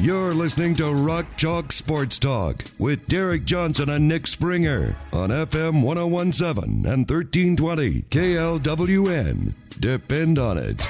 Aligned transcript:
You're 0.00 0.32
listening 0.32 0.74
to 0.76 0.94
Rock 0.94 1.36
Chalk 1.36 1.72
Sports 1.72 2.18
Talk 2.18 2.64
with 2.78 3.06
Derek 3.06 3.44
Johnson 3.44 3.90
and 3.90 4.08
Nick 4.08 4.26
Springer 4.26 4.96
on 5.12 5.28
FM 5.28 5.82
1017 5.82 6.86
and 6.86 7.06
1320 7.06 8.04
KLWN. 8.08 9.54
Depend 9.78 10.38
on 10.38 10.56
it. 10.56 10.80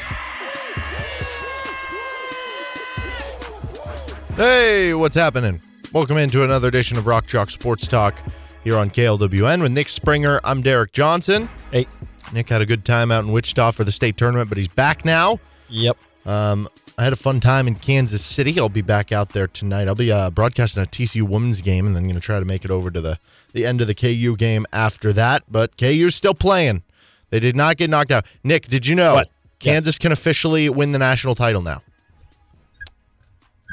Hey, 4.36 4.94
what's 4.94 5.16
happening? 5.16 5.60
Welcome 5.92 6.16
into 6.16 6.44
another 6.44 6.68
edition 6.68 6.96
of 6.96 7.08
Rock 7.08 7.26
Chalk 7.26 7.50
Sports 7.50 7.88
Talk 7.88 8.16
here 8.62 8.76
on 8.76 8.90
KLWN 8.90 9.60
with 9.60 9.72
Nick 9.72 9.88
Springer. 9.88 10.40
I'm 10.44 10.62
Derek 10.62 10.92
Johnson. 10.92 11.48
Hey. 11.72 11.88
Nick 12.32 12.48
had 12.48 12.62
a 12.62 12.66
good 12.66 12.84
time 12.84 13.10
out 13.10 13.24
in 13.24 13.32
Wichita 13.32 13.72
for 13.72 13.82
the 13.82 13.90
state 13.90 14.16
tournament, 14.16 14.48
but 14.48 14.56
he's 14.56 14.68
back 14.68 15.04
now. 15.04 15.40
Yep. 15.68 15.98
Um, 16.26 16.68
I 17.00 17.04
had 17.04 17.14
a 17.14 17.16
fun 17.16 17.40
time 17.40 17.66
in 17.66 17.76
Kansas 17.76 18.22
City. 18.22 18.60
I'll 18.60 18.68
be 18.68 18.82
back 18.82 19.10
out 19.10 19.30
there 19.30 19.46
tonight. 19.46 19.88
I'll 19.88 19.94
be 19.94 20.12
uh, 20.12 20.28
broadcasting 20.28 20.82
a 20.82 20.86
TCU 20.86 21.22
women's 21.22 21.62
game, 21.62 21.86
and 21.86 21.96
then 21.96 22.02
going 22.02 22.14
to 22.14 22.20
try 22.20 22.38
to 22.38 22.44
make 22.44 22.62
it 22.62 22.70
over 22.70 22.90
to 22.90 23.00
the 23.00 23.18
the 23.54 23.64
end 23.64 23.80
of 23.80 23.86
the 23.86 23.94
KU 23.94 24.36
game 24.36 24.66
after 24.70 25.10
that. 25.14 25.42
But 25.50 25.78
KU's 25.78 26.14
still 26.14 26.34
playing. 26.34 26.82
They 27.30 27.40
did 27.40 27.56
not 27.56 27.78
get 27.78 27.88
knocked 27.88 28.10
out. 28.10 28.26
Nick, 28.44 28.68
did 28.68 28.86
you 28.86 28.94
know 28.94 29.14
What? 29.14 29.30
Kansas 29.60 29.96
can 29.96 30.12
officially 30.12 30.68
win 30.68 30.92
the 30.92 30.98
national 30.98 31.34
title 31.34 31.62
now? 31.62 31.80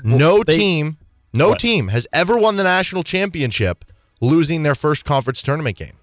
No 0.05 0.41
they- 0.41 0.55
team, 0.55 0.95
no 1.33 1.49
What? 1.49 1.59
team 1.59 1.89
has 1.89 2.07
ever 2.13 2.37
won 2.37 2.55
the 2.55 2.63
national 2.63 3.03
championship 3.03 3.83
losing 4.21 4.63
their 4.63 4.75
first 4.75 5.03
conference 5.03 5.41
tournament 5.41 5.75
game. 5.75 5.97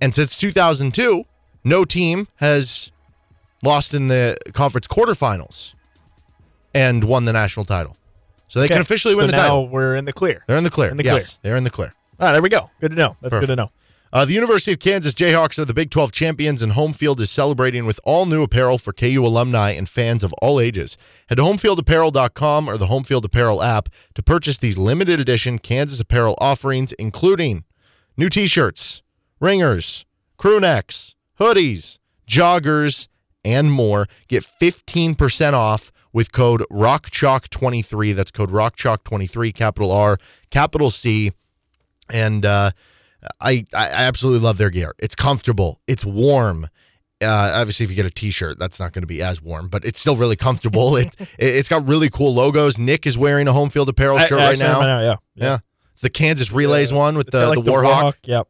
And 0.00 0.12
since 0.12 0.36
2002, 0.36 1.22
no 1.62 1.84
team 1.84 2.26
has 2.36 2.90
lost 3.62 3.94
in 3.94 4.08
the 4.08 4.36
conference 4.52 4.88
quarterfinals 4.88 5.73
and 6.74 7.04
won 7.04 7.24
the 7.24 7.32
national 7.32 7.64
title. 7.64 7.96
So 8.48 8.60
they 8.60 8.68
can 8.68 8.80
officially 8.80 9.14
win 9.14 9.24
so 9.24 9.30
the 9.30 9.36
now 9.36 9.42
title. 9.42 9.68
we're 9.68 9.96
in 9.96 10.04
the 10.04 10.12
clear. 10.12 10.44
They're 10.46 10.56
in 10.56 10.64
the 10.64 10.70
clear. 10.70 10.90
in 10.90 10.96
the 10.96 11.04
yes, 11.04 11.12
clear. 11.12 11.38
they're 11.42 11.56
in 11.56 11.64
the 11.64 11.70
clear. 11.70 11.94
All 12.20 12.26
right, 12.26 12.32
there 12.32 12.42
we 12.42 12.48
go. 12.48 12.70
Good 12.80 12.90
to 12.90 12.96
know. 12.96 13.16
That's 13.20 13.30
Perfect. 13.30 13.40
good 13.42 13.46
to 13.48 13.56
know. 13.56 13.70
Uh, 14.12 14.24
the 14.24 14.32
University 14.32 14.72
of 14.72 14.78
Kansas 14.78 15.12
Jayhawks 15.12 15.58
are 15.58 15.64
the 15.64 15.74
Big 15.74 15.90
12 15.90 16.12
champions, 16.12 16.62
and 16.62 16.72
Home 16.74 16.92
Field 16.92 17.20
is 17.20 17.32
celebrating 17.32 17.84
with 17.84 17.98
all 18.04 18.26
new 18.26 18.44
apparel 18.44 18.78
for 18.78 18.92
KU 18.92 19.26
alumni 19.26 19.72
and 19.72 19.88
fans 19.88 20.22
of 20.22 20.32
all 20.34 20.60
ages. 20.60 20.96
Head 21.28 21.38
to 21.38 21.42
homefieldapparel.com 21.42 22.68
or 22.68 22.78
the 22.78 22.86
Homefield 22.86 23.24
Apparel 23.24 23.60
app 23.60 23.88
to 24.14 24.22
purchase 24.22 24.56
these 24.56 24.78
limited 24.78 25.18
edition 25.18 25.58
Kansas 25.58 25.98
apparel 25.98 26.36
offerings, 26.38 26.92
including 26.92 27.64
new 28.16 28.28
t 28.28 28.46
shirts, 28.46 29.02
ringers, 29.40 30.06
crew 30.36 30.60
necks, 30.60 31.16
hoodies, 31.40 31.98
joggers, 32.28 33.08
and 33.44 33.72
more. 33.72 34.06
Get 34.28 34.44
15% 34.44 35.54
off 35.54 35.90
with 36.14 36.32
code 36.32 36.62
ROCKCHALK23. 36.70 38.14
That's 38.14 38.30
code 38.30 38.50
ROCKCHALK23, 38.50 39.54
capital 39.54 39.92
R, 39.92 40.18
capital 40.48 40.88
C. 40.88 41.32
And, 42.10 42.46
uh, 42.46 42.70
I, 43.40 43.64
I 43.74 43.88
absolutely 43.88 44.40
love 44.44 44.58
their 44.58 44.70
gear. 44.70 44.94
It's 44.98 45.14
comfortable. 45.14 45.80
It's 45.86 46.04
warm. 46.04 46.68
Uh, 47.22 47.52
obviously, 47.54 47.84
if 47.84 47.90
you 47.90 47.96
get 47.96 48.06
a 48.06 48.10
T-shirt, 48.10 48.58
that's 48.58 48.78
not 48.78 48.92
going 48.92 49.02
to 49.02 49.06
be 49.06 49.22
as 49.22 49.40
warm, 49.40 49.68
but 49.68 49.84
it's 49.84 49.98
still 49.98 50.16
really 50.16 50.36
comfortable. 50.36 50.96
it, 50.96 51.14
it 51.20 51.28
it's 51.38 51.68
got 51.68 51.88
really 51.88 52.10
cool 52.10 52.34
logos. 52.34 52.76
Nick 52.78 53.06
is 53.06 53.16
wearing 53.16 53.48
a 53.48 53.52
home 53.52 53.70
field 53.70 53.88
apparel 53.88 54.18
shirt 54.18 54.40
I 54.40 54.50
right 54.50 54.58
now. 54.58 54.80
out, 54.80 55.00
yeah. 55.02 55.16
Yeah, 55.34 55.58
it's 55.92 56.02
the 56.02 56.10
Kansas 56.10 56.52
Relays 56.52 56.92
one 56.92 57.16
with 57.16 57.30
the 57.30 57.48
like, 57.48 57.64
the 57.64 57.70
Warhawk. 57.70 58.02
Yep. 58.02 58.16
Yep. 58.24 58.48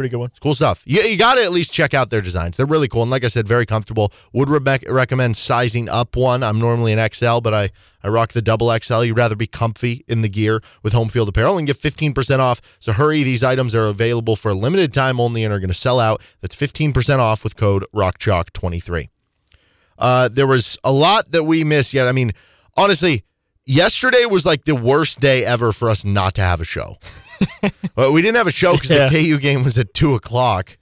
Pretty 0.00 0.12
good 0.12 0.16
one. 0.16 0.30
It's 0.30 0.38
cool 0.38 0.54
stuff. 0.54 0.82
You, 0.86 1.02
you 1.02 1.18
got 1.18 1.34
to 1.34 1.42
at 1.42 1.52
least 1.52 1.74
check 1.74 1.92
out 1.92 2.08
their 2.08 2.22
designs. 2.22 2.56
They're 2.56 2.64
really 2.64 2.88
cool. 2.88 3.02
And 3.02 3.10
like 3.10 3.22
I 3.22 3.28
said, 3.28 3.46
very 3.46 3.66
comfortable. 3.66 4.14
Would 4.32 4.48
re- 4.48 4.78
recommend 4.88 5.36
sizing 5.36 5.90
up 5.90 6.16
one. 6.16 6.42
I'm 6.42 6.58
normally 6.58 6.94
an 6.94 7.10
XL, 7.12 7.40
but 7.40 7.52
I, 7.52 7.68
I 8.02 8.08
rock 8.08 8.32
the 8.32 8.40
double 8.40 8.74
XL. 8.78 9.04
You'd 9.04 9.18
rather 9.18 9.36
be 9.36 9.46
comfy 9.46 10.06
in 10.08 10.22
the 10.22 10.30
gear 10.30 10.62
with 10.82 10.94
home 10.94 11.10
field 11.10 11.28
apparel 11.28 11.58
and 11.58 11.66
get 11.66 11.78
15% 11.78 12.38
off. 12.38 12.62
So 12.78 12.94
hurry. 12.94 13.22
These 13.24 13.44
items 13.44 13.74
are 13.74 13.88
available 13.88 14.36
for 14.36 14.52
a 14.52 14.54
limited 14.54 14.94
time 14.94 15.20
only 15.20 15.44
and 15.44 15.52
are 15.52 15.60
going 15.60 15.68
to 15.68 15.74
sell 15.74 16.00
out. 16.00 16.22
That's 16.40 16.56
15% 16.56 17.18
off 17.18 17.44
with 17.44 17.56
code 17.56 17.84
ROCKCHALK23. 17.94 19.10
Uh, 19.98 20.30
there 20.30 20.46
was 20.46 20.78
a 20.82 20.92
lot 20.92 21.30
that 21.32 21.44
we 21.44 21.62
missed 21.62 21.92
yet. 21.92 22.08
I 22.08 22.12
mean, 22.12 22.32
honestly, 22.74 23.24
yesterday 23.66 24.24
was 24.24 24.46
like 24.46 24.64
the 24.64 24.74
worst 24.74 25.20
day 25.20 25.44
ever 25.44 25.72
for 25.72 25.90
us 25.90 26.06
not 26.06 26.36
to 26.36 26.40
have 26.40 26.62
a 26.62 26.64
show. 26.64 26.96
well, 27.96 28.12
we 28.12 28.22
didn't 28.22 28.36
have 28.36 28.46
a 28.46 28.50
show 28.52 28.74
because 28.74 28.90
Yeah. 28.90 29.08
the 29.08 29.22
KU 29.24 29.38
game 29.38 29.64
was 29.64 29.78
at 29.78 29.92
two 29.94 30.14
o'clock, 30.14 30.76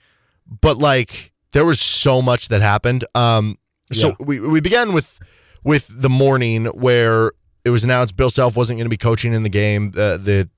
but 0.61 0.79
like 0.79 1.33
there 1.53 1.65
was 1.65 1.81
so 1.81 2.21
much 2.23 2.49
that 2.49 2.61
happened. 2.61 3.05
Um, 3.15 3.57
so 3.93 4.09
Yeah. 4.09 4.15
we 4.21 4.41
we 4.41 4.61
began 4.61 4.93
with 4.93 5.19
with 5.65 5.89
the 5.91 6.09
morning 6.11 6.67
where 6.67 7.33
it 7.65 7.71
was 7.71 7.85
announced 7.85 8.17
Bill 8.17 8.31
Self 8.31 8.57
wasn't 8.57 8.79
going 8.79 8.87
to 8.87 8.91
be 8.91 8.97
coaching 8.97 9.33
in 9.35 9.43
the 9.43 9.49
game. 9.49 9.89
Uh, 9.97 10.17
the 10.17 10.49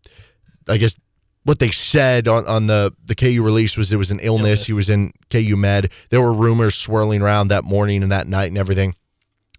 I 0.69 0.77
guess 0.77 0.95
what 1.45 1.59
they 1.59 1.71
said 1.71 2.29
on, 2.29 2.47
on 2.47 2.67
the 2.67 2.93
the 3.05 3.15
KU 3.15 3.43
release 3.43 3.77
was 3.77 3.93
it 3.93 3.97
was 3.97 4.11
an 4.11 4.21
illness. 4.21 4.45
Illness. 4.47 4.67
He 4.67 4.73
was 4.73 4.91
in 4.91 5.13
KU 5.31 5.57
Med. 5.57 5.91
There 6.11 6.21
were 6.21 6.33
rumors 6.33 6.75
swirling 6.75 7.23
around 7.23 7.49
that 7.49 7.65
morning 7.65 8.03
and 8.03 8.13
that 8.13 8.27
night 8.27 8.49
and 8.49 8.59
everything. 8.59 8.95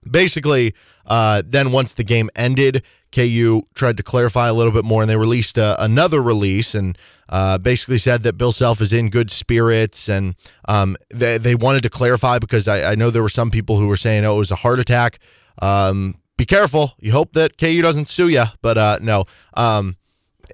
Basically, 0.10 0.74
uh, 1.12 1.44
then 1.46 1.74
once 1.74 1.92
the 1.92 2.06
game 2.06 2.30
ended, 2.38 2.84
KU 3.12 3.64
tried 3.74 3.98
to 3.98 4.04
clarify 4.04 4.48
a 4.48 4.54
little 4.54 4.72
bit 4.72 4.86
more, 4.86 5.02
and 5.04 5.10
they 5.10 5.18
released 5.18 5.60
uh, 5.60 5.76
another 5.78 6.22
release 6.22 6.74
and 6.74 6.98
uh, 7.28 7.58
basically 7.58 7.98
said 7.98 8.24
that 8.24 8.38
Bill 8.38 8.54
Self 8.54 8.80
is 8.80 8.94
in 8.94 9.10
good 9.10 9.30
spirits, 9.30 10.08
and 10.08 10.36
um, 10.70 10.96
they 11.14 11.38
they 11.38 11.54
wanted 11.54 11.84
to 11.84 11.90
clarify 11.90 12.40
because 12.40 12.66
I, 12.66 12.94
I 12.94 12.96
know 12.96 13.10
there 13.10 13.22
were 13.22 13.28
some 13.28 13.52
people 13.52 13.78
who 13.78 13.90
were 13.90 13.98
saying 13.98 14.24
oh 14.24 14.36
it 14.36 14.40
was 14.40 14.52
a 14.52 14.56
heart 14.56 14.80
attack. 14.80 15.20
Um, 15.62 16.16
be 16.38 16.46
careful. 16.46 16.94
You 16.98 17.12
hope 17.12 17.34
that 17.34 17.58
KU 17.58 17.82
doesn't 17.82 18.08
sue 18.08 18.30
you, 18.30 18.46
but 18.62 18.78
uh, 18.78 19.00
no. 19.02 19.26
Um, 19.56 19.98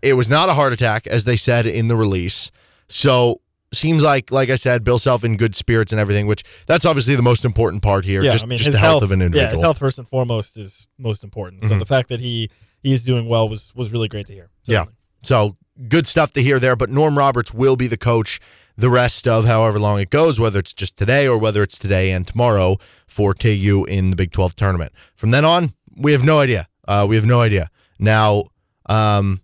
it 0.01 0.13
was 0.13 0.27
not 0.27 0.49
a 0.49 0.55
heart 0.55 0.73
attack, 0.73 1.05
as 1.05 1.25
they 1.25 1.37
said 1.37 1.67
in 1.67 1.87
the 1.87 1.95
release. 1.95 2.49
So 2.87 3.41
seems 3.73 4.03
like, 4.03 4.31
like 4.31 4.49
I 4.49 4.55
said, 4.55 4.83
Bill 4.83 4.99
Self 4.99 5.23
in 5.23 5.37
good 5.37 5.55
spirits 5.55 5.91
and 5.91 5.99
everything, 5.99 6.25
which 6.27 6.43
that's 6.67 6.85
obviously 6.85 7.15
the 7.15 7.21
most 7.21 7.43
important 7.45 7.83
part 7.83 8.05
here. 8.05 8.23
Yeah, 8.23 8.31
just 8.31 8.43
I 8.43 8.47
mean, 8.47 8.57
just 8.57 8.71
the 8.71 8.77
health, 8.77 9.03
of 9.03 9.11
an 9.11 9.19
Yeah, 9.19 9.25
individual. 9.27 9.51
his 9.51 9.61
health 9.61 9.77
first 9.79 9.99
and 9.99 10.07
foremost 10.07 10.57
is 10.57 10.87
most 10.97 11.23
important. 11.23 11.63
So 11.63 11.69
Mhm. 11.69 11.79
the 11.79 11.85
fact 11.85 12.09
that 12.09 12.19
he 12.19 12.49
he 12.83 12.93
is 12.93 13.03
doing 13.03 13.27
well 13.27 13.49
was 13.49 13.71
was 13.75 13.91
really 13.91 14.07
great 14.07 14.27
to 14.27 14.33
hear. 14.33 14.49
Yeah. 14.65 14.85
So 15.23 15.57
good 15.89 16.07
stuff 16.07 16.31
to 16.33 16.41
hear 16.43 16.59
there. 16.59 16.75
But 16.75 16.89
Norm 16.89 17.17
Roberts 17.17 17.53
will 17.53 17.75
be 17.75 17.87
the 17.87 17.97
coach 17.97 18.39
the 18.77 18.89
rest 18.89 19.27
of 19.27 19.45
however 19.45 19.79
long 19.79 19.99
it 19.99 20.09
goes, 20.11 20.39
whether 20.39 20.59
it's 20.59 20.73
just 20.73 20.95
today 20.95 21.27
or 21.27 21.37
whether 21.37 21.63
it's 21.63 21.79
today 21.79 22.11
and 22.11 22.25
tomorrow 22.27 22.77
for 23.07 23.33
KU 23.33 23.85
in 23.89 24.11
the 24.11 24.15
Big 24.15 24.31
12 24.31 24.55
tournament. 24.55 24.91
From 25.15 25.31
then 25.31 25.43
on, 25.43 25.73
we 25.95 26.11
have 26.11 26.23
no 26.23 26.39
idea. 26.39 26.67
Uh, 26.87 27.05
we 27.09 27.15
have 27.15 27.25
no 27.25 27.41
idea. 27.41 27.69
Now, 27.99 28.43
um, 28.85 29.41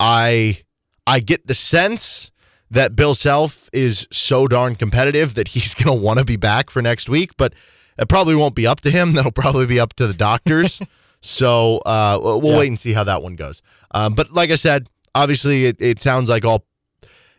I 0.00 0.60
I 1.06 1.20
get 1.20 1.46
the 1.46 1.54
sense 1.54 2.30
that 2.70 2.94
Bill 2.96 3.14
Self 3.14 3.68
is 3.72 4.06
so 4.10 4.46
darn 4.48 4.74
competitive 4.74 5.34
that 5.34 5.48
he's 5.48 5.74
going 5.74 5.96
to 5.96 6.02
want 6.04 6.18
to 6.18 6.24
be 6.24 6.36
back 6.36 6.70
for 6.70 6.82
next 6.82 7.08
week, 7.08 7.36
but 7.36 7.52
it 7.98 8.08
probably 8.08 8.34
won't 8.34 8.54
be 8.54 8.66
up 8.66 8.80
to 8.82 8.90
him. 8.90 9.12
That'll 9.14 9.32
probably 9.32 9.66
be 9.66 9.80
up 9.80 9.94
to 9.94 10.06
the 10.06 10.14
doctors. 10.14 10.80
so 11.20 11.78
uh, 11.78 12.18
we'll 12.22 12.42
Yeah. 12.44 12.58
wait 12.58 12.68
and 12.68 12.78
see 12.78 12.92
how 12.92 13.04
that 13.04 13.22
one 13.22 13.36
goes. 13.36 13.62
Um, 13.92 14.14
but 14.14 14.32
like 14.32 14.50
I 14.50 14.56
said, 14.56 14.88
obviously 15.14 15.64
it, 15.66 15.76
it 15.80 16.00
sounds 16.00 16.28
like 16.28 16.44
all 16.44 16.64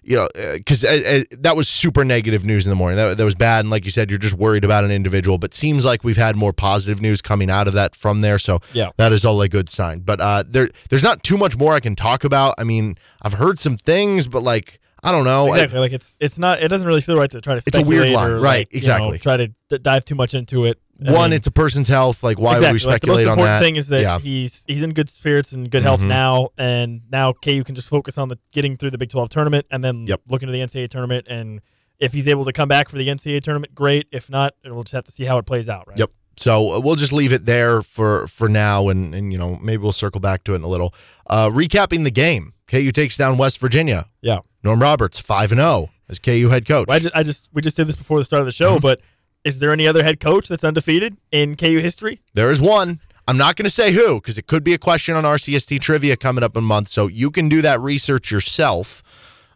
you 0.01 0.15
know, 0.15 0.27
because 0.54 0.83
uh, 0.86 1.21
uh, 1.30 1.36
that 1.42 1.56
was 1.57 1.68
super 1.68 2.04
negative 2.06 2.44
news 2.44 2.65
in 2.65 2.69
the 2.71 2.75
morning. 2.75 2.95
That, 2.98 3.18
that 3.18 3.24
was 3.24 3.36
bad. 3.36 3.59
And 3.59 3.69
like 3.69 3.83
you 3.86 3.92
said, 3.92 4.09
you're 4.09 4.18
just 4.18 4.33
worried 4.33 4.63
about 4.63 4.83
an 4.86 4.92
individual. 4.92 5.38
But 5.38 5.54
seems 5.54 5.83
like 5.86 6.04
we've 6.04 6.18
had 6.18 6.36
more 6.36 6.54
positive 6.54 7.01
news 7.01 7.21
coming 7.21 7.51
out 7.51 7.68
of 7.68 7.74
that 7.74 7.94
from 7.95 8.21
there. 8.21 8.39
So 8.39 8.59
Yeah. 8.74 8.89
that 8.98 9.12
is 9.12 9.24
all 9.24 9.39
a 9.42 9.50
good 9.50 9.69
sign. 9.69 10.00
But 10.00 10.19
uh, 10.21 10.44
there, 10.48 10.69
there's 10.89 11.04
not 11.04 11.21
too 11.21 11.38
much 11.38 11.57
more 11.57 11.74
I 11.75 11.80
can 11.80 11.95
talk 11.95 12.24
about. 12.24 12.56
I 12.57 12.63
mean, 12.63 12.98
I've 13.21 13.33
heard 13.33 13.59
some 13.59 13.77
things, 13.77 14.27
but 14.27 14.42
like, 14.42 14.80
I 15.04 15.12
don't 15.12 15.24
know. 15.24 15.48
I- 15.48 15.56
exactly. 15.57 15.80
like 15.80 15.94
it's 15.94 16.18
it's 16.19 16.38
not. 16.38 16.62
It 16.62 16.68
doesn't 16.68 16.88
really 16.88 17.01
feel 17.01 17.16
right 17.18 17.30
to 17.31 17.42
try 17.42 17.56
to. 17.56 17.62
Speculate. 17.62 17.81
It's 17.81 17.88
a 17.88 17.90
weird 17.90 18.10
line, 18.10 18.31
or, 18.31 18.40
right, 18.40 18.60
like, 18.60 18.74
you 18.74 18.88
know, 18.88 18.96
exactly. 18.96 19.19
try 19.19 19.38
to 19.38 19.48
d- 19.69 19.78
dive 19.80 20.06
too 20.06 20.16
much 20.16 20.34
into 20.34 20.66
it. 20.66 20.80
I 21.07 21.13
one, 21.13 21.30
mean, 21.30 21.38
it's 21.38 21.48
a 21.48 21.51
person's 21.51 21.88
health. 21.88 22.24
Like, 22.24 22.38
why 22.40 22.56
would 22.56 22.62
we 22.62 22.68
exactly, 22.68 22.92
like, 22.92 23.01
speculate 23.01 23.19
the 23.24 23.25
most 23.25 23.31
on 23.31 23.40
important 23.40 23.60
that? 23.60 23.66
thing 23.66 23.75
is 23.78 23.88
that 23.88 24.01
yeah. 24.01 24.19
he's 24.19 24.66
he's 24.68 24.81
in 24.84 24.94
good 24.94 25.10
spirits 25.10 25.54
and 25.54 25.72
good 25.72 25.84
health 25.84 26.01
Mhm. 26.01 26.07
now, 26.07 26.50
and 26.57 27.01
now 27.10 27.31
KU 27.31 27.63
can 27.63 27.75
just 27.75 27.88
focus 27.88 28.18
on 28.18 28.28
the 28.28 28.38
getting 28.51 28.75
through 28.75 28.92
the 28.92 28.98
Big 28.98 29.10
12 29.10 29.30
tournament 29.30 29.66
and 29.72 29.81
then 29.84 30.06
Yep. 30.07 30.22
looking 30.28 30.48
to 30.48 30.51
the 30.51 30.60
NCAA 30.60 30.90
tournament. 30.90 31.25
And 31.30 31.62
if 32.00 32.12
he's 32.12 32.28
able 32.28 32.44
to 32.45 32.52
come 32.52 32.68
back 32.68 32.90
for 32.90 32.98
the 32.98 33.07
NCAA 33.07 33.40
tournament, 33.42 33.74
great. 33.74 34.07
If 34.12 34.30
not, 34.30 34.54
we'll 34.66 34.84
just 34.84 34.94
have 34.94 35.06
to 35.06 35.12
see 35.13 35.24
how 35.24 35.38
it 35.38 35.45
plays 35.45 35.69
out. 35.69 35.88
Right. 35.88 36.00
Yep. 36.00 36.12
So 36.39 36.75
uh, 36.75 36.80
we'll 36.80 36.95
just 36.95 37.13
leave 37.13 37.33
it 37.33 37.45
there 37.45 37.81
for 37.81 38.27
for 38.27 38.47
now, 38.47 38.89
and 38.89 39.13
and 39.13 39.31
you 39.31 39.38
know 39.38 39.57
maybe 39.62 39.83
we'll 39.83 39.91
circle 39.91 40.21
back 40.21 40.44
to 40.45 40.53
it 40.53 40.57
in 40.57 40.63
a 40.63 40.68
little. 40.68 40.94
Uh, 41.27 41.50
recapping 41.50 42.03
the 42.03 42.12
game, 42.12 42.53
KU 42.68 42.91
takes 42.91 43.18
down 43.18 43.38
West 43.38 43.59
Virginia. 43.59 44.07
Yeah. 44.21 44.39
Norm 44.63 44.81
Roberts, 44.81 45.19
5 45.19 45.53
and 45.53 45.62
0 45.62 45.89
as 46.09 46.19
KU 46.19 46.50
head 46.50 46.68
coach. 46.68 46.88
Well, 46.88 46.97
I 46.97 47.00
just, 47.00 47.15
I 47.15 47.24
just 47.24 47.50
we 47.53 47.62
just 47.62 47.77
did 47.77 47.88
this 47.88 47.95
before 47.95 48.18
the 48.18 48.24
start 48.24 48.41
of 48.41 48.45
the 48.45 48.51
show, 48.51 48.75
Mm-hmm. 48.75 48.81
but 48.81 49.01
is 49.44 49.59
there 49.59 49.71
any 49.71 49.88
other 49.88 50.03
head 50.03 50.19
coach 50.19 50.47
that's 50.47 50.63
undefeated 50.63 51.18
in 51.31 51.56
KU 51.56 51.80
history? 51.80 52.21
There 52.33 52.51
is 52.51 52.59
one. 52.59 53.00
I'm 53.27 53.38
not 53.38 53.56
going 53.56 53.65
to 53.65 53.69
say 53.69 53.92
who 53.92 54.15
because 54.15 54.38
it 54.38 54.47
could 54.47 54.63
be 54.63 54.74
a 54.74 54.77
question 54.77 55.15
on 55.15 55.24
RCST 55.24 55.80
trivia 55.81 56.18
coming 56.18 56.44
up 56.44 56.56
in 56.57 56.63
a 56.63 56.65
month. 56.65 56.88
So 56.88 57.07
you 57.07 57.30
can 57.30 57.47
do 57.47 57.62
that 57.62 57.80
research 57.80 58.31
yourself. 58.31 59.03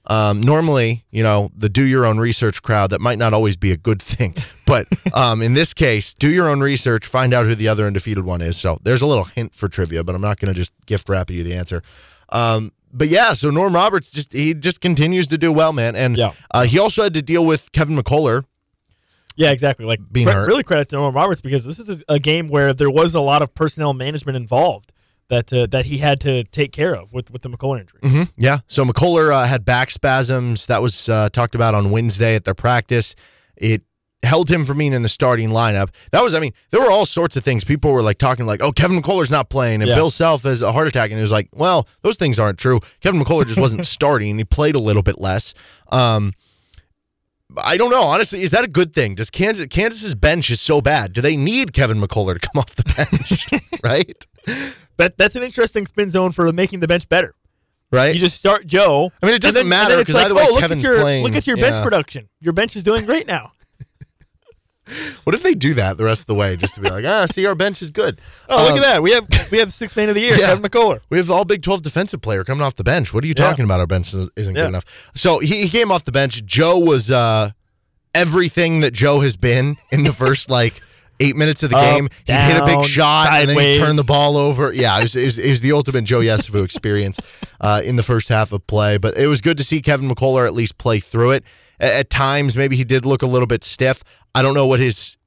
Um, 0.05 0.41
normally, 0.41 1.05
you 1.11 1.23
know, 1.23 1.49
the 1.55 1.69
do 1.69 1.83
your 1.83 2.05
own 2.05 2.17
research 2.19 2.61
crowd, 2.61 2.89
that 2.89 2.99
might 2.99 3.17
not 3.17 3.33
always 3.33 3.55
be 3.55 3.71
a 3.71 3.77
good 3.77 4.01
thing. 4.01 4.35
But 4.65 4.87
um, 5.13 5.41
in 5.41 5.53
this 5.53 5.73
case, 5.73 6.13
do 6.13 6.29
your 6.29 6.49
own 6.49 6.59
research, 6.59 7.05
find 7.05 7.33
out 7.33 7.45
who 7.45 7.55
the 7.55 7.67
other 7.69 7.85
undefeated 7.85 8.25
one 8.25 8.41
is. 8.41 8.57
So 8.57 8.77
there's 8.83 9.01
a 9.01 9.05
little 9.07 9.23
hint 9.23 9.55
for 9.55 9.69
trivia, 9.69 10.03
but 10.03 10.13
I'm 10.15 10.21
not 10.21 10.39
going 10.39 10.53
to 10.53 10.57
just 10.57 10.73
gift 10.85 11.07
wrap 11.09 11.29
you 11.31 11.43
the 11.43 11.53
answer. 11.53 11.83
Um, 12.29 12.71
but 12.91 13.07
yeah, 13.09 13.33
so 13.33 13.49
Norm 13.49 13.73
Roberts 13.73 14.11
just 14.11 14.33
he 14.33 14.53
just 14.53 14.79
continues 14.81 15.25
to 15.27 15.37
do 15.37 15.51
well, 15.51 15.73
man. 15.73 15.95
And 15.95 16.15
Yeah. 16.17 16.31
uh, 16.51 16.63
he 16.65 16.77
also 16.77 17.03
had 17.03 17.13
to 17.15 17.21
deal 17.21 17.45
with 17.45 17.71
Kevin 17.71 17.97
McCullar. 17.97 18.45
Yeah, 19.35 19.49
exactly. 19.49 19.85
Like 19.87 19.99
Being 20.11 20.27
cre- 20.27 20.45
really 20.45 20.61
credit 20.63 20.89
to 20.89 20.97
Norm 20.97 21.15
Roberts 21.15 21.41
because 21.41 21.65
this 21.65 21.79
is 21.79 21.89
a, 21.89 22.13
a 22.15 22.19
game 22.19 22.47
where 22.49 22.71
there 22.71 22.91
was 22.91 23.15
a 23.15 23.19
lot 23.19 23.41
of 23.41 23.55
personnel 23.55 23.93
management 23.93 24.35
involved 24.35 24.92
that 25.29 25.51
uh, 25.53 25.65
that 25.67 25.85
he 25.85 25.97
had 25.99 26.19
to 26.21 26.43
take 26.45 26.71
care 26.71 26.93
of 26.95 27.13
with 27.13 27.31
with 27.31 27.41
the 27.41 27.49
McCullar 27.49 27.79
injury. 27.79 27.99
Mm-hmm. 28.01 28.23
Yeah. 28.37 28.59
So 28.67 28.85
McCullar 28.85 29.33
uh, 29.33 29.45
had 29.45 29.65
back 29.65 29.91
spasms. 29.91 30.67
That 30.67 30.81
was 30.81 31.09
uh, 31.09 31.29
talked 31.29 31.55
about 31.55 31.75
on 31.75 31.91
Wednesday 31.91 32.35
at 32.35 32.45
their 32.45 32.53
practice. 32.53 33.15
It 33.55 33.83
held 34.23 34.49
him 34.49 34.63
from 34.63 34.77
being 34.77 34.93
in 34.93 35.01
the 35.01 35.09
starting 35.09 35.49
lineup. 35.49 35.89
That 36.11 36.23
was, 36.23 36.33
I 36.33 36.39
mean, 36.39 36.51
there 36.69 36.79
were 36.79 36.89
all 36.89 37.05
sorts 37.05 37.35
of 37.35 37.43
things. 37.43 37.65
People 37.65 37.91
were 37.91 38.01
like 38.01 38.17
talking 38.17 38.45
like, 38.45 38.61
"Oh, 38.63 38.71
Kevin 38.71 39.01
McCullar's 39.01 39.29
not 39.31 39.49
playing," 39.49 39.81
and 39.81 39.89
Yeah. 39.89 39.95
Bill 39.95 40.09
Self 40.09 40.43
has 40.43 40.61
a 40.61 40.71
heart 40.71 40.87
attack, 40.87 41.09
and 41.11 41.19
it 41.19 41.21
was 41.21 41.31
like, 41.31 41.49
"Well, 41.53 41.87
those 42.03 42.15
things 42.17 42.39
aren't 42.39 42.57
true." 42.57 42.79
Kevin 43.01 43.21
McCullar 43.21 43.45
just 43.45 43.59
wasn't 43.59 43.85
starting. 43.97 44.37
He 44.37 44.43
played 44.45 44.75
a 44.75 44.79
little 44.79 45.03
bit 45.03 45.19
less. 45.19 45.53
Um, 45.91 46.33
I 47.61 47.77
don't 47.77 47.91
know. 47.91 48.03
Honestly, 48.03 48.41
is 48.41 48.51
that 48.51 48.63
a 48.63 48.67
good 48.67 48.93
thing? 48.93 49.15
Does 49.15 49.29
Kansas 49.29 49.67
Kansas's 49.67 50.15
bench 50.15 50.49
is 50.49 50.59
so 50.61 50.81
bad? 50.81 51.13
Do 51.13 51.21
they 51.21 51.35
need 51.37 51.73
Kevin 51.73 51.99
McCullar 51.99 52.33
to 52.33 52.39
come 52.39 52.59
off 52.59 52.75
the 52.75 52.83
bench? 52.83 53.47
right? 53.83 54.25
But 54.97 55.17
that's 55.17 55.35
an 55.35 55.43
interesting 55.43 55.85
spin 55.87 56.09
zone 56.09 56.31
for 56.31 56.51
making 56.53 56.79
the 56.81 56.87
bench 56.87 57.07
better. 57.09 57.35
Right? 57.91 58.13
You 58.13 58.19
just 58.19 58.37
start 58.37 58.65
Joe. 58.65 59.11
I 59.21 59.25
mean, 59.27 59.35
it 59.35 59.41
doesn't 59.41 59.59
then- 59.61 59.69
matter 59.69 59.91
then 59.91 59.99
it's 59.99 60.07
'cause 60.07 60.15
like, 60.15 60.25
either 60.25 60.35
way, 60.35 60.45
oh, 60.47 60.51
look 60.53 60.61
Kevin's 60.61 60.83
at 60.83 60.89
your 60.89 60.99
playing. 61.01 61.23
look 61.23 61.35
at 61.35 61.45
your 61.47 61.57
Yeah. 61.57 61.69
bench 61.69 61.83
production. 61.83 62.27
Your 62.41 62.53
bench 62.53 62.75
is 62.75 62.83
doing 62.83 63.05
great 63.05 63.27
now. 63.27 63.51
What 65.23 65.33
if 65.33 65.41
they 65.43 65.53
do 65.53 65.73
that 65.75 65.97
the 65.97 66.03
rest 66.03 66.21
of 66.23 66.27
the 66.27 66.35
way 66.35 66.57
just 66.57 66.75
to 66.75 66.81
be 66.81 66.89
like, 66.89 67.05
ah, 67.05 67.25
see, 67.25 67.45
our 67.45 67.55
bench 67.55 67.81
is 67.81 67.89
good. 67.89 68.19
Oh, 68.49 68.63
look 68.63 68.71
Um, 68.73 68.77
at 68.79 68.81
that. 68.81 69.01
We 69.01 69.11
have 69.11 69.25
we 69.49 69.59
have 69.59 69.71
six 69.71 69.95
man 69.95 70.09
of 70.09 70.15
the 70.15 70.19
year, 70.21 70.35
Yeah. 70.35 70.47
Kevin 70.47 70.61
McCullar. 70.69 70.99
We 71.09 71.17
have 71.19 71.31
all 71.31 71.45
Big 71.45 71.61
12 71.63 71.81
defensive 71.81 72.19
player 72.21 72.43
coming 72.43 72.61
off 72.65 72.75
the 72.75 72.83
bench. 72.83 73.13
What 73.13 73.23
are 73.23 73.27
you 73.27 73.33
Yeah. 73.37 73.45
talking 73.45 73.63
about? 73.63 73.79
Our 73.79 73.87
bench 73.87 74.13
is- 74.13 74.29
isn't 74.35 74.55
Yeah. 74.55 74.63
good 74.63 74.67
enough. 74.69 74.83
So 75.15 75.39
he, 75.39 75.61
he 75.63 75.69
came 75.69 75.89
off 75.89 76.03
the 76.03 76.11
bench. 76.11 76.43
Joe 76.45 76.77
was 76.77 77.09
uh, 77.09 77.51
everything 78.13 78.81
that 78.81 78.91
Joe 78.93 79.21
has 79.21 79.37
been 79.37 79.77
in 79.89 80.03
the 80.03 80.11
first 80.11 80.49
like 80.59 80.81
eight 81.23 81.35
minutes 81.35 81.63
of 81.63 81.69
the 81.71 81.77
Up, 81.77 81.83
game. 81.83 82.07
He'd 82.25 82.33
hit 82.33 82.57
a 82.61 82.65
big 82.65 82.83
shot 82.85 83.27
and 83.31 83.49
then 83.49 83.57
he'd 83.57 83.77
turn 83.77 83.95
the 83.95 84.03
ball 84.03 84.37
over. 84.37 84.73
Yeah, 84.73 84.97
it 84.99 85.03
was, 85.03 85.15
it 85.15 85.23
was, 85.23 85.37
it 85.37 85.49
was 85.49 85.61
the 85.61 85.71
ultimate 85.71 86.03
Joe 86.03 86.19
Yesufu 86.19 86.63
experience 86.63 87.19
uh, 87.61 87.81
in 87.83 87.95
the 87.95 88.03
first 88.03 88.29
half 88.29 88.51
of 88.51 88.65
play. 88.67 88.97
But 88.97 89.17
it 89.17 89.27
was 89.27 89.41
good 89.41 89.57
to 89.57 89.63
see 89.63 89.81
Kevin 89.81 90.09
McCullar 90.09 90.45
at 90.45 90.53
least 90.53 90.77
play 90.77 90.99
through 90.99 91.31
it. 91.31 91.43
A- 91.79 91.99
At, 91.99 92.09
times, 92.09 92.55
maybe 92.57 92.75
he 92.75 92.83
did 92.83 93.05
look 93.05 93.21
a 93.21 93.27
little 93.27 93.47
bit 93.47 93.63
stiff. 93.63 94.03
I 94.35 94.41
don't 94.41 94.53
know 94.53 94.67
what 94.67 94.79
his 94.79 95.17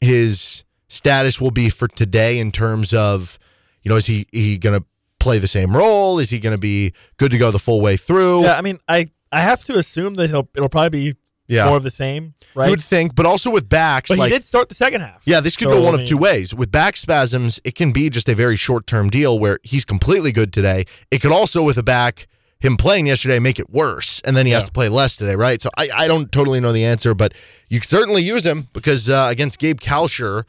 his 0.00 0.64
status 0.88 1.40
will 1.40 1.50
be 1.50 1.70
for 1.70 1.88
today 1.88 2.38
in 2.38 2.50
terms 2.52 2.92
of, 2.92 3.38
you 3.82 3.88
know, 3.88 3.96
is 3.96 4.06
he 4.06 4.26
he 4.32 4.58
going 4.58 4.78
to 4.80 4.86
play 5.20 5.38
the 5.38 5.48
same 5.48 5.76
role? 5.76 6.18
Is 6.18 6.30
he 6.30 6.38
going 6.40 6.54
to 6.54 6.60
be 6.60 6.92
good 7.16 7.30
to 7.30 7.38
go 7.38 7.50
the 7.50 7.58
full 7.58 7.80
way 7.80 7.96
through? 7.96 8.42
Yeah, 8.42 8.54
I 8.56 8.62
mean, 8.62 8.78
I 8.88 9.08
I 9.30 9.40
have 9.40 9.64
to 9.64 9.74
assume 9.78 10.14
that 10.14 10.30
he'll 10.30 10.48
it'll 10.56 10.68
probably 10.68 11.12
be 11.12 11.18
Yeah. 11.52 11.66
more 11.66 11.76
of 11.76 11.82
the 11.82 11.90
same, 11.90 12.34
right? 12.54 12.66
You 12.66 12.70
would 12.70 12.82
think, 12.82 13.14
but 13.14 13.26
also 13.26 13.50
with 13.50 13.68
backs, 13.68 14.08
but 14.08 14.18
like 14.18 14.32
he 14.32 14.38
did 14.38 14.44
start 14.44 14.68
the 14.68 14.74
second 14.74 15.00
half. 15.02 15.22
yeah, 15.26 15.40
this 15.40 15.56
could 15.56 15.68
So, 15.68 15.74
go 15.74 15.82
one 15.82 15.94
I 15.98 16.02
of 16.02 16.08
two 16.08 16.16
ways. 16.18 16.54
With 16.54 16.70
back 16.72 16.96
spasms, 16.96 17.60
it 17.64 17.74
can 17.74 17.92
be 17.92 18.08
just 18.10 18.28
a 18.28 18.34
very 18.34 18.56
short 18.56 18.86
term 18.86 19.10
deal 19.10 19.38
where 19.38 19.58
he's 19.62 19.84
completely 19.84 20.32
good 20.32 20.52
today. 20.52 20.84
It 21.10 21.20
could 21.20 21.32
also, 21.32 21.62
with 21.62 21.76
a 21.78 21.82
back, 21.82 22.26
him 22.60 22.76
playing 22.76 23.06
yesterday, 23.08 23.38
make 23.40 23.58
it 23.58 23.70
worse, 23.70 24.20
and 24.24 24.36
then 24.36 24.46
he 24.46 24.52
has 24.52 24.64
to 24.64 24.72
play 24.72 24.88
less 24.88 25.16
today, 25.16 25.34
right? 25.34 25.60
So 25.60 25.68
I, 25.76 25.88
I 25.94 26.08
don't 26.08 26.30
totally 26.30 26.60
know 26.60 26.72
the 26.72 26.84
answer, 26.84 27.12
but 27.12 27.34
you 27.68 27.80
could 27.80 27.90
certainly 27.90 28.22
use 28.22 28.46
him 28.46 28.68
because 28.72 29.10
uh, 29.10 29.26
against 29.28 29.58
Gabe 29.58 29.80
Kalscheur, 29.80 30.44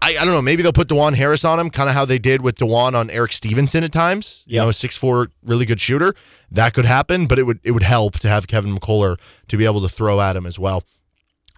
I, 0.00 0.16
I 0.16 0.24
don't 0.24 0.34
know, 0.34 0.42
maybe 0.42 0.62
they'll 0.62 0.72
put 0.72 0.88
Dajuan 0.88 1.14
Harris 1.14 1.44
on 1.44 1.58
him, 1.58 1.70
kind 1.70 1.88
of 1.88 1.94
how 1.94 2.04
they 2.04 2.18
did 2.18 2.42
with 2.42 2.56
Dajuan 2.56 2.94
on 2.94 3.10
Erik 3.10 3.32
Stevenson 3.32 3.82
at 3.82 3.92
times. 3.92 4.44
You 4.46 4.60
know, 4.60 4.68
a 4.68 4.72
six 4.72 4.96
four 4.96 5.28
really 5.44 5.66
good 5.66 5.80
shooter. 5.80 6.14
That 6.50 6.72
could 6.74 6.84
happen, 6.84 7.26
but 7.26 7.38
it 7.38 7.44
would 7.44 7.60
it 7.64 7.72
would 7.72 7.82
help 7.82 8.18
to 8.20 8.28
have 8.28 8.46
Kevin 8.46 8.76
McCullar 8.76 9.18
to 9.48 9.56
be 9.56 9.64
able 9.64 9.82
to 9.82 9.88
throw 9.88 10.20
at 10.20 10.36
him 10.36 10.46
as 10.46 10.58
well. 10.58 10.84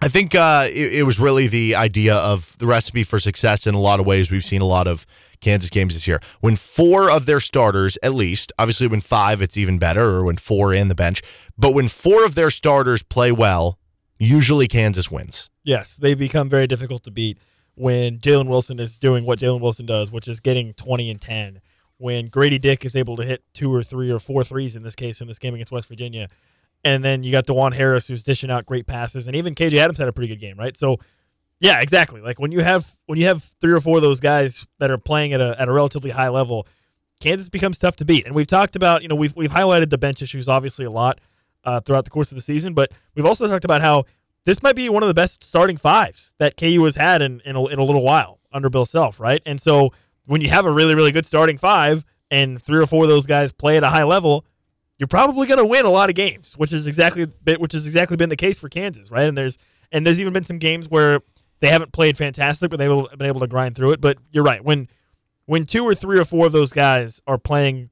I 0.03 0.07
think 0.07 0.33
uh, 0.33 0.67
it, 0.67 0.93
it 0.93 1.03
was 1.03 1.19
really 1.19 1.47
the 1.47 1.75
idea 1.75 2.15
of 2.15 2.57
the 2.57 2.65
recipe 2.65 3.03
for 3.03 3.19
success 3.19 3.67
in 3.67 3.75
a 3.75 3.79
lot 3.79 3.99
of 3.99 4.07
ways. 4.07 4.31
We've 4.31 4.43
seen 4.43 4.61
a 4.61 4.65
lot 4.65 4.87
of 4.87 5.05
Kansas 5.41 5.69
games 5.69 5.93
this 5.93 6.07
year. 6.07 6.19
When 6.39 6.55
four 6.55 7.11
of 7.11 7.27
their 7.27 7.39
starters, 7.39 7.99
at 8.01 8.13
least, 8.13 8.51
obviously 8.57 8.87
when 8.87 9.01
five, 9.01 9.43
it's 9.43 9.57
even 9.57 9.77
better, 9.77 10.01
or 10.01 10.23
when 10.23 10.37
four 10.37 10.73
in 10.73 10.87
the 10.87 10.95
bench, 10.95 11.21
but 11.55 11.75
when 11.75 11.87
four 11.87 12.25
of 12.25 12.33
their 12.33 12.49
starters 12.49 13.03
play 13.03 13.31
well, 13.31 13.77
usually 14.17 14.67
Kansas 14.67 15.11
wins. 15.11 15.49
Yes, 15.63 15.97
they 15.97 16.15
become 16.15 16.49
very 16.49 16.65
difficult 16.65 17.03
to 17.03 17.11
beat 17.11 17.37
when 17.81 18.19
Jalen 18.19 18.47
Wilson 18.47 18.79
is 18.79 18.99
doing 18.99 19.25
what 19.25 19.39
Jalen 19.39 19.59
Wilson 19.59 19.87
does, 19.87 20.11
which 20.11 20.27
is 20.27 20.39
getting 20.39 20.71
20 20.75 21.09
and 21.09 21.19
10. 21.19 21.61
When 21.97 22.29
Gradey 22.29 22.61
Dick 22.61 22.85
is 22.85 22.95
able 22.95 23.15
to 23.15 23.23
hit 23.23 23.43
two 23.55 23.73
or 23.73 23.81
three 23.81 24.11
or 24.11 24.19
four 24.19 24.43
threes 24.43 24.75
in 24.75 24.83
this 24.83 24.93
case 24.93 25.19
in 25.19 25.27
this 25.27 25.39
game 25.39 25.55
against 25.55 25.71
West 25.71 25.87
Virginia. 25.87 26.27
And 26.83 27.03
then 27.03 27.23
you 27.23 27.31
got 27.31 27.47
Dajuan 27.47 27.73
Harris 27.73 28.07
who's 28.07 28.21
dishing 28.21 28.51
out 28.51 28.67
great 28.67 28.85
passes. 28.85 29.25
And 29.25 29.35
even 29.35 29.55
KJ 29.55 29.79
Adams 29.79 29.97
had 29.97 30.07
a 30.07 30.13
pretty 30.13 30.27
good 30.27 30.39
game, 30.39 30.59
right? 30.59 30.77
So 30.77 30.97
yeah, 31.59 31.79
exactly. 31.81 32.21
Like 32.21 32.39
when 32.39 32.51
you 32.51 32.59
have 32.59 32.95
when 33.07 33.17
you 33.17 33.25
have 33.25 33.41
three 33.59 33.73
or 33.73 33.79
four 33.79 33.95
of 33.97 34.03
those 34.03 34.19
guys 34.19 34.67
that 34.77 34.91
are 34.91 34.99
playing 34.99 35.33
at 35.33 35.41
a 35.41 35.59
at 35.59 35.67
a 35.67 35.71
relatively 35.71 36.11
high 36.11 36.29
level, 36.29 36.67
Kansas 37.19 37.49
becomes 37.49 37.79
tough 37.79 37.95
to 37.95 38.05
beat. 38.05 38.27
And 38.27 38.35
we've 38.35 38.45
talked 38.45 38.75
about, 38.75 39.01
you 39.01 39.07
know, 39.07 39.15
we've 39.15 39.35
we've 39.35 39.51
highlighted 39.51 39.89
the 39.89 39.97
bench 39.97 40.21
issues 40.21 40.47
obviously 40.47 40.85
a 40.85 40.91
lot 40.91 41.19
uh, 41.63 41.79
throughout 41.79 42.03
the 42.03 42.11
course 42.11 42.31
of 42.31 42.35
the 42.35 42.43
season, 42.43 42.75
but 42.75 42.91
we've 43.15 43.25
also 43.25 43.47
talked 43.47 43.65
about 43.65 43.81
how 43.81 44.05
this 44.45 44.63
might 44.63 44.75
be 44.75 44.89
one 44.89 45.03
of 45.03 45.07
the 45.07 45.13
best 45.13 45.43
starting 45.43 45.77
fives 45.77 46.33
that 46.39 46.57
KU 46.57 46.83
has 46.83 46.95
had 46.95 47.21
in 47.21 47.41
in 47.45 47.55
a, 47.55 47.65
in 47.67 47.79
a 47.79 47.83
little 47.83 48.03
while 48.03 48.39
under 48.51 48.69
Bill 48.69 48.85
Self, 48.85 49.19
right? 49.19 49.41
And 49.45 49.61
so 49.61 49.91
when 50.25 50.41
you 50.41 50.49
have 50.49 50.65
a 50.65 50.71
really 50.71 50.95
really 50.95 51.11
good 51.11 51.25
starting 51.25 51.57
five 51.57 52.05
and 52.29 52.61
three 52.61 52.81
or 52.81 52.85
four 52.85 53.03
of 53.03 53.09
those 53.09 53.25
guys 53.25 53.51
play 53.51 53.77
at 53.77 53.83
a 53.83 53.89
high 53.89 54.03
level, 54.03 54.45
you're 54.97 55.07
probably 55.07 55.47
going 55.47 55.59
to 55.59 55.65
win 55.65 55.85
a 55.85 55.89
lot 55.89 56.09
of 56.09 56.15
games, 56.15 56.53
which 56.57 56.71
is 56.71 56.87
exactly 56.87 57.25
which 57.57 57.73
has 57.73 57.85
exactly 57.85 58.17
been 58.17 58.29
the 58.29 58.35
case 58.35 58.59
for 58.59 58.69
Kansas, 58.69 59.11
right? 59.11 59.27
And 59.27 59.37
there's 59.37 59.57
and 59.91 60.05
there's 60.05 60.19
even 60.19 60.33
been 60.33 60.43
some 60.43 60.57
games 60.57 60.89
where 60.89 61.21
they 61.59 61.67
haven't 61.67 61.91
played 61.91 62.17
fantastic, 62.17 62.69
but 62.69 62.77
they've 62.77 63.17
been 63.17 63.27
able 63.27 63.39
to 63.39 63.47
grind 63.47 63.75
through 63.75 63.91
it. 63.91 64.01
But 64.01 64.17
you're 64.31 64.43
right 64.43 64.63
when 64.63 64.87
when 65.45 65.65
two 65.65 65.83
or 65.83 65.93
three 65.93 66.19
or 66.19 66.25
four 66.25 66.45
of 66.45 66.51
those 66.51 66.71
guys 66.71 67.21
are 67.27 67.37
playing 67.37 67.89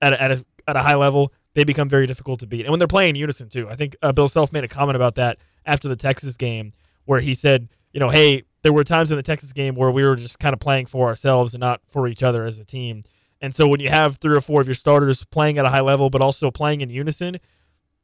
at 0.00 0.12
a, 0.12 0.22
at 0.22 0.30
a, 0.30 0.44
at 0.68 0.76
a 0.76 0.80
high 0.80 0.94
level, 0.94 1.32
they 1.54 1.64
become 1.64 1.88
very 1.88 2.06
difficult 2.06 2.40
to 2.40 2.46
beat. 2.46 2.60
And 2.60 2.70
when 2.70 2.78
they're 2.78 2.88
playing 2.88 3.10
in 3.10 3.16
unison 3.16 3.48
too, 3.48 3.68
I 3.68 3.74
think 3.74 3.96
uh, 4.02 4.12
Bill 4.12 4.28
Self 4.28 4.52
made 4.52 4.64
a 4.64 4.68
comment 4.68 4.96
about 4.96 5.16
that 5.16 5.38
after 5.66 5.88
the 5.88 5.96
Texas 5.96 6.36
game, 6.36 6.72
where 7.04 7.20
he 7.20 7.34
said, 7.34 7.68
you 7.92 8.00
know, 8.00 8.08
hey, 8.08 8.44
there 8.62 8.72
were 8.72 8.84
times 8.84 9.10
in 9.10 9.16
the 9.16 9.22
Texas 9.22 9.52
game 9.52 9.74
where 9.74 9.90
we 9.90 10.04
were 10.04 10.16
just 10.16 10.38
kind 10.38 10.52
of 10.52 10.60
playing 10.60 10.86
for 10.86 11.08
ourselves 11.08 11.54
and 11.54 11.60
not 11.60 11.80
for 11.88 12.06
each 12.06 12.22
other 12.22 12.44
as 12.44 12.58
a 12.58 12.64
team. 12.64 13.04
And 13.40 13.54
so 13.54 13.66
when 13.66 13.80
you 13.80 13.88
have 13.88 14.18
three 14.18 14.36
or 14.36 14.40
four 14.40 14.60
of 14.60 14.68
your 14.68 14.74
starters 14.74 15.24
playing 15.24 15.58
at 15.58 15.64
a 15.64 15.70
high 15.70 15.80
level, 15.80 16.10
but 16.10 16.20
also 16.20 16.50
playing 16.50 16.82
in 16.82 16.90
unison, 16.90 17.38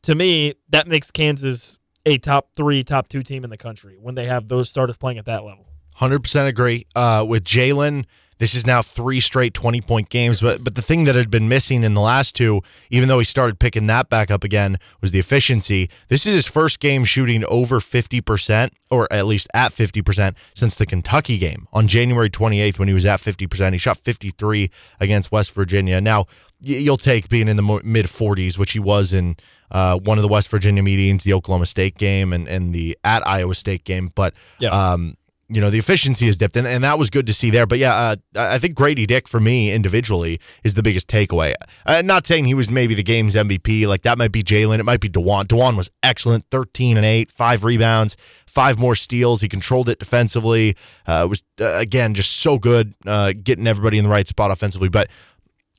to 0.03 0.15
me, 0.15 0.55
that 0.71 0.89
makes 0.89 1.11
Kansas 1.11 1.79
a 2.07 2.19
top 2.19 2.51
three, 2.55 2.83
top 2.83 3.09
two 3.09 3.23
team 3.23 3.45
in 3.45 3.51
the 3.51 3.57
country 3.57 3.97
when 4.01 4.15
they 4.15 4.27
have 4.27 4.49
those 4.49 4.71
starters 4.71 4.97
playing 4.97 5.19
at 5.19 5.27
that 5.27 5.45
level. 5.45 5.67
Hundred 5.95 6.23
percent 6.23 6.49
agree. 6.49 6.87
Uh, 6.95 7.25
with 7.29 7.45
Jalen, 7.45 8.05
this 8.39 8.55
is 8.55 8.67
now 8.67 8.83
three 8.83 9.21
straight 9.21 9.55
twenty 9.55 9.81
point 9.81 10.09
games. 10.11 10.41
But 10.41 10.63
but 10.65 10.75
the 10.75 10.83
thing 10.83 11.05
that 11.05 11.15
had 11.15 11.31
been 11.31 11.49
missing 11.49 11.83
in 11.85 11.95
the 11.95 12.01
last 12.01 12.35
two, 12.35 12.63
even 12.91 13.09
though 13.09 13.19
he 13.19 13.25
started 13.25 13.59
picking 13.59 13.87
that 13.89 14.09
back 14.11 14.31
up 14.31 14.45
again, 14.45 14.79
was 15.01 15.11
the 15.13 15.19
efficiency. 15.19 15.89
This 16.09 16.27
is 16.27 16.35
his 16.35 16.47
first 16.47 16.81
game 16.81 17.05
shooting 17.05 17.45
over 17.47 17.81
fifty 17.81 18.21
percent, 18.21 18.73
or 18.91 19.11
at 19.13 19.27
least 19.27 19.49
at 19.55 19.73
fifty 19.73 20.03
percent, 20.03 20.37
since 20.55 20.75
the 20.75 20.87
Kentucky 20.87 21.39
game 21.39 21.67
on 21.73 21.89
January 21.89 22.29
twenty 22.31 22.61
eighth 22.61 22.79
when 22.79 22.89
he 22.89 22.95
was 22.95 23.07
at 23.07 23.21
fifty 23.21 23.47
percent. 23.47 23.75
He 23.75 23.79
shot 23.79 23.99
fifty 24.05 24.31
three 24.31 24.71
against 25.01 25.33
West 25.33 25.53
Virginia. 25.53 26.01
Now 26.01 26.21
y- 26.63 26.75
you'll 26.77 26.99
take 26.99 27.29
being 27.29 27.49
in 27.49 27.57
the 27.57 27.81
mid 27.85 28.11
forties, 28.11 28.59
which 28.59 28.73
he 28.73 28.79
was 28.79 29.13
in. 29.13 29.37
Uh, 29.69 29.99
one 29.99 30.17
of 30.17 30.23
the 30.23 30.29
West 30.29 30.49
Virginia 30.49 30.81
meetings, 30.81 31.25
the 31.25 31.33
Oklahoma 31.33 31.67
State 31.67 31.99
game, 31.99 32.33
and, 32.33 32.47
and 32.47 32.73
the 32.73 32.97
at 33.03 33.27
Iowa 33.27 33.53
State 33.53 33.83
game, 33.83 34.13
but 34.15 34.33
Yeah. 34.61 34.69
um, 34.69 35.17
you 35.49 35.61
know 35.61 35.71
the 35.71 35.79
efficiency 35.79 36.27
has 36.27 36.37
dipped, 36.37 36.57
and, 36.57 36.67
and 36.67 36.83
that 36.85 36.99
was 36.99 37.09
good 37.11 37.27
to 37.29 37.33
see 37.33 37.51
there. 37.51 37.67
But 37.67 37.79
yeah, 37.79 37.95
uh, 37.95 38.17
I 38.37 38.59
think 38.59 38.77
Gradey 38.77 39.07
Dick 39.07 39.29
for 39.29 39.39
me 39.41 39.73
individually 39.73 40.41
is 40.65 40.75
the 40.75 40.83
biggest 40.83 41.09
takeaway. 41.09 41.55
Uh, 41.85 42.03
not 42.03 42.27
saying 42.27 42.47
he 42.47 42.55
was 42.55 42.71
maybe 42.71 42.95
the 42.95 43.03
game's 43.03 43.35
MVP, 43.35 43.87
like 43.87 44.03
that 44.03 44.19
might 44.19 44.33
be 44.33 44.43
Jalen, 44.43 44.79
it 44.81 44.85
might 44.85 45.01
be 45.01 45.09
Dajuan. 45.09 45.45
Dajuan 45.45 45.77
was 45.77 45.91
excellent, 46.03 46.45
thirteen 46.51 46.97
and 46.97 47.07
eight, 47.07 47.31
five 47.31 47.63
rebounds, 47.65 48.17
five 48.47 48.79
more 48.79 48.95
steals. 48.95 49.41
He 49.41 49.49
controlled 49.49 49.89
it 49.89 49.99
defensively. 49.99 50.77
Uh, 51.07 51.27
was 51.31 51.43
uh, 51.61 51.75
again 51.75 52.15
just 52.15 52.37
so 52.39 52.59
good, 52.59 52.95
uh, 53.07 53.33
getting 53.43 53.67
everybody 53.67 53.99
in 53.99 54.05
the 54.05 54.11
right 54.11 54.27
spot 54.27 54.51
offensively. 54.51 54.89
But 54.89 55.09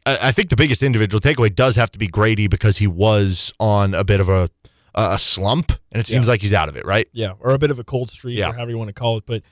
I, 0.06 0.18
I 0.24 0.32
think 0.32 0.50
the 0.50 0.56
biggest 0.56 0.82
individual 0.84 1.20
takeaway 1.20 1.54
does 1.54 1.76
have 1.76 1.92
to 1.92 1.98
be 2.00 2.08
Gradey 2.08 2.50
because 2.50 2.78
he 2.78 2.88
was 2.88 3.52
on 3.60 3.94
a 3.94 4.04
bit 4.04 4.20
of 4.20 4.30
a 4.30 4.50
a 5.00 5.20
slump, 5.20 5.72
and 5.92 6.00
it 6.00 6.08
seems 6.08 6.26
Yeah. 6.26 6.32
like 6.32 6.42
he's 6.42 6.54
out 6.54 6.70
of 6.70 6.76
it, 6.76 6.84
right? 6.84 7.06
Yeah, 7.14 7.34
or 7.40 7.52
a 7.52 7.60
bit 7.60 7.70
of 7.70 7.78
a 7.78 7.84
cold 7.84 8.10
streak, 8.10 8.36
Yeah. 8.40 8.50
or 8.50 8.54
however 8.54 8.72
you 8.72 8.80
want 8.80 8.88
to 8.88 8.94
call 8.96 9.18
it. 9.18 9.26
But, 9.28 9.44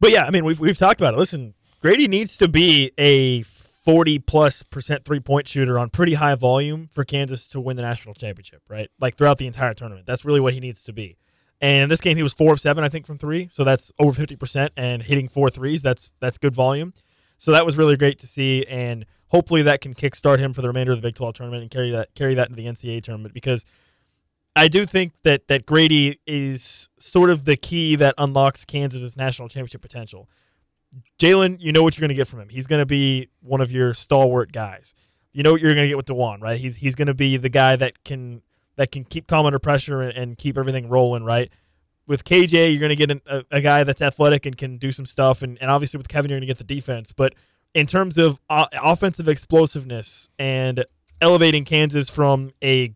but 0.00 0.10
yeah, 0.10 0.24
I 0.24 0.30
mean, 0.30 0.44
we've 0.44 0.60
we've 0.60 0.78
talked 0.78 1.00
about 1.00 1.14
it. 1.14 1.18
Listen, 1.18 1.54
Gradey 1.82 2.08
needs 2.08 2.36
to 2.38 2.48
be 2.48 2.92
a 2.98 3.42
forty 3.42 4.18
plus 4.18 4.62
percent 4.62 5.04
three 5.04 5.20
point 5.20 5.48
shooter 5.48 5.78
on 5.78 5.90
pretty 5.90 6.14
high 6.14 6.34
volume 6.34 6.88
for 6.92 7.04
Kansas 7.04 7.48
to 7.50 7.60
win 7.60 7.76
the 7.76 7.82
national 7.82 8.14
championship, 8.14 8.62
right? 8.68 8.90
Like 9.00 9.16
throughout 9.16 9.38
the 9.38 9.46
entire 9.46 9.74
tournament. 9.74 10.06
That's 10.06 10.24
really 10.24 10.40
what 10.40 10.54
he 10.54 10.60
needs 10.60 10.84
to 10.84 10.92
be. 10.92 11.16
And 11.60 11.90
this 11.90 12.00
game, 12.00 12.16
he 12.16 12.22
was 12.22 12.32
four 12.32 12.52
of 12.52 12.60
seven, 12.60 12.84
I 12.84 12.88
think, 12.88 13.06
from 13.06 13.18
three. 13.18 13.48
So 13.50 13.64
that's 13.64 13.90
over 13.98 14.12
fifty 14.12 14.36
percent, 14.36 14.72
and 14.76 15.02
hitting 15.02 15.28
four 15.28 15.50
threes. 15.50 15.82
That's 15.82 16.10
that's 16.20 16.38
good 16.38 16.54
volume. 16.54 16.94
So 17.38 17.52
that 17.52 17.64
was 17.64 17.76
really 17.76 17.96
great 17.96 18.18
to 18.18 18.26
see, 18.26 18.66
and 18.66 19.06
hopefully 19.28 19.62
that 19.62 19.80
can 19.80 19.94
kickstart 19.94 20.38
him 20.38 20.52
for 20.52 20.60
the 20.60 20.68
remainder 20.68 20.92
of 20.92 20.98
the 20.98 21.06
Big 21.06 21.14
Twelve 21.14 21.34
tournament 21.34 21.62
and 21.62 21.70
carry 21.70 21.90
that 21.92 22.14
carry 22.14 22.34
that 22.34 22.48
into 22.48 22.60
the 22.60 22.68
NCAA 22.68 23.02
tournament 23.02 23.34
because 23.34 23.64
I 24.58 24.66
do 24.66 24.86
think 24.86 25.12
that 25.22 25.46
that 25.46 25.66
Gradey 25.66 26.18
is 26.26 26.88
sort 26.98 27.30
of 27.30 27.44
the 27.44 27.56
key 27.56 27.94
that 27.94 28.14
unlocks 28.18 28.64
Kansas's 28.64 29.16
national 29.16 29.48
championship 29.48 29.80
potential. 29.80 30.28
Jalen, 31.20 31.60
you 31.60 31.70
know 31.70 31.84
what 31.84 31.96
you're 31.96 32.02
going 32.02 32.08
to 32.08 32.14
get 32.14 32.26
from 32.26 32.40
him. 32.40 32.48
He's 32.48 32.66
going 32.66 32.80
to 32.80 32.86
be 32.86 33.28
one 33.40 33.60
of 33.60 33.70
your 33.70 33.94
stalwart 33.94 34.50
guys. 34.50 34.96
You 35.32 35.44
know 35.44 35.52
what 35.52 35.60
you're 35.60 35.74
going 35.74 35.84
to 35.84 35.88
get 35.88 35.96
with 35.96 36.06
Dajuan, 36.06 36.40
right? 36.42 36.58
He's 36.58 36.76
he's 36.76 36.96
going 36.96 37.06
to 37.06 37.14
be 37.14 37.36
the 37.36 37.48
guy 37.48 37.76
that 37.76 38.02
can 38.02 38.42
that 38.74 38.90
can 38.90 39.04
keep 39.04 39.28
calm 39.28 39.46
under 39.46 39.60
pressure 39.60 40.02
and, 40.02 40.12
and 40.16 40.36
keep 40.36 40.58
everything 40.58 40.88
rolling, 40.88 41.22
right? 41.22 41.52
With 42.08 42.24
KJ, 42.24 42.72
you're 42.72 42.80
going 42.80 42.88
to 42.88 42.96
get 42.96 43.12
an, 43.12 43.20
a, 43.26 43.44
a 43.52 43.60
guy 43.60 43.84
that's 43.84 44.02
athletic 44.02 44.44
and 44.44 44.56
can 44.56 44.78
do 44.78 44.90
some 44.90 45.06
stuff, 45.06 45.42
and, 45.42 45.56
and 45.60 45.70
obviously 45.70 45.98
with 45.98 46.08
Kevin, 46.08 46.30
you're 46.30 46.38
going 46.38 46.48
to 46.48 46.52
get 46.52 46.58
the 46.58 46.64
defense. 46.64 47.12
But 47.12 47.34
in 47.74 47.86
terms 47.86 48.18
of 48.18 48.40
uh, 48.50 48.66
offensive 48.82 49.28
explosiveness 49.28 50.30
and 50.36 50.84
elevating 51.20 51.64
Kansas 51.64 52.10
from 52.10 52.50
a 52.62 52.94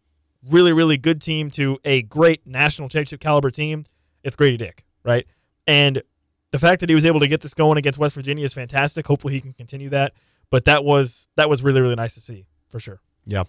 really, 0.49 0.73
really 0.73 0.97
good 0.97 1.21
team 1.21 1.51
to 1.53 1.79
a 1.85 2.03
great 2.03 2.47
national 2.47 2.89
championship 2.89 3.21
caliber 3.21 3.51
team, 3.51 3.87
it's 4.23 4.37
Gradey 4.37 4.59
Dick, 4.59 4.85
right? 5.05 5.27
And 5.67 6.03
the 6.51 6.59
fact 6.59 6.81
that 6.81 6.89
he 6.89 6.95
was 6.95 7.05
able 7.05 7.21
to 7.21 7.29
get 7.29 7.41
this 7.41 7.55
going 7.55 7.79
against 7.79 7.99
West 7.99 8.15
Virginia 8.15 8.45
is 8.45 8.53
fantastic. 8.53 9.07
Hopefully, 9.07 9.35
he 9.35 9.41
can 9.41 9.53
continue 9.53 9.89
that. 9.91 10.13
But 10.51 10.65
that 10.67 10.85
was 10.85 11.29
that 11.37 11.49
was 11.49 11.63
really, 11.63 11.81
really 11.81 11.95
nice 11.95 12.15
to 12.15 12.21
see 12.21 12.45
for 12.69 12.79
sure. 12.79 13.01
Yeah. 13.27 13.45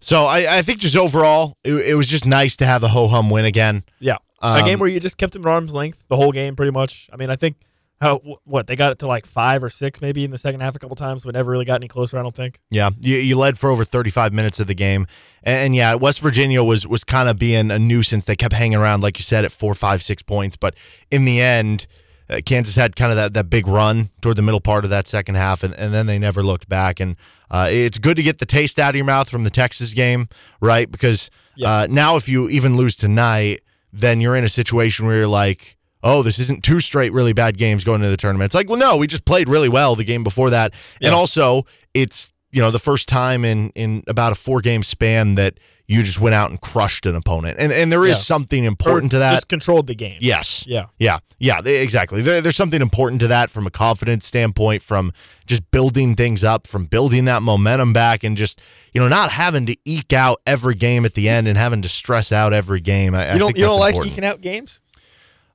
So 0.00 0.24
I, 0.26 0.58
I 0.58 0.62
think 0.62 0.80
just 0.80 0.96
overall, 0.96 1.56
it, 1.64 1.72
it 1.74 1.94
was 1.94 2.06
just 2.06 2.26
nice 2.26 2.56
to 2.56 2.66
have 2.66 2.82
a 2.82 2.88
ho 2.88 3.06
hum 3.08 3.30
win 3.30 3.44
again. 3.44 3.84
Yeah, 3.98 4.16
Um, 4.42 4.60
a 4.60 4.64
game 4.64 4.78
where 4.78 4.88
you 4.88 5.00
just 5.00 5.16
kept 5.18 5.34
him 5.36 5.42
at 5.42 5.48
arm's 5.48 5.72
length 5.72 6.04
the 6.08 6.16
whole 6.16 6.32
game, 6.32 6.54
pretty 6.56 6.72
much. 6.72 7.08
I 7.12 7.16
mean, 7.16 7.30
I 7.30 7.36
think 7.36 7.56
how 8.00 8.18
what 8.44 8.66
they 8.66 8.76
got 8.76 8.92
it 8.92 8.98
to 8.98 9.06
like 9.06 9.26
five 9.26 9.64
or 9.64 9.70
six 9.70 10.00
maybe 10.00 10.24
in 10.24 10.30
the 10.30 10.38
second 10.38 10.60
half 10.60 10.74
a 10.74 10.78
couple 10.78 10.96
times, 10.96 11.24
but 11.24 11.34
never 11.34 11.50
really 11.50 11.64
got 11.64 11.76
any 11.76 11.88
closer. 11.88 12.18
I 12.18 12.22
don't 12.22 12.34
think. 12.34 12.60
Yeah, 12.70 12.90
you, 13.00 13.16
you 13.16 13.36
led 13.36 13.58
for 13.58 13.70
over 13.70 13.84
35 13.84 14.32
minutes 14.32 14.60
of 14.60 14.66
the 14.66 14.74
game, 14.74 15.06
and, 15.42 15.66
and 15.66 15.76
yeah, 15.76 15.94
West 15.94 16.20
Virginia 16.20 16.62
was 16.62 16.86
was 16.86 17.04
kind 17.04 17.28
of 17.28 17.38
being 17.38 17.70
a 17.70 17.78
nuisance. 17.78 18.24
They 18.24 18.36
kept 18.36 18.54
hanging 18.54 18.78
around, 18.78 19.02
like 19.02 19.18
you 19.18 19.22
said, 19.22 19.44
at 19.44 19.52
four, 19.52 19.74
five, 19.74 20.02
six 20.02 20.22
points, 20.22 20.56
but 20.56 20.74
in 21.10 21.24
the 21.24 21.40
end, 21.40 21.86
uh, 22.28 22.40
Kansas 22.44 22.74
had 22.74 22.96
kind 22.96 23.12
of 23.12 23.16
that, 23.16 23.34
that 23.34 23.48
big 23.48 23.66
run 23.66 24.10
toward 24.20 24.36
the 24.36 24.42
middle 24.42 24.60
part 24.60 24.84
of 24.84 24.90
that 24.90 25.06
second 25.06 25.36
half, 25.36 25.62
and, 25.62 25.74
and 25.74 25.94
then 25.94 26.06
they 26.06 26.18
never 26.18 26.42
looked 26.42 26.68
back. 26.68 27.00
And 27.00 27.16
uh, 27.50 27.68
it's 27.70 27.98
good 27.98 28.16
to 28.16 28.22
get 28.22 28.38
the 28.38 28.46
taste 28.46 28.78
out 28.78 28.90
of 28.90 28.96
your 28.96 29.04
mouth 29.04 29.28
from 29.28 29.44
the 29.44 29.50
Texas 29.50 29.94
game, 29.94 30.28
right? 30.60 30.90
Because 30.90 31.30
uh, 31.64 31.86
now, 31.88 32.16
if 32.16 32.28
you 32.28 32.48
even 32.48 32.76
lose 32.76 32.96
tonight, 32.96 33.60
then 33.92 34.20
you're 34.20 34.36
in 34.36 34.44
a 34.44 34.48
situation 34.48 35.06
where 35.06 35.16
you're 35.16 35.26
like, 35.26 35.75
oh, 36.02 36.22
this 36.22 36.38
isn't 36.38 36.62
two 36.62 36.80
straight 36.80 37.12
really 37.12 37.32
bad 37.32 37.56
games 37.58 37.84
going 37.84 38.00
into 38.00 38.10
the 38.10 38.16
tournament. 38.16 38.46
It's 38.46 38.54
like, 38.54 38.68
well, 38.68 38.78
no, 38.78 38.96
we 38.96 39.06
just 39.06 39.24
played 39.24 39.48
really 39.48 39.68
well 39.68 39.94
the 39.96 40.04
game 40.04 40.22
before 40.24 40.50
that. 40.50 40.72
And 41.02 41.14
also, 41.14 41.64
it's 41.94 42.32
you 42.52 42.60
know 42.62 42.70
the 42.70 42.78
first 42.78 43.08
time 43.08 43.44
in 43.44 43.70
in 43.70 44.02
about 44.06 44.32
a 44.32 44.36
four 44.36 44.60
game 44.60 44.82
span 44.82 45.34
that 45.34 45.58
you 45.88 46.02
just 46.02 46.18
went 46.18 46.34
out 46.34 46.50
and 46.50 46.60
crushed 46.60 47.06
an 47.06 47.14
opponent, 47.14 47.58
and 47.60 47.72
and 47.72 47.92
there 47.92 48.04
is 48.04 48.16
Yeah. 48.16 48.20
something 48.22 48.64
important 48.64 49.10
to 49.12 49.16
Or 49.18 49.20
that. 49.20 49.34
Just 49.34 49.48
controlled 49.48 49.86
the 49.86 49.94
game. 49.94 50.18
Yes. 50.20 50.64
Yeah. 50.66 50.86
Yeah. 50.98 51.18
Yeah. 51.38 51.60
they- 51.60 51.76
Exactly. 51.82 52.22
There, 52.22 52.40
there's 52.40 52.56
something 52.56 52.82
important 52.82 53.20
to 53.20 53.28
that 53.28 53.50
from 53.50 53.66
a 53.68 53.70
confidence 53.70 54.26
standpoint, 54.26 54.82
from 54.82 55.12
just 55.46 55.70
building 55.70 56.16
things 56.16 56.42
up, 56.42 56.66
from 56.66 56.86
building 56.86 57.24
that 57.26 57.40
momentum 57.42 57.92
back, 57.92 58.24
and 58.24 58.36
just 58.36 58.60
you 58.94 59.00
know 59.00 59.06
not 59.08 59.30
having 59.30 59.64
to 59.66 59.76
eke 59.84 60.12
out 60.12 60.40
every 60.46 60.74
game 60.74 61.04
at 61.04 61.14
the 61.14 61.28
end 61.28 61.46
and 61.46 61.56
having 61.58 61.82
to 61.82 61.88
stress 61.88 62.32
out 62.32 62.52
every 62.52 62.80
game. 62.80 63.14
I, 63.14 63.28
I 63.28 63.32
You 63.34 63.38
don't 63.38 63.48
think 63.48 63.58
you 63.58 63.64
don't 63.66 63.78
like 63.78 63.94
important. 63.94 64.12
eking 64.14 64.24
out 64.24 64.40
games? 64.40 64.80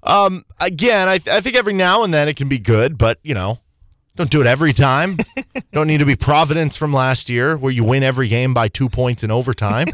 Um, 0.03 0.46
again, 0.60 1.08
I, 1.08 1.17
th- 1.17 1.36
I 1.36 1.41
think 1.41 1.55
every 1.55 1.74
now 1.74 2.03
and 2.03 2.13
then 2.13 2.27
it 2.27 2.36
can 2.36 2.50
be 2.50 2.60
good, 2.60 2.98
but 2.98 3.20
you 3.24 3.34
know, 3.34 3.60
don't 4.15 4.29
do 4.29 4.41
it 4.41 4.48
every 4.48 4.74
time. 4.74 5.17
don't 5.72 5.88
need 5.88 6.00
to 6.00 6.05
be 6.05 6.15
Providence 6.15 6.75
from 6.75 6.91
last 6.91 7.29
year 7.29 7.55
where 7.55 7.72
you 7.72 7.84
win 7.84 8.03
every 8.03 8.27
game 8.27 8.53
by 8.53 8.67
two 8.67 8.89
points 8.89 9.24
in 9.24 9.31
overtime. 9.31 9.88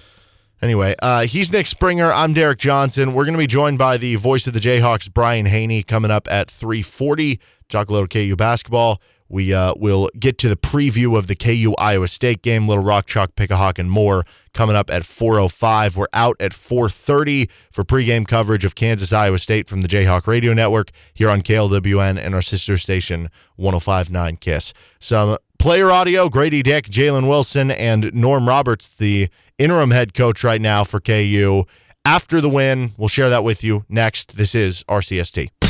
anyway, 0.62 0.94
uh, 1.00 1.22
he's 1.22 1.52
Nick 1.52 1.66
Springer. 1.66 2.12
I'm 2.12 2.34
Derek 2.34 2.58
Johnson. 2.58 3.14
We're 3.14 3.24
going 3.24 3.34
to 3.34 3.38
be 3.38 3.46
joined 3.46 3.78
by 3.78 3.96
the 3.96 4.16
voice 4.16 4.46
of 4.46 4.52
the 4.52 4.60
Jayhawks, 4.60 5.12
Brian 5.12 5.46
Hanni, 5.46 5.82
coming 5.82 6.10
up 6.10 6.28
at 6.30 6.48
3:40. 6.48 7.38
Talk 7.68 7.88
a 7.88 7.92
little 7.92 8.08
KU 8.08 8.36
basketball. 8.36 9.00
We 9.34 9.52
uh, 9.52 9.74
will 9.76 10.10
get 10.16 10.38
to 10.38 10.48
the 10.48 10.54
preview 10.54 11.18
of 11.18 11.26
the 11.26 11.34
KU 11.34 11.74
Iowa 11.76 12.06
State 12.06 12.40
game, 12.40 12.68
Little 12.68 12.84
Rock 12.84 13.06
Chalk, 13.06 13.34
Pickahawk, 13.34 13.80
and 13.80 13.90
more 13.90 14.24
coming 14.52 14.76
up 14.76 14.88
at 14.92 15.02
4:05. 15.02 15.96
We're 15.96 16.06
out 16.12 16.36
at 16.38 16.52
4:30 16.52 17.50
for 17.72 17.82
pregame 17.82 18.28
coverage 18.28 18.64
of 18.64 18.76
Kansas 18.76 19.12
Iowa 19.12 19.38
State 19.38 19.68
from 19.68 19.82
the 19.82 19.88
Jayhawk 19.88 20.28
Radio 20.28 20.54
Network 20.54 20.92
here 21.12 21.28
on 21.28 21.42
KLWN 21.42 22.16
and 22.16 22.32
our 22.32 22.42
sister 22.42 22.78
station 22.78 23.28
105.9 23.58 24.38
Kiss. 24.38 24.72
Some 25.00 25.36
player 25.58 25.90
audio: 25.90 26.28
Gradey 26.28 26.62
Dick, 26.62 26.86
Jalen 26.86 27.28
Wilson, 27.28 27.72
and 27.72 28.14
Norm 28.14 28.48
Roberts, 28.48 28.86
the 28.86 29.28
interim 29.58 29.90
head 29.90 30.14
coach 30.14 30.44
right 30.44 30.60
now 30.60 30.84
for 30.84 31.00
KU. 31.00 31.64
After 32.04 32.40
the 32.40 32.48
win, 32.48 32.92
we'll 32.96 33.08
share 33.08 33.30
that 33.30 33.42
with 33.42 33.64
you 33.64 33.84
next. 33.88 34.36
This 34.36 34.54
is 34.54 34.84
RCST. 34.84 35.63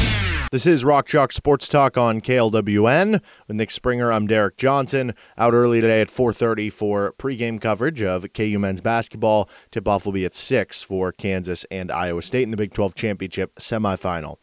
This 0.55 0.67
is 0.67 0.85
Rock 0.85 1.09
Chalk 1.09 1.33
Sports 1.33 1.69
Talk 1.69 1.99
on 1.99 2.21
KLWN 2.21 3.21
with 3.49 3.57
Nick 3.57 3.73
Springer. 3.73 4.13
I'm 4.13 4.29
Derek 4.29 4.57
Johnson. 4.57 5.13
Out 5.37 5.53
early 5.53 5.81
today 5.81 6.01
at 6.01 6.07
4:30 6.07 6.71
for 6.71 7.13
pregame 7.19 7.61
coverage 7.61 8.01
of 8.01 8.33
KU 8.33 8.61
men's 8.61 8.81
basketball. 8.81 9.51
Tip-off 9.73 10.07
will 10.07 10.13
be 10.13 10.25
at 10.25 10.33
six 10.33 10.81
for 10.81 11.11
Kansas 11.11 11.67
and 11.73 11.91
Iowa 11.91 12.23
State 12.23 12.45
in 12.45 12.53
the 12.53 12.57
Big 12.57 12.73
12 12.73 12.95
championship 12.95 13.57
semifinal. 13.57 14.37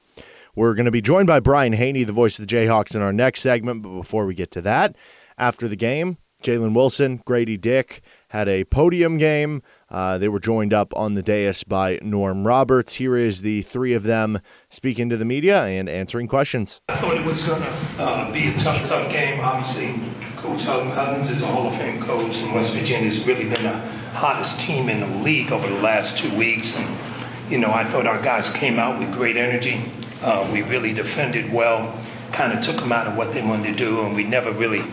We're 0.54 0.74
going 0.74 0.84
to 0.84 0.92
be 0.92 1.02
joined 1.02 1.28
by 1.28 1.40
Brian 1.40 1.72
Hanni, 1.72 2.04
the 2.04 2.12
voice 2.12 2.38
of 2.38 2.46
the 2.46 2.54
Jayhawks, 2.54 2.94
in 2.94 3.02
our 3.02 3.14
next 3.14 3.40
segment. 3.40 3.82
But 3.82 3.96
before 3.96 4.26
we 4.26 4.34
get 4.36 4.52
to 4.52 4.62
that, 4.64 4.98
after 5.38 5.70
the 5.70 5.78
game, 5.78 6.18
Jalen 6.44 6.74
Wilson, 6.74 7.20
Gradey 7.20 7.62
Dick 7.62 8.02
had 8.32 8.48
a 8.48 8.64
podium 8.64 9.18
game. 9.18 9.62
Uh, 9.90 10.18
they 10.18 10.30
were 10.30 10.40
joined 10.40 10.74
up 10.74 10.94
on 10.96 11.16
the 11.16 11.22
dais 11.22 11.66
by 11.66 12.00
Norm 12.02 12.48
Roberts. 12.48 12.96
Here 12.96 13.18
is 13.18 13.42
the 13.42 13.62
three 13.64 13.92
of 13.94 14.04
them 14.04 14.40
speaking 14.70 15.10
to 15.10 15.18
the 15.18 15.26
media 15.26 15.66
and 15.66 15.90
answering 15.90 16.30
questions. 16.30 16.80
I 16.88 16.96
thought 16.96 17.18
it 17.18 17.26
was 17.26 17.44
going 17.44 17.62
to 17.62 17.70
uh, 18.02 18.32
be 18.32 18.48
a 18.48 18.58
tough, 18.58 18.88
tough 18.88 19.12
game. 19.12 19.42
Obviously, 19.42 20.00
Coach 20.38 20.62
Hug- 20.64 20.94
Huggins 20.94 21.30
is 21.30 21.42
a 21.42 21.48
Hall 21.48 21.68
of 21.68 21.76
Fame 21.76 22.02
coach, 22.02 22.38
and 22.38 22.56
West 22.56 22.74
Virginia's 22.74 23.28
really 23.28 23.50
been 23.50 23.64
the 23.64 23.78
hottest 24.14 24.62
team 24.62 24.88
in 24.88 25.02
the 25.02 25.24
league 25.24 25.52
over 25.52 25.68
the 25.68 25.82
last 25.82 26.18
two 26.18 26.34
weeks. 26.38 26.78
And, 26.78 27.52
you 27.52 27.58
know, 27.58 27.72
I 27.72 27.84
thought 27.92 28.08
our 28.08 28.22
guys 28.22 28.50
came 28.54 28.80
out 28.80 28.98
with 28.98 29.12
great 29.12 29.36
energy. 29.36 29.84
Uh, 30.22 30.50
we 30.54 30.62
really 30.62 30.94
defended 30.94 31.52
well, 31.52 32.02
kind 32.32 32.58
of 32.58 32.64
took 32.64 32.78
them 32.78 32.94
out 32.94 33.08
of 33.08 33.18
what 33.18 33.34
they 33.34 33.42
wanted 33.42 33.78
to 33.78 33.86
do, 33.86 34.06
and 34.06 34.16
we 34.16 34.24
never 34.24 34.54
really 34.54 34.86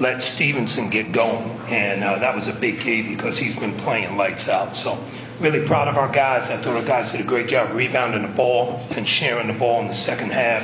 let 0.00 0.22
Stevenson 0.22 0.90
get 0.90 1.12
going. 1.12 1.60
And 1.68 2.02
uh, 2.02 2.18
that 2.18 2.34
was 2.34 2.48
a 2.48 2.52
big 2.52 2.80
key 2.80 3.02
because 3.02 3.38
he's 3.38 3.56
been 3.56 3.76
playing 3.76 4.16
lights 4.16 4.48
out. 4.48 4.74
So, 4.74 4.98
really 5.38 5.66
proud 5.66 5.88
of 5.88 5.96
our 5.96 6.10
guys. 6.10 6.50
I 6.50 6.60
thought 6.60 6.76
our 6.76 6.84
guys 6.84 7.12
did 7.12 7.20
a 7.20 7.24
great 7.24 7.48
job 7.48 7.74
rebounding 7.74 8.22
the 8.22 8.28
ball 8.28 8.84
and 8.90 9.06
sharing 9.06 9.46
the 9.46 9.52
ball 9.52 9.80
in 9.82 9.88
the 9.88 9.94
second 9.94 10.32
half. 10.32 10.62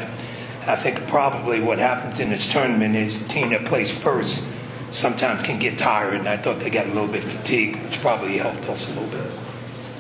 I 0.67 0.75
think 0.83 1.07
probably 1.07 1.61
what 1.61 1.79
happens 1.79 2.19
in 2.19 2.31
this 2.31 2.51
tournament 2.51 2.97
is 2.97 3.23
the 3.23 3.29
team 3.29 3.51
that 3.51 3.67
plays 3.67 3.91
first 3.99 4.45
sometimes 4.91 5.43
can 5.43 5.59
get 5.59 5.79
tired, 5.79 6.15
and 6.15 6.29
I 6.29 6.37
thought 6.37 6.59
they 6.59 6.71
got 6.71 6.87
a 6.87 6.89
little 6.89 7.09
bit 7.09 7.23
fatigued, 7.23 7.83
which 7.85 8.01
probably 8.01 8.39
helped 8.39 8.69
us 8.69 8.91
a 8.91 9.01
little 9.01 9.09
bit. 9.09 9.31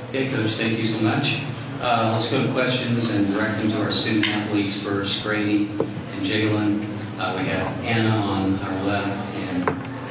Okay, 0.09 0.31
Coach, 0.31 0.53
thank 0.53 0.79
you 0.79 0.87
so 0.87 0.99
much. 0.99 1.41
Uh, 1.81 2.17
let's 2.17 2.31
go 2.31 2.45
to 2.45 2.53
questions 2.53 3.11
and 3.11 3.33
direct 3.33 3.59
them 3.59 3.71
to 3.71 3.81
our 3.81 3.93
student 3.93 4.27
athletes 4.29 4.81
first, 4.81 5.23
Gradey 5.23 5.69
and 5.79 6.27
Jalen. 6.27 6.96
Uh, 7.19 7.35
we 7.41 7.49
have 7.49 7.67
Anna 7.81 8.11
on 8.11 8.59
our 8.59 8.85
left 8.85 9.35
and 9.37 9.67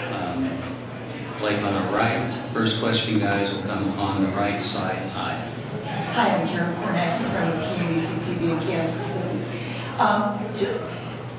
um, 0.09 1.37
Blake 1.37 1.61
on 1.61 1.75
our 1.75 1.93
right. 1.93 2.49
First 2.51 2.79
question, 2.79 3.19
guys, 3.19 3.53
will 3.53 3.61
come 3.61 3.89
on 3.99 4.23
the 4.23 4.29
right 4.29 4.59
side. 4.65 4.97
Hi. 5.11 5.37
Hi, 6.13 6.35
I'm 6.35 6.47
Karen 6.47 6.73
Cornett 6.81 7.21
in 7.21 7.29
front 7.29 7.53
of 7.53 7.61
KBC 7.61 8.09
TV 8.25 8.59
in 8.59 8.59
Kansas 8.65 9.05
City. 9.13 9.37
Um, 9.99 10.41
just, 10.57 10.79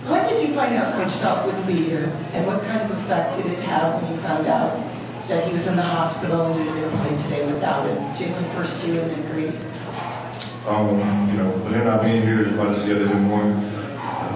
when 0.07 0.29
did 0.31 0.49
you 0.49 0.55
find 0.55 0.77
out 0.77 0.95
Coach 0.95 1.13
Self 1.19 1.53
would 1.53 1.67
be 1.67 1.83
here, 1.83 2.05
and 2.31 2.47
what 2.47 2.63
kind 2.63 2.89
of 2.89 2.97
effect 2.99 3.43
did 3.43 3.51
it 3.51 3.59
have 3.65 4.01
when 4.01 4.15
you 4.15 4.21
found 4.21 4.47
out 4.47 4.79
that 5.27 5.49
he 5.49 5.53
was 5.53 5.67
in 5.67 5.75
the 5.75 5.83
hospital 5.83 6.47
and 6.47 6.61
you 6.61 6.65
were 6.65 6.79
going 6.79 6.93
to 6.93 6.97
play 6.99 7.23
today 7.25 7.53
without 7.53 7.89
him? 7.89 7.99
Jalen, 8.15 8.55
first 8.55 8.87
you 8.87 9.01
and 9.01 9.11
then 9.11 9.23
Gradey. 9.35 9.77
Um, 10.69 11.29
you 11.29 11.39
know, 11.39 11.51
with 11.65 11.73
him 11.73 11.87
not 11.87 12.03
being 12.03 12.23
here, 12.23 12.37
there's 12.45 12.53
a 12.53 12.55
lot 12.55 12.69
of 12.69 12.81
together 12.81 13.07
in 13.07 13.09
the 13.09 13.15
morning. 13.17 13.53
Uh, 13.55 13.76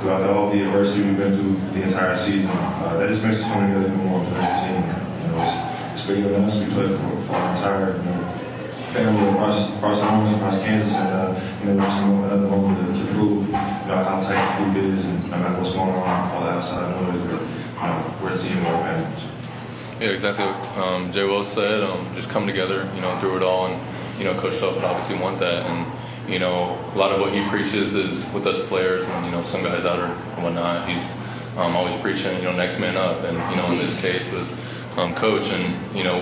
throughout 0.01 0.23
all 0.31 0.51
the 0.51 0.61
adversity 0.65 1.05
we've 1.05 1.19
been 1.19 1.37
through 1.37 1.57
the 1.73 1.87
entire 1.87 2.17
season. 2.17 2.49
Uh, 2.49 2.97
that 2.99 3.09
just 3.09 3.23
makes 3.23 3.37
us 3.37 3.43
come 3.43 3.69
together 3.69 3.87
even 3.87 4.07
more 4.07 4.25
as 4.25 4.33
a 4.33 4.67
team. 4.67 4.81
You 4.81 5.29
know, 5.29 5.43
it's, 5.45 6.01
it's 6.01 6.07
bigger 6.09 6.29
than 6.29 6.45
us. 6.45 6.59
We 6.59 6.67
play 6.73 6.89
for, 6.89 7.27
for 7.27 7.33
our 7.35 7.55
entire 7.55 7.97
you 7.97 8.05
know, 8.05 8.41
family 8.93 9.29
across 9.29 9.71
across 9.77 10.01
the 10.01 10.07
homes 10.07 10.33
across 10.35 10.59
Kansas, 10.61 10.95
and 10.95 11.09
uh, 11.09 11.41
you 11.61 11.75
know, 11.75 12.25
another 12.25 12.49
moment 12.49 12.81
to, 12.81 13.01
to 13.01 13.07
prove 13.13 13.47
you 13.47 13.53
know 13.53 14.01
how 14.01 14.21
tight 14.21 14.41
the 14.59 14.73
group 14.73 14.99
is, 14.99 15.05
and 15.05 15.31
no 15.31 15.37
matter 15.37 15.61
what's 15.61 15.75
going 15.75 15.91
on, 15.91 16.31
all 16.33 16.45
the 16.45 16.51
outside 16.51 16.91
noise, 17.03 17.21
that 17.29 17.41
you 17.41 17.87
know, 17.87 18.15
we're 18.23 18.35
a 18.35 18.39
team 18.39 18.57
we're 18.65 18.81
families. 18.83 19.25
Yeah, 20.01 20.17
exactly 20.17 20.47
what 20.47 20.65
um, 20.79 21.13
Jay 21.13 21.25
Will 21.25 21.45
said. 21.45 21.83
Um, 21.83 22.15
just 22.17 22.31
come 22.31 22.47
together, 22.47 22.91
you 22.95 23.03
know, 23.03 23.19
through 23.21 23.37
it 23.37 23.43
all, 23.43 23.67
and 23.67 23.77
you 24.19 24.25
know, 24.25 24.39
Coach 24.41 24.59
Self 24.59 24.75
would 24.75 24.85
obviously 24.85 25.19
want 25.19 25.39
that, 25.41 25.67
and 25.67 25.87
you 26.31 26.39
know, 26.39 26.79
a 26.95 26.97
lot 26.97 27.11
of 27.11 27.21
what 27.21 27.33
he 27.33 27.47
preaches 27.49 27.95
is 27.95 28.25
with 28.33 28.47
us 28.47 28.65
players, 28.69 29.05
and 29.05 29.27
you 29.27 29.33
know, 29.33 29.43
some 29.43 29.65
guys 29.65 29.85
out 29.85 29.99
or 29.99 30.15
whatnot. 30.41 30.89
He's 30.89 31.03
um, 31.59 31.75
always 31.75 32.01
preaching, 32.01 32.37
you 32.37 32.45
know, 32.45 32.53
next 32.53 32.79
man 32.79 32.97
up, 32.97 33.25
and 33.25 33.37
you 33.51 33.57
know, 33.57 33.67
in 33.73 33.79
this 33.79 33.95
case 34.01 34.23
was 34.33 34.49
um, 34.97 35.15
Coach, 35.17 35.47
and 35.49 35.97
you 35.97 36.05
know, 36.05 36.21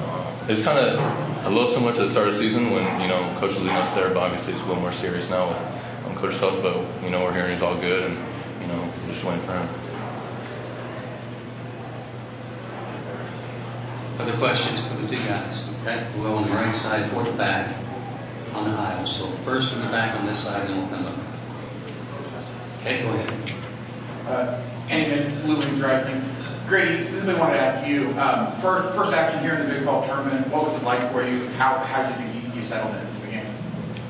uh, 0.00 0.46
it's 0.48 0.62
kind 0.64 0.78
of 0.78 1.46
a 1.46 1.50
little 1.50 1.72
similar 1.72 1.94
to 1.94 2.02
the 2.02 2.10
start 2.10 2.28
of 2.28 2.34
the 2.34 2.40
season 2.40 2.72
when 2.72 3.00
you 3.00 3.06
know 3.06 3.36
Coach 3.38 3.54
was 3.54 3.58
leading 3.58 3.76
us 3.76 3.94
there, 3.94 4.08
but 4.08 4.18
obviously 4.18 4.54
it's 4.54 4.62
a 4.62 4.66
little 4.66 4.82
more 4.82 4.92
serious 4.92 5.30
now 5.30 5.48
with 5.48 6.06
um, 6.06 6.16
Coach 6.16 6.34
Self. 6.36 6.60
But 6.60 6.76
you 7.04 7.10
know, 7.10 7.22
we're 7.22 7.32
hearing 7.32 7.52
he's 7.52 7.62
all 7.62 7.78
good, 7.80 8.10
and 8.10 8.18
you 8.60 8.66
know, 8.66 8.92
just 9.06 9.22
waiting 9.22 9.46
for 9.46 9.52
him. 9.52 9.68
Other 14.18 14.36
questions 14.36 14.80
for 14.88 15.00
the 15.00 15.06
two 15.06 15.22
guys? 15.22 15.64
Okay, 15.82 16.10
we'll 16.18 16.34
on 16.34 16.48
the 16.48 16.54
right 16.56 16.74
side, 16.74 17.08
fourth 17.12 17.38
back 17.38 17.87
on 18.54 18.70
the 18.70 18.76
aisle. 18.76 19.06
So 19.06 19.30
first 19.44 19.72
in 19.72 19.80
the 19.80 19.88
back 19.88 20.18
on 20.18 20.26
this 20.26 20.42
side, 20.42 20.68
then 20.68 20.78
we'll 20.78 20.88
come 20.88 21.06
up. 21.06 21.18
Okay, 22.80 23.02
go 23.02 23.10
ahead. 23.10 23.54
Uh, 24.26 24.62
Andy 24.88 25.10
Mitz, 25.10 25.42
Blue 25.42 25.58
Wings 25.58 25.80
Rising. 25.80 26.22
Gradey, 26.68 26.98
this 26.98 27.08
is 27.08 27.24
what 27.24 27.36
I 27.36 27.38
wanted 27.40 27.54
to 27.54 27.60
ask 27.60 27.88
you. 27.88 28.08
Um, 28.20 28.60
first, 28.60 28.94
first 28.94 29.12
action 29.12 29.40
here 29.40 29.54
in 29.54 29.66
the 29.66 29.74
Big 29.74 29.82
12 29.82 30.06
tournament, 30.06 30.48
what 30.52 30.66
was 30.66 30.76
it 30.76 30.84
like 30.84 31.10
for 31.12 31.26
you? 31.26 31.48
How, 31.56 31.78
how 31.78 32.02
did 32.02 32.20
you 32.20 32.32
think 32.42 32.54
you, 32.54 32.60
you 32.60 32.68
settled 32.68 32.94
into 32.94 33.20
the 33.24 33.30
game? 33.30 33.54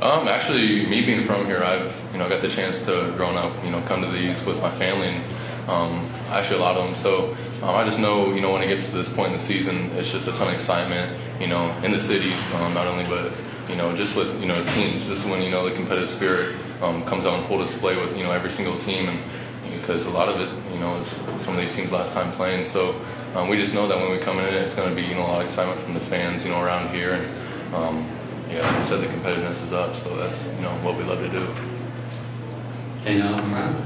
Um, 0.02 0.26
actually, 0.26 0.84
me 0.86 1.06
being 1.06 1.24
from 1.24 1.46
here, 1.46 1.62
I've 1.62 1.92
you 2.12 2.18
know 2.18 2.28
got 2.28 2.42
the 2.42 2.48
chance 2.48 2.84
to 2.86 3.14
growing 3.16 3.36
up, 3.36 3.64
you 3.64 3.70
know, 3.70 3.80
come 3.82 4.02
to 4.02 4.10
these 4.10 4.40
with 4.44 4.60
my 4.60 4.76
family, 4.76 5.06
and 5.06 5.70
um, 5.70 6.06
actually 6.28 6.58
a 6.58 6.62
lot 6.62 6.76
of 6.76 6.86
them. 6.86 6.94
So 6.96 7.36
um, 7.62 7.74
I 7.74 7.84
just 7.84 7.98
know, 7.98 8.32
you 8.32 8.40
know, 8.40 8.52
when 8.52 8.62
it 8.62 8.68
gets 8.68 8.90
to 8.90 8.96
this 8.96 9.08
point 9.08 9.32
in 9.32 9.38
the 9.38 9.44
season, 9.44 9.90
it's 9.92 10.10
just 10.10 10.26
a 10.26 10.32
ton 10.32 10.52
of 10.52 10.60
excitement, 10.60 11.16
you 11.40 11.46
know, 11.46 11.70
in 11.84 11.92
the 11.92 12.00
city, 12.00 12.32
um, 12.54 12.74
not 12.74 12.86
only 12.86 13.04
but 13.06 13.32
you 13.68 13.76
know 13.76 13.94
just 13.96 14.16
with 14.16 14.40
you 14.40 14.46
know 14.46 14.62
teams. 14.74 15.06
This 15.06 15.18
is 15.20 15.26
when 15.26 15.42
you 15.42 15.50
know 15.50 15.68
the 15.68 15.74
competitive 15.74 16.10
spirit 16.10 16.56
um, 16.82 17.04
comes 17.04 17.26
out 17.26 17.34
on 17.34 17.46
full 17.46 17.62
display 17.62 17.96
with 17.96 18.16
you 18.16 18.24
know 18.24 18.32
every 18.32 18.50
single 18.50 18.78
team, 18.80 19.08
and 19.08 19.80
because 19.80 20.06
a 20.06 20.10
lot 20.10 20.28
of 20.28 20.40
it, 20.40 20.72
you 20.72 20.78
know, 20.78 20.96
is 20.98 21.08
some 21.44 21.56
of 21.56 21.60
these 21.60 21.74
teams 21.74 21.92
last 21.92 22.12
time 22.12 22.32
playing. 22.32 22.64
So 22.64 22.94
um, 23.34 23.48
we 23.48 23.56
just 23.56 23.74
know 23.74 23.86
that 23.88 23.96
when 23.96 24.10
we 24.10 24.18
come 24.18 24.38
in, 24.38 24.54
it's 24.54 24.74
going 24.74 24.88
to 24.88 24.94
be 24.94 25.02
you 25.02 25.14
know 25.14 25.22
a 25.22 25.28
lot 25.28 25.42
of 25.42 25.48
excitement 25.48 25.80
from 25.80 25.94
the 25.94 26.00
fans, 26.00 26.42
you 26.44 26.50
know, 26.50 26.60
around 26.60 26.94
here, 26.94 27.12
and 27.12 27.74
um, 27.74 27.96
yeah, 28.50 28.60
like 28.60 28.84
I 28.84 28.88
said, 28.88 29.00
the 29.00 29.06
competitiveness 29.06 29.64
is 29.66 29.72
up, 29.72 29.94
so 29.96 30.16
that's 30.16 30.44
you 30.44 30.62
know 30.62 30.78
what 30.82 30.96
we 30.96 31.04
love 31.04 31.20
to 31.20 31.30
do. 31.30 31.46
Okay, 33.02 33.18
now. 33.18 33.84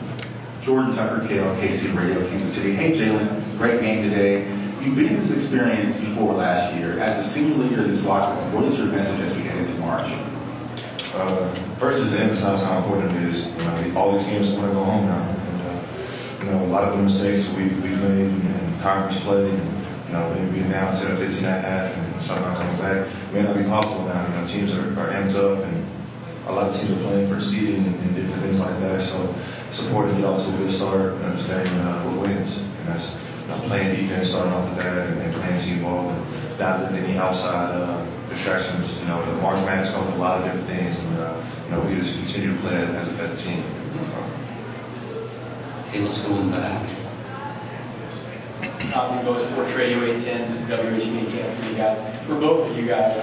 Jordan 0.63 0.95
Tucker, 0.95 1.27
KLKC 1.27 1.97
Radio, 1.97 2.29
Kansas 2.29 2.55
City. 2.55 2.77
Hey, 2.77 2.93
Jalen, 2.93 3.59
great 3.59 3.81
game 3.81 4.09
today. 4.09 4.43
You've 4.83 4.97
been 4.97 5.15
in 5.15 5.21
this 5.21 5.31
experience 5.31 5.97
before 5.97 6.35
last 6.35 6.75
year. 6.75 6.99
As 6.99 7.25
the 7.25 7.33
senior 7.33 7.55
leader 7.55 7.85
of 7.85 7.89
this 7.89 8.03
locker 8.03 8.35
room, 8.35 8.53
what 8.53 8.65
is 8.65 8.77
your 8.77 8.89
message 8.89 9.21
as 9.21 9.33
we 9.37 9.45
head 9.45 9.59
into 9.59 9.79
March? 9.79 10.11
Uh, 11.15 11.55
first 11.79 11.99
is 12.03 12.11
to 12.11 12.19
emphasize 12.19 12.61
how 12.65 12.79
important 12.79 13.15
it 13.15 13.31
is. 13.31 13.47
You 13.47 13.63
know, 13.63 13.93
all 13.97 14.19
these 14.19 14.27
games 14.27 14.49
want 14.51 14.71
to 14.71 14.75
go 14.75 14.83
home 14.83 15.07
now. 15.07 15.23
And, 15.23 15.63
uh, 15.63 16.43
you 16.43 16.51
know, 16.51 16.65
a 16.65 16.71
lot 16.75 16.83
of 16.83 16.99
the 16.99 17.05
mistakes 17.05 17.47
we've, 17.55 17.73
we've 17.81 17.97
made 17.97 18.27
in, 18.27 18.43
in 18.43 18.81
conference 18.81 19.23
play, 19.23 19.51
and, 19.51 19.87
you 20.09 20.13
know, 20.15 20.35
maybe 20.35 20.69
down 20.69 20.93
10 20.99 21.13
or 21.13 21.17
15 21.17 21.45
at 21.45 21.63
half 21.63 21.95
and 21.95 22.23
somehow 22.25 22.53
coming 22.57 22.79
back 22.83 23.33
may 23.33 23.43
not 23.43 23.57
be 23.57 23.63
possible 23.63 24.05
now. 24.07 24.27
You 24.27 24.35
know, 24.35 24.47
teams 24.51 24.73
are, 24.73 24.99
are 24.99 25.15
amped 25.15 25.37
up 25.39 25.63
and 25.63 25.87
a 26.49 26.53
lot 26.53 26.71
of 26.71 26.75
teams 26.75 26.91
are 26.91 27.03
playing 27.07 27.29
for 27.29 27.41
seeding 27.41 27.87
and, 27.87 27.95
and 28.03 28.17
different 28.17 28.43
things 28.43 28.59
like 28.59 28.81
that. 28.81 29.01
So 29.01 29.33
it's 29.69 29.81
important 29.87 30.19
to 30.19 30.27
a 30.27 30.59
good 30.59 30.75
start 30.75 31.13
and 31.13 31.25
understanding 31.25 31.75
uh, 31.75 32.03
what 32.11 32.27
wins. 32.27 32.59
And 32.59 32.89
that's 32.89 33.15
playing 33.69 33.97
defense, 33.97 34.29
starting 34.29 34.53
off 34.53 34.69
with 34.69 34.79
that, 34.85 35.07
and, 35.09 35.21
and 35.21 35.35
playing 35.35 35.61
team 35.61 35.83
ball, 35.83 36.11
and 36.11 36.59
not 36.59 36.81
letting 36.83 36.99
any 37.05 37.19
outside 37.19 37.71
uh, 37.75 38.05
distractions. 38.29 38.99
You 39.01 39.07
know, 39.07 39.25
the 39.27 39.41
March 39.43 39.65
Madness 39.67 39.91
comes 39.93 40.07
with 40.07 40.17
a 40.17 40.19
lot 40.19 40.39
of 40.39 40.45
different 40.45 40.67
things, 40.69 40.99
and 40.99 41.19
uh, 41.19 41.45
you 41.65 41.71
know, 41.71 41.81
we 41.87 41.95
just 42.01 42.17
continue 42.19 42.55
to 42.55 42.61
play 42.63 42.77
as, 42.77 43.09
a- 43.09 43.19
as 43.21 43.31
a 43.41 43.45
team. 43.45 43.63
Okay, 45.89 46.01
let's 46.01 46.19
go 46.23 46.35
in 46.41 46.51
the 46.51 46.57
back. 46.57 46.89
Top 48.91 49.25
News 49.25 49.43
Sports 49.43 49.73
Radio 49.73 50.03
810 50.05 50.69
to 50.69 50.77
WHB 50.77 51.33
Kansas 51.33 51.59
City 51.59 51.77
guys. 51.77 51.99
For 52.27 52.39
both 52.39 52.69
of 52.71 52.77
you 52.77 52.87
guys, 52.87 53.17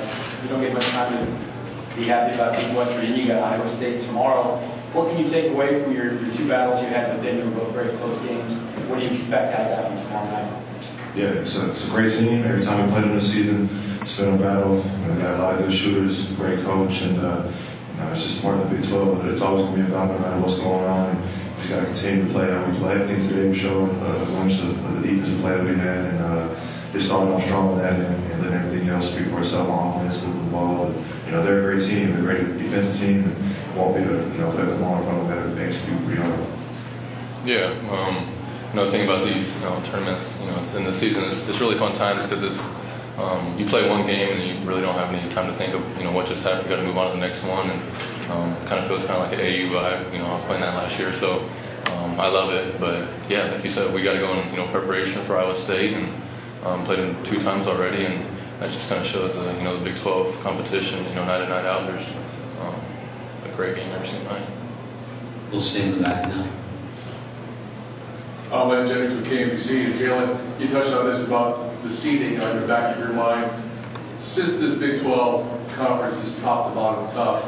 you 0.43 0.49
don't 0.49 0.61
get 0.61 0.73
much 0.73 0.85
time 0.87 1.13
to 1.13 1.95
be 1.95 2.05
happy 2.05 2.35
about 2.35 2.55
beating 2.55 2.75
West 2.75 2.91
Virginia. 2.93 3.17
You 3.21 3.27
got 3.27 3.43
Iowa 3.53 3.69
State 3.69 4.01
tomorrow. 4.01 4.57
What 4.93 5.09
can 5.09 5.23
you 5.23 5.29
take 5.29 5.51
away 5.51 5.83
from 5.83 5.93
your, 5.93 6.19
your 6.19 6.33
two 6.33 6.47
battles 6.47 6.81
you 6.81 6.87
had 6.87 7.13
with 7.13 7.23
them? 7.23 7.37
They 7.37 7.43
were 7.43 7.63
both 7.63 7.73
very 7.73 7.95
close 7.97 8.17
games. 8.25 8.55
What 8.89 8.99
do 8.99 9.05
you 9.05 9.11
expect 9.11 9.53
out 9.53 9.69
of 9.69 9.77
that 9.77 9.91
one 9.91 10.03
tomorrow 10.03 10.31
night? 10.31 11.15
Yeah, 11.15 11.41
it's 11.41 11.57
a, 11.57 11.71
it's 11.71 11.85
a 11.85 11.89
great 11.89 12.11
team. 12.11 12.43
Every 12.43 12.63
time 12.63 12.85
we 12.85 12.91
play 12.91 13.01
them 13.01 13.13
this 13.13 13.31
season, 13.31 13.69
it's 14.01 14.17
been 14.17 14.33
a 14.33 14.37
battle. 14.37 14.77
We 14.77 15.21
got 15.21 15.39
a 15.39 15.43
lot 15.43 15.61
of 15.61 15.67
good 15.67 15.77
shooters, 15.77 16.27
great 16.29 16.65
coach, 16.65 17.01
and 17.01 17.19
uh, 17.19 17.51
you 17.91 17.97
know, 17.99 18.11
it's 18.13 18.23
just 18.23 18.41
part 18.41 18.57
of 18.57 18.69
the 18.69 18.75
Big 18.75 18.87
12. 18.87 19.17
But 19.17 19.27
it's 19.29 19.43
always 19.43 19.65
going 19.65 19.77
to 19.77 19.83
be 19.85 19.91
a 19.91 19.93
battle 19.93 20.15
no 20.15 20.21
matter 20.21 20.41
what's 20.41 20.57
going 20.57 20.85
on. 20.85 21.15
And 21.15 21.21
we 21.21 21.61
just 21.61 21.69
got 21.69 21.79
to 21.81 21.85
continue 21.85 22.25
to 22.25 22.31
play 22.33 22.49
how 22.49 22.65
we 22.65 22.77
play. 22.77 22.95
I 22.95 23.05
think 23.05 23.21
today 23.27 23.49
we 23.49 23.57
showed 23.57 23.89
uh, 23.89 24.23
a 24.23 24.25
glimpse 24.25 24.59
of, 24.59 24.73
of 24.85 25.01
the 25.01 25.07
defensive 25.07 25.39
play 25.41 25.53
that 25.53 25.65
we 25.65 25.75
had, 25.75 26.05
and 26.05 26.17
uh, 26.17 26.93
just 26.93 27.05
starting 27.05 27.33
off 27.33 27.43
strong 27.43 27.73
with 27.73 27.83
that, 27.83 27.93
and, 27.93 28.31
and 28.31 28.41
letting 28.41 28.57
everything 28.57 28.89
else 28.89 29.11
speak 29.11 29.29
for 29.29 29.41
itself 29.41 29.69
on 29.69 30.01
offense, 30.01 30.23
moving 30.23 30.45
the 30.45 30.51
ball. 30.51 30.89
But, 30.89 31.25
you 31.25 31.31
know, 31.31 31.43
they're 31.45 31.68
team, 31.89 32.15
a 32.17 32.21
great 32.21 32.57
defensive 32.57 32.97
team, 32.97 33.23
and 33.25 33.75
won't 33.75 33.95
be 33.97 34.03
to 34.03 34.09
you 34.09 34.39
know 34.39 34.51
the 34.55 34.77
ball 34.77 34.97
in 34.97 35.03
front 35.03 35.21
of 35.21 35.27
them, 35.27 35.55
they 35.55 35.65
execute 35.65 36.05
pretty. 36.05 36.21
Yeah, 37.45 37.73
um, 37.89 38.29
another 38.73 38.91
thing 38.91 39.03
about 39.03 39.25
these 39.25 39.53
you 39.55 39.61
know, 39.61 39.81
tournaments, 39.85 40.39
you 40.39 40.47
know, 40.47 40.61
it's 40.63 40.75
in 40.75 40.83
the 40.83 40.93
season, 40.93 41.23
it's, 41.23 41.39
it's 41.47 41.59
really 41.59 41.77
fun 41.77 41.95
times 41.95 42.27
because 42.27 42.43
it's 42.51 42.61
um, 43.17 43.57
you 43.59 43.65
play 43.65 43.87
one 43.89 44.05
game 44.07 44.29
and 44.39 44.43
you 44.47 44.67
really 44.67 44.81
don't 44.81 44.95
have 44.95 45.13
any 45.13 45.29
time 45.33 45.51
to 45.51 45.57
think 45.57 45.73
of 45.73 45.81
you 45.97 46.03
know 46.03 46.11
what 46.11 46.27
just 46.27 46.41
happened. 46.43 46.69
You 46.69 46.75
got 46.75 46.81
to 46.81 46.87
move 46.87 46.97
on 46.97 47.11
to 47.11 47.19
the 47.19 47.27
next 47.27 47.43
one, 47.43 47.69
and 47.69 47.81
um, 48.31 48.55
kind 48.67 48.79
of 48.79 48.87
feels 48.87 49.03
kind 49.05 49.21
of 49.21 49.29
like 49.29 49.33
an 49.33 49.41
AU 49.41 49.73
vibe. 49.73 50.13
You 50.13 50.19
know, 50.19 50.25
I 50.25 50.35
was 50.35 50.45
playing 50.45 50.61
that 50.61 50.75
last 50.75 50.97
year, 50.97 51.13
so 51.13 51.41
um, 51.91 52.19
I 52.19 52.27
love 52.27 52.53
it. 52.53 52.79
But 52.79 53.09
yeah, 53.29 53.51
like 53.51 53.63
you 53.65 53.71
said, 53.71 53.93
we 53.93 54.03
got 54.03 54.13
to 54.13 54.19
go 54.19 54.39
in 54.39 54.49
you 54.51 54.57
know 54.57 54.67
preparation 54.71 55.25
for 55.25 55.37
Iowa 55.37 55.55
State 55.59 55.93
and 55.93 56.13
um, 56.63 56.85
played 56.85 56.99
them 56.99 57.21
two 57.25 57.41
times 57.41 57.67
already, 57.67 58.05
and 58.05 58.23
that 58.59 58.71
just 58.71 58.89
kind 58.89 59.01
of 59.01 59.07
shows 59.07 59.33
the 59.33 59.53
you 59.53 59.63
know 59.63 59.77
the 59.77 59.83
Big 59.83 59.97
12 59.97 60.39
competition. 60.41 61.05
You 61.05 61.15
know, 61.15 61.25
night 61.25 61.41
in 61.41 61.49
night 61.49 61.65
out, 61.65 61.87
there's 61.87 62.07
um, 62.59 62.75
a 63.45 63.55
great 63.55 63.75
game 63.75 63.89
every 63.91 64.07
single 64.07 64.33
night. 64.33 64.49
We'll 65.51 65.61
stay 65.61 65.83
in 65.83 65.97
the 65.97 66.03
back 66.03 66.27
now. 66.27 66.51
I'm 68.51 68.67
Len 68.67 68.87
Jennings 68.87 69.13
with 69.13 69.25
KMBC. 69.27 69.85
And 69.85 69.95
Jalen, 69.95 70.59
you 70.59 70.67
touched 70.67 70.93
on 70.93 71.09
this 71.09 71.25
about 71.25 71.81
the 71.83 71.89
seeding 71.89 72.41
on 72.41 72.59
the 72.59 72.67
back 72.67 72.95
of 72.95 72.99
your 72.99 73.13
mind. 73.13 73.63
Since 74.19 74.59
this 74.59 74.77
Big 74.77 75.01
12 75.01 75.75
conference 75.75 76.17
is 76.17 76.35
top 76.41 76.69
to 76.69 76.75
bottom 76.75 77.07
tough, 77.13 77.43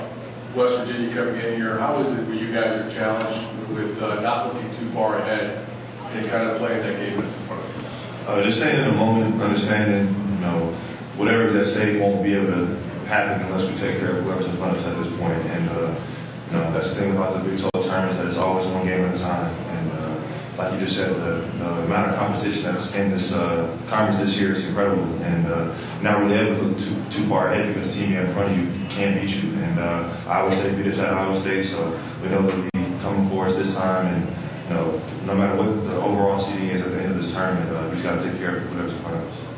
West 0.56 0.78
Virginia 0.78 1.14
coming 1.14 1.42
in 1.42 1.56
here, 1.56 1.78
how 1.78 2.02
is 2.02 2.18
it 2.18 2.28
when 2.28 2.38
you 2.38 2.54
guys 2.54 2.80
are 2.80 2.90
challenged 2.92 3.70
with 3.72 4.02
uh, 4.02 4.22
not 4.22 4.54
looking 4.54 4.70
too 4.78 4.90
far 4.94 5.18
ahead 5.18 5.68
and 6.14 6.26
kind 6.28 6.50
of 6.50 6.58
playing 6.60 6.82
that 6.84 6.98
game 6.98 7.20
that's 7.20 7.36
in 7.36 7.48
front 7.48 7.66
of 7.66 7.76
you? 7.76 7.88
Uh, 8.28 8.44
just 8.44 8.58
staying 8.58 8.80
in 8.80 8.88
the 8.88 8.96
moment, 8.96 9.42
understanding, 9.42 10.08
you 10.08 10.40
know, 10.40 10.78
whatever's 11.18 11.56
at 11.56 11.74
stake 11.74 12.02
won't 12.02 12.24
be 12.24 12.34
able 12.34 12.52
to 12.52 12.66
happen 13.06 13.46
unless 13.46 13.70
we 13.70 13.76
take 13.78 14.00
care 14.00 14.18
of 14.18 14.24
whoever's 14.24 14.46
in 14.46 14.58
front 14.58 14.78
of 14.78 14.84
us 14.84 14.88
at 14.88 15.04
this 15.04 15.20
point. 15.20 15.40
And, 15.52 15.70
uh, 15.70 16.00
you 16.48 16.54
know, 16.54 16.74
that's 16.74 16.90
the 16.90 16.96
thing 16.96 17.12
about 17.12 17.34
the 17.34 17.50
Big 17.50 17.60
12 17.60 17.86
tournament 17.86 18.18
that 18.18 18.28
it's 18.28 18.38
always 18.38 18.68
one 18.68 18.86
game 18.86 19.04
at 19.06 19.16
a 19.16 19.20
time. 19.20 19.54
And, 19.76 19.92
uh, 19.92 20.12
like 20.58 20.74
you 20.74 20.80
just 20.86 20.96
said, 20.96 21.10
the, 21.10 21.48
the 21.58 21.84
amount 21.84 22.12
of 22.12 22.20
competition 22.20 22.64
that's 22.64 22.94
in 22.94 23.12
this 23.12 23.34
uh, 23.34 23.78
conference 23.88 24.20
this 24.20 24.40
year 24.40 24.56
is 24.56 24.66
incredible. 24.66 25.04
And 25.24 25.48
uh, 25.48 26.02
not 26.02 26.20
really 26.20 26.36
able 26.36 26.58
to 26.58 26.64
look 26.64 26.80
too, 26.80 27.20
too 27.20 27.28
far 27.30 27.52
ahead 27.52 27.74
because 27.74 27.88
the 27.90 27.94
team 27.94 28.16
in 28.16 28.34
front 28.34 28.52
of 28.52 28.58
you 28.58 28.88
can't 28.90 29.22
beat 29.22 29.32
you. 29.32 29.54
And 29.60 29.80
uh, 29.80 30.16
Iowa 30.28 30.52
State 30.60 30.78
beat 30.78 30.88
us 30.88 31.00
at 31.00 31.14
Iowa 31.14 31.40
State, 31.42 31.66
so 31.66 31.92
we 32.22 32.30
know 32.30 32.46
they'll 32.48 32.64
be 32.64 33.00
coming 33.00 33.30
for 33.30 33.48
us 33.48 33.56
this 33.56 33.74
time. 33.76 34.08
And, 34.14 34.28
you 34.70 34.76
know, 34.76 35.02
no 35.26 35.36
matter 35.36 35.58
what 35.58 35.84
the 35.86 35.96
overall 35.96 36.40
seeding 36.40 36.70
is 36.70 36.82
at 36.82 36.92
the 36.92 37.02
end 37.02 37.12
of 37.16 37.22
this 37.22 37.32
tournament, 37.32 37.70
uh, 37.76 37.90
we 37.90 37.96
just 37.96 38.04
got 38.04 38.22
to 38.22 38.30
take 38.30 38.40
care 38.40 38.58
of 38.58 38.70
whatever's 38.72 38.94
in 38.94 39.02
front 39.02 39.18
of 39.18 39.24
us. 39.24 39.51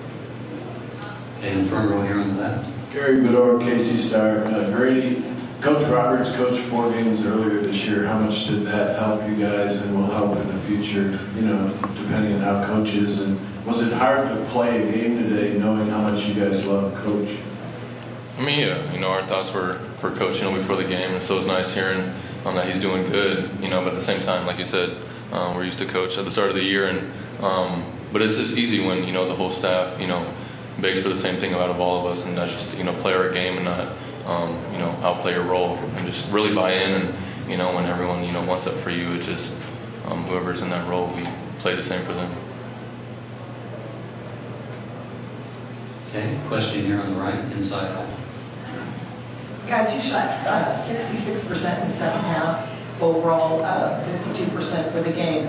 And 1.44 1.70
front 1.70 1.92
row 1.92 2.02
here 2.02 2.22
on 2.22 2.38
the 2.38 2.42
left. 2.42 2.72
Gary 2.94 3.18
Bedore, 3.18 3.60
KC 3.60 4.08
Star. 4.08 4.46
Uh, 4.46 4.72
Gradey, 4.72 5.22
Coach 5.62 5.86
Roberts 5.90 6.32
coached 6.38 6.66
four 6.70 6.90
games 6.90 7.20
earlier 7.26 7.60
this 7.60 7.84
year. 7.84 8.06
How 8.06 8.18
much 8.18 8.48
did 8.48 8.66
that 8.66 8.98
help 8.98 9.28
you 9.28 9.36
guys 9.36 9.82
and 9.82 9.94
will 9.94 10.10
help 10.10 10.38
in 10.38 10.48
the 10.48 10.64
future, 10.64 11.20
you 11.36 11.42
know, 11.42 11.68
depending 12.02 12.36
on 12.36 12.40
how 12.40 12.66
coaches? 12.66 13.20
And 13.20 13.38
was 13.66 13.82
it 13.82 13.92
hard 13.92 14.30
to 14.30 14.52
play 14.52 14.88
a 14.88 14.92
game 14.94 15.22
today 15.22 15.60
knowing 15.60 15.90
how 15.90 16.10
much 16.10 16.26
you 16.26 16.34
guys 16.34 16.64
love 16.64 16.96
coach? 17.04 17.38
I 18.38 18.42
mean, 18.42 18.60
yeah, 18.60 18.94
you 18.94 19.02
know, 19.02 19.10
our 19.10 19.28
thoughts 19.28 19.52
were 19.52 19.82
for 20.00 20.16
coach, 20.16 20.38
you 20.38 20.44
know, 20.44 20.56
before 20.56 20.78
the 20.78 20.88
game, 20.88 21.12
and 21.12 21.22
so 21.22 21.38
it's 21.40 21.48
nice 21.48 21.74
hearing, 21.74 22.10
um, 22.46 22.56
that 22.56 22.72
he's 22.72 22.82
doing 22.82 23.12
good, 23.12 23.52
you 23.62 23.70
know. 23.70 23.84
But 23.84 23.96
at 23.96 24.00
the 24.00 24.06
same 24.06 24.22
time, 24.22 24.48
like 24.48 24.60
you 24.60 24.66
said, 24.66 24.98
um, 25.34 25.58
we're 25.58 25.66
used 25.66 25.80
to 25.80 25.88
coach 25.88 26.18
at 26.18 26.24
the 26.24 26.32
start 26.32 26.52
of 26.52 26.56
the 26.56 26.64
year, 26.64 26.88
and 26.88 27.44
um, 27.44 27.92
but 28.14 28.22
it's 28.22 28.36
just 28.36 28.54
easy 28.54 28.80
when 28.80 29.04
you 29.04 29.12
know 29.12 29.28
the 29.28 29.36
whole 29.36 29.52
staff, 29.52 30.00
you 30.00 30.08
know, 30.08 30.34
begs 30.82 31.02
for 31.02 31.10
the 31.10 31.18
same 31.18 31.40
thing 31.40 31.54
out 31.54 31.70
of 31.70 31.80
all 31.80 32.00
of 32.00 32.18
us, 32.18 32.26
and 32.26 32.38
that's 32.38 32.52
just 32.52 32.76
you 32.78 32.84
know 32.84 32.94
play 33.02 33.14
our 33.14 33.32
game 33.32 33.56
and 33.56 33.66
not 33.66 33.96
um, 34.26 34.54
you 34.72 34.80
know 34.80 34.90
outplay 35.02 35.34
your 35.34 35.44
role 35.44 35.76
and 35.78 36.12
just 36.12 36.30
really 36.32 36.54
buy 36.54 36.74
in. 36.74 36.92
And 36.94 37.50
you 37.50 37.58
know 37.58 37.74
when 37.76 37.86
everyone 37.86 38.24
you 38.24 38.32
know 38.32 38.44
wants 38.44 38.66
that 38.66 38.82
for 38.84 38.90
you, 38.90 39.14
it's 39.14 39.26
just 39.26 39.54
um, 40.06 40.26
whoever's 40.26 40.60
in 40.60 40.70
that 40.70 40.90
role, 40.90 41.08
we 41.16 41.24
play 41.60 41.76
the 41.76 41.84
same 41.84 42.06
for 42.06 42.14
them. 42.14 42.32
Okay, 46.10 46.40
question 46.48 46.86
here 46.86 47.00
on 47.00 47.14
the 47.14 47.20
right, 47.20 47.40
inside 47.54 47.92
aisle. 47.92 48.20
Guys, 49.68 49.96
you 49.96 50.12
shot 50.12 50.28
uh, 50.46 50.86
66% 50.86 51.82
in 51.82 51.90
the 51.90 51.96
second 51.96 52.22
half, 52.22 52.70
overall 53.02 53.64
uh, 53.64 54.06
52% 54.30 54.92
for 54.92 55.02
the 55.02 55.12
game. 55.12 55.48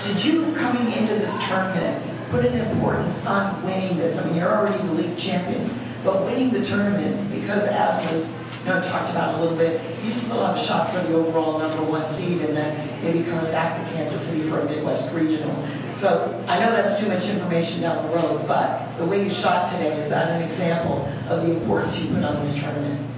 Did 0.00 0.24
you, 0.24 0.54
coming 0.54 0.92
into 0.92 1.14
this 1.14 1.30
tournament, 1.48 2.15
put 2.30 2.44
an 2.44 2.58
importance 2.58 3.16
on 3.26 3.64
winning 3.64 3.96
this? 3.96 4.18
I 4.18 4.24
mean, 4.24 4.36
you're 4.36 4.54
already 4.54 4.78
the 4.86 4.94
league 4.94 5.18
champions, 5.18 5.72
but 6.04 6.24
winning 6.24 6.52
the 6.52 6.64
tournament, 6.64 7.30
because 7.30 7.64
as 7.64 8.04
was 8.12 8.26
you 8.66 8.72
know, 8.72 8.82
talked 8.82 9.10
about 9.10 9.38
a 9.38 9.40
little 9.40 9.56
bit, 9.56 9.80
you 10.04 10.10
still 10.10 10.44
have 10.44 10.56
a 10.56 10.64
shot 10.64 10.92
for 10.92 11.00
the 11.06 11.14
overall 11.14 11.58
number 11.58 11.84
one 11.84 12.12
seed 12.12 12.40
and 12.40 12.56
then 12.56 13.02
maybe 13.04 13.22
coming 13.22 13.50
back 13.52 13.76
to 13.78 13.92
Kansas 13.92 14.20
City 14.26 14.48
for 14.48 14.58
a 14.58 14.64
Midwest 14.64 15.12
regional. 15.14 15.54
So 15.94 16.44
I 16.48 16.58
know 16.58 16.72
that's 16.72 17.00
too 17.00 17.08
much 17.08 17.24
information 17.24 17.80
down 17.80 18.04
the 18.08 18.16
road, 18.16 18.46
but 18.48 18.96
the 18.98 19.06
way 19.06 19.22
you 19.22 19.30
shot 19.30 19.70
today, 19.70 19.96
is 19.98 20.08
that 20.10 20.30
an 20.30 20.42
example 20.42 21.06
of 21.28 21.46
the 21.46 21.52
importance 21.52 21.96
you 21.96 22.12
put 22.12 22.24
on 22.24 22.42
this 22.42 22.54
tournament? 22.56 23.08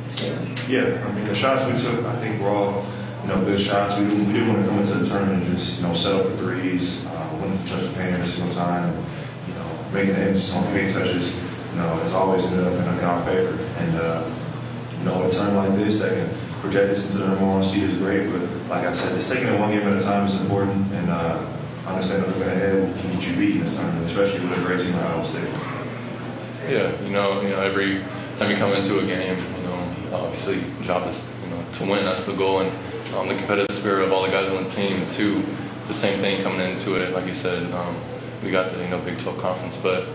Yeah, 0.69 1.03
I 1.07 1.13
mean, 1.13 1.27
the 1.27 1.35
shots 1.35 1.65
we 1.73 1.81
took, 1.81 2.05
I 2.05 2.21
think 2.21 2.43
were 2.43 2.49
all, 2.49 2.85
you 3.23 3.29
know, 3.29 3.43
good 3.45 3.61
shots. 3.61 3.99
We 3.99 4.05
didn't, 4.07 4.27
we 4.27 4.33
didn't 4.35 4.49
want 4.49 4.65
to 4.65 4.69
come 4.69 4.79
into 4.81 4.99
the 4.99 5.09
tournament 5.09 5.45
and 5.45 5.57
just, 5.57 5.77
you 5.77 5.87
know, 5.87 5.95
set 5.95 6.15
up 6.15 6.29
the 6.29 6.37
threes, 6.39 7.05
win 7.49 7.85
the 7.85 7.93
paint 7.95 8.15
every 8.15 8.29
single 8.29 8.55
time, 8.55 8.93
and, 8.93 9.49
you 9.49 9.55
know, 9.55 9.91
making 9.93 10.15
the 10.15 10.21
emphasis 10.21 10.55
on 10.55 10.65
paint 10.73 10.93
touches, 10.93 11.33
you 11.33 11.77
know, 11.77 12.01
it's 12.05 12.13
always 12.13 12.45
ended 12.45 12.67
up 12.67 12.73
in, 12.73 13.05
our 13.05 13.25
favor. 13.25 13.55
And, 13.79 13.97
uh, 13.97 14.29
you 14.99 15.05
know, 15.05 15.23
a 15.27 15.31
tournament 15.31 15.71
like 15.71 15.79
this 15.79 15.99
that 16.01 16.11
can 16.11 16.61
project 16.61 16.97
us 16.97 17.05
into 17.05 17.19
the 17.19 17.29
number 17.29 17.47
one 17.47 17.65
seed 17.65 17.85
is 17.85 17.97
great, 17.99 18.31
but 18.31 18.43
like 18.69 18.85
I 18.85 18.95
said, 18.97 19.17
just 19.17 19.31
taking 19.31 19.47
it 19.47 19.59
one 19.59 19.71
game 19.71 19.87
at 19.87 19.97
a 19.97 20.03
time 20.03 20.27
is 20.27 20.35
important, 20.41 20.93
and 20.93 21.11
uh, 21.11 21.47
understanding 21.87 22.29
looking 22.29 22.43
ahead 22.43 22.99
can 23.01 23.13
get 23.13 23.29
you 23.29 23.37
beat 23.37 23.63
this 23.63 23.75
tournament, 23.75 24.07
especially 24.07 24.41
with 24.47 24.59
a 24.59 24.63
great 24.63 24.81
team 24.81 24.95
like 24.95 25.05
Iowa 25.05 25.29
State. 25.29 25.79
Yeah, 26.69 27.01
you 27.03 27.11
know, 27.11 27.41
you 27.41 27.51
know, 27.51 27.61
every 27.63 28.05
time 28.37 28.51
you 28.51 28.57
come 28.57 28.73
into 28.73 28.99
a 28.99 29.07
game, 29.07 29.39
you 29.57 29.63
know, 29.63 29.79
obviously 30.13 30.61
the 30.61 30.85
job 30.85 31.09
is 31.09 31.19
you 31.43 31.51
know 31.51 31.65
to 31.79 31.85
win. 31.85 32.05
That's 32.05 32.25
the 32.27 32.35
goal, 32.35 32.61
and 32.61 32.71
um, 33.15 33.29
the 33.29 33.37
competitive 33.37 33.77
spirit 33.77 34.05
of 34.05 34.13
all 34.13 34.23
the 34.23 34.29
guys 34.29 34.51
on 34.51 34.65
the 34.65 34.71
team. 34.71 35.09
Too, 35.09 35.43
the 35.89 35.95
same 35.95 36.21
thing 36.21 36.43
coming 36.43 36.61
into 36.61 36.95
it. 36.95 37.13
Like 37.13 37.27
you 37.27 37.35
said, 37.35 37.73
um, 37.73 38.01
we 38.45 38.51
got 38.51 38.73
the 38.73 38.83
you 38.83 38.89
know 38.89 39.01
Big 39.01 39.19
12 39.19 39.41
conference, 39.41 39.77
but 39.83 40.09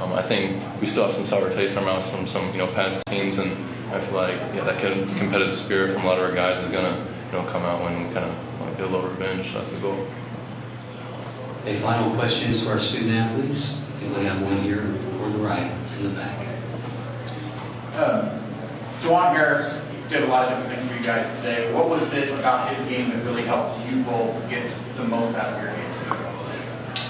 um, 0.00 0.12
I 0.14 0.26
think 0.26 0.60
we 0.80 0.88
still 0.88 1.06
have 1.06 1.14
some 1.14 1.26
sour 1.26 1.50
taste 1.50 1.72
in 1.72 1.78
our 1.78 1.84
mouths 1.84 2.10
from 2.10 2.26
some 2.26 2.50
you 2.52 2.58
know 2.58 2.72
past 2.72 3.04
teams, 3.06 3.36
and 3.38 3.52
I 3.94 4.04
feel 4.04 4.14
like 4.14 4.36
yeah, 4.54 4.64
that 4.64 4.80
kind 4.80 5.00
of 5.00 5.08
competitive 5.18 5.56
spirit 5.56 5.94
from 5.94 6.04
a 6.04 6.06
lot 6.06 6.18
of 6.18 6.24
our 6.24 6.34
guys 6.34 6.64
is 6.64 6.72
gonna 6.72 7.06
you 7.26 7.32
know 7.32 7.50
come 7.52 7.62
out 7.62 7.82
when 7.82 8.08
we 8.08 8.14
kind 8.14 8.30
of 8.30 8.60
like, 8.60 8.78
get 8.78 8.86
a 8.86 8.90
little 8.90 9.10
revenge. 9.10 9.52
That's 9.52 9.72
the 9.72 9.80
goal. 9.80 10.08
Okay, 11.60 11.78
final 11.80 12.14
questions 12.14 12.62
for 12.62 12.70
our 12.70 12.80
student 12.80 13.12
athletes. 13.12 13.74
I 13.96 14.00
think 14.00 14.16
we 14.16 14.24
have 14.24 14.40
one 14.40 14.62
here 14.62 14.80
toward 15.18 15.34
the 15.34 15.38
right 15.38 15.70
in 15.98 16.04
the 16.04 16.10
back. 16.10 16.46
Um, 17.94 18.40
Dajuan 19.02 19.34
Harris 19.34 19.89
did 20.10 20.24
a 20.24 20.26
lot 20.26 20.52
of 20.52 20.58
different 20.58 20.80
things 20.80 20.90
for 20.90 20.98
you 20.98 21.06
guys 21.06 21.36
today. 21.36 21.72
What 21.72 21.88
was 21.88 22.12
it 22.12 22.30
about 22.36 22.74
his 22.74 22.88
game 22.88 23.10
that 23.10 23.24
really 23.24 23.44
helped 23.44 23.86
you 23.88 24.02
both 24.02 24.34
get 24.50 24.74
the 24.96 25.04
most 25.04 25.36
out 25.36 25.54
of 25.54 25.62
your 25.62 25.72
games? 25.72 25.96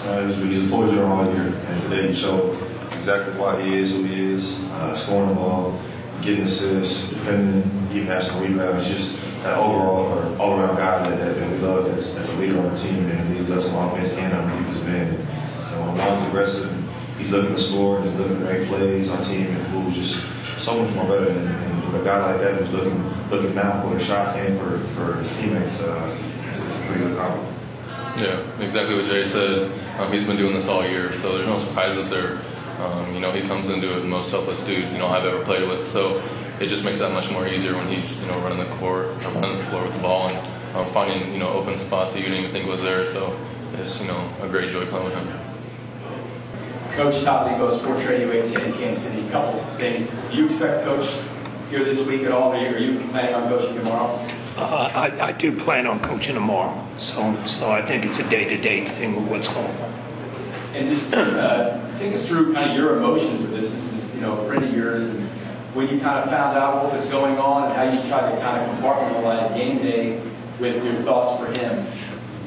Uh, 0.04 0.26
he's, 0.46 0.62
a 0.62 0.68
forger 0.68 1.06
all 1.06 1.24
year, 1.32 1.46
and 1.46 1.80
today 1.80 2.12
he 2.12 2.14
showed 2.14 2.60
exactly 2.92 3.38
why 3.38 3.60
he 3.62 3.78
is 3.78 3.90
who 3.90 4.04
he 4.04 4.34
is, 4.34 4.58
uh, 4.72 4.94
scoring 4.94 5.30
the 5.30 5.34
ball, 5.34 5.80
getting 6.20 6.42
assists, 6.42 7.08
defending, 7.08 7.62
even 7.90 8.06
have 8.06 8.22
some 8.22 8.42
rebounds, 8.42 8.86
just 8.86 9.16
that 9.44 9.56
overall 9.56 10.04
or 10.04 10.38
all 10.38 10.60
around 10.60 10.76
guy 10.76 11.08
that, 11.08 11.16
that, 11.18 11.34
that 11.36 11.50
we 11.50 11.56
love 11.56 11.86
as, 11.96 12.14
as 12.16 12.28
a 12.28 12.32
leader 12.34 12.58
on 12.60 12.74
the 12.74 12.78
team 12.78 13.08
and 13.08 13.34
leads 13.34 13.50
us 13.50 13.64
on 13.70 13.88
offense 13.88 14.12
and 14.12 14.34
on 14.34 14.62
defensive 14.62 14.88
end. 14.88 15.18
You 15.18 15.76
know, 15.76 15.94
Lon's 15.94 16.26
aggressive, 16.28 16.70
he's 17.16 17.30
looking 17.30 17.56
to 17.56 17.62
score, 17.62 18.02
he's 18.02 18.12
looking 18.16 18.40
to 18.40 18.44
make 18.44 18.68
plays. 18.68 19.08
Our 19.08 19.24
team 19.24 19.46
and 19.46 19.66
who's 19.68 19.96
just 19.96 20.22
so 20.62 20.82
much 20.82 20.94
more 20.94 21.06
better. 21.06 21.30
And 21.30 21.69
with 21.90 22.03
a 22.03 22.05
guy 22.05 22.33
like 22.33 22.40
that 22.40 22.61
who's 22.61 22.70
looking 22.72 23.31
looking 23.31 23.55
now 23.55 23.83
for 23.83 23.96
the 23.96 24.05
shots 24.05 24.37
and 24.37 24.59
for, 24.59 24.79
for 24.94 25.22
his 25.22 25.31
teammates, 25.38 25.81
uh, 25.81 26.16
it's, 26.48 26.59
it's 26.59 26.76
a 26.76 26.87
pretty 26.87 27.05
good 27.05 27.16
compliment. 27.16 27.57
Yeah, 28.20 28.62
exactly 28.62 28.96
what 28.96 29.07
Jay 29.07 29.29
said. 29.29 29.72
Um, 29.98 30.12
he's 30.12 30.24
been 30.24 30.37
doing 30.37 30.55
this 30.55 30.66
all 30.66 30.87
year, 30.87 31.14
so 31.16 31.37
there's 31.37 31.46
no 31.46 31.59
surprises 31.59 32.11
there. 32.11 32.38
Um, 32.79 33.14
you 33.14 33.20
know, 33.20 33.31
he 33.33 33.42
comes 33.42 33.68
into 33.68 33.96
it 33.96 34.00
the 34.00 34.07
most 34.07 34.31
selfless 34.31 34.59
dude 34.61 34.90
you 34.92 34.98
know 34.98 35.07
I've 35.07 35.24
ever 35.24 35.44
played 35.44 35.68
with. 35.68 35.90
So 35.92 36.18
it 36.61 36.68
just 36.68 36.85
makes 36.85 36.98
that 36.98 37.12
much 37.12 37.31
more 37.31 37.46
easier 37.48 37.76
when 37.76 37.88
he's 37.88 38.11
you 38.18 38.26
know 38.26 38.40
running 38.40 38.59
the 38.59 38.76
court, 38.76 39.07
or 39.07 39.33
running 39.33 39.59
the 39.59 39.64
floor 39.64 39.85
with 39.85 39.92
the 39.92 40.00
ball, 40.00 40.29
and 40.29 40.76
um, 40.76 40.92
finding 40.92 41.33
you 41.33 41.38
know 41.38 41.48
open 41.48 41.76
spots 41.76 42.12
that 42.12 42.18
you 42.18 42.24
didn't 42.26 42.40
even 42.40 42.53
think 42.53 42.68
was 42.68 42.81
there. 42.81 43.07
So 43.07 43.37
it's 43.74 43.98
you 44.00 44.07
know 44.07 44.35
a 44.40 44.48
great 44.48 44.70
joy 44.70 44.87
playing 44.87 45.05
with 45.05 45.14
him. 45.14 45.29
Coach 46.92 47.22
Todd 47.22 47.46
Leabo, 47.46 47.79
Sports 47.79 48.05
Radio 48.05 48.33
810 48.33 48.72
Kansas 48.81 49.05
City. 49.05 49.26
A 49.26 49.31
couple 49.31 49.62
things. 49.79 50.11
Do 50.31 50.37
you 50.37 50.46
expect 50.46 50.85
Coach 50.85 51.09
here 51.70 51.85
this 51.85 52.04
week 52.06 52.22
at 52.22 52.33
all? 52.33 52.52
Are 52.52 52.59
you, 52.59 52.74
are 52.74 52.78
you 52.78 53.09
planning 53.11 53.35
on 53.35 53.48
coaching 53.48 53.76
tomorrow? 53.76 54.26
Uh, 54.56 54.90
I, 54.92 55.28
I 55.28 55.33
do 55.33 55.56
plan 55.56 55.87
on 55.87 56.00
coaching 56.00 56.35
tomorrow, 56.35 56.85
so 56.98 57.42
so 57.44 57.70
I 57.70 57.87
think 57.87 58.04
it's 58.04 58.18
a 58.18 58.28
day-to-day 58.28 58.87
thing 58.87 59.14
with 59.14 59.30
what's 59.30 59.48
going 59.48 59.66
on. 59.66 59.92
And 60.74 60.90
just 60.90 61.14
uh, 61.14 61.98
take 61.98 62.14
us 62.14 62.26
through 62.26 62.52
kind 62.52 62.70
of 62.70 62.76
your 62.76 62.96
emotions 62.96 63.42
with 63.42 63.52
this. 63.52 63.70
This 63.70 64.04
is 64.04 64.14
you 64.14 64.20
know 64.20 64.38
a 64.38 64.46
friend 64.48 64.64
of 64.64 64.74
yours, 64.74 65.04
and 65.04 65.28
when 65.74 65.88
you 65.88 66.00
kind 66.00 66.18
of 66.18 66.28
found 66.28 66.59
out 66.59 66.83
what 66.83 66.92
was 66.92 67.06
going 67.06 67.38
on 67.38 67.70
and 67.70 67.72
how 67.72 67.85
you 67.85 68.09
tried 68.09 68.35
to 68.35 68.40
kind 68.40 68.61
of 68.61 68.76
compartmentalize 68.76 69.54
game 69.54 69.78
day 69.78 70.20
with 70.59 70.85
your 70.85 71.02
thoughts 71.04 71.40
for 71.40 71.59
him. 71.59 71.87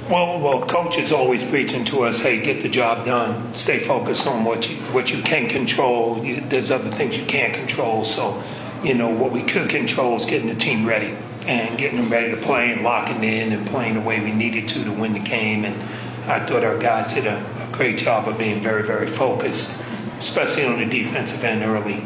Well, 0.09 0.41
well, 0.41 0.67
coach 0.67 0.97
is 0.97 1.13
always 1.13 1.41
preaching 1.43 1.85
to 1.85 2.03
us, 2.03 2.19
"Hey, 2.19 2.41
get 2.41 2.61
the 2.61 2.67
job 2.67 3.05
done. 3.05 3.53
Stay 3.55 3.79
focused 3.79 4.27
on 4.27 4.43
what 4.43 4.69
you 4.69 4.75
what 4.91 5.09
you 5.09 5.23
can 5.23 5.47
control. 5.47 6.23
You, 6.23 6.43
there's 6.49 6.71
other 6.71 6.91
things 6.91 7.17
you 7.17 7.25
can't 7.25 7.53
control. 7.53 8.03
So, 8.03 8.43
you 8.83 8.93
know, 8.93 9.09
what 9.09 9.31
we 9.31 9.43
could 9.43 9.69
control 9.69 10.17
is 10.17 10.25
getting 10.25 10.47
the 10.47 10.55
team 10.55 10.85
ready 10.85 11.15
and 11.45 11.77
getting 11.77 11.97
them 11.97 12.11
ready 12.11 12.31
to 12.31 12.41
play 12.41 12.71
and 12.71 12.83
locking 12.83 13.23
in 13.23 13.51
and 13.53 13.67
playing 13.67 13.95
the 13.95 14.01
way 14.01 14.19
we 14.19 14.31
needed 14.31 14.67
to 14.69 14.83
to 14.83 14.91
win 14.91 15.13
the 15.13 15.19
game. 15.19 15.65
And 15.65 15.81
I 16.29 16.45
thought 16.45 16.63
our 16.63 16.77
guys 16.77 17.13
did 17.13 17.27
a, 17.27 17.37
a 17.37 17.75
great 17.75 17.97
job 17.97 18.27
of 18.27 18.37
being 18.37 18.61
very, 18.61 18.85
very 18.85 19.07
focused, 19.07 19.75
especially 20.19 20.65
on 20.65 20.79
the 20.79 20.85
defensive 20.85 21.43
end 21.43 21.63
early. 21.63 22.05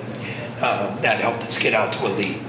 Uh, 0.59 0.99
that 1.01 1.19
helped 1.21 1.43
us 1.43 1.59
get 1.59 1.73
out 1.73 1.93
to 1.93 2.07
a 2.07 2.09
lead. 2.09 2.41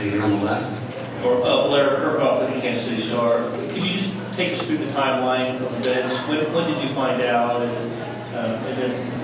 Here 0.00 0.22
on 0.22 0.30
the 0.30 0.44
left. 0.44 1.24
Or 1.24 1.42
uh, 1.44 1.68
Larry 1.68 1.96
Kirkhoff 1.96 2.48
of 2.48 2.54
the 2.54 2.60
Kansas 2.60 2.84
City 2.84 3.02
Star. 3.02 3.50
Could 3.50 3.76
you 3.76 3.92
just 3.92 4.12
take 4.34 4.58
us 4.58 4.66
through 4.66 4.78
the 4.78 4.86
timeline 4.86 5.60
of 5.60 5.72
events? 5.74 6.16
When, 6.26 6.52
when 6.52 6.72
did 6.72 6.82
you 6.82 6.94
find 6.94 7.20
out? 7.22 7.62
And, 7.62 7.92
uh, 8.34 8.66
and 8.66 8.82
then 8.82 9.20
how, 9.20 9.21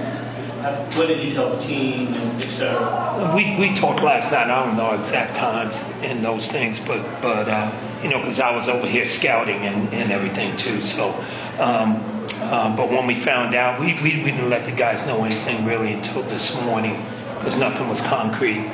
what 0.59 1.07
did 1.07 1.21
you 1.21 1.35
tell 1.35 1.55
the 1.55 1.63
team, 1.63 2.09
and 2.15 2.43
et? 2.43 3.35
We, 3.35 3.57
we 3.57 3.75
talked 3.75 4.03
last 4.03 4.33
night. 4.33 4.51
I 4.51 4.65
don't 4.67 4.77
know 4.77 4.93
exact 4.93 5.37
times 5.37 5.77
and 6.03 6.25
those 6.25 6.49
things, 6.49 6.79
but 6.81 7.03
but 7.23 7.49
uh, 7.49 8.01
you 8.03 8.09
know, 8.09 8.19
because 8.21 8.41
I 8.41 8.55
was 8.55 8.69
over 8.69 8.87
here 8.87 9.05
scouting 9.05 9.65
and, 9.65 9.93
and 9.95 10.11
everything 10.11 10.57
too. 10.57 10.83
So, 10.83 11.11
um, 11.59 12.27
uh, 12.41 12.77
but 12.77 12.91
when 12.91 13.07
we 13.07 13.15
found 13.15 13.55
out, 13.55 13.81
we, 13.81 13.95
we, 13.95 14.23
we 14.23 14.31
didn't 14.31 14.51
let 14.51 14.65
the 14.65 14.73
guys 14.73 15.07
know 15.07 15.25
anything 15.25 15.65
really 15.65 15.93
until 15.93 16.23
this 16.25 16.61
morning, 16.63 17.05
because 17.37 17.57
nothing 17.57 17.89
was 17.89 18.01
concrete 18.01 18.67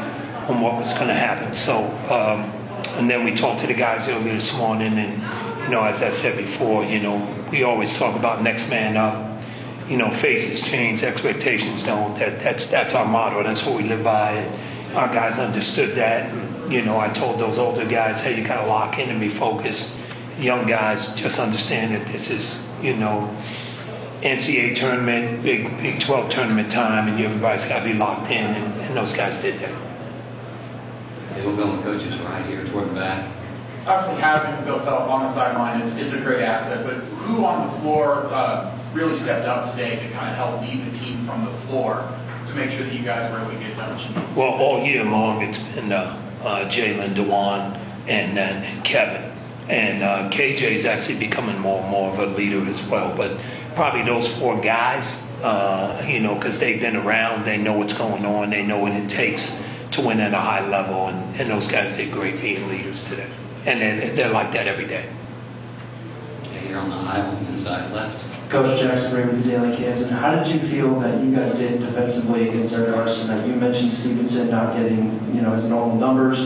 on 0.49 0.61
what 0.61 0.77
was 0.77 0.93
going 0.95 1.09
to 1.09 1.15
happen. 1.15 1.55
So, 1.55 1.85
um, 2.11 2.51
and 2.99 3.11
then 3.11 3.25
we 3.25 3.35
talked 3.35 3.61
to 3.61 3.67
the 3.67 3.75
guys 3.75 4.09
earlier 4.09 4.35
this 4.35 4.57
morning, 4.57 4.99
and 4.99 5.63
you 5.65 5.71
know, 5.71 5.85
as 5.85 6.03
I 6.03 6.11
said 6.11 6.37
before, 6.37 6.85
you 6.85 7.01
know, 7.01 7.47
we 7.51 7.63
always 7.63 7.97
talk 7.99 8.17
about 8.17 8.43
next 8.43 8.69
man 8.71 8.97
up 8.97 9.24
you 9.89 9.97
know, 9.97 10.11
faces 10.11 10.63
change, 10.63 11.03
expectations 11.03 11.83
don't. 11.83 12.19
That 12.19 12.41
that's 12.41 12.67
that's 12.67 12.95
our 12.95 13.07
motto. 13.07 13.43
That's 13.43 13.65
what 13.67 13.77
we 13.77 13.85
live 13.85 14.03
by. 14.03 14.45
Our 14.95 15.13
guys 15.13 15.39
understood 15.39 15.97
that. 15.97 16.31
And, 16.31 16.73
you 16.73 16.83
know, 16.83 16.99
I 16.99 17.09
told 17.09 17.39
those 17.39 17.59
older 17.59 17.85
guys, 17.85 18.21
hey, 18.21 18.39
you 18.39 18.47
gotta 18.47 18.67
lock 18.67 18.99
in 18.99 19.11
and 19.11 19.21
be 19.21 19.29
focused. 19.29 19.95
Young 20.39 20.67
guys 20.67 21.15
just 21.17 21.39
understand 21.39 21.95
that 21.95 22.07
this 22.11 22.31
is, 22.31 22.63
you 22.83 22.97
know, 22.97 23.37
NCAA 24.23 24.75
tournament, 24.75 25.43
Big 25.43 25.77
Big 25.83 26.01
12 26.01 26.31
tournament 26.31 26.71
time, 26.71 27.09
and 27.09 27.23
everybody's 27.23 27.67
got 27.67 27.81
to 27.81 27.85
be 27.85 27.93
locked 27.93 28.31
in, 28.31 28.45
and, 28.47 28.81
and 28.81 28.97
those 28.97 29.13
guys 29.13 29.41
did 29.43 29.61
that. 29.61 29.71
Okay, 31.31 31.47
we'll 31.47 31.57
go 31.57 31.71
with 31.73 31.83
coaches 31.83 32.19
right 32.21 32.47
here 32.47 32.65
toward 32.69 32.89
the 32.89 32.95
back. 32.95 33.31
Obviously, 33.87 34.23
having 34.23 34.65
Bill 34.65 34.83
Self 34.83 35.11
on 35.11 35.25
the 35.25 35.35
sideline 35.35 35.83
is, 35.83 35.95
is 35.97 36.15
a 36.15 36.21
great 36.23 36.41
asset, 36.41 36.87
but 36.87 36.95
who 37.27 37.45
on 37.45 37.71
the 37.71 37.81
floor 37.81 38.27
uh, 38.31 38.79
really 38.95 39.17
stepped 39.19 39.47
up 39.47 39.73
today 39.73 39.97
to 39.97 40.11
kind 40.15 40.31
of 40.31 40.37
help 40.37 40.61
lead 40.63 40.85
the 40.85 40.99
team 40.99 41.27
from 41.27 41.45
the 41.45 41.53
floor 41.67 42.09
to 42.47 42.55
make 42.55 42.71
sure 42.71 42.85
that 42.85 42.95
you 42.95 43.05
guys 43.05 43.31
were 43.31 43.41
able 43.41 43.51
to 43.51 43.59
get 43.59 43.77
done 43.77 43.97
what 43.97 44.09
you 44.09 44.15
need? 44.15 44.37
Well, 44.37 44.51
all 44.51 44.85
year 44.85 45.05
long, 45.05 45.43
it's 45.43 45.63
been 45.75 45.93
uh, 45.93 46.21
uh, 46.43 46.69
Jalen, 46.71 47.15
Dajuan, 47.15 47.77
and 48.07 48.37
then 48.37 48.83
Kevin. 48.83 49.33
And 49.69 50.03
uh, 50.03 50.31
KJ 50.31 50.63
is 50.63 50.85
actually 50.85 51.19
becoming 51.19 51.59
more 51.59 51.81
and 51.81 51.91
more 51.91 52.13
of 52.13 52.19
a 52.19 52.27
leader 52.27 52.67
as 52.69 52.87
well. 52.87 53.17
But 53.17 53.41
probably 53.75 54.05
those 54.05 54.29
four 54.39 54.61
guys, 54.61 55.23
uh, 55.43 56.05
you 56.07 56.21
know, 56.21 56.35
because 56.35 56.59
they've 56.59 56.81
been 56.81 56.97
around, 56.97 57.45
they 57.45 57.57
know 57.57 57.73
what's 57.79 57.95
going 57.95 58.25
on, 58.27 58.51
they 58.51 58.63
know 58.63 58.79
what 58.79 58.93
it 58.93 59.09
takes 59.09 59.57
to 59.93 60.03
win 60.03 60.21
at 60.21 60.35
a 60.35 60.39
high 60.39 60.67
level, 60.69 61.07
and, 61.07 61.41
and 61.41 61.51
those 61.51 61.69
guys 61.69 61.97
did 61.97 62.13
great 62.13 62.41
being 62.41 62.69
leaders 62.69 63.05
today. 63.05 63.31
And 63.65 63.81
they're, 63.81 64.15
they're 64.15 64.31
like 64.31 64.53
that 64.53 64.67
every 64.67 64.87
day. 64.87 65.11
Here 66.43 66.79
on 66.79 66.91
the 66.91 66.97
aisle, 66.97 67.37
inside 67.47 67.91
left. 67.93 68.34
Coach 68.51 68.81
Jackson 68.81 69.15
with 69.15 69.45
the 69.45 69.51
Daily 69.51 69.77
Kids, 69.77 70.03
and 70.03 70.11
How 70.11 70.35
did 70.35 70.47
you 70.47 70.69
feel 70.69 71.01
that 71.01 71.23
you 71.23 71.35
guys 71.35 71.57
did 71.59 71.81
defensively 71.81 72.49
against 72.49 72.73
Eric 72.75 72.97
Arson? 72.97 73.49
You 73.49 73.57
mentioned 73.57 73.93
Stevenson 73.93 74.51
not 74.51 74.77
getting, 74.77 75.35
you 75.35 75.43
know, 75.43 75.53
his 75.53 75.65
normal 75.65 75.97
numbers. 75.97 76.39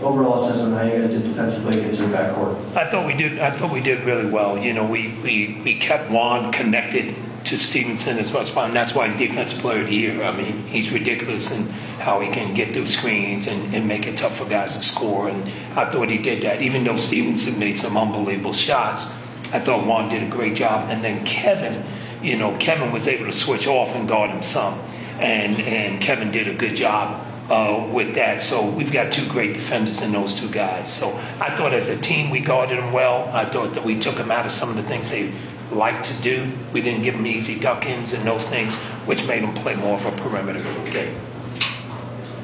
Overall 0.00 0.44
assessment 0.44 0.74
how 0.74 0.84
you 0.84 1.02
guys 1.02 1.10
did 1.10 1.24
defensively 1.24 1.80
against 1.80 1.98
their 1.98 2.08
backcourt. 2.08 2.76
I 2.76 2.88
thought 2.88 3.04
we 3.04 3.14
did. 3.14 3.40
I 3.40 3.50
thought 3.50 3.72
we 3.72 3.80
did 3.80 4.04
really 4.04 4.30
well. 4.30 4.56
You 4.56 4.72
know, 4.72 4.86
we 4.86 5.18
we, 5.24 5.60
we 5.64 5.78
kept 5.80 6.08
Juan 6.10 6.52
connected 6.52 7.16
to 7.46 7.58
Stevenson 7.58 8.18
as 8.18 8.32
much. 8.32 8.54
And 8.56 8.76
that's 8.76 8.94
why 8.94 9.08
he's 9.08 9.28
defensive 9.28 9.60
player 9.60 9.82
of 9.82 9.88
the 9.88 9.94
year. 9.94 10.22
I 10.22 10.36
mean, 10.36 10.66
he's 10.66 10.92
ridiculous 10.92 11.50
in 11.50 11.66
how 11.98 12.20
he 12.20 12.30
can 12.30 12.54
get 12.54 12.74
through 12.74 12.86
screens 12.88 13.46
and, 13.46 13.74
and 13.74 13.88
make 13.88 14.06
it 14.06 14.16
tough 14.16 14.36
for 14.36 14.44
guys 14.44 14.76
to 14.76 14.82
score. 14.82 15.28
And 15.28 15.44
I 15.78 15.90
thought 15.90 16.10
he 16.10 16.18
did 16.18 16.42
that. 16.42 16.62
Even 16.62 16.84
though 16.84 16.96
Stevenson 16.96 17.58
made 17.58 17.78
some 17.78 17.96
unbelievable 17.96 18.52
shots, 18.52 19.10
I 19.52 19.60
thought 19.60 19.86
Juan 19.86 20.08
did 20.08 20.22
a 20.22 20.28
great 20.28 20.54
job. 20.54 20.90
And 20.90 21.02
then 21.02 21.24
Kevin, 21.24 21.84
you 22.22 22.36
know, 22.36 22.56
Kevin 22.58 22.92
was 22.92 23.08
able 23.08 23.26
to 23.26 23.32
switch 23.32 23.66
off 23.66 23.94
and 23.94 24.08
guard 24.08 24.30
him 24.30 24.42
some. 24.42 24.74
And, 25.18 25.60
and 25.60 26.00
Kevin 26.00 26.30
did 26.30 26.48
a 26.48 26.54
good 26.54 26.76
job 26.76 27.26
uh, 27.50 27.88
with 27.92 28.14
that. 28.14 28.42
So 28.42 28.68
we've 28.70 28.92
got 28.92 29.12
two 29.12 29.26
great 29.28 29.54
defenders 29.54 30.02
in 30.02 30.12
those 30.12 30.38
two 30.38 30.50
guys. 30.50 30.92
So 30.92 31.14
I 31.40 31.56
thought 31.56 31.72
as 31.72 31.88
a 31.88 31.98
team 31.98 32.30
we 32.30 32.40
guarded 32.40 32.78
them 32.78 32.92
well. 32.92 33.28
I 33.32 33.50
thought 33.50 33.74
that 33.74 33.84
we 33.84 33.98
took 33.98 34.16
them 34.16 34.30
out 34.30 34.46
of 34.46 34.52
some 34.52 34.70
of 34.70 34.76
the 34.76 34.84
things 34.84 35.10
they 35.10 35.32
like 35.70 36.02
to 36.02 36.14
do. 36.22 36.52
We 36.72 36.80
didn't 36.80 37.02
give 37.02 37.14
them 37.14 37.26
easy 37.26 37.58
duck-ins 37.58 38.12
and 38.12 38.26
those 38.26 38.46
things, 38.48 38.74
which 39.06 39.26
made 39.26 39.42
them 39.42 39.54
play 39.54 39.74
more 39.74 39.98
of 39.98 40.06
a 40.06 40.12
perimeter 40.12 40.62
game. 40.92 41.20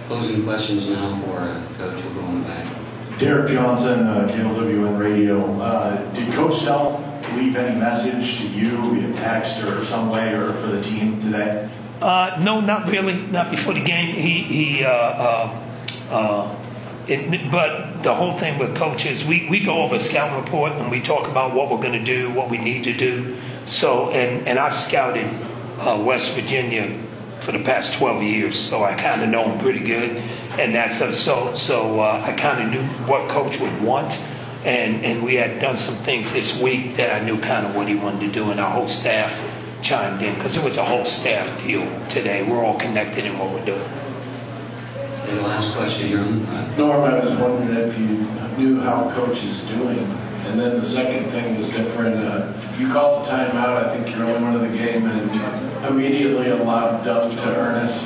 Closing 0.06 0.44
questions 0.44 0.86
now 0.88 1.18
for 1.22 1.38
uh, 1.38 1.66
Coach. 1.78 2.02
Back. 2.04 2.43
Derek 3.18 3.50
Johnson, 3.50 4.06
uh, 4.06 4.28
KLWN 4.28 4.98
Radio. 4.98 5.60
Uh, 5.60 6.12
did 6.14 6.32
Coach 6.34 6.60
Self 6.62 7.00
leave 7.34 7.56
any 7.56 7.78
message 7.78 8.40
to 8.40 8.48
you 8.48 8.76
via 8.94 9.12
text 9.14 9.62
or 9.62 9.84
some 9.84 10.10
way 10.10 10.32
or 10.32 10.52
for 10.54 10.66
the 10.66 10.82
team 10.82 11.20
today? 11.20 11.68
Uh, 12.00 12.38
no, 12.42 12.60
not 12.60 12.88
really. 12.88 13.14
Not 13.14 13.50
before 13.50 13.74
the 13.74 13.84
game. 13.84 14.14
He 14.14 14.42
he. 14.42 14.84
Uh, 14.84 14.90
uh, 14.90 15.60
uh, 16.10 16.60
it, 17.06 17.50
but 17.50 18.02
the 18.02 18.14
whole 18.14 18.38
thing 18.38 18.58
with 18.58 18.76
coaches, 18.76 19.24
we, 19.24 19.46
we 19.48 19.60
go 19.60 19.82
over 19.82 19.98
scout 19.98 20.42
report 20.42 20.72
and 20.72 20.90
we 20.90 21.00
talk 21.00 21.28
about 21.28 21.54
what 21.54 21.70
we're 21.70 21.82
going 21.82 21.92
to 21.92 22.04
do, 22.04 22.32
what 22.32 22.50
we 22.50 22.58
need 22.58 22.84
to 22.84 22.96
do. 22.96 23.36
So, 23.66 24.10
and, 24.10 24.48
and 24.48 24.58
I've 24.58 24.76
scouted 24.76 25.26
uh, 25.78 26.02
West 26.02 26.34
Virginia 26.34 27.00
for 27.40 27.52
the 27.52 27.62
past 27.62 27.98
12 27.98 28.22
years, 28.22 28.58
so 28.58 28.82
I 28.82 28.94
kind 28.94 29.22
of 29.22 29.28
know 29.28 29.48
them 29.48 29.58
pretty 29.58 29.80
good. 29.80 30.16
And 30.58 30.74
that's 30.74 31.00
uh, 31.00 31.12
so, 31.12 31.54
so 31.54 32.00
uh, 32.00 32.22
I 32.24 32.32
kind 32.32 32.62
of 32.62 32.70
knew 32.70 32.86
what 33.06 33.28
coach 33.28 33.58
would 33.60 33.82
want. 33.82 34.14
And, 34.64 35.04
and 35.04 35.22
we 35.22 35.34
had 35.34 35.60
done 35.60 35.76
some 35.76 35.96
things 36.04 36.32
this 36.32 36.60
week 36.60 36.96
that 36.96 37.12
I 37.12 37.24
knew 37.24 37.40
kind 37.40 37.66
of 37.66 37.74
what 37.74 37.86
he 37.86 37.96
wanted 37.96 38.20
to 38.20 38.32
do, 38.32 38.50
and 38.50 38.58
our 38.58 38.70
whole 38.70 38.88
staff 38.88 39.30
chimed 39.82 40.22
in 40.22 40.34
because 40.36 40.56
it 40.56 40.64
was 40.64 40.78
a 40.78 40.84
whole 40.84 41.04
staff 41.04 41.62
deal 41.62 41.84
today. 42.08 42.42
We're 42.48 42.64
all 42.64 42.78
connected 42.78 43.26
in 43.26 43.38
what 43.38 43.52
we're 43.52 43.66
doing. 43.66 43.82
And 43.82 45.38
the 45.38 45.42
last 45.42 45.74
question 45.74 46.08
here 46.08 46.20
on 46.20 46.40
the 46.40 46.46
front. 46.46 46.78
Norm, 46.78 47.04
I 47.04 47.18
was 47.18 47.38
wondering 47.38 47.76
if 47.76 47.98
you 47.98 48.24
knew 48.56 48.80
how 48.80 49.10
coach 49.14 49.42
is 49.44 49.60
doing. 49.62 49.98
And 50.44 50.60
then 50.60 50.80
the 50.80 50.86
second 50.86 51.30
thing 51.30 51.58
was 51.58 51.68
different. 51.70 52.16
Uh, 52.16 52.52
you 52.78 52.92
called 52.92 53.24
the 53.24 53.30
timeout, 53.30 53.84
I 53.84 53.94
think 53.96 54.14
you're 54.14 54.26
only 54.26 54.42
one 54.42 54.54
of 54.54 54.60
the 54.60 54.76
game, 54.76 55.06
and 55.06 55.30
immediately 55.86 56.50
allowed 56.50 57.04
Doug 57.04 57.32
to 57.32 57.56
Ernest. 57.56 58.04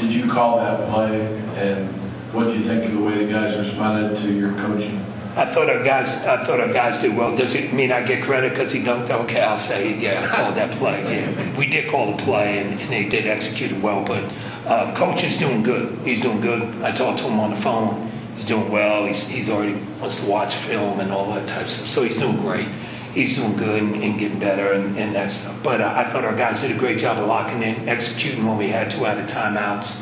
Did 0.00 0.12
you 0.12 0.30
call 0.30 0.58
that 0.58 0.90
play? 0.90 1.40
And 1.56 1.88
what 2.32 2.44
do 2.44 2.52
you 2.58 2.64
think 2.64 2.84
of 2.84 2.92
the 2.92 3.00
way 3.02 3.24
the 3.24 3.32
guys 3.32 3.56
responded 3.58 4.20
to 4.22 4.32
your 4.32 4.52
coaching? 4.54 5.04
I 5.36 5.52
thought 5.54 5.70
our 5.70 5.82
guys, 5.84 6.08
I 6.24 6.44
thought 6.44 6.60
our 6.60 6.72
guys 6.72 7.00
did 7.00 7.16
well. 7.16 7.36
Does 7.36 7.54
it 7.54 7.72
mean 7.72 7.92
I 7.92 8.02
get 8.04 8.24
credit 8.24 8.50
because 8.50 8.72
he 8.72 8.80
dunked? 8.80 9.10
Okay, 9.10 9.40
I'll 9.40 9.56
say, 9.56 9.94
yeah, 9.94 10.24
I 10.28 10.36
called 10.36 10.56
that 10.56 10.72
play. 10.78 11.00
Yeah, 11.20 11.56
we 11.58 11.66
did 11.66 11.88
call 11.90 12.16
the 12.16 12.22
play, 12.24 12.58
and, 12.58 12.80
and 12.80 12.90
they 12.92 13.08
did 13.08 13.26
execute 13.26 13.70
it 13.70 13.80
well. 13.80 14.04
But 14.04 14.24
uh, 14.66 14.94
coach 14.96 15.22
is 15.22 15.38
doing 15.38 15.62
good. 15.62 15.98
He's 16.04 16.20
doing 16.20 16.40
good. 16.40 16.82
I 16.82 16.92
talked 16.92 17.18
to 17.20 17.24
him 17.24 17.38
on 17.38 17.54
the 17.54 17.60
phone. 17.62 18.10
He's 18.34 18.46
doing 18.46 18.70
well. 18.70 19.06
He's 19.06 19.26
he's 19.28 19.48
already 19.48 19.74
wants 20.00 20.20
to 20.20 20.26
watch 20.28 20.54
film 20.54 20.98
and 21.00 21.12
all 21.12 21.32
that 21.34 21.48
type 21.48 21.66
of 21.66 21.70
stuff. 21.70 21.88
So 21.90 22.02
he's 22.02 22.18
doing 22.18 22.40
great. 22.40 22.68
He's 23.14 23.36
doing 23.36 23.56
good 23.56 23.82
and, 23.82 24.02
and 24.02 24.18
getting 24.18 24.38
better 24.38 24.72
and, 24.72 24.96
and 24.98 25.14
that 25.14 25.30
stuff. 25.30 25.56
But 25.62 25.80
uh, 25.80 25.92
I 25.96 26.10
thought 26.12 26.24
our 26.24 26.34
guys 26.36 26.60
did 26.60 26.72
a 26.72 26.78
great 26.78 26.98
job 26.98 27.18
of 27.18 27.26
locking 27.28 27.62
in, 27.62 27.88
executing 27.88 28.46
when 28.46 28.56
we 28.56 28.68
had 28.68 28.90
to 28.90 29.06
out 29.06 29.18
of 29.18 29.26
timeouts. 29.28 30.00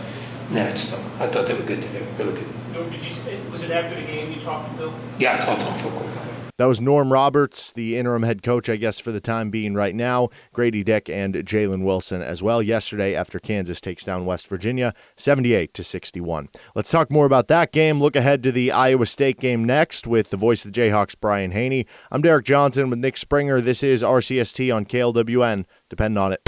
And 0.48 0.56
that 0.56 0.78
stuff. 0.78 1.04
I 1.20 1.28
thought 1.28 1.46
they 1.46 1.54
were 1.54 1.62
good 1.62 1.82
today. 1.82 2.06
Really 2.18 2.32
good. 2.32 2.90
Did 2.90 3.04
you, 3.04 3.50
was 3.50 3.62
it 3.62 3.70
after 3.70 4.00
the 4.00 4.06
game 4.06 4.32
you 4.32 4.40
talked 4.40 4.70
to 4.72 4.78
Bill? 4.78 4.94
Yeah, 5.18 5.36
I 5.36 5.44
talked 5.44 5.60
to 5.60 5.66
him 5.66 5.78
for 5.78 5.88
a 5.88 6.00
quick. 6.00 6.28
That 6.58 6.66
was 6.66 6.80
Norm 6.80 7.12
Roberts, 7.12 7.72
the 7.72 7.96
interim 7.96 8.24
head 8.24 8.42
coach, 8.42 8.68
I 8.68 8.74
guess, 8.74 8.98
for 8.98 9.12
the 9.12 9.20
time 9.20 9.48
being 9.50 9.74
right 9.74 9.94
now. 9.94 10.28
Gradey 10.52 10.84
Dick 10.84 11.08
and 11.08 11.34
Jalen 11.34 11.84
Wilson 11.84 12.20
as 12.20 12.42
well 12.42 12.60
yesterday 12.60 13.14
after 13.14 13.38
Kansas 13.38 13.80
takes 13.80 14.02
down 14.02 14.26
West 14.26 14.48
Virginia 14.48 14.92
78 15.16 15.72
to 15.74 15.84
61. 15.84 16.48
Let's 16.74 16.90
talk 16.90 17.12
more 17.12 17.26
about 17.26 17.46
that 17.46 17.70
game. 17.70 18.00
Look 18.00 18.16
ahead 18.16 18.42
to 18.42 18.50
the 18.50 18.72
Iowa 18.72 19.06
State 19.06 19.38
game 19.38 19.64
next 19.64 20.08
with 20.08 20.30
the 20.30 20.36
voice 20.36 20.64
of 20.64 20.72
the 20.72 20.80
Jayhawks, 20.80 21.14
Brian 21.20 21.52
Hanni. 21.52 21.86
I'm 22.10 22.22
Derek 22.22 22.46
Johnson 22.46 22.90
with 22.90 22.98
Nick 22.98 23.18
Springer. 23.18 23.60
This 23.60 23.84
is 23.84 24.02
RCST 24.02 24.74
on 24.74 24.84
KLWN. 24.84 25.64
Depend 25.88 26.18
on 26.18 26.32
it. 26.32 26.40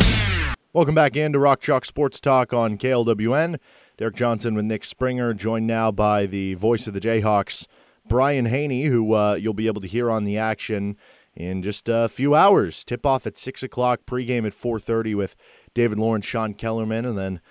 Welcome 0.73 0.95
back 0.95 1.17
into 1.17 1.41
Rock 1.41 1.61
Chalk 1.61 1.85
Sports 1.85 2.21
Talk 2.21 2.53
on 2.53 2.79
KLWN. 2.79 3.59
Derek 4.01 4.17
Johnson 4.17 4.55
with 4.55 4.65
Nick 4.65 4.87
Springer, 4.87 5.35
joined 5.35 5.67
now 5.67 5.93
by 5.93 6.25
the 6.25 6.55
voice 6.55 6.87
of 6.87 6.95
the 6.95 7.01
Jayhawks, 7.01 7.67
Brian 8.09 8.47
Hanni, 8.47 8.85
who 8.85 9.13
uh, 9.13 9.35
you'll 9.35 9.53
be 9.53 9.67
able 9.67 9.83
to 9.83 9.87
hear 9.87 10.11
on 10.11 10.25
the 10.25 10.39
action 10.39 10.97
in 11.35 11.63
just 11.63 11.87
a 11.87 12.09
few 12.09 12.35
hours. 12.35 12.83
Tip 12.83 13.05
off 13.05 13.27
at 13.27 13.37
six 13.37 13.63
o'clock, 13.63 14.07
pregame 14.07 14.47
at 14.47 14.55
four 14.55 14.79
thirty 14.79 15.15
with 15.15 15.37
David 15.75 15.99
Lawrence, 15.99 16.25
Sean 16.25 16.55
Kellerman, 16.55 17.05
and 17.05 17.19
then 17.19 17.43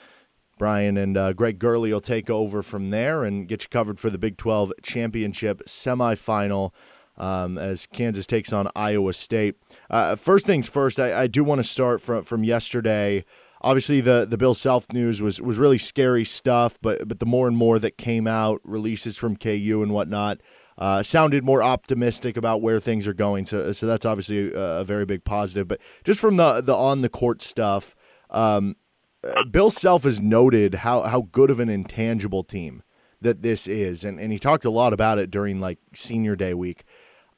Brian 0.57 0.97
and 0.97 1.15
uh, 1.15 1.33
Greg 1.33 1.59
Gurley 1.59 1.93
will 1.93 2.01
take 2.01 2.31
over 2.31 2.63
from 2.63 2.89
there 2.89 3.23
and 3.23 3.47
get 3.47 3.61
you 3.61 3.69
covered 3.69 3.99
for 3.99 4.09
the 4.09 4.17
Big 4.17 4.35
Twelve 4.35 4.73
championship 4.81 5.61
semifinal. 5.67 6.71
Um, 7.15 7.57
as 7.57 7.85
Kansas 7.85 8.25
takes 8.25 8.53
on 8.53 8.69
Iowa 8.77 9.11
State. 9.11 9.55
Uh, 9.89 10.15
first 10.15 10.45
things 10.45 10.69
first, 10.69 11.01
I, 11.01 11.23
I 11.23 11.27
do 11.27 11.43
want 11.43 11.59
to 11.59 11.63
start 11.63 12.01
from 12.01 12.23
from 12.23 12.43
yesterday 12.43 13.23
obviously 13.61 14.01
the 14.01 14.25
the 14.29 14.37
Bill 14.37 14.53
Self 14.53 14.91
news 14.91 15.21
was 15.21 15.41
was 15.41 15.57
really 15.57 15.77
scary 15.77 16.25
stuff, 16.25 16.77
but 16.81 17.07
but 17.07 17.19
the 17.19 17.25
more 17.25 17.47
and 17.47 17.57
more 17.57 17.79
that 17.79 17.97
came 17.97 18.27
out, 18.27 18.61
releases 18.63 19.17
from 19.17 19.35
KU 19.35 19.81
and 19.83 19.91
whatnot, 19.91 20.41
uh, 20.77 21.03
sounded 21.03 21.43
more 21.43 21.61
optimistic 21.61 22.37
about 22.37 22.61
where 22.61 22.79
things 22.79 23.07
are 23.07 23.13
going. 23.13 23.45
So 23.45 23.71
so 23.71 23.85
that's 23.85 24.05
obviously 24.05 24.53
a, 24.53 24.79
a 24.79 24.83
very 24.83 25.05
big 25.05 25.23
positive. 25.23 25.67
But 25.67 25.81
just 26.03 26.19
from 26.19 26.37
the 26.37 26.61
the 26.61 26.75
on 26.75 27.01
the 27.01 27.09
court 27.09 27.41
stuff, 27.41 27.95
um, 28.29 28.75
uh, 29.23 29.43
Bill 29.45 29.69
Self 29.69 30.03
has 30.03 30.21
noted 30.21 30.75
how 30.75 31.01
how 31.01 31.21
good 31.31 31.49
of 31.49 31.59
an 31.59 31.69
intangible 31.69 32.43
team 32.43 32.83
that 33.21 33.41
this 33.41 33.67
is, 33.67 34.03
and 34.03 34.19
and 34.19 34.31
he 34.31 34.39
talked 34.39 34.65
a 34.65 34.69
lot 34.69 34.93
about 34.93 35.19
it 35.19 35.29
during 35.29 35.59
like 35.59 35.79
senior 35.93 36.35
day 36.35 36.53
week. 36.53 36.83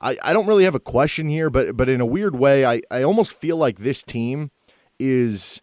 I, 0.03 0.17
I 0.23 0.33
don't 0.33 0.47
really 0.47 0.63
have 0.63 0.73
a 0.73 0.79
question 0.79 1.27
here, 1.27 1.49
but 1.51 1.77
but 1.77 1.87
in 1.87 2.01
a 2.01 2.05
weird 2.05 2.35
way, 2.35 2.65
I, 2.65 2.81
I 2.89 3.03
almost 3.03 3.33
feel 3.33 3.57
like 3.57 3.79
this 3.79 4.03
team 4.03 4.49
is 4.99 5.61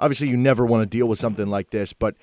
obviously 0.00 0.28
you 0.28 0.36
never 0.36 0.66
want 0.66 0.82
to 0.82 0.86
deal 0.86 1.06
with 1.06 1.18
something 1.18 1.48
like 1.48 1.70
this, 1.70 1.92
but 1.92 2.16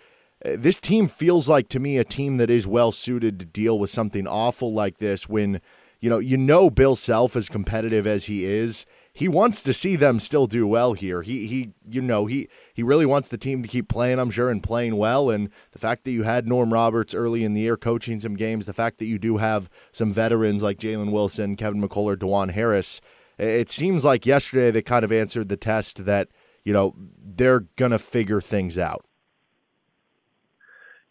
uh, 0.45 0.51
this 0.57 0.79
team 0.79 1.07
feels 1.07 1.47
like 1.47 1.69
to 1.69 1.79
me 1.79 1.97
a 1.97 2.03
team 2.03 2.37
that 2.37 2.49
is 2.49 2.67
well 2.67 2.91
suited 2.91 3.39
to 3.39 3.45
deal 3.45 3.79
with 3.79 3.89
something 3.89 4.27
awful 4.27 4.73
like 4.73 4.97
this 4.97 5.29
when 5.29 5.61
you 6.01 6.09
know 6.09 6.19
you 6.19 6.37
know 6.37 6.69
Bill 6.69 6.95
Self 6.95 7.35
as 7.35 7.49
competitive 7.49 8.05
as 8.05 8.25
he 8.25 8.43
is 8.45 8.85
he 9.13 9.27
wants 9.27 9.63
to 9.63 9.73
see 9.73 9.95
them 9.95 10.19
still 10.19 10.45
do 10.45 10.67
well 10.67 10.93
here. 10.93 11.23
He 11.23 11.47
he 11.47 11.71
you 11.89 12.03
know 12.03 12.27
he 12.27 12.49
he 12.71 12.83
really 12.83 13.05
wants 13.05 13.29
the 13.29 13.37
team 13.37 13.63
to 13.63 13.67
keep 13.67 13.87
playing 13.87 14.19
I'm 14.19 14.29
sure 14.29 14.51
and 14.51 14.61
playing 14.61 14.95
well 14.95 15.31
and 15.31 15.49
the 15.71 15.79
fact 15.79 16.03
that 16.03 16.11
you 16.11 16.21
had 16.21 16.47
Norm 16.47 16.71
Roberts 16.71 17.15
early 17.15 17.43
in 17.43 17.53
the 17.53 17.61
year 17.61 17.77
coaching 17.77 18.19
some 18.19 18.35
games 18.35 18.67
the 18.67 18.73
fact 18.73 18.99
that 18.99 19.05
you 19.05 19.17
do 19.17 19.37
have 19.37 19.69
some 19.91 20.11
veterans 20.11 20.61
like 20.61 20.77
Jalen 20.77 21.11
Wilson 21.11 21.55
Kevin 21.55 21.81
McCullar 21.81 22.15
Dajuan 22.15 22.51
Harris 22.51 23.01
it 23.39 23.71
seems 23.71 24.05
like 24.05 24.25
yesterday 24.25 24.69
they 24.69 24.83
kind 24.83 25.05
of 25.05 25.11
answered 25.11 25.49
the 25.49 25.57
test 25.57 26.05
that 26.05 26.27
you 26.67 26.73
know, 26.73 26.93
they're 27.37 27.61
going 27.75 27.91
to 27.91 27.99
figure 27.99 28.41
things 28.41 28.77
out. 28.77 29.05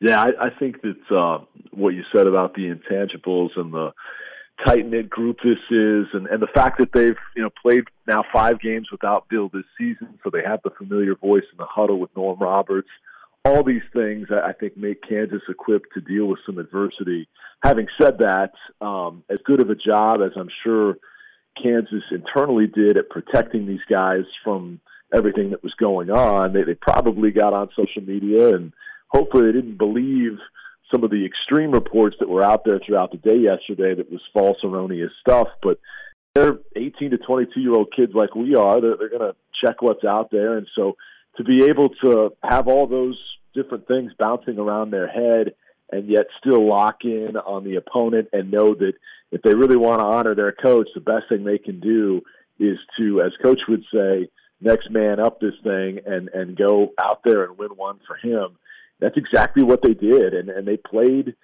Yeah, 0.00 0.20
I, 0.20 0.46
I 0.46 0.50
think 0.50 0.82
that 0.82 1.16
uh, 1.16 1.44
what 1.70 1.94
you 1.94 2.02
said 2.14 2.26
about 2.26 2.54
the 2.54 2.64
intangibles 2.74 3.50
and 3.56 3.72
the 3.72 3.92
tight 4.66 4.86
knit 4.86 5.08
group 5.08 5.38
this 5.42 5.58
is, 5.70 6.06
and, 6.12 6.26
and 6.26 6.42
the 6.42 6.48
fact 6.54 6.78
that 6.78 6.92
they've 6.92 7.16
you 7.34 7.42
know 7.42 7.50
played 7.62 7.84
now 8.06 8.22
five 8.32 8.60
games 8.60 8.88
without 8.90 9.28
Bill 9.28 9.48
this 9.48 9.64
season, 9.78 10.18
so 10.22 10.30
they 10.30 10.42
have 10.46 10.60
the 10.64 10.70
familiar 10.70 11.14
voice 11.14 11.44
in 11.50 11.56
the 11.56 11.66
huddle 11.66 11.98
with 11.98 12.14
Norm 12.14 12.38
Roberts. 12.38 12.88
all 13.46 13.62
these 13.62 13.82
things 13.94 14.28
I 14.30 14.52
think 14.52 14.76
make 14.76 15.02
Kansas 15.08 15.42
equipped 15.48 15.88
to 15.94 16.00
deal 16.00 16.26
with 16.26 16.40
some 16.44 16.58
adversity. 16.58 17.28
Having 17.62 17.86
said 18.00 18.18
that, 18.18 18.52
um, 18.80 19.22
as 19.30 19.38
good 19.44 19.60
of 19.60 19.70
a 19.70 19.74
job 19.74 20.20
as 20.20 20.32
I'm 20.36 20.50
sure 20.64 20.96
Kansas 21.62 22.02
internally 22.10 22.66
did 22.66 22.96
at 22.96 23.08
protecting 23.08 23.66
these 23.66 23.84
guys 23.88 24.24
from 24.44 24.80
everything 25.16 25.50
that 25.50 25.62
was 25.62 25.74
going 25.74 26.10
on, 26.10 26.52
they, 26.52 26.62
they 26.62 26.74
probably 26.74 27.30
got 27.30 27.52
on 27.52 27.68
social 27.76 28.02
media 28.02 28.54
and 28.54 28.72
hopefully 29.08 29.46
they 29.46 29.52
didn't 29.52 29.78
believe 29.78 30.38
some 30.92 31.02
of 31.02 31.10
the 31.10 31.26
extreme 31.26 31.72
reports 31.72 32.16
that 32.20 32.28
were 32.28 32.44
out 32.44 32.62
there 32.64 32.80
throughout 32.84 33.10
the 33.10 33.16
day 33.16 33.38
yesterday 33.38 33.94
that 33.94 34.10
was 34.10 34.20
false, 34.32 34.58
erroneous 34.62 35.10
stuff. 35.20 35.48
But 35.62 35.78
they're 36.34 36.58
18 36.76 37.10
to 37.10 37.18
22 37.18 37.60
year 37.60 37.74
old 37.74 37.92
kids 37.94 38.12
like 38.14 38.34
we 38.34 38.54
are. 38.54 38.80
They're, 38.80 38.96
they're 38.96 39.08
going 39.08 39.32
to 39.32 39.36
check 39.64 39.82
what's 39.82 40.04
out 40.04 40.30
there. 40.30 40.56
And 40.56 40.66
so 40.76 40.96
to 41.36 41.44
be 41.44 41.64
able 41.64 41.90
to 42.04 42.30
have 42.42 42.68
all 42.68 42.86
those 42.86 43.18
different 43.54 43.88
things 43.88 44.12
bouncing 44.18 44.58
around 44.58 44.90
their 44.90 45.08
head 45.08 45.54
and 45.90 46.08
yet 46.08 46.26
still 46.38 46.68
lock 46.68 46.98
in 47.04 47.36
on 47.36 47.64
the 47.64 47.76
opponent 47.76 48.28
and 48.32 48.50
know 48.50 48.74
that 48.74 48.92
if 49.32 49.42
they 49.42 49.54
really 49.54 49.76
want 49.76 50.00
to 50.00 50.04
honor 50.04 50.34
their 50.34 50.52
coach, 50.52 50.88
the 50.94 51.00
best 51.00 51.24
thing 51.28 51.44
they 51.44 51.58
can 51.58 51.80
do 51.80 52.22
is 52.58 52.78
to, 52.98 53.22
as 53.22 53.32
coach 53.42 53.60
would 53.68 53.84
say, 53.92 54.28
next 54.60 54.90
man 54.90 55.20
up 55.20 55.40
this 55.40 55.54
thing 55.62 56.00
and 56.06 56.28
and 56.28 56.56
go 56.56 56.92
out 57.00 57.20
there 57.24 57.44
and 57.44 57.58
win 57.58 57.70
one 57.70 58.00
for 58.06 58.16
him. 58.16 58.56
That's 59.00 59.16
exactly 59.16 59.62
what 59.62 59.82
they 59.82 59.94
did, 59.94 60.34
and 60.34 60.48
and 60.48 60.66
they 60.66 60.76
played 60.76 61.34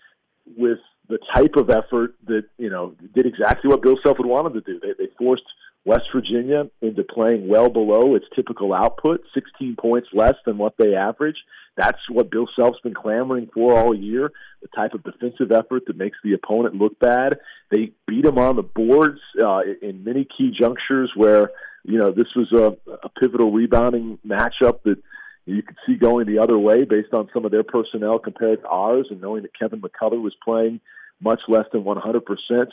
with 0.56 0.78
the 1.08 1.18
type 1.34 1.56
of 1.56 1.70
effort 1.70 2.14
that 2.26 2.44
you 2.58 2.70
know 2.70 2.94
did 3.14 3.26
exactly 3.26 3.68
what 3.68 3.82
Bill 3.82 3.98
Self 4.02 4.18
would 4.18 4.26
wanted 4.26 4.54
to 4.54 4.60
do. 4.60 4.80
They 4.80 4.92
they 4.98 5.10
forced 5.18 5.44
West 5.84 6.04
Virginia 6.14 6.70
into 6.80 7.02
playing 7.02 7.48
well 7.48 7.68
below 7.68 8.14
its 8.14 8.26
typical 8.36 8.72
output, 8.72 9.22
16 9.34 9.76
points 9.76 10.08
less 10.12 10.34
than 10.46 10.56
what 10.56 10.74
they 10.78 10.94
average. 10.94 11.38
That's 11.76 11.98
what 12.08 12.30
Bill 12.30 12.46
Self's 12.54 12.78
been 12.84 12.94
clamoring 12.94 13.48
for 13.52 13.76
all 13.76 13.94
year, 13.94 14.30
the 14.60 14.68
type 14.68 14.94
of 14.94 15.02
defensive 15.02 15.50
effort 15.50 15.84
that 15.86 15.96
makes 15.96 16.18
the 16.22 16.34
opponent 16.34 16.76
look 16.76 16.98
bad. 17.00 17.38
They 17.70 17.92
beat 18.06 18.24
them 18.24 18.38
on 18.38 18.56
the 18.56 18.62
boards 18.62 19.20
uh, 19.42 19.62
in 19.80 20.04
many 20.04 20.24
key 20.24 20.52
junctures 20.56 21.10
where, 21.16 21.50
you 21.84 21.98
know, 21.98 22.12
this 22.12 22.28
was 22.36 22.52
a, 22.52 22.76
a 23.02 23.08
pivotal 23.08 23.50
rebounding 23.50 24.18
matchup 24.24 24.82
that 24.84 25.02
you 25.46 25.62
could 25.62 25.76
see 25.84 25.96
going 25.96 26.26
the 26.26 26.38
other 26.38 26.58
way 26.58 26.84
based 26.84 27.12
on 27.12 27.28
some 27.34 27.44
of 27.44 27.50
their 27.50 27.64
personnel 27.64 28.20
compared 28.20 28.60
to 28.60 28.68
ours 28.68 29.08
and 29.10 29.20
knowing 29.20 29.42
that 29.42 29.58
Kevin 29.58 29.80
McCullar 29.80 30.22
was 30.22 30.36
playing 30.44 30.80
much 31.20 31.40
less 31.48 31.66
than 31.72 31.82
100%. 31.82 32.22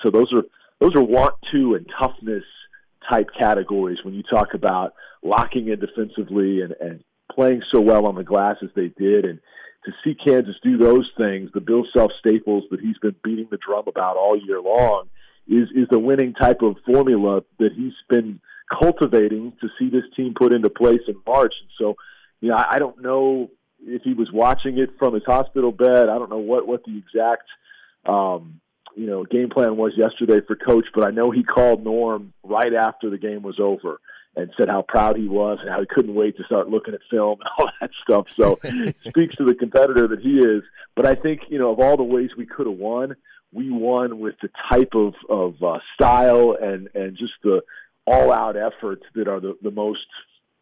So 0.03 0.11
those 0.11 0.31
are 0.33 0.43
those 0.79 0.95
are 0.95 1.03
want 1.03 1.35
to 1.51 1.75
and 1.75 1.85
toughness 1.99 2.43
type 3.09 3.29
categories 3.37 3.99
when 4.03 4.13
you 4.13 4.23
talk 4.23 4.53
about 4.53 4.93
locking 5.23 5.67
in 5.67 5.79
defensively 5.79 6.61
and, 6.61 6.75
and 6.79 7.03
playing 7.31 7.61
so 7.71 7.79
well 7.79 8.05
on 8.05 8.15
the 8.15 8.23
glass 8.23 8.57
as 8.63 8.69
they 8.75 8.87
did. 8.87 9.25
And 9.25 9.39
to 9.85 9.91
see 10.03 10.15
Kansas 10.15 10.55
do 10.63 10.77
those 10.77 11.09
things, 11.17 11.49
the 11.53 11.61
Bill 11.61 11.83
Self 11.95 12.11
staples 12.19 12.63
that 12.71 12.79
he's 12.79 12.97
been 12.97 13.15
beating 13.23 13.47
the 13.49 13.57
drum 13.57 13.85
about 13.87 14.17
all 14.17 14.37
year 14.37 14.61
long, 14.61 15.09
is 15.47 15.69
is 15.75 15.87
the 15.89 15.99
winning 15.99 16.33
type 16.33 16.61
of 16.61 16.75
formula 16.85 17.41
that 17.59 17.71
he's 17.75 17.93
been 18.09 18.39
cultivating 18.81 19.53
to 19.61 19.67
see 19.79 19.89
this 19.89 20.03
team 20.15 20.33
put 20.37 20.53
into 20.53 20.69
place 20.69 21.01
in 21.07 21.15
March. 21.25 21.53
And 21.61 21.69
so, 21.79 21.95
you 22.39 22.49
know, 22.49 22.55
I, 22.55 22.75
I 22.75 22.79
don't 22.79 23.01
know 23.01 23.49
if 23.81 24.03
he 24.03 24.13
was 24.13 24.29
watching 24.31 24.77
it 24.77 24.89
from 24.99 25.13
his 25.13 25.23
hospital 25.25 25.71
bed. 25.71 26.09
I 26.09 26.17
don't 26.17 26.29
know 26.29 26.37
what 26.37 26.67
what 26.67 26.83
the 26.83 26.97
exact 26.97 27.47
um, 28.05 28.59
you 28.95 29.05
know 29.05 29.23
game 29.23 29.49
plan 29.49 29.77
was 29.77 29.93
yesterday 29.97 30.45
for 30.45 30.55
coach, 30.55 30.85
but 30.93 31.05
I 31.05 31.11
know 31.11 31.31
he 31.31 31.43
called 31.43 31.83
Norm 31.83 32.33
right 32.43 32.73
after 32.73 33.09
the 33.09 33.17
game 33.17 33.41
was 33.41 33.59
over 33.59 33.99
and 34.35 34.51
said 34.57 34.69
how 34.69 34.81
proud 34.81 35.17
he 35.17 35.27
was 35.27 35.57
and 35.61 35.69
how 35.69 35.79
he 35.79 35.87
couldn't 35.87 36.15
wait 36.15 36.37
to 36.37 36.43
start 36.43 36.69
looking 36.69 36.93
at 36.93 37.01
film 37.09 37.39
and 37.41 37.49
all 37.57 37.69
that 37.81 37.89
stuff. 38.03 38.27
So 38.35 38.59
speaks 39.07 39.35
to 39.35 39.45
the 39.45 39.55
competitor 39.55 40.07
that 40.07 40.19
he 40.19 40.39
is. 40.39 40.63
But 40.95 41.05
I 41.05 41.15
think 41.15 41.41
you 41.49 41.59
know 41.59 41.71
of 41.71 41.79
all 41.79 41.97
the 41.97 42.03
ways 42.03 42.31
we 42.37 42.45
could 42.45 42.67
have 42.67 42.77
won, 42.77 43.15
we 43.51 43.69
won 43.69 44.19
with 44.19 44.35
the 44.41 44.49
type 44.71 44.93
of 44.93 45.13
of 45.29 45.61
uh, 45.63 45.79
style 45.95 46.55
and 46.59 46.89
and 46.93 47.17
just 47.17 47.33
the 47.43 47.61
all 48.05 48.33
out 48.33 48.55
efforts 48.57 49.03
that 49.13 49.27
are 49.27 49.39
the, 49.39 49.55
the 49.61 49.71
most 49.71 50.05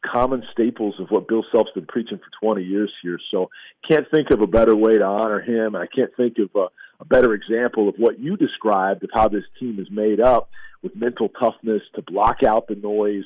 common 0.06 0.44
staples 0.52 0.96
of 1.00 1.08
what 1.10 1.28
Bill 1.28 1.44
Self's 1.52 1.72
been 1.74 1.86
preaching 1.86 2.18
for 2.18 2.46
20 2.46 2.64
years 2.64 2.92
here. 3.02 3.20
So 3.32 3.50
can't 3.88 4.06
think 4.12 4.32
of 4.32 4.42
a 4.42 4.48
better 4.48 4.76
way 4.76 4.98
to 4.98 5.04
honor 5.04 5.42
him. 5.42 5.76
I 5.76 5.88
can't 5.88 6.12
think 6.16 6.38
of 6.40 6.50
a, 6.56 6.68
a 7.00 7.06
better 7.06 7.34
example 7.34 7.88
of 7.90 7.96
what 7.98 8.20
you 8.20 8.38
described 8.38 9.04
of 9.04 9.10
how 9.14 9.28
this 9.28 9.44
team 9.60 9.80
is 9.80 9.88
made 9.92 10.20
up 10.20 10.50
with 10.82 10.96
mental 10.96 11.30
toughness 11.30 11.82
to 11.96 12.02
block 12.02 12.44
out 12.44 12.68
the 12.68 12.76
noise, 12.76 13.26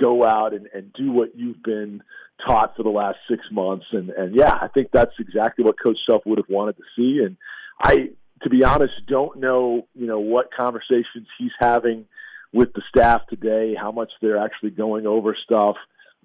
go 0.00 0.24
out 0.24 0.54
and, 0.54 0.68
and 0.74 0.92
do 0.92 1.10
what 1.12 1.36
you've 1.36 1.62
been 1.62 2.02
taught 2.46 2.76
for 2.76 2.82
the 2.82 2.88
last 2.88 3.18
six 3.28 3.42
months. 3.50 3.86
And, 3.92 4.10
and 4.10 4.34
yeah, 4.34 4.58
I 4.60 4.68
think 4.68 4.88
that's 4.92 5.12
exactly 5.18 5.64
what 5.64 5.76
Coach 5.82 5.98
Self 6.08 6.22
would 6.26 6.38
have 6.38 6.48
wanted 6.48 6.76
to 6.76 6.82
see. 6.96 7.22
And 7.24 7.36
I, 7.78 8.10
to 8.42 8.50
be 8.50 8.64
honest, 8.64 8.94
don't 9.06 9.38
know, 9.38 9.86
you 9.94 10.06
know, 10.06 10.20
what 10.20 10.48
conversations 10.58 11.26
he's 11.38 11.52
having 11.58 12.06
with 12.52 12.72
the 12.72 12.82
staff 12.88 13.22
today, 13.28 13.74
how 13.78 13.92
much 13.92 14.10
they're 14.20 14.38
actually 14.38 14.70
going 14.70 15.06
over 15.06 15.36
stuff, 15.44 15.76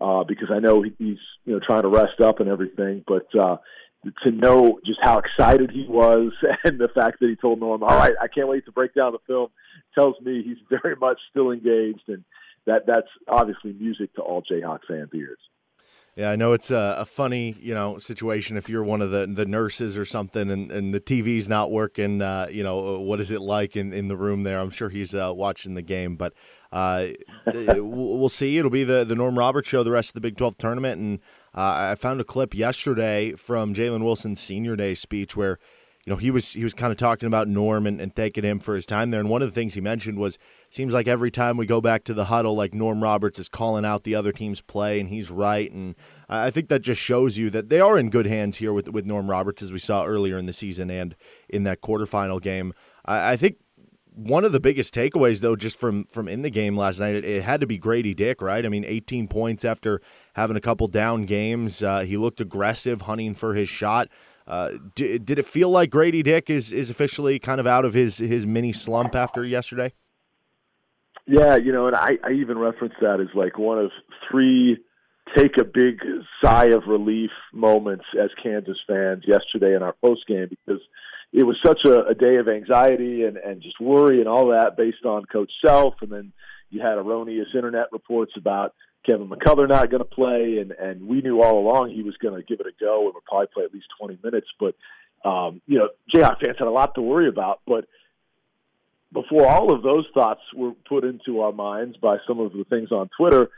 uh, 0.02 0.24
because 0.24 0.50
I 0.52 0.60
know 0.60 0.82
he's, 0.82 1.20
you 1.46 1.54
know, 1.54 1.60
trying 1.60 1.84
to 1.84 1.90
rest 1.90 2.20
up 2.22 2.40
and 2.40 2.50
everything. 2.50 3.04
But 3.06 3.28
uh, 3.38 3.58
to 4.24 4.32
know 4.32 4.80
just 4.86 5.00
how 5.02 5.20
excited 5.20 5.72
he 5.72 5.86
was 5.88 6.32
and 6.64 6.80
the 6.80 6.88
fact 6.90 7.20
that 7.20 7.30
he 7.30 7.36
told 7.36 7.60
Norm, 7.60 7.84
all 7.84 7.98
right, 7.98 8.14
I 8.22 8.28
can't 8.28 8.48
wait 8.48 8.66
to 8.66 8.72
break 8.72 8.94
down 8.94 9.14
the 9.14 9.20
film, 9.28 9.50
tells 9.94 10.20
me 10.22 10.44
he's 10.44 10.58
very 10.82 10.96
much 10.96 11.20
still 11.30 11.52
engaged. 11.52 12.04
And 12.08 12.24
that 12.66 12.86
that's 12.88 13.08
obviously 13.28 13.74
music 13.74 14.14
to 14.16 14.22
all 14.22 14.42
Jayhawk 14.42 14.80
fans' 14.88 15.10
ears. 15.14 15.40
Yeah, 16.16 16.32
I 16.32 16.38
know 16.38 16.54
it's 16.54 16.72
a, 16.72 16.96
a, 17.00 17.06
funny, 17.06 17.58
you 17.60 17.74
know, 17.74 17.98
situation 17.98 18.56
if 18.56 18.70
you're 18.70 18.86
one 18.86 19.02
of 19.02 19.12
the, 19.12 19.28
the 19.28 19.46
nurses 19.46 19.98
or 19.98 20.06
something 20.06 20.50
and, 20.50 20.72
and 20.72 20.94
the 20.94 21.02
TV's 21.02 21.50
not 21.50 21.72
working. 21.72 22.22
Uh, 22.22 22.48
you 22.50 22.64
know, 22.64 23.02
what 23.02 23.20
is 23.20 23.32
it 23.32 23.42
like 23.42 23.76
in, 23.76 23.92
in 23.92 24.08
the 24.08 24.16
room 24.16 24.44
there? 24.44 24.62
I'm 24.62 24.70
sure 24.70 24.88
he's 24.88 25.14
uh, 25.14 25.34
watching 25.36 25.74
the 25.74 25.82
game, 25.82 26.16
but 26.16 26.32
uh, 26.72 27.08
we'll 27.46 28.30
see. 28.30 28.58
It'll 28.58 28.72
be 28.72 28.86
the, 28.86 29.04
the 29.04 29.16
Norm 29.16 29.38
Roberts 29.38 29.68
show 29.68 29.84
the 29.84 29.92
rest 29.92 30.12
of 30.12 30.14
the 30.14 30.22
Big 30.22 30.38
12 30.38 30.58
tournament. 30.58 31.02
And 31.02 31.20
uh, 31.56 31.92
I 31.92 31.96
found 31.96 32.20
a 32.20 32.26
clip 32.26 32.54
yesterday 32.54 33.34
from 33.34 33.74
Jalen 33.74 34.04
Wilson's 34.04 34.40
senior 34.40 34.76
day 34.76 34.94
speech 34.94 35.36
where 35.36 35.58
you 36.06 36.14
know, 36.14 36.18
he 36.18 36.30
was 36.30 36.54
he 36.54 36.64
was 36.64 36.76
kind 36.76 36.92
of 36.92 36.98
talking 36.98 37.26
about 37.26 37.48
Norm 37.48 37.88
and, 37.88 38.00
and 38.00 38.16
thanking 38.16 38.44
him 38.44 38.60
for 38.60 38.76
his 38.76 38.86
time 38.86 39.10
there. 39.10 39.20
And 39.20 39.28
one 39.28 39.42
of 39.42 39.48
the 39.48 39.56
things 39.56 39.74
he 39.74 39.82
mentioned 39.82 40.20
was 40.20 40.38
seems 40.70 40.94
like 40.94 41.08
every 41.08 41.32
time 41.32 41.58
we 41.58 41.66
go 41.66 41.82
back 41.82 42.04
to 42.04 42.14
the 42.14 42.26
huddle, 42.26 42.56
like 42.56 42.76
Norm 42.76 43.02
Roberts 43.02 43.40
is 43.40 43.50
calling 43.50 43.84
out 43.84 44.04
the 44.04 44.14
other 44.14 44.32
team's 44.32 44.62
play, 44.62 45.00
and 45.00 45.10
he's 45.10 45.32
right. 45.32 45.72
And 45.72 45.96
I 46.30 46.52
think 46.52 46.70
that 46.70 46.84
just 46.84 47.02
shows 47.02 47.40
you 47.40 47.50
that 47.50 47.70
they 47.70 47.80
are 47.80 47.98
in 47.98 48.12
good 48.12 48.28
hands 48.28 48.58
here 48.58 48.72
with 48.72 48.88
with 48.90 49.06
Norm 49.06 49.32
Roberts, 49.32 49.64
as 49.64 49.72
we 49.72 49.80
saw 49.80 50.06
earlier 50.06 50.38
in 50.38 50.46
the 50.46 50.54
season 50.54 50.92
and 50.92 51.16
in 51.50 51.64
that 51.64 51.82
quarterfinal 51.82 52.40
game. 52.40 52.76
I, 53.06 53.32
I 53.32 53.36
think 53.36 53.58
one 54.14 54.46
of 54.46 54.52
the 54.52 54.60
biggest 54.60 54.94
takeaways, 54.94 55.42
though, 55.42 55.56
just 55.56 55.80
from 55.80 56.06
from 56.06 56.28
in 56.28 56.44
the 56.44 56.52
game 56.52 56.78
last 56.78 57.00
night, 57.00 57.16
it, 57.16 57.26
it, 57.26 57.44
had 57.44 57.62
to 57.62 57.68
be 57.68 57.80
Gradey 57.80 58.16
Dick, 58.16 58.44
right? 58.44 58.64
I 58.64 58.70
mean, 58.70 58.86
18 58.86 59.28
points 59.28 59.66
after 59.66 60.02
having 60.36 60.56
a 60.56 60.62
couple 60.62 60.88
down 60.88 61.26
games. 61.26 61.82
Uh, 61.82 62.02
he 62.02 62.18
looked 62.18 62.40
aggressive, 62.40 63.02
hunting 63.02 63.34
for 63.34 63.56
his 63.56 63.68
shot. 63.68 64.10
Uh, 64.48 64.72
did, 64.94 65.26
did 65.26 65.40
it 65.40 65.46
feel 65.46 65.70
like 65.70 65.90
Gradey 65.90 66.24
Dick 66.24 66.50
is, 66.50 66.72
is 66.72 66.90
officially 66.90 67.40
kind 67.40 67.60
of 67.60 67.66
out 67.66 67.84
of 67.84 67.94
his, 67.94 68.18
his 68.18 68.46
mini 68.46 68.72
slump 68.72 69.16
after 69.16 69.44
yesterday? 69.44 69.94
Yeah, 71.26 71.56
you 71.56 71.72
know, 71.72 71.88
and 71.88 71.96
I, 71.96 72.20
I 72.24 72.34
even 72.34 72.60
referenced 72.60 72.98
that 73.02 73.20
as 73.20 73.34
like 73.34 73.58
one 73.58 73.80
of 73.80 73.92
three 74.30 74.78
take 75.36 75.58
a 75.58 75.64
big 75.64 76.00
sigh 76.44 76.68
of 76.68 76.84
relief 76.88 77.32
moments 77.52 78.06
as 78.22 78.30
Kansas 78.42 78.78
fans 78.88 79.24
yesterday 79.26 79.76
in 79.76 79.82
our 79.82 79.96
post 80.04 80.28
game 80.28 80.48
because 80.50 80.82
it 81.34 81.44
was 81.44 81.58
such 81.66 81.80
a, 81.84 82.06
a 82.06 82.14
day 82.14 82.36
of 82.36 82.48
anxiety 82.48 83.24
and, 83.24 83.38
and 83.38 83.62
just 83.62 83.80
worry 83.82 84.20
and 84.20 84.30
all 84.30 84.50
that 84.50 84.78
based 84.78 85.04
on 85.04 85.26
Coach 85.26 85.52
Self, 85.66 85.96
and 86.02 86.12
then 86.12 86.32
you 86.70 86.82
had 86.82 86.98
erroneous 86.98 87.48
internet 87.56 87.88
reports 87.92 88.34
about 88.38 88.74
Kevin 89.06 89.30
McCullar 89.30 89.70
not 89.70 89.90
going 89.90 90.00
to 90.00 90.06
play, 90.06 90.58
and 90.60 90.72
and 90.72 91.08
we 91.08 91.22
knew 91.22 91.42
all 91.42 91.60
along 91.60 91.92
he 91.92 92.04
was 92.04 92.18
going 92.18 92.36
to 92.36 92.46
give 92.46 92.60
it 92.60 92.68
a 92.68 92.72
go 92.80 93.06
and 93.06 93.14
would 93.14 93.26
probably 93.26 93.48
play 93.54 93.64
at 93.64 93.74
least 93.74 93.88
20 94.00 94.20
minutes. 94.24 94.48
But 94.60 94.76
um, 95.28 95.62
you 95.68 95.78
know, 95.78 95.90
Jayhawk 96.14 96.40
fans 96.42 96.58
had 96.58 96.68
a 96.68 96.72
lot 96.72 96.96
to 96.96 97.02
worry 97.02 97.28
about. 97.28 97.62
But 97.68 97.86
before 99.14 99.48
all 99.48 99.74
of 99.74 99.84
those 99.84 100.06
thoughts 100.14 100.42
were 100.56 100.74
put 100.88 101.04
into 101.04 101.42
our 101.42 101.52
minds 101.52 101.98
by 101.98 102.18
some 102.28 102.40
of 102.40 102.54
the 102.54 102.66
things 102.66 102.92
on 102.92 103.10
Twitter, 103.18 103.50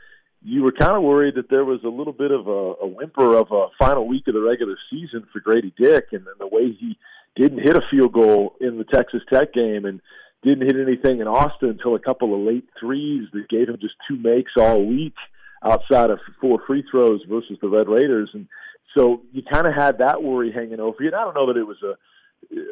you 0.42 0.62
were 0.62 0.72
kind 0.72 0.96
of 0.96 1.02
worried 1.02 1.34
that 1.34 1.50
there 1.50 1.64
was 1.64 1.80
a 1.84 1.88
little 1.88 2.12
bit 2.12 2.30
of 2.30 2.46
a, 2.46 2.74
a 2.82 2.86
whimper 2.86 3.36
of 3.36 3.50
a 3.50 3.66
final 3.78 4.06
week 4.06 4.28
of 4.28 4.34
the 4.34 4.40
regular 4.40 4.76
season 4.90 5.26
for 5.32 5.40
Gradey 5.40 5.72
Dick, 5.76 6.08
and 6.12 6.26
then 6.26 6.34
the 6.38 6.46
way 6.46 6.72
he 6.72 6.96
didn't 7.36 7.58
hit 7.58 7.76
a 7.76 7.82
field 7.90 8.12
goal 8.12 8.54
in 8.60 8.78
the 8.78 8.84
Texas 8.84 9.22
Tech 9.30 9.52
game 9.52 9.84
and 9.84 10.00
didn't 10.42 10.66
hit 10.66 10.76
anything 10.76 11.20
in 11.20 11.26
Austin 11.26 11.70
until 11.70 11.94
a 11.96 12.00
couple 12.00 12.34
of 12.34 12.40
late 12.40 12.68
threes 12.78 13.28
that 13.32 13.48
gave 13.48 13.68
him 13.68 13.78
just 13.80 13.94
two 14.08 14.16
makes 14.16 14.52
all 14.56 14.84
week 14.84 15.14
outside 15.62 16.10
of 16.10 16.20
four 16.40 16.60
free 16.66 16.84
throws 16.90 17.20
versus 17.28 17.58
the 17.60 17.68
Red 17.68 17.88
Raiders. 17.88 18.30
And 18.32 18.46
so 18.96 19.22
you 19.32 19.42
kind 19.42 19.66
of 19.66 19.74
had 19.74 19.98
that 19.98 20.22
worry 20.22 20.52
hanging 20.52 20.80
over 20.80 20.96
you. 21.00 21.08
And 21.08 21.16
I 21.16 21.24
don't 21.24 21.34
know 21.34 21.46
that 21.46 21.58
it 21.58 21.66
was 21.66 21.82
a 21.82 21.94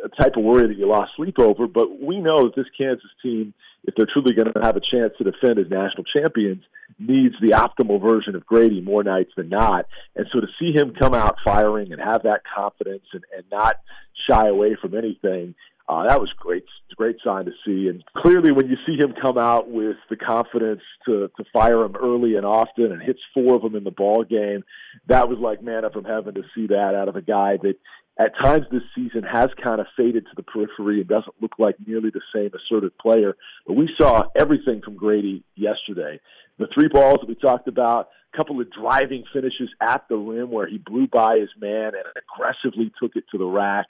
a 0.05 0.09
type 0.21 0.37
of 0.37 0.45
worry 0.45 0.69
that 0.69 0.79
you 0.79 0.87
lost 0.87 1.13
sleep 1.17 1.39
over. 1.39 1.67
But 1.67 2.01
we 2.01 2.19
know 2.19 2.45
that 2.45 2.57
this 2.57 2.67
Kansas 2.77 3.11
team, 3.23 3.53
if 3.85 3.95
they're 3.95 4.07
truly 4.07 4.35
going 4.35 4.53
to 4.53 4.61
have 4.63 4.77
a 4.77 4.81
chance 4.81 5.13
to 5.19 5.25
defend 5.25 5.59
as 5.59 5.69
national 5.69 6.05
champions, 6.05 6.63
needs 6.99 7.35
the 7.41 7.51
optimal 7.51 8.01
version 8.01 8.35
of 8.35 8.47
Gradey 8.47 8.83
more 8.83 9.03
nights 9.03 9.33
than 9.37 9.49
not. 9.49 9.87
And 10.15 10.27
so 10.33 10.41
to 10.41 10.47
see 10.59 10.73
him 10.73 10.95
come 10.99 11.15
out 11.15 11.37
firing 11.45 11.93
and 11.93 12.01
have 12.01 12.23
that 12.23 12.43
confidence 12.55 13.05
and, 13.13 13.25
and 13.37 13.45
not 13.51 13.81
shy 14.29 14.49
away 14.49 14.77
from 14.81 14.95
anything, 14.97 15.55
uh, 15.89 16.09
that 16.09 16.21
was 16.21 16.31
great. 16.37 16.65
Great 16.97 17.17
sign 17.23 17.45
to 17.45 17.53
see. 17.65 17.89
And 17.89 18.03
clearly, 18.17 18.51
when 18.53 18.69
you 18.69 18.77
see 18.87 18.97
him 18.97 19.13
come 19.21 19.37
out 19.37 19.71
with 19.71 19.97
the 20.09 20.17
confidence 20.17 20.81
to 21.05 21.31
to 21.37 21.45
fire 21.53 21.85
him 21.85 21.95
early 21.95 22.37
and 22.37 22.47
often, 22.47 22.91
and 22.91 23.03
hits 23.03 23.21
four 23.35 23.55
of 23.55 23.63
them 23.63 23.77
in 23.77 23.85
the 23.85 23.91
ball 23.91 24.25
game, 24.25 24.65
that 25.09 25.29
was 25.29 25.39
like 25.39 25.63
manna 25.63 25.91
from 25.91 26.05
heaven 26.05 26.35
to 26.35 26.43
see 26.55 26.69
that 26.69 26.95
out 26.95 27.09
of 27.09 27.17
a 27.17 27.23
guy 27.23 27.59
that 27.63 27.77
at 28.19 28.33
times 28.43 28.65
this 28.73 28.83
season 28.95 29.23
has 29.23 29.51
kind 29.63 29.81
of 29.81 29.87
faded 29.97 30.25
to 30.25 30.33
the 30.37 30.43
periphery 30.43 31.01
and 31.01 31.09
doesn't 31.09 31.35
look 31.41 31.53
like 31.59 31.77
nearly 31.87 32.11
the 32.11 32.23
same 32.35 32.51
assertive 32.55 32.97
player. 32.99 33.37
But 33.67 33.75
we 33.75 33.91
saw 34.01 34.25
everything 34.35 34.81
from 34.83 34.97
Gradey 34.97 35.43
yesterday. 35.55 36.19
The 36.59 36.69
three 36.73 36.89
balls 36.89 37.19
that 37.21 37.29
we 37.29 37.35
talked 37.35 37.69
about, 37.69 38.09
a 38.33 38.37
couple 38.37 38.59
of 38.59 38.73
driving 38.73 39.25
finishes 39.33 39.69
at 39.83 40.09
the 40.09 40.17
rim 40.17 40.51
where 40.51 40.67
he 40.67 40.79
blew 40.79 41.07
by 41.07 41.39
his 41.39 41.51
man 41.61 41.93
and 41.95 42.05
aggressively 42.17 42.91
took 42.99 43.17
it 43.17 43.25
to 43.33 43.39
the 43.39 43.45
rack. 43.45 43.87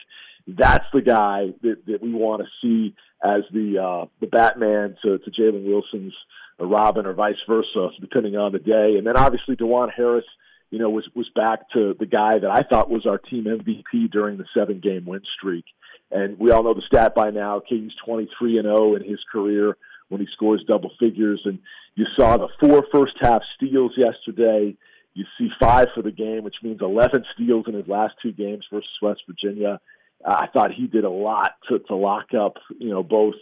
That's 0.47 0.85
the 0.93 1.03
guy 1.03 1.49
that, 1.63 1.87
that 1.87 2.03
we 2.03 2.13
want 2.13 2.43
to 2.43 2.49
see 2.63 2.95
as 3.25 3.43
the 3.53 3.79
uh, 3.79 4.07
the 4.21 4.27
Batman 4.27 4.97
to, 5.03 5.19
to 5.19 5.31
Jalen 5.31 5.65
Wilson's 5.67 6.15
Robin 6.59 7.07
or 7.07 7.13
vice 7.13 7.35
versa, 7.49 7.89
depending 8.01 8.37
on 8.37 8.53
the 8.53 8.59
day. 8.59 8.95
And 8.97 9.07
then 9.07 9.17
obviously 9.17 9.57
Dajuan 9.57 9.91
Harris– 9.95 10.25
you 10.71 10.79
know, 10.79 10.91
was 10.91 11.09
was 11.15 11.29
back 11.35 11.71
to 11.71 11.95
the 11.99 12.07
guy 12.07 12.39
that 12.39 12.51
I 12.51 12.63
thought 12.63 12.91
was 12.91 13.07
our 13.07 13.19
team 13.19 13.45
MVP 13.45 14.11
during 14.11 14.37
the 14.37 14.47
seven 14.57 14.81
game 14.81 15.05
win 15.07 15.23
streak. 15.39 15.65
And 16.11 16.39
we 16.39 16.51
all 16.51 16.63
know 16.63 16.75
the 16.75 16.83
stat 16.87 17.15
by 17.15 17.31
now. 17.31 17.61
King's 17.61 17.95
23 18.05 18.59
and 18.59 18.67
0 18.67 18.97
in 18.97 19.03
his 19.03 19.19
career 19.31 19.77
when 20.09 20.21
he 20.21 20.27
scores 20.33 20.65
double 20.67 20.91
figures. 21.01 21.41
And 21.45 21.59
you 21.95 22.07
saw 22.17 22.37
the 22.37 22.49
four 22.61 22.85
first 22.93 23.15
half 23.21 23.43
steals 23.57 23.93
yesterday. 23.97 24.77
You 25.15 25.25
see 25.39 25.49
five 25.59 25.89
for 25.95 26.03
the 26.03 26.13
game, 26.13 26.45
which 26.45 26.57
means 26.63 26.81
11 26.83 27.25
steals 27.35 27.65
in 27.69 27.75
his 27.75 27.89
last 27.89 28.15
two 28.23 28.33
games 28.33 28.67
versus 28.71 28.91
West 29.01 29.23
Virginia. 29.27 29.81
I 30.27 30.47
thought 30.53 30.73
he 30.73 30.87
did 30.87 31.05
a 31.05 31.11
lot 31.11 31.53
to, 31.69 31.79
to 31.79 31.95
lock 31.95 32.35
up, 32.35 32.55
you 32.79 32.91
know, 32.91 33.03
both 33.03 33.37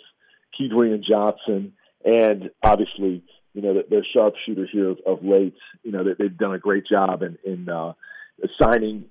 Kedrian 0.58 1.02
Johnson 1.02 1.72
and 2.04 2.50
obviously 2.62 3.22
you 3.54 3.62
know, 3.62 3.82
their 3.88 4.04
sharpshooter 4.12 4.68
here 4.70 4.90
of, 4.90 4.98
of 5.06 5.24
late. 5.24 5.54
You 5.82 5.92
know, 5.92 6.04
they, 6.04 6.10
they've 6.18 6.36
done 6.36 6.54
a 6.54 6.58
great 6.58 6.86
job 6.86 7.22
in, 7.22 7.38
in 7.44 7.68
uh, 7.68 7.92
assigning 8.42 9.06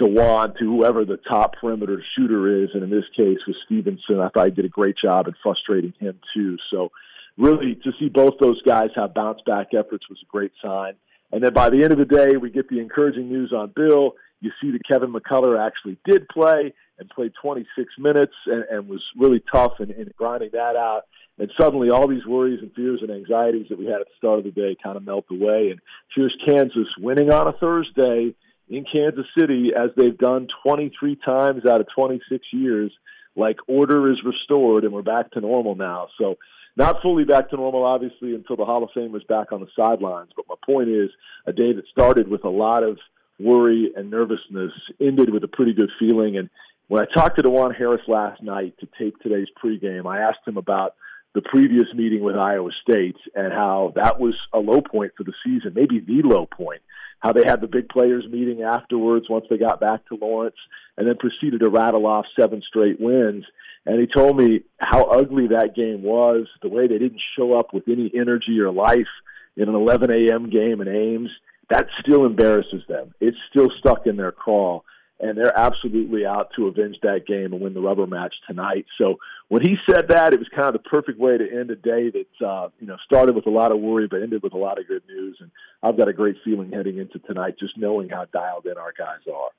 Dajuan 0.00 0.56
to 0.58 0.64
whoever 0.64 1.04
the 1.04 1.16
top 1.16 1.54
perimeter 1.60 2.02
shooter 2.16 2.64
is, 2.64 2.70
and 2.74 2.82
in 2.82 2.90
this 2.90 3.04
case 3.16 3.38
with 3.46 3.56
Stevenson, 3.64 4.20
I 4.20 4.28
thought 4.28 4.46
he 4.46 4.52
did 4.52 4.64
a 4.64 4.68
great 4.68 4.96
job 5.02 5.28
in 5.28 5.34
frustrating 5.42 5.94
him 5.98 6.18
too. 6.34 6.58
So, 6.70 6.90
really, 7.36 7.76
to 7.84 7.92
see 7.98 8.08
both 8.08 8.34
those 8.40 8.60
guys 8.62 8.90
have 8.96 9.14
bounce 9.14 9.40
back 9.46 9.68
efforts 9.72 10.08
was 10.08 10.18
a 10.22 10.30
great 10.30 10.52
sign. 10.62 10.94
And 11.30 11.42
then 11.42 11.52
by 11.52 11.70
the 11.70 11.82
end 11.82 11.92
of 11.92 11.98
the 11.98 12.04
day, 12.04 12.36
we 12.36 12.50
get 12.50 12.68
the 12.68 12.80
encouraging 12.80 13.28
news 13.28 13.52
on 13.52 13.72
Bill. 13.76 14.14
You 14.40 14.50
see 14.60 14.70
that 14.70 14.86
Kevin 14.86 15.12
McCullar 15.12 15.58
actually 15.58 15.98
did 16.04 16.28
play 16.28 16.72
and 16.98 17.08
played 17.10 17.32
26 17.40 17.92
minutes 17.98 18.34
and, 18.46 18.64
and 18.70 18.88
was 18.88 19.02
really 19.16 19.42
tough 19.52 19.74
in, 19.80 19.90
in 19.90 20.10
grinding 20.16 20.50
that 20.52 20.76
out. 20.76 21.02
And 21.38 21.50
suddenly, 21.60 21.90
all 21.90 22.08
these 22.08 22.26
worries 22.26 22.60
and 22.62 22.72
fears 22.74 23.00
and 23.00 23.10
anxieties 23.10 23.66
that 23.68 23.78
we 23.78 23.86
had 23.86 24.00
at 24.00 24.06
the 24.06 24.16
start 24.16 24.38
of 24.38 24.44
the 24.44 24.50
day 24.50 24.76
kind 24.82 24.96
of 24.96 25.04
melt 25.04 25.26
away. 25.30 25.70
And 25.70 25.80
here's 26.14 26.36
Kansas 26.44 26.88
winning 26.98 27.30
on 27.30 27.46
a 27.46 27.52
Thursday 27.52 28.34
in 28.68 28.84
Kansas 28.84 29.26
City, 29.38 29.70
as 29.76 29.90
they've 29.96 30.18
done 30.18 30.48
23 30.64 31.16
times 31.24 31.64
out 31.64 31.80
of 31.80 31.86
26 31.94 32.44
years. 32.52 32.92
Like 33.36 33.58
order 33.68 34.10
is 34.10 34.18
restored, 34.24 34.82
and 34.82 34.92
we're 34.92 35.02
back 35.02 35.30
to 35.32 35.40
normal 35.40 35.76
now. 35.76 36.08
So, 36.18 36.38
not 36.76 37.02
fully 37.02 37.24
back 37.24 37.50
to 37.50 37.56
normal, 37.56 37.84
obviously, 37.84 38.34
until 38.34 38.56
the 38.56 38.64
Hall 38.64 38.82
of 38.82 38.90
Fame 38.94 39.12
was 39.12 39.24
back 39.24 39.52
on 39.52 39.60
the 39.60 39.68
sidelines. 39.76 40.30
But 40.34 40.46
my 40.48 40.54
point 40.64 40.88
is, 40.88 41.10
a 41.46 41.52
day 41.52 41.72
that 41.72 41.86
started 41.90 42.28
with 42.28 42.44
a 42.44 42.48
lot 42.48 42.82
of 42.82 42.98
worry 43.38 43.92
and 43.96 44.10
nervousness 44.10 44.72
ended 45.00 45.30
with 45.32 45.44
a 45.44 45.48
pretty 45.48 45.72
good 45.72 45.90
feeling. 45.98 46.36
And 46.36 46.50
when 46.88 47.02
I 47.02 47.06
talked 47.14 47.36
to 47.36 47.42
Dajuan 47.42 47.76
Harris 47.76 48.02
last 48.08 48.42
night 48.42 48.74
to 48.80 48.88
tape 48.98 49.18
today's 49.20 49.48
pregame, 49.62 50.06
I 50.06 50.20
asked 50.22 50.46
him 50.46 50.56
about 50.56 50.94
the 51.34 51.42
previous 51.42 51.86
meeting 51.94 52.22
with 52.22 52.36
Iowa 52.36 52.70
State 52.82 53.16
and 53.34 53.52
how 53.52 53.92
that 53.94 54.18
was 54.18 54.34
a 54.52 54.58
low 54.58 54.80
point 54.80 55.12
for 55.16 55.24
the 55.24 55.34
season, 55.44 55.72
maybe 55.74 56.00
the 56.00 56.26
low 56.26 56.46
point. 56.46 56.82
How 57.20 57.32
they 57.32 57.42
had 57.44 57.60
the 57.60 57.66
big 57.66 57.88
players 57.88 58.24
meeting 58.30 58.62
afterwards 58.62 59.26
once 59.28 59.44
they 59.50 59.58
got 59.58 59.80
back 59.80 60.06
to 60.06 60.18
Lawrence 60.20 60.56
and 60.96 61.06
then 61.06 61.16
proceeded 61.16 61.60
to 61.60 61.68
rattle 61.68 62.06
off 62.06 62.26
seven 62.38 62.62
straight 62.66 63.00
wins. 63.00 63.44
And 63.84 64.00
he 64.00 64.06
told 64.06 64.36
me 64.36 64.62
how 64.78 65.04
ugly 65.04 65.48
that 65.48 65.74
game 65.74 66.02
was, 66.02 66.46
the 66.62 66.68
way 66.68 66.86
they 66.86 66.98
didn't 66.98 67.20
show 67.36 67.58
up 67.58 67.74
with 67.74 67.84
any 67.88 68.10
energy 68.14 68.60
or 68.60 68.70
life 68.70 69.08
in 69.56 69.68
an 69.68 69.74
11 69.74 70.10
a.m. 70.12 70.48
game 70.48 70.80
in 70.80 70.88
Ames. 70.88 71.30
That 71.70 71.86
still 72.00 72.24
embarrasses 72.24 72.82
them. 72.88 73.14
It's 73.20 73.36
still 73.50 73.70
stuck 73.78 74.06
in 74.06 74.16
their 74.16 74.32
craw 74.32 74.80
and 75.20 75.36
they're 75.36 75.56
absolutely 75.56 76.24
out 76.24 76.50
to 76.56 76.66
avenge 76.68 76.96
that 77.02 77.26
game 77.26 77.52
and 77.52 77.60
win 77.60 77.74
the 77.74 77.80
rubber 77.80 78.06
match 78.06 78.34
tonight. 78.46 78.86
So 79.00 79.18
when 79.48 79.62
he 79.62 79.76
said 79.88 80.08
that, 80.08 80.32
it 80.32 80.38
was 80.38 80.48
kind 80.54 80.68
of 80.68 80.74
the 80.74 80.88
perfect 80.88 81.18
way 81.18 81.36
to 81.36 81.44
end 81.44 81.70
a 81.70 81.76
day 81.76 82.10
that 82.10 82.46
uh, 82.46 82.68
you 82.78 82.86
know 82.86 82.96
started 83.04 83.34
with 83.34 83.46
a 83.46 83.50
lot 83.50 83.72
of 83.72 83.80
worry 83.80 84.06
but 84.06 84.22
ended 84.22 84.42
with 84.42 84.54
a 84.54 84.58
lot 84.58 84.78
of 84.78 84.86
good 84.86 85.02
news. 85.08 85.38
And 85.40 85.50
I've 85.82 85.96
got 85.96 86.08
a 86.08 86.12
great 86.12 86.36
feeling 86.44 86.70
heading 86.70 86.98
into 86.98 87.18
tonight, 87.20 87.56
just 87.58 87.76
knowing 87.76 88.08
how 88.08 88.26
dialed 88.32 88.66
in 88.66 88.76
our 88.76 88.92
guys 88.96 89.20
are. 89.32 89.50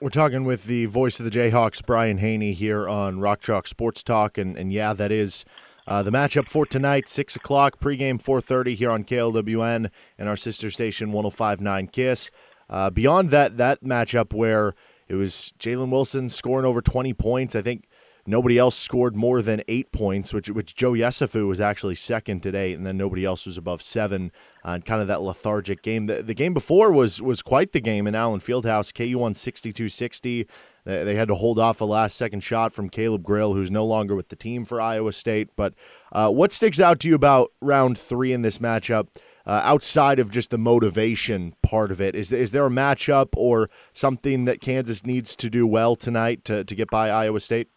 We're 0.00 0.08
talking 0.08 0.44
with 0.44 0.64
the 0.64 0.86
voice 0.86 1.20
of 1.20 1.24
the 1.24 1.30
Jayhawks, 1.30 1.84
Brian 1.84 2.18
Hanni, 2.18 2.54
here 2.54 2.88
on 2.88 3.20
Rock 3.20 3.40
Chalk 3.40 3.66
Sports 3.66 4.02
Talk, 4.02 4.38
and 4.38 4.56
and 4.56 4.72
yeah, 4.72 4.92
that 4.92 5.12
is. 5.12 5.44
Uh, 5.90 6.04
the 6.04 6.12
matchup 6.12 6.48
for 6.48 6.64
tonight, 6.64 7.08
six 7.08 7.34
o'clock 7.34 7.80
pregame, 7.80 8.22
four 8.22 8.40
thirty 8.40 8.76
here 8.76 8.92
on 8.92 9.02
KLWN 9.02 9.90
and 10.18 10.28
our 10.28 10.36
sister 10.36 10.70
station, 10.70 11.10
105.9 11.10 11.90
Kiss. 11.90 12.30
Uh, 12.68 12.90
beyond 12.90 13.30
that, 13.30 13.56
that 13.56 13.82
matchup 13.82 14.32
where 14.32 14.76
it 15.08 15.16
was 15.16 15.52
Jalen 15.58 15.90
Wilson 15.90 16.28
scoring 16.28 16.64
over 16.64 16.80
20 16.80 17.12
points. 17.14 17.56
I 17.56 17.62
think 17.62 17.88
nobody 18.24 18.56
else 18.56 18.76
scored 18.76 19.16
more 19.16 19.42
than 19.42 19.62
eight 19.66 19.90
points, 19.90 20.32
which 20.32 20.48
which 20.48 20.76
Joe 20.76 20.92
Yesufu 20.92 21.48
was 21.48 21.60
actually 21.60 21.96
second 21.96 22.44
today, 22.44 22.72
and 22.72 22.86
then 22.86 22.96
nobody 22.96 23.24
else 23.24 23.44
was 23.44 23.58
above 23.58 23.82
seven. 23.82 24.30
On 24.62 24.78
uh, 24.78 24.82
kind 24.82 25.00
of 25.00 25.08
that 25.08 25.22
lethargic 25.22 25.82
game. 25.82 26.06
The, 26.06 26.22
the 26.22 26.34
game 26.34 26.54
before 26.54 26.92
was 26.92 27.20
was 27.20 27.42
quite 27.42 27.72
the 27.72 27.80
game 27.80 28.06
in 28.06 28.14
Allen 28.14 28.38
Fieldhouse. 28.38 28.94
KU 28.94 29.18
won 29.18 29.34
62-60. 29.34 30.46
They, 30.84 31.14
had 31.14 31.28
to 31.28 31.34
hold 31.34 31.58
off 31.58 31.80
a 31.80 31.84
last 31.84 32.16
second 32.16 32.40
shot 32.40 32.72
from 32.72 32.88
Caleb 32.88 33.22
Grill, 33.22 33.54
who's 33.54 33.70
no 33.70 33.84
longer 33.84 34.14
with 34.14 34.28
the 34.28 34.36
team 34.36 34.64
for 34.64 34.80
Iowa 34.80 35.12
State. 35.12 35.50
But 35.56 35.74
uh, 36.12 36.30
what 36.30 36.52
sticks 36.52 36.80
out 36.80 37.00
to 37.00 37.08
you 37.08 37.14
about 37.14 37.52
round 37.60 37.98
three 37.98 38.32
in 38.32 38.42
this 38.42 38.58
matchup? 38.58 39.08
uh, 39.46 39.60
outside 39.64 40.18
of 40.18 40.30
just 40.30 40.50
the 40.50 40.58
motivation 40.58 41.54
part 41.62 41.90
of 41.90 42.00
it? 42.00 42.14
Is, 42.14 42.30
is 42.30 42.50
there 42.52 42.66
a 42.66 42.70
matchup 42.70 43.28
or 43.36 43.68
something 43.92 44.44
that 44.44 44.60
Kansas 44.60 45.04
needs 45.04 45.34
to 45.36 45.50
do 45.50 45.66
well 45.66 45.96
tonight 45.96 46.44
to, 46.44 46.64
to 46.64 46.74
get 46.74 46.88
by 46.90 47.10
Iowa 47.10 47.40
State? 47.40 47.68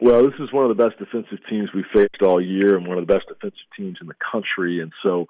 Well, 0.00 0.24
this 0.24 0.38
is 0.38 0.52
one 0.52 0.70
of 0.70 0.76
the 0.76 0.82
best 0.82 0.98
defensive 0.98 1.38
teams 1.48 1.70
we 1.74 1.84
faced 1.94 2.22
all 2.22 2.40
year 2.40 2.76
and 2.76 2.86
one 2.86 2.98
of 2.98 3.06
the 3.06 3.12
best 3.12 3.28
defensive 3.28 3.66
teams 3.76 3.98
in 4.00 4.06
the 4.06 4.14
country. 4.32 4.80
And 4.80 4.92
so, 5.02 5.26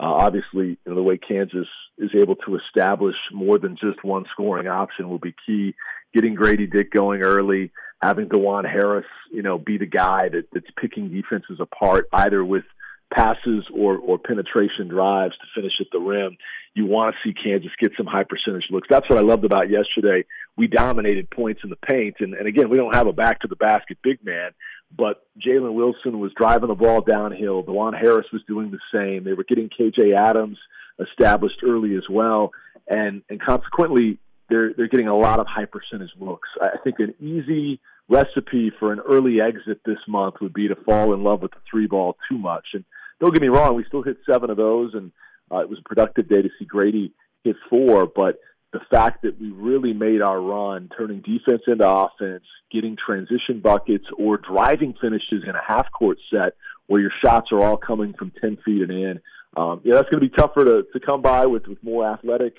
uh, 0.00 0.04
obviously, 0.04 0.68
you 0.68 0.78
know, 0.86 0.94
the 0.94 1.02
way 1.02 1.18
Kansas 1.18 1.66
is 1.98 2.10
able 2.14 2.36
to 2.36 2.56
establish 2.56 3.16
more 3.32 3.58
than 3.58 3.76
just 3.76 4.04
one 4.04 4.24
scoring 4.32 4.68
option 4.68 5.08
will 5.08 5.18
be 5.18 5.34
key. 5.46 5.74
Getting 6.14 6.36
Gradey 6.36 6.70
Dick 6.70 6.90
going 6.92 7.22
early, 7.22 7.72
having 8.00 8.28
Dajuan 8.28 8.64
Harris, 8.64 9.06
you 9.30 9.42
know, 9.42 9.58
be 9.58 9.76
the 9.78 9.86
guy 9.86 10.28
that, 10.28 10.48
that's 10.52 10.70
picking 10.80 11.10
defenses 11.10 11.58
apart, 11.60 12.08
either 12.12 12.44
with– 12.44 12.64
passes 13.12 13.64
or, 13.74 13.96
or 13.96 14.18
penetration 14.18 14.88
drives 14.88 15.34
to 15.38 15.44
finish 15.54 15.74
at 15.80 15.86
the 15.92 15.98
rim. 15.98 16.36
You 16.74 16.86
want 16.86 17.14
to 17.14 17.28
see 17.28 17.34
Kansas 17.34 17.70
get 17.80 17.92
some 17.96 18.06
high 18.06 18.24
percentage 18.24 18.66
looks. 18.70 18.88
That's 18.90 19.08
what 19.08 19.18
I 19.18 19.22
loved 19.22 19.44
about 19.44 19.70
yesterday. 19.70 20.24
We 20.56 20.66
dominated 20.66 21.30
points 21.30 21.62
in 21.64 21.70
the 21.70 21.76
paint. 21.76 22.16
And, 22.20 22.34
and 22.34 22.46
again, 22.46 22.68
we 22.68 22.76
don't 22.76 22.94
have 22.94 23.06
a 23.06 23.12
back 23.12 23.40
to 23.40 23.48
the 23.48 23.56
basket 23.56 23.98
big 24.02 24.24
man, 24.24 24.50
but 24.96 25.26
Jalen 25.38 25.74
Wilson 25.74 26.18
was 26.18 26.32
driving 26.36 26.68
the 26.68 26.74
ball 26.74 27.00
downhill. 27.00 27.62
Dajuan 27.62 27.98
Harris 27.98 28.26
was 28.32 28.42
doing 28.46 28.70
the 28.70 28.78
same. 28.92 29.24
They 29.24 29.34
were 29.34 29.44
getting 29.44 29.68
KJ 29.68 30.16
Adams 30.16 30.58
established 30.98 31.62
early 31.62 31.94
as 31.96 32.04
well. 32.10 32.52
And, 32.88 33.22
and 33.28 33.40
consequently, 33.40 34.18
they're, 34.48 34.72
they're 34.72 34.88
getting 34.88 35.08
a 35.08 35.16
lot 35.16 35.40
of 35.40 35.46
high 35.46 35.66
percentage 35.66 36.10
looks. 36.18 36.48
I 36.60 36.78
think 36.82 36.96
an 37.00 37.14
easy 37.20 37.80
recipe 38.08 38.72
for 38.78 38.92
an 38.92 39.00
early 39.00 39.40
exit 39.40 39.80
this 39.84 39.98
month 40.08 40.36
would 40.40 40.54
be 40.54 40.68
to 40.68 40.76
fall 40.76 41.12
in 41.12 41.22
love 41.22 41.42
with 41.42 41.52
the 41.52 41.60
three 41.70 41.86
ball 41.86 42.16
too 42.28 42.38
much. 42.38 42.68
And 42.72 42.84
don't 43.20 43.32
get 43.32 43.42
me 43.42 43.48
wrong, 43.48 43.74
we 43.74 43.84
still 43.84 44.02
hit 44.02 44.16
seven 44.28 44.48
of 44.48 44.56
those, 44.56 44.94
and 44.94 45.12
uh, 45.52 45.58
it 45.58 45.68
was 45.68 45.78
a 45.78 45.88
productive 45.88 46.28
day 46.28 46.40
to 46.40 46.48
see 46.58 46.66
Gradey 46.66 47.12
hit 47.44 47.56
four. 47.68 48.06
But 48.06 48.38
the 48.72 48.80
fact 48.90 49.22
that 49.22 49.40
we 49.40 49.50
really 49.50 49.92
made 49.92 50.20
our 50.20 50.40
run, 50.40 50.90
turning 50.96 51.20
defense 51.20 51.62
into 51.66 51.88
offense, 51.88 52.44
getting 52.70 52.96
transition 52.96 53.60
buckets, 53.62 54.04
or 54.18 54.36
driving 54.36 54.94
finishes 55.00 55.42
in 55.44 55.54
a 55.54 55.62
half 55.66 55.90
court 55.90 56.18
set 56.30 56.54
where 56.86 57.00
your 57.00 57.12
shots 57.22 57.48
are 57.52 57.60
all 57.60 57.76
coming 57.76 58.14
from 58.18 58.32
10 58.40 58.58
feet 58.64 58.82
and 58.82 58.90
in, 58.90 59.20
um, 59.56 59.80
yeah, 59.84 59.94
that's 59.94 60.08
going 60.10 60.22
to 60.22 60.28
be 60.28 60.34
tougher 60.36 60.64
to, 60.64 60.82
to 60.92 61.00
come 61.00 61.22
by 61.22 61.46
with, 61.46 61.66
with 61.66 61.82
more 61.82 62.06
athletic 62.06 62.54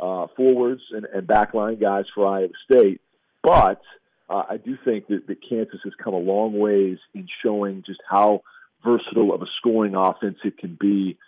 uh, 0.00 0.26
forwards 0.36 0.82
and, 0.92 1.06
and 1.06 1.26
backline 1.26 1.80
guys 1.80 2.04
for 2.14 2.26
Iowa 2.26 2.48
State. 2.70 3.00
But 3.42 3.80
uh, 4.30 4.44
I 4.48 4.56
do 4.56 4.76
think 4.84 5.08
that, 5.08 5.26
that 5.26 5.38
Kansas 5.48 5.80
has 5.84 5.92
come 6.02 6.14
a 6.14 6.18
long 6.18 6.58
ways 6.58 6.98
in 7.14 7.26
showing 7.42 7.82
just 7.84 8.00
how 8.08 8.42
versatile 8.84 9.34
of 9.34 9.42
a 9.42 9.46
scoring 9.58 9.94
offense 9.94 10.38
it 10.44 10.58
can 10.58 10.76
be 10.80 11.18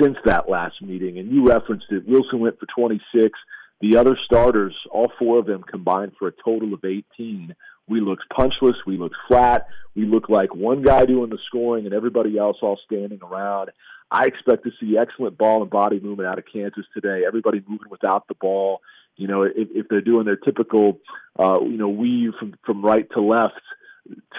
since 0.00 0.16
that 0.24 0.48
last 0.48 0.82
meeting. 0.82 1.18
And 1.18 1.30
you 1.30 1.46
referenced 1.48 1.86
it. 1.90 2.06
Wilson 2.06 2.40
went 2.40 2.58
for 2.58 2.66
26. 2.66 3.38
The 3.80 3.96
other 3.96 4.18
starters, 4.24 4.74
all 4.90 5.12
four 5.18 5.38
of 5.38 5.46
them 5.46 5.62
combined 5.62 6.12
for 6.18 6.28
a 6.28 6.32
total 6.44 6.74
of 6.74 6.84
18. 6.84 7.54
We 7.88 8.00
looked 8.00 8.24
punchless. 8.30 8.76
We 8.86 8.96
looked 8.96 9.16
flat. 9.28 9.68
We 9.94 10.04
looked 10.04 10.30
like 10.30 10.54
one 10.54 10.82
guy 10.82 11.06
doing 11.06 11.30
the 11.30 11.38
scoring 11.46 11.86
and 11.86 11.94
everybody 11.94 12.36
else 12.38 12.58
all 12.60 12.78
standing 12.84 13.20
around. 13.22 13.70
I 14.10 14.26
expect 14.26 14.64
to 14.64 14.70
see 14.80 14.96
excellent 14.98 15.38
ball 15.38 15.62
and 15.62 15.70
body 15.70 16.00
movement 16.00 16.28
out 16.28 16.38
of 16.38 16.44
Kansas 16.50 16.86
today. 16.94 17.22
Everybody 17.26 17.62
moving 17.66 17.90
without 17.90 18.26
the 18.26 18.34
ball. 18.34 18.80
You 19.16 19.28
know, 19.28 19.42
if, 19.42 19.68
if 19.74 19.88
they're 19.88 20.00
doing 20.00 20.24
their 20.24 20.36
typical, 20.36 21.00
uh, 21.38 21.60
you 21.62 21.76
know, 21.76 21.88
weave 21.88 22.32
from, 22.38 22.54
from 22.64 22.84
right 22.84 23.08
to 23.12 23.20
left, 23.20 23.60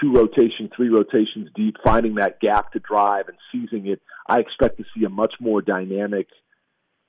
two 0.01 0.13
rotation, 0.13 0.69
three 0.75 0.89
rotations 0.89 1.49
deep, 1.55 1.77
finding 1.83 2.15
that 2.15 2.39
gap 2.39 2.71
to 2.73 2.79
drive 2.79 3.27
and 3.27 3.37
seizing 3.51 3.87
it, 3.87 4.01
I 4.27 4.39
expect 4.39 4.77
to 4.77 4.85
see 4.95 5.03
a 5.05 5.09
much 5.09 5.35
more 5.39 5.61
dynamic 5.61 6.27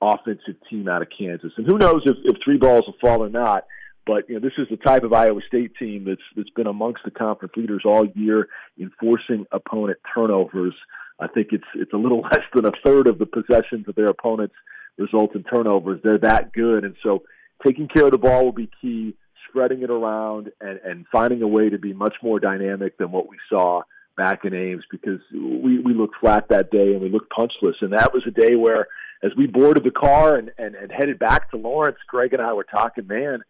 offensive 0.01 0.55
team 0.69 0.87
out 0.87 1.01
of 1.01 1.09
Kansas. 1.15 1.51
And 1.57 1.65
who 1.65 1.77
knows 1.77 2.01
if, 2.05 2.17
if 2.23 2.37
three 2.43 2.57
balls 2.57 2.85
will 2.87 2.95
fall 2.99 3.23
or 3.23 3.29
not. 3.29 3.65
But 4.05 4.27
you 4.27 4.35
know, 4.35 4.41
this 4.41 4.57
is 4.57 4.67
the 4.69 4.77
type 4.77 5.03
of 5.03 5.13
Iowa 5.13 5.41
State 5.47 5.75
team 5.77 6.05
that's 6.05 6.21
that's 6.35 6.49
been 6.49 6.67
amongst 6.67 7.03
the 7.05 7.11
conference 7.11 7.53
leaders 7.55 7.83
all 7.85 8.05
year 8.15 8.47
in 8.77 8.91
forcing 8.99 9.45
opponent 9.51 9.99
turnovers. 10.13 10.73
I 11.19 11.27
think 11.27 11.49
it's 11.51 11.63
it's 11.75 11.93
a 11.93 11.97
little 11.97 12.21
less 12.31 12.43
than 12.53 12.65
a 12.65 12.71
third 12.83 13.07
of 13.07 13.19
the 13.19 13.27
possessions 13.27 13.87
of 13.87 13.95
their 13.95 14.07
opponents 14.07 14.55
result 14.97 15.35
in 15.35 15.43
turnovers. 15.43 16.01
They're 16.03 16.17
that 16.17 16.51
good, 16.51 16.83
and 16.83 16.95
so 17.03 17.23
taking 17.63 17.87
care 17.87 18.05
of 18.05 18.11
the 18.11 18.17
ball 18.17 18.45
will 18.45 18.51
be 18.51 18.69
key. 18.81 19.15
Spreading 19.49 19.81
it 19.81 19.89
around 19.89 20.49
and, 20.61 20.79
and 20.85 21.05
finding 21.11 21.41
a 21.41 21.47
way 21.47 21.69
to 21.69 21.77
be 21.77 21.91
much 21.91 22.15
more 22.23 22.39
dynamic 22.39 22.97
than 22.97 23.11
what 23.11 23.27
we 23.27 23.35
saw 23.49 23.81
back 24.15 24.45
in 24.45 24.53
Ames 24.53 24.83
because 24.89 25.19
we, 25.33 25.79
we 25.79 25.93
looked 25.93 26.15
flat 26.21 26.47
that 26.49 26.71
day 26.71 26.93
and 26.93 27.01
we 27.01 27.09
looked 27.09 27.31
punchless. 27.31 27.75
And 27.81 27.91
that 27.93 28.13
was 28.13 28.23
a 28.27 28.31
day 28.31 28.55
where, 28.55 28.87
as 29.23 29.31
we 29.37 29.47
boarded 29.47 29.83
the 29.83 29.91
car 29.91 30.35
and, 30.35 30.51
and, 30.57 30.75
and 30.75 30.91
headed 30.91 31.19
back 31.19 31.51
to 31.51 31.57
Lawrence, 31.57 31.97
Greg 32.07 32.33
and 32.33 32.41
I 32.41 32.53
were 32.53 32.63
talking, 32.63 33.07
man, 33.07 33.41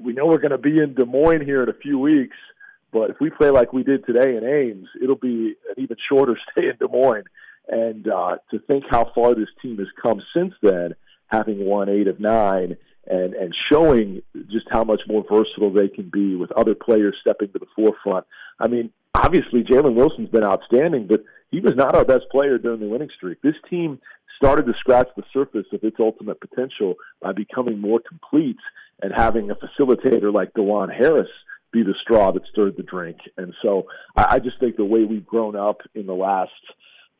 we 0.00 0.12
know 0.12 0.26
we're 0.26 0.38
going 0.38 0.50
to 0.50 0.58
be 0.58 0.78
in 0.78 0.94
Des 0.94 1.04
Moines 1.04 1.44
here 1.44 1.62
in 1.62 1.68
a 1.68 1.74
few 1.74 1.98
weeks, 1.98 2.36
but 2.92 3.10
if 3.10 3.16
we 3.20 3.30
play 3.30 3.50
like 3.50 3.72
we 3.72 3.84
did 3.84 4.04
today 4.04 4.36
in 4.36 4.44
Ames, 4.44 4.88
it'll 5.02 5.16
be 5.16 5.54
an 5.68 5.82
even 5.82 5.96
shorter 6.08 6.38
stay 6.52 6.68
in 6.68 6.76
Des 6.76 6.92
Moines. 6.92 7.26
And 7.68 8.08
uh, 8.08 8.38
to 8.50 8.58
think 8.58 8.84
how 8.90 9.12
far 9.14 9.34
this 9.34 9.48
team 9.62 9.78
has 9.78 9.86
come 10.02 10.20
since 10.34 10.54
then, 10.60 10.94
having 11.26 11.64
won 11.64 11.88
eight 11.88 12.08
of 12.08 12.18
nine 12.18 12.76
and 13.06 13.34
and 13.34 13.54
showing 13.70 14.22
just 14.50 14.66
how 14.70 14.84
much 14.84 15.00
more 15.06 15.24
versatile 15.30 15.72
they 15.72 15.88
can 15.88 16.10
be 16.10 16.34
with 16.34 16.50
other 16.52 16.74
players 16.74 17.16
stepping 17.20 17.48
to 17.52 17.58
the 17.58 17.66
forefront. 17.76 18.26
I 18.58 18.68
mean, 18.68 18.90
obviously 19.14 19.62
Jalen 19.62 19.94
Wilson's 19.94 20.28
been 20.28 20.44
outstanding, 20.44 21.06
but 21.06 21.22
he 21.50 21.60
was 21.60 21.74
not 21.76 21.94
our 21.94 22.04
best 22.04 22.24
player 22.30 22.58
during 22.58 22.80
the 22.80 22.88
winning 22.88 23.10
streak. 23.16 23.40
This 23.42 23.54
team 23.68 24.00
started 24.42 24.64
to 24.66 24.72
scratch 24.78 25.08
the 25.16 25.22
surface 25.32 25.66
of 25.72 25.84
its 25.84 25.96
ultimate 26.00 26.40
potential 26.40 26.94
by 27.20 27.32
becoming 27.32 27.78
more 27.78 28.00
complete 28.00 28.56
and 29.02 29.12
having 29.14 29.50
a 29.50 29.54
facilitator 29.54 30.32
like 30.32 30.52
Dajuan 30.54 30.94
Harris 30.94 31.28
be 31.72 31.82
the 31.82 31.94
straw 32.00 32.32
that 32.32 32.42
stirred 32.50 32.76
the 32.76 32.82
drink. 32.82 33.18
And 33.36 33.54
so 33.62 33.86
I, 34.16 34.36
I 34.36 34.38
just 34.38 34.58
think 34.58 34.76
the 34.76 34.84
way 34.84 35.04
we've 35.04 35.26
grown 35.26 35.56
up 35.56 35.82
in 35.94 36.06
the 36.06 36.14
last 36.14 36.50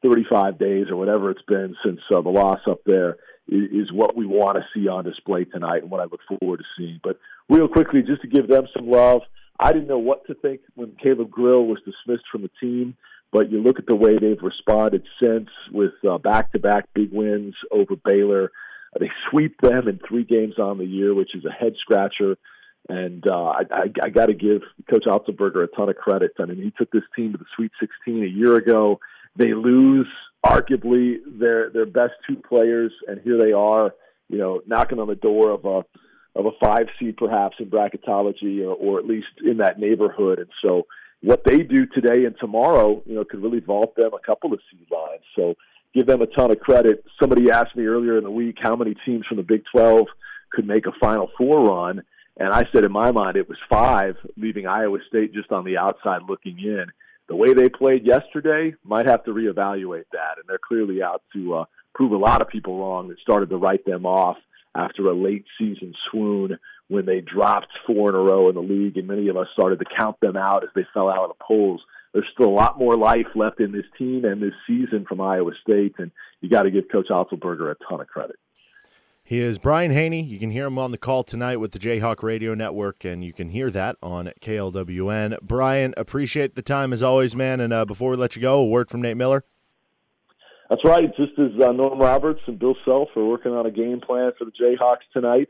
35 0.03 0.59
days 0.59 0.87
or 0.91 0.97
whatever 0.97 1.31
it's 1.31 1.43
been 1.43 1.77
since 1.85 2.01
uh, 2.11 2.21
the 2.23 2.31
loss 2.31 2.61
up 2.66 2.81
there 2.87 3.18
is, 3.49 3.93
what 3.93 4.16
we 4.16 4.27
want 4.27 4.57
to 4.57 4.64
see 4.73 4.89
on 4.89 5.05
display 5.05 5.45
tonight 5.45 5.83
and 5.83 5.91
what 5.91 6.01
I 6.01 6.05
look 6.05 6.21
forward 6.29 6.59
to 6.59 6.64
seeing. 6.79 7.01
But 7.03 7.18
real 7.49 7.68
quickly, 7.68 8.03
just 8.03 8.23
to 8.23 8.29
give 8.29 8.49
them 8.49 8.66
some 8.75 8.89
love, 8.89 9.23
I 9.59 9.73
didn't 9.73 9.89
know 9.89 9.99
what 9.99 10.27
to 10.29 10.35
think 10.35 10.61
when 10.75 10.97
Caleb 11.03 11.31
Grill 11.31 11.66
was 11.66 11.79
dismissed 11.85 12.25
from 12.31 12.43
the 12.43 12.51
team. 12.61 12.97
But 13.33 13.51
you 13.51 13.62
look 13.62 13.78
at 13.78 13.87
the 13.87 13.97
way 13.97 14.18
they've 14.18 14.43
responded 14.43 15.05
since 15.22 15.49
with 15.72 15.93
uh, 16.09 16.18
back-to-back 16.18 16.89
big 16.95 17.12
wins 17.12 17.55
over 17.70 17.95
Baylor. 17.97 18.51
They 18.99 19.11
sweep 19.31 19.61
them 19.61 19.87
in 19.87 20.01
three 20.07 20.24
games 20.24 20.59
on 20.59 20.78
the 20.78 20.85
year, 20.85 21.14
which 21.14 21.35
is 21.35 21.45
a 21.45 21.53
head 21.53 21.74
scratcher. 21.78 22.37
And 22.89 23.24
uh, 23.28 23.45
I, 23.45 23.62
I, 23.70 23.93
I 24.03 24.09
got 24.09 24.26
to 24.26 24.35
give 24.35 24.62
Coach 24.89 25.05
Otzelberger 25.07 25.62
a 25.62 25.68
ton 25.68 25.89
of 25.89 25.97
credit. 25.97 26.33
I 26.41 26.47
mean, 26.47 26.61
he 26.61 26.72
took 26.76 26.91
this 26.91 27.05
team 27.14 27.33
to 27.33 27.39
the 27.39 27.45
Sweet 27.55 27.70
16 27.78 28.24
a 28.24 28.26
year 28.26 28.57
ago. 28.57 28.99
They 29.37 29.55
lose 29.55 30.09
arguably 30.45 31.18
their 31.26 31.70
their 31.70 31.87
best 31.87 32.14
two 32.26 32.37
players, 32.37 32.93
and 33.07 33.20
here 33.20 33.39
they 33.39 33.53
are, 33.53 33.95
you 34.28 34.39
know, 34.39 34.61
knocking 34.66 34.99
on 34.99 35.07
the 35.07 35.14
door 35.14 35.51
of 35.51 35.64
a 35.64 35.85
of 36.39 36.47
a 36.47 36.51
five 36.62 36.87
seed 36.99 37.16
perhaps 37.16 37.57
in 37.59 37.66
bracketology, 37.66 38.64
or, 38.64 38.74
or 38.74 38.99
at 38.99 39.07
least 39.07 39.28
in 39.45 39.59
that 39.59 39.78
neighborhood. 39.78 40.39
And 40.39 40.49
so, 40.62 40.87
what 41.23 41.45
they 41.45 41.59
do 41.59 41.87
today 41.87 42.25
and 42.25 42.35
tomorrow, 42.39 43.03
you 43.07 43.14
know, 43.14 43.25
could 43.25 43.43
really 43.43 43.61
vault 43.61 43.95
them 43.97 44.12
a 44.14 44.27
couple 44.27 44.53
of 44.53 44.61
seed 44.71 44.87
lines. 44.91 45.23
So, 45.37 45.55
give 45.93 46.07
them 46.07 46.23
a 46.23 46.27
ton 46.27 46.51
of 46.51 46.61
credit. 46.61 47.05
Somebody 47.21 47.51
asked 47.51 47.77
me 47.77 47.85
earlier 47.85 48.16
in 48.16 48.25
the 48.25 48.31
week 48.31 48.57
how 48.61 48.77
many 48.77 48.95
teams 49.05 49.27
from 49.27 49.39
the 49.39 49.43
Big 49.43 49.64
Twelve 49.71 50.07
could 50.53 50.66
make 50.66 50.87
a 50.87 50.93
Final 51.01 51.31
Four 51.37 51.64
run. 51.68 52.03
And 52.37 52.53
I 52.53 52.64
said 52.73 52.85
in 52.85 52.93
my 52.93 53.11
mind 53.11 53.37
it 53.37 53.49
was 53.49 53.59
five, 53.68 54.16
leaving 54.37 54.66
Iowa 54.66 54.99
State 55.09 55.35
just 55.35 55.53
on 55.53 55.64
the 55.64 55.79
outside 55.79 56.23
looking 56.29 56.59
in 56.59 56.87
the 57.31 57.37
way 57.37 57.55
they 57.55 57.68
played 57.68 58.05
yesterday 58.05 58.75
might 58.85 59.07
have 59.07 59.25
to 59.25 59.31
reevaluate 59.31 60.07
that. 60.12 60.37
And 60.37 60.45
they're 60.49 60.59
clearly 60.59 61.01
out 61.01 61.23
to 61.33 61.55
uh, 61.55 61.64
prove 61.95 62.11
a 62.11 62.16
lot 62.16 62.43
of 62.43 62.49
people 62.49 62.77
wrong 62.77 63.09
that 63.09 63.21
started 63.21 63.51
to 63.51 63.57
write 63.57 63.87
them 63.87 64.05
off 64.05 64.37
after 64.75 65.07
a 65.07 65.14
late 65.14 65.45
season 65.57 65.95
swoon 66.11 66.59
when 66.91 67.07
they 67.07 67.20
dropped 67.20 67.68
four 67.86 68.09
in 68.09 68.16
a 68.16 68.18
row 68.18 68.49
in 68.49 68.57
the 68.57 68.61
league, 68.61 68.97
and 68.97 69.07
many 69.07 69.28
of 69.28 69.36
us 69.36 69.47
started 69.53 69.78
to 69.78 69.84
count 69.97 70.18
them 70.20 70.36
out 70.36 70.64
as 70.64 70.70
they 70.74 70.84
fell 70.93 71.09
out 71.09 71.22
of 71.22 71.28
the 71.30 71.45
polls. 71.45 71.80
There's 72.12 72.26
still 72.34 72.49
a 72.49 72.51
lot 72.51 72.80
more 72.80 72.97
life 72.97 73.28
left 73.36 73.61
in 73.61 73.70
this 73.70 73.84
team 73.97 74.24
and 74.24 74.43
this 74.43 74.55
season 74.66 75.07
from 75.09 75.20
Iowa 75.20 75.53
State, 75.62 75.95
and 75.99 76.11
you 76.41 76.51
got 76.51 76.64
to 76.64 76.70
give 76.72 76.88
Coach 76.91 77.07
Otzelberger 77.09 77.70
a 77.70 77.76
ton 77.88 78.01
of 78.01 78.09
credit. 78.09 78.36
He 79.22 79.38
is 79.38 79.59
Brian 79.59 79.93
Hanni. 79.93 80.20
You 80.20 80.41
can 80.41 80.51
hear 80.51 80.66
him 80.66 80.80
on 80.80 80.91
the 80.91 80.99
call 80.99 81.22
tonight 81.22 81.59
with 81.59 81.70
the 81.70 81.78
Jayhawk 81.78 82.24
Radio 82.24 82.55
Network, 82.55 83.05
and 83.05 83.22
you 83.22 83.32
can 83.32 83.51
hear 83.51 83.70
that 83.70 83.95
on 84.03 84.32
KLWN. 84.41 85.38
Brian, 85.43 85.95
appreciate 85.97 86.57
the 86.57 86.62
time 86.62 86.93
as 86.93 87.05
always, 87.05 87.36
man. 87.36 87.61
And 87.61 87.72
uh, 87.72 87.84
before 87.84 88.11
we 88.11 88.16
let 88.16 88.34
you 88.34 88.43
go, 88.43 88.59
a 88.59 88.66
word 88.66 88.91
from 88.91 89.01
Nate 89.01 89.16
Miller. 89.16 89.45
That's 90.68 90.84
right. 90.84 91.14
Just 91.16 91.38
as 91.38 91.51
uh, 91.62 91.70
Norm 91.70 92.01
Roberts 92.01 92.41
and 92.47 92.59
Bill 92.59 92.74
Self 92.84 93.11
are 93.14 93.24
working 93.24 93.53
on 93.53 93.66
a 93.66 93.70
game 93.70 94.01
plan 94.01 94.32
for 94.36 94.45
the 94.45 94.51
Jayhawks 94.51 95.07
tonight, 95.12 95.49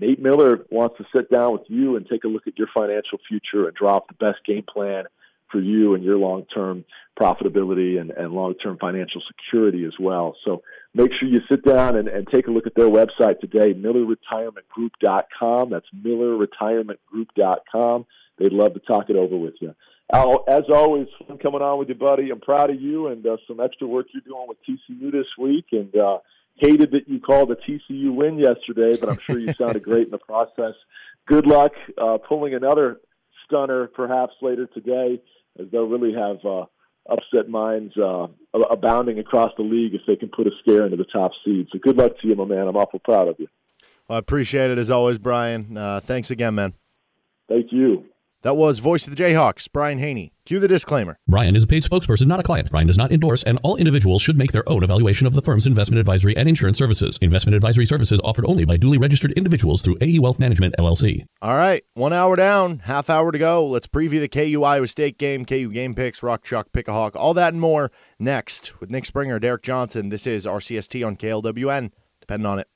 Nate 0.00 0.20
Miller 0.20 0.64
wants 0.70 0.96
to 0.98 1.04
sit 1.14 1.30
down 1.30 1.52
with 1.52 1.64
you 1.68 1.96
and 1.96 2.08
take 2.08 2.24
a 2.24 2.28
look 2.28 2.46
at 2.46 2.58
your 2.58 2.68
financial 2.72 3.18
future 3.28 3.66
and 3.66 3.76
drop 3.76 4.08
the 4.08 4.14
best 4.14 4.38
game 4.46 4.64
plan 4.72 5.04
for 5.50 5.60
you 5.60 5.94
and 5.94 6.02
your 6.04 6.16
long 6.16 6.46
term 6.54 6.84
profitability 7.18 8.00
and, 8.00 8.12
and 8.12 8.32
long 8.32 8.54
term 8.54 8.78
financial 8.80 9.20
security 9.26 9.84
as 9.84 9.94
well. 10.00 10.36
So 10.44 10.62
make 10.94 11.10
sure 11.18 11.28
you 11.28 11.40
sit 11.50 11.64
down 11.64 11.96
and, 11.96 12.06
and 12.08 12.26
take 12.28 12.46
a 12.46 12.50
look 12.50 12.66
at 12.66 12.74
their 12.74 12.88
website 12.88 13.40
today, 13.40 13.74
MillerRetirementGroup.com. 13.74 15.70
That's 15.70 15.86
MillerRetirementGroup.com. 16.02 18.06
They'd 18.38 18.52
love 18.52 18.74
to 18.74 18.80
talk 18.80 19.10
it 19.10 19.16
over 19.16 19.36
with 19.36 19.54
you. 19.60 19.74
Al, 20.12 20.44
as 20.48 20.64
always, 20.72 21.06
fun 21.26 21.38
coming 21.38 21.62
on 21.62 21.78
with 21.78 21.88
you, 21.88 21.94
buddy. 21.94 22.30
I'm 22.30 22.40
proud 22.40 22.70
of 22.70 22.80
you 22.80 23.06
and 23.08 23.24
uh, 23.24 23.36
some 23.46 23.60
extra 23.60 23.86
work 23.86 24.06
you're 24.12 24.22
doing 24.22 24.48
with 24.48 24.58
TCU 24.68 25.12
this 25.12 25.28
week. 25.38 25.66
And 25.72 25.94
uh, 25.94 26.18
hated 26.56 26.90
that 26.92 27.08
you 27.08 27.20
called 27.20 27.50
a 27.50 27.56
TCU 27.56 28.14
win 28.14 28.38
yesterday, 28.38 28.96
but 28.98 29.10
I'm 29.10 29.18
sure 29.18 29.38
you 29.38 29.52
sounded 29.54 29.82
great 29.84 30.06
in 30.06 30.10
the 30.10 30.18
process. 30.18 30.74
Good 31.26 31.46
luck 31.46 31.72
uh, 31.96 32.18
pulling 32.18 32.54
another 32.54 33.00
stunner 33.46 33.86
perhaps 33.88 34.34
later 34.42 34.66
today, 34.66 35.20
as 35.58 35.66
they'll 35.70 35.86
really 35.86 36.12
have 36.12 36.44
uh, 36.44 36.64
upset 37.08 37.48
minds 37.48 37.96
uh, 37.96 38.26
abounding 38.70 39.18
across 39.18 39.52
the 39.56 39.62
league 39.62 39.94
if 39.94 40.02
they 40.06 40.16
can 40.16 40.28
put 40.28 40.46
a 40.46 40.50
scare 40.60 40.84
into 40.84 40.96
the 40.96 41.04
top 41.04 41.32
seed. 41.44 41.68
So 41.72 41.78
good 41.78 41.96
luck 41.96 42.12
to 42.20 42.28
you, 42.28 42.36
my 42.36 42.44
man. 42.44 42.68
I'm 42.68 42.76
awful 42.76 42.98
proud 42.98 43.28
of 43.28 43.36
you. 43.38 43.48
Well, 44.08 44.16
I 44.16 44.18
appreciate 44.18 44.70
it 44.70 44.78
as 44.78 44.90
always, 44.90 45.18
Brian. 45.18 45.76
Uh, 45.76 46.00
thanks 46.00 46.30
again, 46.30 46.54
man. 46.56 46.74
Thank 47.48 47.72
you. 47.72 48.04
That 48.42 48.56
was 48.56 48.78
Voice 48.78 49.06
of 49.06 49.14
the 49.14 49.22
Jayhawks, 49.22 49.68
Brian 49.70 49.98
Hanni. 49.98 50.32
Cue 50.46 50.58
the 50.58 50.66
disclaimer. 50.66 51.18
Brian 51.28 51.54
is 51.54 51.64
a 51.64 51.66
paid 51.66 51.82
spokesperson, 51.82 52.26
not 52.26 52.40
a 52.40 52.42
client. 52.42 52.70
Brian 52.70 52.86
does 52.86 52.96
not 52.96 53.12
endorse, 53.12 53.42
and 53.42 53.58
all 53.62 53.76
individuals 53.76 54.22
should 54.22 54.38
make 54.38 54.52
their 54.52 54.66
own 54.66 54.82
evaluation 54.82 55.26
of 55.26 55.34
the 55.34 55.42
firm's 55.42 55.66
investment 55.66 56.00
advisory 56.00 56.34
and 56.38 56.48
insurance 56.48 56.78
services. 56.78 57.18
Investment 57.20 57.54
advisory 57.54 57.84
services 57.84 58.18
offered 58.24 58.46
only 58.46 58.64
by 58.64 58.78
duly 58.78 58.96
registered 58.96 59.32
individuals 59.32 59.82
through 59.82 59.98
AE 60.00 60.20
Wealth 60.20 60.38
Management, 60.38 60.74
LLC. 60.78 61.26
All 61.42 61.54
right, 61.54 61.84
one 61.92 62.14
hour 62.14 62.34
down, 62.34 62.78
half 62.80 63.10
hour 63.10 63.30
to 63.30 63.38
go. 63.38 63.66
Let's 63.66 63.86
preview 63.86 64.20
the 64.20 64.28
KU 64.28 64.64
Iowa 64.64 64.88
State 64.88 65.18
game, 65.18 65.44
KU 65.44 65.70
game 65.70 65.94
picks, 65.94 66.22
Rock 66.22 66.42
Chalk, 66.42 66.72
Pick 66.72 66.88
a 66.88 66.92
Hawk, 66.92 67.14
all 67.14 67.34
that 67.34 67.52
and 67.52 67.60
more 67.60 67.92
next 68.18 68.80
with 68.80 68.88
Nick 68.88 69.04
Springer, 69.04 69.38
Derek 69.38 69.62
Johnson. 69.62 70.08
This 70.08 70.26
is 70.26 70.46
RCST 70.46 71.06
on 71.06 71.16
KLWN. 71.16 71.92
Depend 72.20 72.46
on 72.46 72.58
it. 72.58 72.68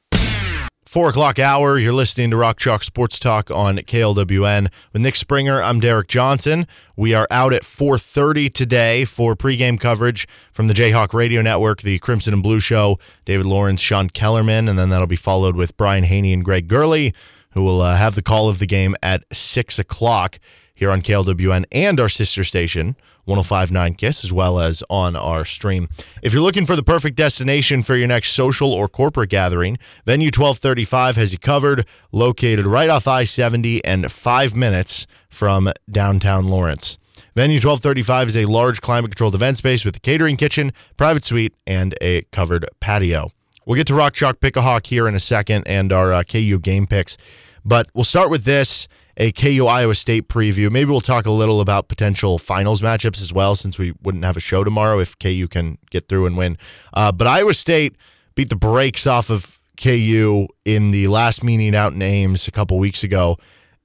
Four 0.95 1.09
o'clock 1.09 1.41
hour. 1.41 1.77
You're 1.77 1.93
listening 1.93 2.31
to 2.31 2.37
Rock 2.37 2.57
Chalk 2.57 2.85
Sports 2.85 3.19
Talk 3.19 3.51
on 3.51 3.79
KLWN 3.79 4.71
with 4.93 5.03
Nick 5.03 5.17
Springer. 5.17 5.61
I'm 5.61 5.81
Derek 5.81 6.07
Johnson. 6.07 6.69
We 6.95 7.15
are 7.15 7.27
out 7.33 7.53
at 7.53 7.65
4:30 7.65 8.49
today 8.49 9.05
for 9.05 9.35
pregame 9.35 9.81
coverage 9.81 10.29
from 10.53 10.69
the 10.69 10.73
Jayhawk 10.73 11.13
Radio 11.13 11.43
Network, 11.43 11.83
the 11.83 11.99
Crimson 11.99 12.33
and 12.33 12.45
Blue 12.45 12.61
Show. 12.61 12.97
David 13.25 13.45
Lawrence, 13.45 13.81
Sean 13.81 14.09
Kellerman, 14.09 14.69
and 14.69 14.79
then 14.79 14.89
that'll 14.91 15.09
be 15.09 15.17
followed 15.17 15.57
with 15.57 15.77
Brian 15.77 16.05
Hanni 16.05 16.33
and 16.33 16.45
Greg 16.45 16.69
Gurley, 16.69 17.13
who 17.55 17.65
will 17.65 17.81
uh, 17.81 17.97
have 17.97 18.15
the 18.15 18.23
call 18.23 18.49
of 18.49 18.61
the 18.61 18.67
game 18.67 18.95
at 19.03 19.25
six 19.33 19.81
o'clock. 19.81 20.39
here 20.77 20.93
on 20.93 21.03
KLWN 21.03 21.65
and 21.73 21.99
our 21.99 22.09
sister 22.09 22.45
station, 22.45 22.95
1059 23.25 23.95
Kiss, 23.95 24.25
as 24.25 24.33
well 24.33 24.59
as 24.59 24.83
on 24.91 25.17
our 25.17 25.45
stream. 25.45 25.89
If 26.23 26.33
you're 26.33 26.43
looking 26.43 26.67
for 26.67 26.77
the 26.77 26.83
perfect 26.83 27.17
destination 27.17 27.83
for 27.83 27.97
your 27.97 28.09
next 28.09 28.33
social 28.33 28.73
or 28.73 28.89
corporate 28.89 29.31
gathering, 29.31 29.79
Venue 30.05 30.27
1235 30.27 31.17
has 31.17 31.33
you 31.33 31.39
covered, 31.39 31.87
located 32.13 32.67
right 32.67 32.91
off 32.91 33.07
I 33.07 33.25
70 33.25 33.85
and 33.85 34.11
five 34.11 34.55
minutes 34.55 35.07
from 35.29 35.71
downtown 35.91 36.45
Lawrence. 36.45 36.99
Venue 37.35 37.57
1235 37.57 38.29
is 38.29 38.37
a 38.37 38.45
large 38.45 38.81
climate 38.81 39.11
controlled 39.11 39.35
event 39.35 39.59
space 39.59 39.85
with 39.85 39.97
a 39.97 40.01
catering 40.01 40.37
kitchen, 40.37 40.73
private 40.97 41.25
suite, 41.25 41.55
and 41.67 41.95
a 42.01 42.23
covered 42.31 42.65
patio. 42.81 43.31
We'll 43.67 43.77
get 43.77 43.87
to 43.89 43.95
Rock 43.95 44.15
Chalk 44.15 44.41
Pick 44.41 44.57
a 44.57 44.63
Hawk 44.63 44.87
here 44.87 45.09
in 45.09 45.15
a 45.15 45.19
second 45.19 45.67
and 45.67 45.93
our 45.93 46.13
uh, 46.13 46.23
KU 46.23 46.59
game 46.61 46.87
picks, 46.87 47.17
but 47.65 47.89
we'll 47.95 48.05
start 48.05 48.31
with 48.31 48.45
this 48.45 48.87
a 49.17 49.33
KU 49.33 49.67
Iowa 49.67 49.95
State 49.95 50.29
preview. 50.29 50.71
Maybe 50.71 50.91
we'll 50.91 51.01
talk 51.01 51.27
a 51.27 51.31
little 51.31 51.61
about 51.61 51.89
potential 51.89 52.39
finals 52.39 52.83
matchups 52.83 53.21
as 53.21 53.33
well, 53.33 53.55
since 53.55 53.79
we 53.79 53.93
wouldn't 54.03 54.25
have 54.25 54.37
a 54.37 54.41
show 54.41 54.65
tomorrow 54.65 54.99
if 54.99 55.19
KU 55.19 55.47
can 55.49 55.79
get 55.91 56.09
through 56.09 56.27
and 56.27 56.37
win. 56.37 56.59
Uh, 56.93 57.13
but 57.13 57.27
Iowa 57.27 57.55
State 57.55 57.97
beat 58.35 58.49
the 58.49 58.57
brakes 58.57 59.07
off 59.07 59.31
of 59.31 59.59
KU 59.81 60.47
in 60.65 60.91
the 60.91 61.09
last 61.09 61.43
meeting 61.43 61.75
out 61.75 61.93
in 61.93 62.03
Ames 62.03 62.49
a 62.49 62.51
couple 62.51 62.79
weeks 62.79 63.03
ago. 63.05 63.37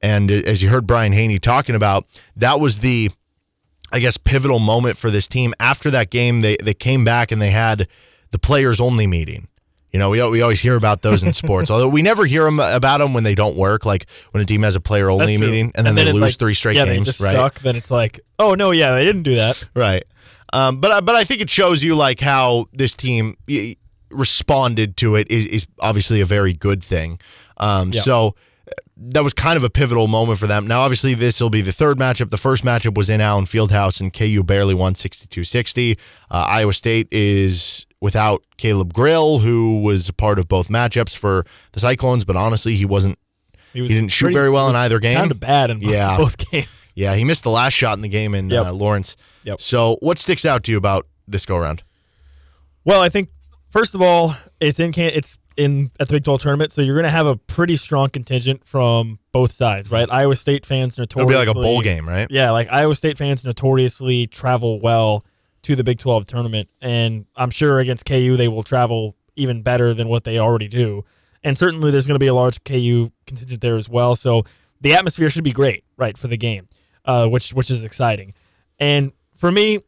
And 0.02 0.32
as 0.32 0.64
you 0.64 0.70
heard 0.70 0.88
Brian 0.88 1.12
Hanni 1.12 1.40
talking 1.40 1.76
about, 1.76 2.06
that 2.36 2.60
was 2.60 2.80
the, 2.80 3.12
I 3.92 4.00
guess, 4.00 4.18
pivotal 4.18 4.60
moment 4.60 4.98
for 4.98 5.12
this 5.12 5.28
team. 5.28 5.54
After 5.60 5.92
that 5.92 6.10
game, 6.10 6.42
they, 6.42 6.58
they 6.58 6.74
came 6.74 7.04
back 7.04 7.32
and 7.32 7.42
they 7.42 7.52
had 7.52 7.88
the 8.32 8.40
players 8.40 8.80
only 8.80 9.08
meeting. 9.08 9.49
You 9.92 10.00
know, 10.00 10.10
we, 10.12 10.22
we 10.30 10.42
always 10.42 10.62
hear 10.62 10.76
about 10.76 11.02
those 11.02 11.24
in 11.24 11.34
sports, 11.34 11.72
although 11.72 11.88
we 11.88 12.02
never 12.02 12.26
hear 12.26 12.44
them 12.44 12.60
about 12.60 13.00
them 13.00 13.14
when 13.14 13.24
they 13.24 13.34
don't 13.36 13.56
work. 13.58 13.86
Like 13.86 14.06
when 14.32 14.42
a 14.44 14.46
team 14.46 14.62
has 14.64 14.76
a 14.76 14.80
player 14.80 15.10
only 15.10 15.38
meeting 15.38 15.72
and 15.76 15.86
then, 15.86 15.96
they 15.96 16.06
lose 16.12 16.22
like, 16.22 16.38
three 16.38 16.54
straight 16.54 16.76
yeah, 16.76 16.86
games, 16.86 17.08
they 17.08 17.12
just 17.12 17.22
right? 17.22 17.36
Suck, 17.36 17.60
then 17.62 17.76
it's 17.76 17.90
like, 17.90 18.20
oh 18.38 18.54
no, 18.56 18.72
yeah, 18.72 18.94
they 18.94 19.04
didn't 19.06 19.24
do 19.24 19.36
that. 19.36 19.64
Right. 19.76 20.04
Um, 20.54 20.80
but 20.80 20.92
I- 20.92 21.02
but 21.02 21.16
I 21.16 21.24
think 21.24 21.42
it 21.42 21.50
shows 21.50 21.84
you 21.84 21.96
like 21.96 22.20
how 22.20 22.66
this 22.74 22.94
team 22.96 23.36
responded 24.12 24.98
to 24.98 25.16
it 25.16 25.30
is, 25.30 25.46
is 25.46 25.68
obviously 25.80 26.22
a 26.22 26.26
very 26.26 26.54
good 26.54 26.84
thing. 26.84 27.20
Um, 27.58 27.92
Yeah. 27.94 28.02
So 28.02 28.28
uh, 28.68 28.72
that 28.98 29.24
was 29.24 29.34
kind 29.34 29.58
of 29.58 29.64
a 29.64 29.70
pivotal 29.70 30.08
moment 30.08 30.40
for 30.40 30.48
them. 30.48 30.68
Now, 30.68 30.82
obviously, 30.82 31.14
this 31.14 31.40
will 31.42 31.50
be 31.50 31.62
the 31.62 31.72
third 31.72 31.98
matchup. 31.98 32.30
The 32.30 32.38
first 32.38 32.64
matchup 32.64 32.96
was 32.98 33.10
in 33.10 33.22
Allen 33.22 33.46
Fieldhouse, 33.46 34.02
and 34.02 34.14
KU 34.14 34.44
barely 34.44 34.74
won 34.74 34.96
62 34.96 35.44
60. 35.44 35.98
Uh, 36.32 36.34
Iowa 36.34 36.74
State 36.74 37.08
is 37.12 37.86
without 38.02 38.44
Caleb 38.58 38.94
Grill, 38.94 39.40
who 39.40 39.82
was 39.82 40.10
a 40.10 40.14
part 40.14 40.40
of 40.40 40.48
both 40.48 40.68
matchups 40.70 41.16
for 41.16 41.46
the 41.74 41.80
Cyclones, 41.80 42.26
but 42.26 42.36
honestly, 42.36 42.76
he 42.76 42.86
wasn't. 42.86 43.18
He, 43.74 43.82
was 43.82 43.92
didn't 43.92 44.10
shoot 44.10 44.26
pretty- 44.26 44.36
very 44.36 44.50
well 44.50 44.70
in 44.70 44.76
either 44.76 45.00
game. 45.00 45.18
kinda 45.18 45.36
bad 45.36 45.70
in 45.70 45.80
yeah. 45.80 46.18
both 46.18 46.38
games. 46.52 46.68
Yeah, 46.96 47.16
he 47.16 47.24
missed 47.24 47.44
the 47.44 47.52
last 47.52 47.74
shot 47.74 47.98
in 47.98 48.02
the 48.02 48.10
game 48.10 48.34
in 48.34 48.50
Yep. 48.50 48.66
uh, 48.66 48.74
Lawrence. 48.74 49.16
Yep. 49.44 49.62
So, 49.62 49.98
what 50.02 50.18
sticks 50.18 50.44
out 50.44 50.64
to 50.64 50.72
you 50.72 50.78
about 50.78 51.08
this 51.28 51.46
go 51.46 51.56
around? 51.56 51.84
Well, 52.84 53.02
I 53.02 53.10
think 53.10 53.30
first 53.70 53.96
of 53.96 54.02
all, 54.02 54.36
it's 54.60 54.80
in 54.80 54.92
can 54.92 55.12
it's 55.14 55.38
in 55.56 55.92
at 56.00 56.08
the 56.08 56.16
Big 56.16 56.24
12 56.24 56.42
tournament, 56.42 56.72
so 56.72 56.82
you're 56.82 56.96
going 56.96 57.04
to 57.04 57.10
have 57.10 57.28
a 57.28 57.36
pretty 57.36 57.76
strong 57.76 58.10
contingent 58.10 58.66
from 58.66 59.20
both 59.32 59.52
sides, 59.52 59.92
right? 59.92 60.10
Iowa 60.10 60.36
State 60.36 60.66
fans 60.66 60.98
It'll 60.98 61.26
be 61.26 61.36
like 61.36 61.50
a 61.50 61.54
bowl 61.54 61.82
game, 61.82 62.08
right? 62.08 62.28
Yeah, 62.30 62.52
like 62.52 62.72
Iowa 62.72 62.96
State 62.96 63.18
fans 63.18 63.44
notoriously 63.44 64.28
travel 64.28 64.80
well 64.80 65.24
to 65.64 65.76
the 65.76 65.84
Big 65.84 66.00
12 66.00 66.26
tournament, 66.26 66.70
and 66.82 67.26
I'm 67.36 67.50
sure 67.50 67.80
against 67.80 68.06
KU 68.06 68.38
they 68.38 68.48
will 68.48 68.64
travel 68.64 69.16
even 69.36 69.62
better 69.62 69.94
than 69.94 70.08
what 70.08 70.24
they 70.24 70.40
already 70.40 70.68
do. 70.68 71.06
And 71.44 71.58
certainly 71.58 71.92
there's 71.92 72.08
going 72.08 72.16
to 72.16 72.24
be 72.24 72.28
a 72.28 72.34
large 72.34 72.64
KU 72.64 73.12
contingent 73.26 73.62
there 73.62 73.78
as 73.78 73.88
well, 73.88 74.16
so 74.16 74.44
the 74.82 74.94
atmosphere 74.94 75.30
should 75.30 75.44
be 75.44 75.52
great, 75.52 75.84
right, 75.98 76.18
for 76.18 76.28
the 76.28 76.38
game, 76.38 76.68
uh, 77.06 77.28
which 77.28 77.54
which 77.54 77.72
is 77.72 77.84
exciting. 77.84 78.34
And 78.80 79.12
for 79.36 79.52
me, 79.52 79.80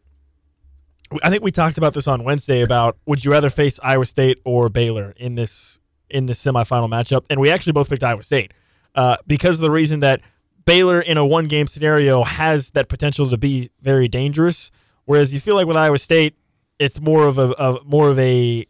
I 1.24 1.30
think 1.30 1.44
we 1.44 1.52
talked 1.52 1.78
about 1.78 1.94
this 1.94 2.08
on 2.08 2.24
Wednesday 2.24 2.62
about 2.62 2.98
would 3.06 3.24
you 3.24 3.32
rather 3.32 3.50
face 3.50 3.80
Iowa 3.84 4.06
State 4.06 4.40
or 4.46 4.70
Baylor 4.70 5.14
in 5.18 5.36
this 5.36 5.80
in 6.10 6.26
this 6.26 6.44
semifinal 6.44 6.90
matchup, 6.90 7.26
and 7.30 7.40
we 7.40 7.50
actually 7.50 7.74
both 7.74 7.90
picked 7.90 8.04
Iowa 8.04 8.24
State 8.24 8.54
uh, 8.96 9.18
because 9.28 9.56
of 9.56 9.62
the 9.62 9.72
reason 9.72 10.02
that 10.02 10.22
Baylor 10.66 11.02
in 11.02 11.18
a 11.18 11.26
one 11.26 11.48
game 11.48 11.68
scenario 11.68 12.24
has 12.24 12.72
that 12.72 12.90
potential 12.90 13.26
to 13.28 13.38
be 13.38 13.70
very 13.82 14.08
dangerous, 14.08 14.72
whereas 15.12 15.34
you 15.34 15.42
feel 15.42 15.56
like 15.56 15.68
with 15.68 15.76
Iowa 15.76 15.98
State, 15.98 16.38
it's 16.80 17.02
more 17.02 17.28
of 17.28 17.38
a, 17.38 17.50
of 17.58 17.86
more 17.86 18.10
of 18.10 18.18
a 18.18 18.66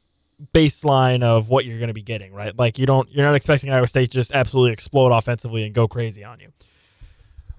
baseline 0.56 1.22
of 1.22 1.50
what 1.50 1.66
you're 1.66 1.78
going 1.78 1.90
to 1.90 1.94
be 1.94 2.02
getting, 2.02 2.34
right? 2.34 2.58
Like 2.58 2.80
you 2.80 2.88
don't 2.88 3.08
you're 3.12 3.24
not 3.24 3.36
expecting 3.36 3.72
Iowa 3.72 3.86
State 3.86 4.10
to 4.10 4.18
just 4.18 4.32
absolutely 4.32 4.74
explode 4.74 5.12
offensively 5.12 5.64
and 5.66 5.76
go 5.76 5.88
crazy 5.88 6.24
on 6.24 6.40
you. 6.40 6.52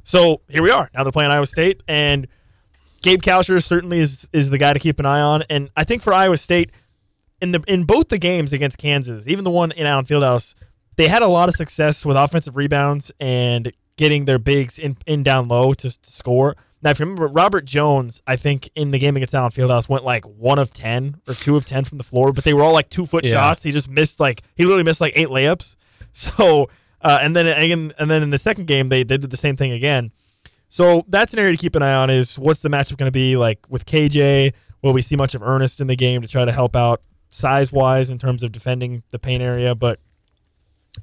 So 0.02 0.40
here 0.48 0.64
we 0.64 0.72
are. 0.72 0.90
Now 0.92 1.04
they're 1.04 1.12
playing 1.12 1.30
Iowa 1.30 1.46
State, 1.46 1.84
and 1.86 2.26
Gabe 3.02 3.22
Kalscheur 3.22 3.62
certainly 3.62 4.00
is 4.00 4.28
is 4.32 4.50
the 4.50 4.58
guy 4.58 4.72
to 4.72 4.80
keep 4.80 4.98
an 4.98 5.06
eye 5.06 5.20
on. 5.20 5.44
And 5.48 5.70
I 5.76 5.84
think 5.84 6.02
for 6.02 6.12
Iowa 6.12 6.36
State, 6.36 6.72
in 7.40 7.52
the 7.52 7.62
in 7.68 7.84
both 7.84 8.08
the 8.08 8.18
games 8.18 8.52
against 8.52 8.78
Kansas, 8.78 9.28
even 9.28 9.44
the 9.44 9.50
one 9.52 9.70
in 9.70 9.86
Allen 9.86 10.06
Fieldhouse, 10.06 10.56
they 10.96 11.06
had 11.06 11.22
a 11.22 11.28
lot 11.28 11.48
of 11.48 11.54
success 11.54 12.04
with 12.04 12.16
offensive 12.16 12.56
rebounds 12.56 13.12
and 13.20 13.72
getting 13.96 14.24
their 14.24 14.40
bigs 14.40 14.80
in, 14.80 14.96
in 15.06 15.22
down 15.22 15.46
low 15.46 15.72
to, 15.72 15.88
to 15.88 16.10
score. 16.10 16.56
Now, 16.82 16.90
if 16.90 16.98
you 16.98 17.04
remember, 17.04 17.28
Robert 17.28 17.64
Jones, 17.64 18.20
I 18.26 18.34
think 18.36 18.68
in 18.74 18.90
the 18.90 18.98
game 18.98 19.16
against 19.16 19.34
Allen 19.34 19.52
Fieldhouse 19.52 19.88
went 19.88 20.04
like 20.04 20.24
one 20.24 20.58
of 20.58 20.72
ten 20.74 21.16
or 21.28 21.34
two 21.34 21.56
of 21.56 21.64
ten 21.64 21.84
from 21.84 21.98
the 21.98 22.04
floor, 22.04 22.32
but 22.32 22.42
they 22.44 22.52
were 22.54 22.62
all 22.62 22.72
like 22.72 22.88
two 22.88 23.06
foot 23.06 23.24
Yeah. 23.24 23.32
shots. 23.32 23.62
He 23.62 23.70
just 23.70 23.88
missed 23.88 24.18
like 24.18 24.42
he 24.56 24.64
literally 24.64 24.82
missed 24.84 25.00
like 25.00 25.12
eight 25.16 25.28
layups. 25.28 25.76
So 26.14 26.68
uh, 27.00 27.18
and 27.22 27.34
then 27.34 27.46
again, 27.46 27.92
and 27.98 28.10
then 28.10 28.22
in 28.22 28.28
the 28.30 28.36
second 28.38 28.66
game 28.66 28.88
they, 28.88 29.02
they 29.02 29.16
did 29.16 29.30
the 29.30 29.36
same 29.36 29.56
thing 29.56 29.72
again. 29.72 30.10
So 30.68 31.04
that's 31.08 31.32
an 31.32 31.38
area 31.38 31.52
to 31.52 31.56
keep 31.58 31.74
an 31.74 31.82
eye 31.82 31.94
on. 31.94 32.10
Is 32.10 32.38
what's 32.38 32.60
the 32.60 32.68
matchup 32.68 32.98
going 32.98 33.06
to 33.08 33.12
be 33.12 33.36
like 33.38 33.60
with 33.70 33.86
KJ? 33.86 34.52
Will 34.82 34.92
we 34.92 35.00
see 35.00 35.16
much 35.16 35.34
of 35.34 35.42
Ernest 35.42 35.80
in 35.80 35.86
the 35.86 35.96
game 35.96 36.20
to 36.20 36.28
try 36.28 36.44
to 36.44 36.52
help 36.52 36.76
out 36.76 37.00
size 37.30 37.72
wise 37.72 38.10
in 38.10 38.18
terms 38.18 38.42
of 38.42 38.52
defending 38.52 39.02
the 39.10 39.18
paint 39.18 39.42
area? 39.42 39.74
But 39.74 40.00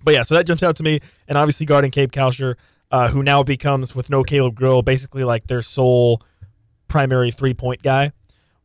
but 0.04 0.14
yeah, 0.14 0.22
so 0.24 0.36
that 0.36 0.46
jumps 0.46 0.62
out 0.64 0.76
to 0.76 0.84
me, 0.84 1.00
and 1.28 1.38
obviously 1.38 1.66
guarding 1.66 1.90
Gabe 1.90 2.12
Kalscheur, 2.12 2.56
uh, 2.92 3.10
who 3.10 3.24
now 3.24 3.44
becomes 3.44 3.96
with 3.96 4.10
no 4.10 4.24
Caleb 4.24 4.56
Grill, 4.56 4.82
basically 4.82 5.24
like 5.24 5.48
their 5.48 5.62
sole 5.62 6.22
primary 6.88 7.32
three 7.32 7.54
point 7.54 7.82
guy, 7.82 8.12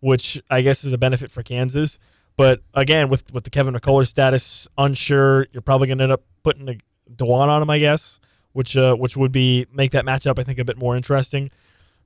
which 0.01 0.41
I 0.51 0.63
guess 0.63 0.85
is 0.85 0.93
a 0.93 0.99
benefit 0.99 1.31
for 1.31 1.43
Kansas. 1.43 1.99
But 2.37 2.61
again, 2.75 3.09
with 3.09 3.33
with 3.33 3.45
the 3.45 3.51
Kevin 3.51 3.75
McCullar 3.75 4.07
status, 4.07 4.67
unsure. 4.77 5.47
You're 5.53 5.63
probably 5.63 5.87
going 5.87 5.99
to 5.99 6.05
end 6.05 6.13
up 6.13 6.23
putting 6.43 6.69
a 6.69 6.77
Dajuan 7.11 7.49
on 7.49 7.63
him, 7.63 7.71
I 7.71 7.79
guess, 7.79 8.19
which 8.53 8.77
uh, 8.77 8.95
which 8.95 9.17
would 9.17 9.33
be 9.33 9.67
make 9.73 9.93
that 9.93 10.05
matchup 10.05 10.39
I 10.39 10.43
think 10.43 10.59
a 10.59 10.65
bit 10.65 10.79
more 10.79 10.97
interesting. 10.97 11.51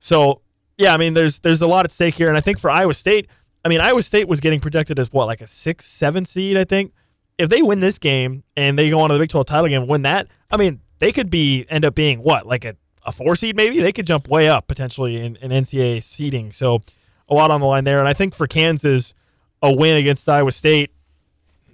So 0.00 0.42
yeah, 0.76 0.94
I 0.94 0.96
mean, 0.96 1.14
there's 1.14 1.40
there's 1.40 1.62
a 1.62 1.66
lot 1.66 1.84
at 1.84 1.92
stake 1.92 2.14
here, 2.14 2.28
and 2.28 2.36
I 2.36 2.40
think 2.40 2.58
for 2.58 2.70
Iowa 2.70 2.94
State, 2.94 3.28
I 3.64 3.68
mean, 3.68 3.80
Iowa 3.80 4.02
State 4.02 4.28
was 4.28 4.40
getting 4.40 4.60
projected 4.60 4.98
as 4.98 5.12
what 5.12 5.26
like 5.26 5.40
a 5.40 5.46
six, 5.46 5.84
seven 5.86 6.24
seed, 6.24 6.56
I 6.56 6.64
think. 6.64 6.92
If 7.38 7.50
they 7.50 7.62
win 7.62 7.80
this 7.80 7.98
game 7.98 8.42
and 8.56 8.76
they 8.78 8.90
go 8.90 9.00
on 9.00 9.10
to 9.10 9.14
the 9.14 9.20
Big 9.20 9.30
12 9.30 9.46
title 9.46 9.68
game 9.68 9.82
and 9.82 9.90
win 9.90 10.02
that, 10.02 10.26
I 10.50 10.56
mean, 10.56 10.80
they 10.98 11.12
could 11.12 11.30
be 11.30 11.66
end 11.68 11.84
up 11.84 11.94
being 11.94 12.20
what 12.22 12.46
like 12.46 12.64
a, 12.64 12.76
a 13.04 13.12
four 13.12 13.36
seed 13.36 13.56
maybe. 13.56 13.80
They 13.80 13.92
could 13.92 14.06
jump 14.06 14.28
way 14.28 14.48
up 14.48 14.66
potentially 14.68 15.16
in, 15.16 15.36
in 15.36 15.50
NCAA 15.50 16.02
seeding. 16.02 16.52
So 16.52 16.82
a 17.28 17.34
lot 17.34 17.50
on 17.50 17.60
the 17.60 17.66
line 17.66 17.84
there, 17.84 17.98
and 17.98 18.08
I 18.08 18.12
think 18.14 18.34
for 18.34 18.46
Kansas, 18.46 19.14
a 19.62 19.72
win 19.72 19.96
against 19.96 20.28
Iowa 20.28 20.50
State 20.52 20.90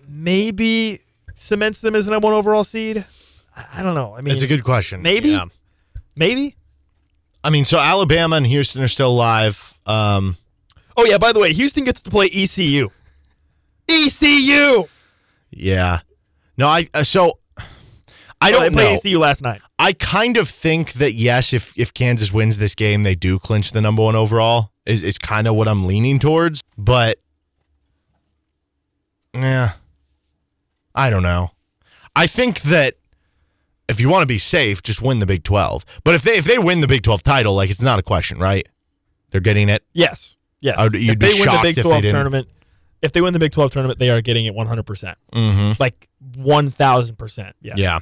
maybe 0.06 1.00
cements 1.34 1.80
them 1.80 1.94
as 1.94 2.06
number 2.06 2.26
one 2.26 2.34
overall 2.34 2.64
seed. 2.64 3.04
I 3.56 3.82
don't 3.82 3.94
know. 3.94 4.14
I 4.16 4.20
mean, 4.20 4.34
it's 4.34 4.42
a 4.42 4.46
good 4.46 4.64
question. 4.64 5.00
Maybe, 5.02 5.30
Yeah. 5.30 5.44
maybe. 6.16 6.56
I 7.42 7.50
mean, 7.50 7.64
so 7.64 7.78
Alabama 7.78 8.36
and 8.36 8.46
Houston 8.46 8.82
are 8.82 8.88
still 8.88 9.10
alive. 9.10 9.74
Um, 9.86 10.36
Oh 10.96 11.04
yeah, 11.04 11.18
by 11.18 11.32
the 11.32 11.40
way, 11.40 11.52
Houston 11.52 11.84
gets 11.84 12.02
to 12.02 12.10
play 12.10 12.26
ECU. 12.32 12.90
ECU. 13.88 14.84
yeah. 15.50 16.00
No, 16.56 16.68
I 16.68 16.88
uh, 16.94 17.02
so 17.02 17.38
I 18.40 18.50
don't 18.52 18.62
they 18.62 18.70
played 18.70 18.88
know. 18.90 18.94
ECU 18.94 19.18
last 19.18 19.42
night. 19.42 19.60
I 19.78 19.92
kind 19.94 20.36
of 20.36 20.48
think 20.48 20.92
that 20.94 21.14
yes, 21.14 21.52
if 21.52 21.72
if 21.76 21.94
Kansas 21.94 22.32
wins 22.32 22.58
this 22.58 22.74
game, 22.74 23.02
they 23.02 23.14
do 23.14 23.38
clinch 23.38 23.72
the 23.72 23.80
number 23.80 24.02
one 24.02 24.14
overall. 24.16 24.70
Is 24.86 25.02
is 25.02 25.18
kind 25.18 25.46
of 25.46 25.54
what 25.54 25.66
I'm 25.66 25.86
leaning 25.86 26.18
towards, 26.18 26.60
but 26.76 27.18
yeah, 29.34 29.72
I 30.94 31.10
don't 31.10 31.22
know. 31.22 31.50
I 32.14 32.26
think 32.26 32.60
that 32.62 32.94
if 33.88 34.00
you 34.00 34.08
want 34.08 34.22
to 34.22 34.26
be 34.26 34.38
safe, 34.38 34.82
just 34.82 35.02
win 35.02 35.18
the 35.18 35.26
Big 35.26 35.42
Twelve. 35.42 35.84
But 36.04 36.14
if 36.14 36.22
they 36.22 36.32
if 36.36 36.44
they 36.44 36.58
win 36.58 36.80
the 36.80 36.86
Big 36.86 37.02
Twelve 37.02 37.22
title, 37.22 37.54
like 37.54 37.70
it's 37.70 37.82
not 37.82 37.98
a 37.98 38.02
question, 38.02 38.38
right? 38.38 38.66
They're 39.30 39.40
getting 39.40 39.68
it. 39.68 39.84
Yes. 39.92 40.36
Yes. 40.60 40.78
Would- 40.78 40.94
you'd 40.94 41.12
if 41.14 41.18
be 41.18 41.26
they 41.28 41.34
win 41.40 41.44
the 41.56 41.60
Big 41.62 41.70
if 41.70 41.76
they 41.76 41.82
12 41.82 42.02
didn't. 42.02 42.14
tournament, 42.14 42.48
if 43.02 43.12
they 43.12 43.20
win 43.20 43.32
the 43.32 43.38
Big 43.40 43.50
12 43.52 43.72
tournament, 43.72 43.98
they 43.98 44.10
are 44.10 44.20
getting 44.20 44.46
it 44.46 44.54
100%. 44.54 45.14
Mhm. 45.34 45.78
Like 45.80 46.08
1000%. 46.38 47.52
Yeah. 47.60 47.74
Yeah. 47.76 47.98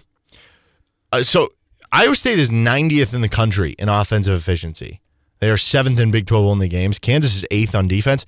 Uh, 1.12 1.22
so 1.22 1.48
Iowa 1.92 2.16
State 2.16 2.38
is 2.38 2.50
90th 2.50 3.14
in 3.14 3.20
the 3.20 3.28
country 3.28 3.74
in 3.78 3.88
offensive 3.88 4.34
efficiency. 4.34 5.00
They 5.40 5.50
are 5.50 5.58
seventh 5.58 6.00
in 6.00 6.10
Big 6.10 6.26
12 6.26 6.46
only 6.46 6.68
games. 6.68 6.98
Kansas 6.98 7.34
is 7.36 7.44
eighth 7.50 7.74
on 7.74 7.86
defense. 7.86 8.24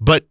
But 0.00 0.26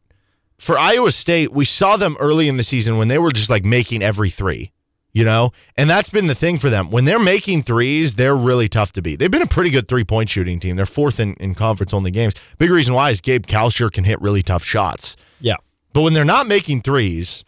for 0.60 0.78
Iowa 0.78 1.12
State, 1.12 1.52
we 1.52 1.66
saw 1.66 1.98
them 1.98 2.16
early 2.20 2.48
in 2.48 2.58
the 2.58 2.64
season 2.64 2.98
when 2.98 3.08
they 3.08 3.18
were 3.18 3.32
just 3.32 3.50
like 3.50 3.66
making 3.66 4.04
every 4.04 4.30
three. 4.30 4.72
You 5.14 5.24
know, 5.24 5.52
and 5.78 5.90
that's 5.90 6.10
been 6.10 6.28
the 6.28 6.36
thing 6.36 6.60
for 6.60 6.70
them. 6.70 6.92
When 6.92 7.06
they're 7.06 7.20
making 7.20 7.64
threes, 7.64 8.16
they're 8.16 8.36
really 8.36 8.68
tough 8.68 8.92
to 8.94 9.02
beat. 9.02 9.18
They've 9.18 9.32
been 9.32 9.42
a 9.42 9.48
pretty 9.48 9.70
good 9.70 9.88
three 9.88 10.04
point 10.04 10.30
shooting 10.30 10.60
team. 10.60 10.76
They're 10.76 10.86
fourth 10.86 11.22
in, 11.22 11.36
in 11.36 11.56
conference 11.56 11.94
only 11.94 12.12
games. 12.12 12.34
Big 12.58 12.70
reason 12.70 12.94
why 12.94 13.12
is 13.12 13.22
Gabe 13.22 13.46
Kalscheur 13.46 13.90
can 13.90 14.04
hit 14.04 14.20
really 14.22 14.44
tough 14.44 14.66
shots. 14.66 15.16
Yeah. 15.40 15.56
But 15.94 16.02
when 16.02 16.14
they're 16.14 16.26
not 16.26 16.48
making 16.48 16.82
threes, 16.82 17.46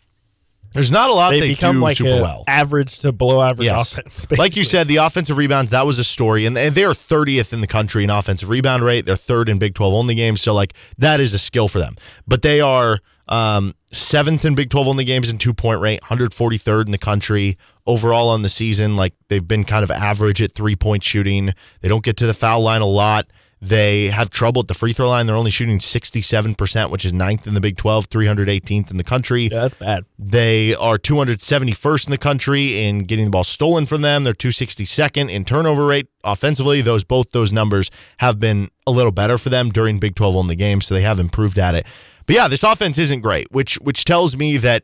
there's 0.73 0.91
not 0.91 1.09
a 1.09 1.13
lot 1.13 1.31
they 1.31 1.39
they, 1.39 1.47
become 1.49 1.77
do 1.77 1.81
like 1.81 1.97
super 1.97 2.21
well. 2.21 2.43
average 2.47 2.99
to 2.99 3.11
below 3.11 3.41
average 3.41 3.65
Yes. 3.65 3.93
offense. 3.93 4.27
Like 4.37 4.55
you 4.55 4.63
said, 4.63 4.87
the 4.87 4.97
offensive 4.97 5.37
rebounds, 5.37 5.71
that 5.71 5.85
was 5.85 5.97
a 5.99 6.03
story. 6.03 6.45
And 6.45 6.57
and 6.57 6.75
they're 6.75 6.91
30th 6.91 7.53
in 7.53 7.61
the 7.61 7.67
country 7.67 8.03
in 8.03 8.09
offensive 8.09 8.49
rebound 8.49 8.83
rate. 8.83 9.05
They're 9.05 9.15
third 9.15 9.49
in 9.49 9.57
Big 9.59 9.73
12 9.75 9.93
only 9.93 10.15
games. 10.15 10.41
So, 10.41 10.53
like, 10.53 10.73
that 10.97 11.19
is 11.19 11.33
a 11.33 11.39
skill 11.39 11.67
for 11.67 11.79
them. 11.79 11.95
But 12.27 12.41
they 12.41 12.61
are 12.61 12.99
um, 13.27 13.73
seventh 13.91 14.45
in 14.45 14.55
Big 14.55 14.69
12 14.69 14.87
only 14.87 15.03
games 15.05 15.29
in 15.29 15.37
two 15.37 15.53
point 15.53 15.81
rate, 15.81 16.01
143rd 16.03 16.85
in 16.85 16.91
the 16.91 16.97
country 16.97 17.57
overall 17.85 18.29
on 18.29 18.41
the 18.41 18.49
season. 18.49 18.95
Like, 18.95 19.13
they've 19.29 19.47
been 19.47 19.63
kind 19.63 19.83
of 19.83 19.91
average 19.91 20.41
at 20.41 20.51
three 20.53 20.75
point 20.75 21.03
shooting. 21.03 21.53
They 21.81 21.87
don't 21.89 22.03
get 22.03 22.17
to 22.17 22.25
the 22.27 22.33
foul 22.33 22.61
line 22.61 22.81
a 22.81 22.85
lot. 22.85 23.27
They 23.59 24.07
have 24.07 24.29
trouble 24.29 24.61
at 24.61 24.67
the 24.67 24.75
free 24.75 24.93
throw 24.93 25.09
line. 25.09 25.25
They're 25.25 25.35
only 25.35 25.49
shooting 25.49 25.79
67%, 25.79 26.89
which 26.91 27.05
is 27.05 27.13
ninth 27.13 27.47
in 27.47 27.55
the 27.55 27.59
Big 27.59 27.75
12, 27.77 28.09
318th 28.09 28.91
in 28.91 28.97
the 28.97 29.03
country. 29.03 29.43
Yeah, 29.43 29.61
that's 29.61 29.73
bad. 29.75 30.05
They 30.19 30.75
are 30.75 30.99
271st 30.99 32.07
in 32.07 32.11
the 32.11 32.17
country 32.19 32.83
in 32.83 33.05
getting 33.05 33.25
the 33.25 33.31
ball 33.31 33.43
stolen 33.43 33.87
from 33.87 34.03
them. 34.03 34.23
They're 34.23 34.33
262nd 34.33 35.31
in 35.31 35.43
turnover 35.43 35.87
rate 35.87 36.07
offensively. 36.23 36.81
Those 36.81 37.03
both 37.03 37.31
those 37.31 37.51
numbers 37.51 37.89
have 38.17 38.39
been 38.39 38.69
a 38.85 38.91
little 38.91 39.11
better 39.11 39.37
for 39.39 39.49
them 39.49 39.71
during 39.71 39.97
Big 39.97 40.15
12 40.15 40.35
only 40.35 40.55
games, 40.55 40.85
so 40.85 40.93
they 40.93 41.01
have 41.01 41.19
improved 41.19 41.57
at 41.57 41.73
it. 41.73 41.87
But 42.27 42.35
yeah, 42.35 42.47
this 42.47 42.61
offense 42.61 42.99
isn't 42.99 43.21
great, 43.21 43.51
which 43.51 43.75
which 43.75 44.05
tells 44.05 44.35
me 44.37 44.57
that 44.57 44.83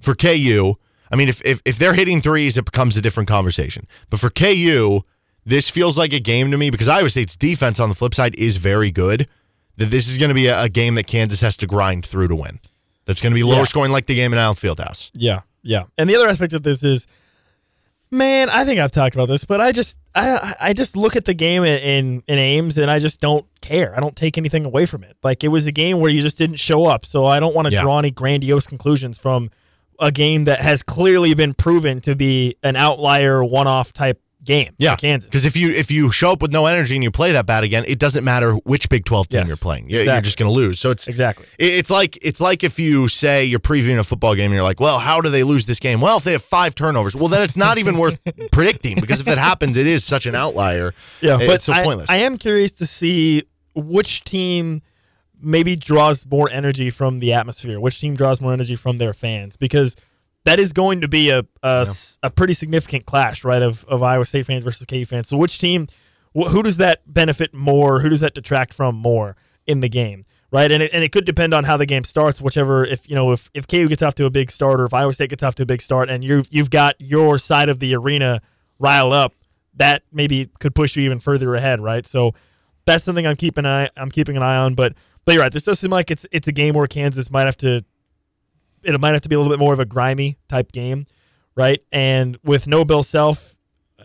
for 0.00 0.14
KU, 0.14 0.74
I 1.12 1.16
mean, 1.16 1.28
if 1.28 1.40
if, 1.44 1.60
if 1.64 1.78
they're 1.78 1.94
hitting 1.94 2.20
threes, 2.20 2.56
it 2.56 2.64
becomes 2.64 2.96
a 2.96 3.00
different 3.00 3.28
conversation. 3.28 3.86
But 4.08 4.18
for 4.18 4.30
KU, 4.30 5.02
this 5.44 5.68
feels 5.70 5.96
like 5.98 6.12
a 6.12 6.20
game 6.20 6.50
to 6.50 6.56
me 6.58 6.70
because 6.70 6.88
Iowa 6.88 7.08
State's 7.10 7.36
defense 7.36 7.80
on 7.80 7.88
the 7.88 7.94
flip 7.94 8.14
side 8.14 8.34
is 8.36 8.56
very 8.58 8.90
good. 8.90 9.28
That 9.76 9.86
this 9.86 10.08
is 10.08 10.18
going 10.18 10.28
to 10.28 10.34
be 10.34 10.46
a, 10.46 10.62
a 10.64 10.68
game 10.68 10.94
that 10.96 11.06
Kansas 11.06 11.40
has 11.40 11.56
to 11.58 11.66
grind 11.66 12.04
through 12.04 12.28
to 12.28 12.36
win. 12.36 12.60
That's 13.06 13.20
going 13.22 13.32
to 13.32 13.34
be 13.34 13.42
lower 13.42 13.58
Yeah. 13.58 13.64
scoring 13.64 13.92
like 13.92 14.06
the 14.06 14.14
game 14.14 14.32
in 14.32 14.38
Allen 14.38 14.54
Fieldhouse. 14.56 15.10
Yeah, 15.14 15.40
yeah. 15.62 15.84
And 15.96 16.08
the 16.10 16.16
other 16.16 16.28
aspect 16.28 16.52
of 16.52 16.62
this 16.62 16.84
is, 16.84 17.06
man, 18.10 18.50
I 18.50 18.64
think 18.64 18.78
I've 18.80 18.90
talked 18.92 19.14
about 19.14 19.26
this, 19.28 19.44
but 19.44 19.60
I 19.60 19.72
just, 19.72 19.96
I, 20.14 20.54
I 20.60 20.72
just 20.72 20.96
look 20.96 21.16
at 21.16 21.24
the 21.24 21.34
game 21.34 21.64
in, 21.64 21.78
in 21.78 22.22
in 22.26 22.38
Ames 22.38 22.76
and 22.78 22.90
I 22.90 22.98
just 22.98 23.20
don't 23.20 23.46
care. 23.60 23.96
I 23.96 24.00
don't 24.00 24.16
take 24.16 24.36
anything 24.36 24.64
away 24.66 24.84
from 24.86 25.04
it. 25.04 25.16
Like 25.22 25.44
it 25.44 25.48
was 25.48 25.66
a 25.66 25.72
game 25.72 26.00
where 26.00 26.10
you 26.10 26.20
just 26.20 26.36
didn't 26.38 26.56
show 26.56 26.86
up, 26.86 27.06
so 27.06 27.24
I 27.26 27.40
don't 27.40 27.54
want 27.54 27.68
to 27.68 27.72
Yeah. 27.72 27.82
draw 27.82 27.98
any 27.98 28.10
grandiose 28.10 28.66
conclusions 28.66 29.18
from 29.18 29.50
a 29.98 30.10
game 30.10 30.44
that 30.44 30.60
has 30.60 30.82
clearly 30.82 31.34
been 31.34 31.54
proven 31.54 32.00
to 32.02 32.14
be 32.16 32.56
an 32.62 32.74
outlier, 32.76 33.44
one-off 33.44 33.92
type 33.92 34.20
game. 34.44 34.72
Yeah, 34.78 34.96
Kansas. 34.96 35.28
Because 35.28 35.44
if 35.44 35.56
you 35.56 35.70
if 35.70 35.90
you 35.90 36.10
show 36.10 36.32
up 36.32 36.40
with 36.42 36.52
no 36.52 36.66
energy 36.66 36.94
and 36.94 37.04
you 37.04 37.10
play 37.10 37.32
that 37.32 37.46
bad 37.46 37.62
again, 37.64 37.84
it 37.86 37.98
doesn't 37.98 38.24
matter 38.24 38.52
which 38.64 38.88
Big 38.88 39.04
Twelve 39.04 39.28
team 39.28 39.40
Yes, 39.40 39.48
you're 39.48 39.56
playing. 39.56 39.88
You're, 39.90 40.02
you're 40.02 40.20
just 40.20 40.38
going 40.38 40.48
to 40.48 40.54
lose. 40.54 40.78
So 40.80 40.90
it's 40.90 41.08
exactly. 41.08 41.46
it- 41.58 41.78
It's 41.78 41.90
like 41.90 42.18
it's 42.22 42.40
like 42.40 42.64
if 42.64 42.78
you 42.78 43.08
say 43.08 43.44
you're 43.44 43.60
previewing 43.60 43.98
a 43.98 44.04
football 44.04 44.34
game 44.34 44.46
and 44.46 44.54
you're 44.54 44.62
like, 44.64 44.80
well, 44.80 44.98
how 44.98 45.20
do 45.20 45.28
they 45.30 45.42
lose 45.42 45.66
this 45.66 45.78
game? 45.80 46.00
Well, 46.00 46.16
if 46.18 46.24
they 46.24 46.32
have 46.32 46.42
five 46.44 46.74
turnovers, 46.74 47.14
well, 47.14 47.28
then 47.28 47.42
it's 47.42 47.56
not 47.56 47.78
even 47.78 47.96
worth 47.98 48.18
predicting 48.52 49.00
because 49.00 49.20
if 49.20 49.28
it 49.28 49.38
happens, 49.38 49.76
it 49.76 49.86
is 49.86 50.04
such 50.04 50.26
an 50.26 50.34
outlier. 50.34 50.94
Yeah, 51.20 51.38
It- 51.40 51.46
but 51.46 51.54
it's 51.56 51.64
so 51.64 51.72
I, 51.72 51.82
pointless. 51.84 52.08
I 52.10 52.16
am 52.16 52.36
curious 52.38 52.72
to 52.72 52.86
see 52.86 53.44
which 53.74 54.24
team 54.24 54.80
maybe 55.42 55.74
draws 55.76 56.26
more 56.26 56.50
energy 56.52 56.90
from 56.90 57.18
the 57.18 57.32
atmosphere. 57.32 57.80
Which 57.80 58.00
team 58.00 58.14
draws 58.14 58.40
more 58.40 58.52
energy 58.52 58.76
from 58.76 58.96
their 58.98 59.12
fans? 59.14 59.56
Because 59.56 59.96
that 60.44 60.58
is 60.58 60.72
going 60.72 61.00
to 61.02 61.08
be 61.08 61.30
a 61.30 61.44
a 62.22 62.30
pretty 62.30 62.54
significant 62.54 63.06
clash, 63.06 63.44
right? 63.44 63.62
Of 63.62 63.84
of 63.86 64.02
Iowa 64.02 64.24
State 64.24 64.46
fans 64.46 64.64
versus 64.64 64.86
KU 64.86 65.04
fans. 65.04 65.28
So 65.28 65.36
which 65.36 65.58
team? 65.58 65.86
Wh- 66.36 66.48
who 66.48 66.62
does 66.62 66.76
that 66.78 67.02
benefit 67.12 67.52
more? 67.54 68.00
Who 68.00 68.08
does 68.08 68.20
that 68.20 68.34
detract 68.34 68.72
from 68.74 68.94
more 68.94 69.36
in 69.66 69.80
the 69.80 69.88
game? 69.88 70.24
Right, 70.52 70.72
and 70.72 70.82
it, 70.82 70.90
and 70.92 71.04
it 71.04 71.12
could 71.12 71.24
depend 71.24 71.54
on 71.54 71.62
how 71.62 71.76
the 71.76 71.86
game 71.86 72.02
starts. 72.02 72.40
Whichever, 72.40 72.84
if 72.84 73.08
you 73.08 73.14
know, 73.14 73.30
if, 73.30 73.48
if 73.54 73.68
KU 73.68 73.86
gets 73.86 74.02
off 74.02 74.16
to 74.16 74.24
a 74.24 74.30
big 74.30 74.50
start, 74.50 74.80
or 74.80 74.84
if 74.84 74.92
Iowa 74.92 75.12
State 75.12 75.30
gets 75.30 75.44
off 75.44 75.54
to 75.56 75.62
a 75.62 75.66
big 75.66 75.80
start, 75.80 76.10
and 76.10 76.24
you've 76.24 76.48
you've 76.50 76.70
got 76.70 76.96
your 76.98 77.38
side 77.38 77.68
of 77.68 77.78
the 77.78 77.94
arena 77.94 78.40
riled 78.80 79.12
up, 79.12 79.32
that 79.76 80.02
maybe 80.10 80.50
could 80.58 80.74
push 80.74 80.96
you 80.96 81.04
even 81.04 81.20
further 81.20 81.54
ahead, 81.54 81.80
right? 81.80 82.04
So 82.04 82.34
that's 82.84 83.04
something 83.04 83.28
I'm 83.28 83.36
keeping 83.36 83.64
an 83.64 83.70
eye 83.70 83.90
I'm 83.96 84.10
keeping 84.10 84.36
an 84.36 84.42
eye 84.42 84.56
on. 84.56 84.74
But 84.74 84.94
but 85.24 85.34
you're 85.34 85.42
right. 85.42 85.52
This 85.52 85.64
does 85.64 85.78
seem 85.78 85.90
like 85.92 86.10
it's 86.10 86.26
it's 86.32 86.48
a 86.48 86.52
game 86.52 86.74
where 86.74 86.88
Kansas 86.88 87.30
might 87.30 87.44
have 87.44 87.56
to 87.58 87.84
it 88.82 89.00
might 89.00 89.12
have 89.12 89.22
to 89.22 89.28
be 89.28 89.34
a 89.34 89.38
little 89.38 89.52
bit 89.52 89.58
more 89.58 89.72
of 89.72 89.80
a 89.80 89.84
grimy 89.84 90.38
type 90.48 90.72
game, 90.72 91.06
right? 91.54 91.82
And 91.92 92.38
with 92.44 92.66
no 92.66 92.84
Bill 92.84 93.02
Self, 93.02 93.56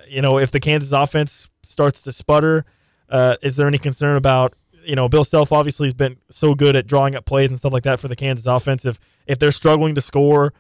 you 0.08 0.22
know, 0.22 0.38
if 0.38 0.52
the 0.52 0.60
Kansas 0.60 0.92
offense 0.92 1.50
starts 1.64 2.02
to 2.04 2.12
sputter, 2.12 2.66
uh, 3.10 3.38
is 3.42 3.56
there 3.56 3.68
any 3.68 3.78
concern 3.78 4.18
about 4.18 4.54
you 4.86 4.96
know 4.96 5.10
Bill 5.10 5.24
Self 5.24 5.52
obviously 5.52 5.88
has 5.88 5.94
been 5.94 6.18
so 6.30 6.54
good 6.54 6.76
at 6.76 6.88
drawing 6.88 7.16
up 7.16 7.26
plays 7.26 7.50
and 7.50 7.58
stuff 7.58 7.74
like 7.74 7.84
that 7.84 8.00
for 8.00 8.08
the 8.08 8.16
Kansas 8.16 8.46
offense. 8.46 8.86
If 8.86 9.00
if 9.28 9.40
they're 9.40 9.52
struggling 9.52 9.96
to 9.96 10.02
score, 10.02 10.54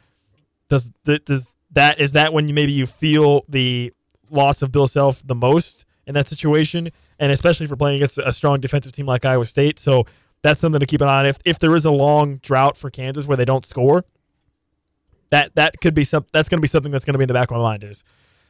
does 0.69 0.91
does 1.03 1.55
that 1.71 1.99
is 1.99 2.13
that 2.13 2.33
when 2.33 2.47
you 2.47 2.53
maybe 2.53 2.71
you 2.71 2.85
feel 2.85 3.45
the 3.47 3.93
loss 4.29 4.61
of 4.61 4.71
Bill 4.71 4.87
Self 4.87 5.25
the 5.25 5.35
most 5.35 5.85
in 6.07 6.13
that 6.15 6.27
situation, 6.27 6.91
and 7.19 7.31
especially 7.31 7.67
for 7.67 7.75
playing 7.75 7.97
against 7.97 8.17
a 8.17 8.31
strong 8.31 8.59
defensive 8.59 8.91
team 8.91 9.05
like 9.05 9.25
Iowa 9.25 9.45
State. 9.45 9.79
So 9.79 10.05
that's 10.45 10.61
something 10.61 10.79
to 10.79 10.85
keep 10.85 11.01
an 11.01 11.07
eye 11.07 11.19
on. 11.19 11.25
If 11.25 11.39
if 11.43 11.57
there 11.57 11.75
is 11.75 11.85
a 11.85 11.91
long 11.91 12.37
drought 12.37 12.77
for 12.77 12.91
Kansas 12.91 13.25
where 13.25 13.35
they 13.35 13.45
don't 13.45 13.65
score, 13.65 14.05
that 15.31 15.55
that 15.55 15.81
could 15.81 15.95
be 15.95 16.03
some 16.03 16.23
that's 16.31 16.49
going 16.49 16.59
to 16.59 16.61
be 16.61 16.67
something 16.67 16.91
that's 16.91 17.03
going 17.03 17.13
to 17.13 17.17
be 17.17 17.23
in 17.23 17.27
the 17.27 17.33
back 17.33 17.49
of 17.49 17.57
my 17.57 17.63
mind 17.63 17.83
is 17.83 18.03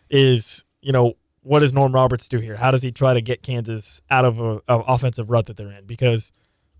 is 0.09 0.65
you 0.81 0.91
know 0.91 1.13
what 1.41 1.59
does 1.59 1.71
Norm 1.71 1.93
Roberts 1.93 2.27
do 2.27 2.39
here? 2.39 2.57
How 2.57 2.69
does 2.69 2.81
he 2.81 2.91
try 2.91 3.13
to 3.13 3.21
get 3.21 3.43
Kansas 3.43 4.01
out 4.11 4.25
of 4.25 4.41
a, 4.41 4.55
a 4.67 4.79
offensive 4.79 5.29
rut 5.29 5.45
that 5.45 5.55
they're 5.55 5.71
in? 5.71 5.85
Because 5.85 6.33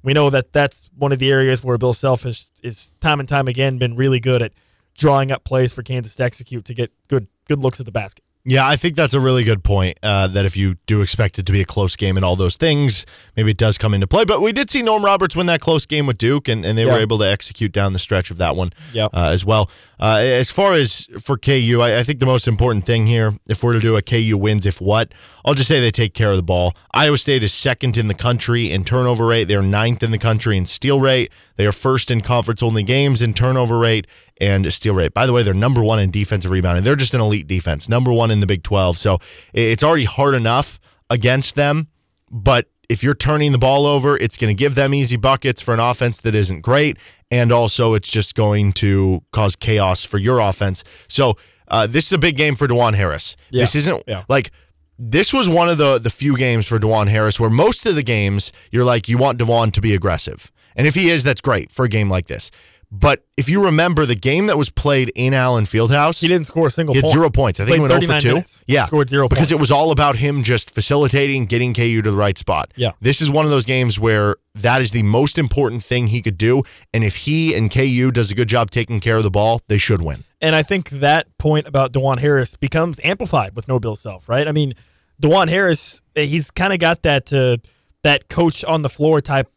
we 0.03 0.11
know 0.11 0.29
that 0.31 0.51
that's 0.51 0.89
one 0.97 1.13
of 1.13 1.19
the 1.19 1.31
areas 1.31 1.63
where 1.63 1.77
Bill 1.77 1.93
Self 1.93 2.25
is, 2.25 2.51
is 2.61 2.91
time 2.99 3.21
and 3.21 3.29
time 3.29 3.47
again 3.47 3.77
been 3.77 3.95
really 3.95 4.19
good 4.19 4.41
at 4.41 4.51
drawing 4.97 5.31
up 5.31 5.45
plays 5.45 5.71
for 5.71 5.81
Kansas 5.81 6.15
to 6.17 6.23
execute 6.23 6.65
to 6.65 6.73
get 6.73 6.91
good 7.07 7.27
good 7.47 7.63
looks 7.63 7.79
at 7.79 7.85
the 7.85 7.91
basket. 7.91 8.24
Yeah, 8.47 8.67
I 8.67 8.75
think 8.75 8.95
that's 8.95 9.15
a 9.15 9.19
really 9.19 9.43
good 9.43 9.63
point. 9.63 9.97
Uh, 10.03 10.27
that 10.27 10.45
if 10.45 10.55
you 10.55 10.75
do 10.85 11.01
expect 11.01 11.39
it 11.39 11.47
to 11.47 11.51
be 11.51 11.61
a 11.61 11.65
close 11.65 11.95
game 11.95 12.15
and 12.15 12.23
all 12.23 12.35
those 12.35 12.57
things, 12.57 13.03
maybe 13.35 13.49
it 13.49 13.57
does 13.57 13.79
come 13.79 13.95
into 13.95 14.05
play. 14.05 14.23
But 14.23 14.39
we 14.39 14.51
did 14.51 14.69
see 14.69 14.83
Norm 14.83 15.03
Roberts 15.03 15.35
win 15.35 15.47
that 15.47 15.61
close 15.61 15.87
game 15.87 16.05
with 16.05 16.19
Duke, 16.19 16.47
and, 16.47 16.63
and 16.63 16.77
they 16.77 16.85
Yeah. 16.85 16.93
were 16.93 16.99
able 16.99 17.17
to 17.17 17.23
execute 17.27 17.71
down 17.71 17.93
the 17.93 17.99
stretch 17.99 18.29
of 18.29 18.37
that 18.37 18.55
one 18.55 18.71
Yep. 18.93 19.11
uh, 19.15 19.29
as 19.29 19.43
well. 19.43 19.67
Uh, 19.99 20.17
as 20.21 20.51
far 20.51 20.73
as 20.73 21.07
for 21.19 21.37
KU, 21.37 21.79
I, 21.81 21.99
I 21.99 22.03
think 22.03 22.19
the 22.19 22.25
most 22.27 22.47
important 22.47 22.85
thing 22.85 23.07
here, 23.07 23.33
if 23.47 23.63
we're 23.63 23.73
to 23.73 23.79
do 23.79 23.95
a 23.95 24.01
KU 24.03 24.37
wins, 24.37 24.67
if 24.67 24.79
what, 24.79 25.11
I'll 25.43 25.53
just 25.55 25.67
say 25.67 25.79
they 25.79 25.89
take 25.89 26.13
care 26.13 26.29
of 26.29 26.37
the 26.37 26.43
ball. 26.43 26.75
Iowa 26.93 27.17
State 27.17 27.43
is 27.43 27.51
second 27.53 27.97
in 27.97 28.07
the 28.09 28.13
country 28.13 28.71
in 28.71 28.83
turnover 28.83 29.25
rate. 29.25 29.45
They're 29.45 29.61
ninth 29.63 30.03
in 30.03 30.11
the 30.11 30.19
country 30.19 30.55
in 30.55 30.65
steal 30.67 30.99
rate. 31.01 31.31
They 31.55 31.65
are 31.65 31.71
first 31.71 32.11
in 32.11 32.21
conference 32.21 32.61
only 32.61 32.83
games 32.83 33.21
in 33.23 33.33
turnover 33.33 33.79
rate 33.79 34.05
and 34.41 34.71
steal 34.73 34.93
rate. 34.93 35.13
By 35.13 35.25
the 35.25 35.33
way, 35.33 35.43
they're 35.43 35.53
number 35.53 35.83
one 35.83 35.99
in 35.99 36.11
defensive 36.11 36.51
rebounding. 36.51 36.83
They're 36.83 36.95
just 36.95 37.13
an 37.13 37.21
elite 37.21 37.47
defense, 37.47 37.87
number 37.87 38.11
one 38.11 38.31
in 38.31 38.39
the 38.41 38.47
Big 38.47 38.63
12. 38.63 38.97
So 38.97 39.19
it's 39.53 39.83
already 39.83 40.05
hard 40.05 40.35
enough 40.35 40.79
against 41.09 41.55
them. 41.55 41.87
But 42.29 42.67
if 42.89 43.01
you're 43.03 43.13
turning 43.15 43.51
the 43.51 43.57
ball 43.57 43.85
over, 43.85 44.17
it's 44.17 44.37
going 44.37 44.55
to 44.55 44.57
give 44.57 44.75
them 44.75 44.93
easy 44.93 45.15
buckets 45.17 45.61
for 45.61 45.73
an 45.73 45.79
offense 45.79 46.19
that 46.21 46.35
isn't 46.35 46.61
great. 46.61 46.97
And 47.31 47.51
also, 47.51 47.93
it's 47.93 48.09
just 48.09 48.35
going 48.35 48.73
to 48.73 49.23
cause 49.31 49.55
chaos 49.55 50.03
for 50.03 50.17
your 50.17 50.39
offense. 50.39 50.83
So 51.07 51.37
uh, 51.67 51.87
this 51.87 52.05
is 52.07 52.11
a 52.13 52.17
big 52.19 52.35
game 52.37 52.55
for 52.55 52.67
Dajuan 52.67 52.93
Harris. 52.95 53.35
Yeah. 53.49 53.63
This 53.63 53.75
isn't 53.75 54.03
Yeah. 54.07 54.23
like 54.29 54.51
this 54.97 55.33
was 55.33 55.49
one 55.49 55.67
of 55.67 55.77
the 55.77 55.97
the 55.97 56.09
few 56.09 56.37
games 56.37 56.65
for 56.67 56.77
Dajuan 56.79 57.07
Harris 57.07 57.39
where 57.39 57.49
most 57.49 57.85
of 57.85 57.95
the 57.95 58.03
games 58.03 58.51
you're 58.71 58.85
like 58.85 59.09
you 59.09 59.17
want 59.17 59.39
Dajuan 59.39 59.71
to 59.73 59.81
be 59.81 59.93
aggressive. 59.95 60.51
And 60.75 60.85
if 60.85 60.93
he 60.93 61.09
is, 61.09 61.23
that's 61.23 61.41
great 61.41 61.71
for 61.71 61.85
a 61.85 61.89
game 61.89 62.09
like 62.09 62.27
this. 62.27 62.51
But 62.97 63.25
if 63.35 63.49
you 63.49 63.63
remember 63.65 64.05
the 64.05 64.15
game 64.15 64.45
that 64.45 64.57
was 64.57 64.69
played 64.69 65.11
in 65.15 65.33
Allen 65.33 65.65
Fieldhouse, 65.65 66.21
He 66.21 66.27
didn't 66.29 66.47
score 66.47 66.67
a 66.67 66.69
single 66.69 66.93
he 66.93 66.99
had 66.99 67.03
point. 67.03 67.13
zero 67.13 67.29
points. 67.29 67.59
I 67.59 67.65
think 67.65 67.75
he 67.75 67.79
went 67.81 67.91
0 67.91 68.13
for 68.13 68.21
2. 68.21 68.27
minutes. 68.29 68.63
Yeah. 68.67 68.85
Scored 68.85 69.09
zero 69.09 69.27
Because 69.27 69.51
it 69.51 69.59
was 69.59 69.69
all 69.69 69.91
about 69.91 70.15
him 70.17 70.43
just 70.43 70.71
facilitating, 70.71 71.45
getting 71.45 71.73
KU 71.73 72.01
to 72.01 72.09
the 72.09 72.15
right 72.15 72.37
spot. 72.37 72.71
Yeah. 72.75 72.91
This 73.01 73.21
is 73.21 73.29
one 73.29 73.43
of 73.43 73.51
those 73.51 73.65
games 73.65 73.99
where 73.99 74.37
that 74.55 74.81
is 74.81 74.91
the 74.91 75.03
most 75.03 75.37
important 75.37 75.83
thing 75.83 76.07
he 76.07 76.21
could 76.21 76.37
do. 76.37 76.63
And 76.93 77.03
if 77.03 77.17
he 77.17 77.53
and 77.53 77.69
KU 77.69 78.11
does 78.11 78.31
a 78.31 78.35
good 78.35 78.47
job 78.47 78.71
taking 78.71 78.99
care 79.01 79.17
of 79.17 79.23
the 79.23 79.31
ball, 79.31 79.61
they 79.67 79.77
should 79.77 80.01
win. 80.01 80.23
And 80.39 80.55
I 80.55 80.63
think 80.63 80.89
that 80.91 81.27
point 81.37 81.67
about 81.67 81.91
Dajuan 81.91 82.19
Harris 82.19 82.55
becomes 82.55 82.99
amplified 83.03 83.55
with 83.55 83.67
no 83.67 83.79
Bill 83.79 83.95
Self, 83.97 84.29
right? 84.29 84.47
I 84.47 84.51
mean, 84.53 84.73
Dajuan 85.21 85.49
Harris, 85.49 86.01
eh, 86.15 86.23
he's 86.25 86.49
kind 86.51 86.71
of 86.71 86.79
got 86.79 87.01
that 87.01 87.33
uh, 87.33 87.57
that 88.03 88.29
coach 88.29 88.63
on 88.63 88.83
the 88.83 88.89
floor 88.89 89.19
type 89.21 89.51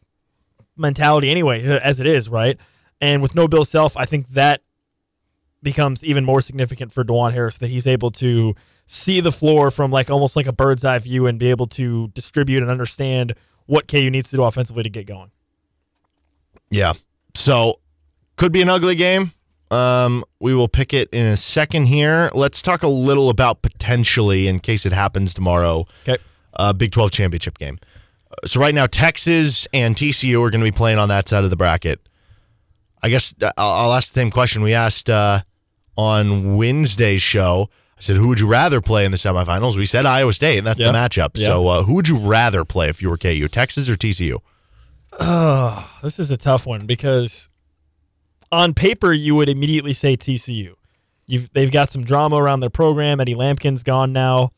mentality 0.77 1.29
anyway, 1.29 1.65
uh, 1.67 1.79
as 1.83 1.99
it 1.99 2.07
is, 2.07 2.29
right? 2.29 2.57
And 3.01 3.21
with 3.21 3.35
no 3.35 3.47
Bill 3.47 3.65
Self, 3.65 3.95
I 3.97 4.05
think 4.05 4.29
that 4.29 4.61
becomes 5.61 6.03
even 6.05 6.23
more 6.25 6.41
significant 6.41 6.91
for 6.93 7.03
Dajuan 7.03 7.33
Harris 7.33 7.57
that 7.57 7.69
he's 7.69 7.85
able 7.87 8.11
to 8.11 8.55
see 8.85 9.19
the 9.19 9.31
floor 9.31 9.71
from 9.71 9.91
like 9.91 10.09
almost 10.09 10.35
like 10.35 10.47
a 10.47 10.51
bird's 10.53 10.83
eye 10.85 10.97
view 10.99 11.27
and 11.27 11.37
be 11.37 11.49
able 11.49 11.65
to 11.67 12.07
distribute 12.09 12.61
and 12.61 12.71
understand 12.71 13.33
what 13.65 13.87
KU 13.87 14.09
needs 14.09 14.29
to 14.31 14.35
do 14.37 14.43
offensively 14.43 14.83
to 14.83 14.89
get 14.89 15.05
going. 15.05 15.31
Yeah. 16.71 16.93
So 17.35 17.79
could 18.35 18.51
be 18.51 18.61
an 18.61 18.69
ugly 18.69 18.95
game. 18.95 19.31
Um, 19.71 20.23
we 20.39 20.55
will 20.55 20.67
pick 20.67 20.93
it 20.93 21.09
in 21.11 21.25
a 21.27 21.37
second 21.37 21.85
here. 21.85 22.31
Let's 22.33 22.61
talk 22.61 22.81
a 22.81 22.87
little 22.87 23.29
about 23.29 23.61
potentially, 23.61 24.47
in 24.47 24.59
case 24.59 24.85
it 24.85 24.93
happens 24.93 25.33
tomorrow, 25.33 25.85
Okay. 26.07 26.17
uh, 26.55 26.73
Big 26.73 26.91
12 26.91 27.11
championship 27.11 27.57
game. 27.59 27.77
Uh, 28.31 28.47
So 28.47 28.59
right 28.59 28.73
now, 28.73 28.87
Texas 28.87 29.67
and 29.73 29.95
TCU 29.95 30.41
are 30.43 30.49
going 30.49 30.61
to 30.61 30.65
be 30.65 30.75
playing 30.75 30.97
on 30.97 31.09
that 31.09 31.29
side 31.29 31.43
of 31.43 31.51
the 31.51 31.55
bracket. 31.55 31.99
I 33.01 33.09
guess 33.09 33.33
uh, 33.41 33.51
I'll, 33.57 33.71
I'll 33.89 33.93
ask 33.93 34.13
the 34.13 34.19
same 34.19 34.31
question 34.31 34.61
we 34.61 34.73
asked 34.73 35.09
uh, 35.09 35.41
on 35.95 36.55
Wednesday's 36.57 37.21
show. 37.21 37.69
I 37.97 38.01
said, 38.01 38.15
who 38.15 38.27
would 38.29 38.39
you 38.39 38.47
rather 38.47 38.79
play 38.81 39.03
in 39.05 39.11
the 39.11 39.17
semifinals? 39.17 39.75
We 39.75 39.85
said 39.85 40.05
Iowa 40.05 40.31
State, 40.33 40.57
and 40.59 40.65
that's 40.67 40.79
Yeah. 40.79 40.91
the 40.91 40.97
matchup. 40.97 41.31
Yeah. 41.35 41.47
So 41.47 41.67
uh, 41.67 41.83
who 41.83 41.95
would 41.95 42.07
you 42.07 42.17
rather 42.17 42.63
play 42.63 42.87
if 42.89 43.01
you 43.01 43.09
were 43.09 43.17
KU, 43.17 43.47
Texas 43.49 43.89
or 43.89 43.95
TCU? 43.95 44.37
Oh, 45.19 45.89
this 46.01 46.19
is 46.19 46.31
a 46.31 46.37
tough 46.37 46.65
one 46.65 46.85
because 46.85 47.49
on 48.51 48.73
paper 48.73 49.11
you 49.11 49.35
would 49.35 49.49
immediately 49.49 49.93
say 49.93 50.15
TCU. 50.15 50.73
You've 51.27 51.51
they've 51.53 51.71
got 51.71 51.89
some 51.89 52.03
drama 52.03 52.37
around 52.37 52.61
their 52.61 52.69
program. 52.69 53.19
Eddie 53.19 53.35
Lampkin's 53.35 53.83
gone 53.83 54.13
now, 54.13 54.51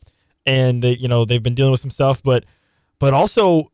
and 0.46 0.82
they, 0.82 0.92
you 0.96 1.08
know 1.08 1.24
they've 1.24 1.42
been 1.42 1.54
dealing 1.54 1.72
with 1.72 1.80
some 1.80 1.90
stuff. 1.90 2.22
But 2.22 2.44
but 2.98 3.12
also 3.12 3.72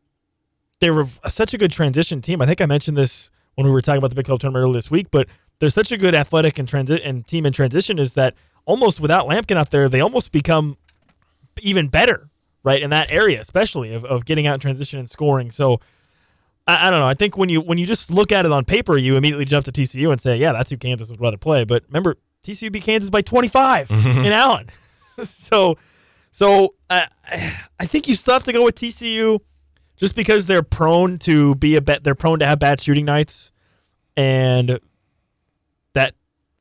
they 0.79 0.89
were 0.89 1.05
such 1.27 1.53
a 1.53 1.57
good 1.57 1.71
transition 1.71 2.21
team. 2.21 2.41
I 2.41 2.45
think 2.45 2.59
I 2.59 2.65
mentioned 2.65 2.97
this 2.97 3.29
when 3.59 3.67
we 3.67 3.73
were 3.73 3.81
talking 3.81 3.97
about 3.97 4.09
the 4.09 4.15
Big 4.15 4.25
12 4.25 4.39
tournament 4.39 4.63
earlier 4.63 4.73
this 4.73 4.89
week. 4.89 5.07
But 5.11 5.27
they're 5.59 5.69
such 5.69 5.91
a 5.91 5.97
good 5.97 6.15
athletic 6.15 6.57
and 6.57 6.65
transit 6.65 7.01
and 7.03 7.27
team 7.27 7.45
in 7.45 7.51
transition 7.51 7.99
is 7.99 8.13
that 8.13 8.33
almost 8.63 9.01
without 9.01 9.27
Lampkin 9.27 9.57
out 9.57 9.69
there, 9.69 9.89
they 9.89 9.99
almost 9.99 10.31
become 10.31 10.77
even 11.61 11.89
better, 11.89 12.29
right 12.63 12.81
in 12.81 12.89
that 12.91 13.11
area, 13.11 13.41
especially 13.41 13.93
of, 13.93 14.05
of 14.05 14.23
getting 14.23 14.47
out 14.47 14.53
in 14.53 14.59
transition 14.61 14.97
and 14.97 15.09
scoring. 15.09 15.51
So. 15.51 15.79
I, 16.67 16.87
I 16.87 16.91
don't 16.91 16.99
know. 16.99 17.07
I 17.07 17.15
think 17.15 17.35
when 17.35 17.49
you 17.49 17.61
when 17.61 17.79
you 17.79 17.87
just 17.87 18.11
look 18.11 18.31
at 18.31 18.45
it 18.45 18.51
on 18.51 18.63
paper, 18.63 18.95
you 18.95 19.15
immediately 19.15 19.45
jump 19.45 19.65
to 19.65 19.71
TCU 19.71 20.11
and 20.11 20.21
say, 20.21 20.37
"Yeah, 20.37 20.51
that's 20.51 20.69
who 20.69 20.77
Kansas 20.77 21.09
would 21.09 21.19
rather 21.19 21.37
play." 21.37 21.63
But 21.63 21.83
remember, 21.87 22.17
TCU 22.45 22.71
beat 22.71 22.83
Kansas 22.83 23.09
by 23.09 23.21
25 23.21 23.87
mm-hmm. 23.89 24.19
in 24.19 24.31
Allen. 24.31 24.69
so, 25.23 25.79
so 26.31 26.75
I 26.87 27.07
I 27.79 27.87
think 27.87 28.07
you 28.07 28.13
still 28.13 28.35
have 28.35 28.43
to 28.43 28.53
go 28.53 28.65
with 28.65 28.75
TCU, 28.75 29.39
just 29.99 30.15
because 30.15 30.45
they're 30.45 30.63
prone 30.63 31.19
to 31.19 31.55
be 31.55 31.75
a 31.75 31.81
bet. 31.81 32.03
They're 32.03 32.15
prone 32.15 32.39
to 32.39 32.45
have 32.45 32.57
bad 32.57 32.79
shooting 32.79 33.05
nights, 33.05 33.51
and 34.15 34.79
that 35.93 36.15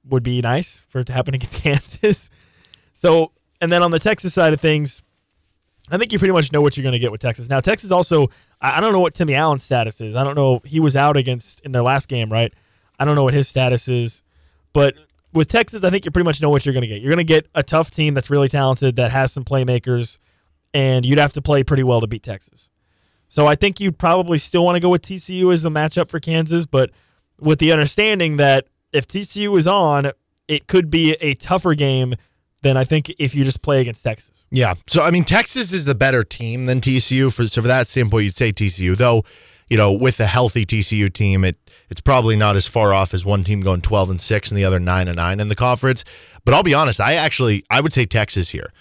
would 0.04 0.24
be 0.24 0.42
nice 0.42 0.84
for 0.88 0.98
it 0.98 1.06
to 1.06 1.12
happen 1.12 1.34
against 1.34 1.62
Kansas. 1.62 2.30
So, 2.94 3.30
and 3.60 3.70
then 3.70 3.82
on 3.82 3.92
the 3.92 4.00
Texas 4.00 4.34
side 4.34 4.52
of 4.52 4.60
things, 4.60 5.02
I 5.90 5.96
think 5.96 6.12
you 6.12 6.18
pretty 6.18 6.32
much 6.32 6.52
know 6.52 6.60
what 6.60 6.76
you're 6.76 6.82
going 6.82 6.92
to 6.92 6.98
get 6.98 7.12
with 7.12 7.20
Texas. 7.20 7.48
Now, 7.48 7.60
Texas 7.60 7.92
also, 7.92 8.28
I 8.60 8.80
don't 8.80 8.92
know 8.92 9.00
what 9.00 9.14
Timmy 9.14 9.34
Allen's 9.34 9.62
status 9.62 10.00
is. 10.00 10.16
I 10.16 10.24
don't 10.24 10.34
know. 10.34 10.60
He 10.64 10.80
was 10.80 10.96
out 10.96 11.16
against 11.16 11.60
in 11.60 11.72
their 11.72 11.82
last 11.82 12.08
game, 12.08 12.30
right? 12.30 12.52
I 12.98 13.04
don't 13.04 13.14
know 13.14 13.24
what 13.24 13.34
his 13.34 13.48
status 13.48 13.88
is. 13.88 14.24
But 14.72 14.96
with 15.32 15.48
Texas, 15.48 15.84
I 15.84 15.90
think 15.90 16.04
you 16.04 16.10
pretty 16.10 16.24
much 16.24 16.42
know 16.42 16.50
what 16.50 16.66
you're 16.66 16.72
going 16.72 16.82
to 16.82 16.88
get. 16.88 17.00
You're 17.00 17.12
going 17.12 17.24
to 17.24 17.32
get 17.32 17.46
a 17.54 17.62
tough 17.62 17.92
team 17.92 18.14
that's 18.14 18.30
really 18.30 18.48
talented, 18.48 18.96
that 18.96 19.12
has 19.12 19.32
some 19.32 19.44
playmakers, 19.44 20.18
and 20.74 21.06
you'd 21.06 21.18
have 21.18 21.32
to 21.34 21.42
play 21.42 21.62
pretty 21.62 21.84
well 21.84 22.00
to 22.00 22.06
beat 22.06 22.24
Texas. 22.24 22.70
So 23.28 23.46
I 23.46 23.54
think 23.54 23.78
you'd 23.78 23.98
probably 23.98 24.38
still 24.38 24.64
want 24.64 24.76
to 24.76 24.80
go 24.80 24.88
with 24.88 25.02
TCU 25.02 25.52
as 25.52 25.62
the 25.62 25.70
matchup 25.70 26.10
for 26.10 26.18
Kansas, 26.18 26.66
but 26.66 26.90
with 27.38 27.58
the 27.58 27.72
understanding 27.72 28.38
that 28.38 28.66
if 28.92 29.06
TCU 29.06 29.56
is 29.56 29.66
on, 29.66 30.10
it 30.48 30.66
could 30.66 30.90
be 30.90 31.12
a 31.20 31.34
tougher 31.34 31.74
game 31.74 32.14
than 32.62 32.76
I 32.76 32.84
think 32.84 33.14
if 33.18 33.34
you 33.34 33.44
just 33.44 33.62
play 33.62 33.80
against 33.80 34.02
Texas. 34.02 34.46
Yeah. 34.50 34.74
So 34.86 35.02
I 35.02 35.10
mean, 35.10 35.24
Texas 35.24 35.72
is 35.72 35.84
the 35.84 35.94
better 35.94 36.24
team 36.24 36.66
than 36.66 36.80
TCU. 36.80 37.32
For 37.32 37.46
so 37.46 37.62
for 37.62 37.68
that 37.68 37.86
standpoint, 37.86 38.24
you'd 38.24 38.34
say 38.34 38.52
TCU. 38.52 38.96
Though, 38.96 39.24
you 39.68 39.76
know, 39.76 39.92
with 39.92 40.18
a 40.20 40.26
healthy 40.26 40.66
TCU 40.66 41.12
team, 41.12 41.44
it 41.44 41.56
it's 41.88 42.00
probably 42.00 42.34
not 42.34 42.56
as 42.56 42.66
far 42.66 42.92
off 42.92 43.14
as 43.14 43.24
one 43.24 43.44
team 43.44 43.60
going 43.60 43.82
twelve 43.82 44.10
and 44.10 44.20
six 44.20 44.50
and 44.50 44.58
the 44.58 44.64
other 44.64 44.80
nine 44.80 45.06
and 45.06 45.16
nine 45.16 45.38
in 45.38 45.48
the 45.48 45.54
conference. 45.54 46.04
But 46.44 46.54
I'll 46.54 46.62
be 46.62 46.74
honest, 46.74 47.00
I 47.00 47.14
actually 47.14 47.64
I 47.70 47.80
would 47.80 47.92
say 47.92 48.06
Texas 48.06 48.50
here 48.50 48.72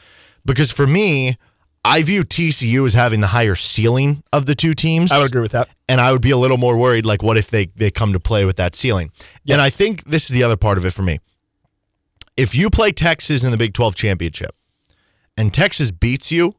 because 0.45 0.71
for 0.71 0.87
me, 0.87 1.37
I 1.87 2.03
view 2.03 2.23
TCU 2.23 2.85
as 2.85 2.93
having 2.93 3.21
the 3.21 3.27
higher 3.27 3.55
ceiling 3.55 4.21
of 4.33 4.45
the 4.45 4.55
two 4.55 4.73
teams. 4.73 5.11
I 5.11 5.19
would 5.19 5.27
agree 5.27 5.41
with 5.41 5.53
that. 5.53 5.69
And 5.87 6.01
I 6.01 6.11
would 6.11 6.21
be 6.21 6.31
a 6.31 6.37
little 6.37 6.57
more 6.57 6.77
worried, 6.77 7.05
like, 7.05 7.23
what 7.23 7.37
if 7.37 7.49
they 7.49 7.67
they 7.67 7.91
come 7.91 8.13
to 8.13 8.19
play 8.19 8.43
with 8.43 8.57
that 8.57 8.75
ceiling? 8.75 9.11
And 9.47 9.61
I 9.61 9.69
think 9.69 10.03
this 10.03 10.23
is 10.23 10.29
the 10.29 10.43
other 10.43 10.57
part 10.57 10.77
of 10.77 10.85
it 10.85 10.91
for 10.91 11.01
me. 11.01 11.19
If 12.35 12.53
you 12.53 12.69
play 12.69 12.91
Texas 12.91 13.43
in 13.43 13.51
the 13.51 13.57
Big 13.57 13.73
12 13.73 13.95
championship 13.95 14.55
and 15.37 15.53
Texas 15.53 15.89
beats 15.91 16.31
you, 16.31 16.55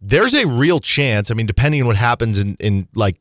there's 0.00 0.34
a 0.34 0.46
real 0.46 0.78
chance. 0.78 1.30
I 1.30 1.34
mean, 1.34 1.46
depending 1.46 1.80
on 1.80 1.86
what 1.86 1.96
happens 1.96 2.38
in, 2.38 2.56
in 2.60 2.86
like 2.94 3.16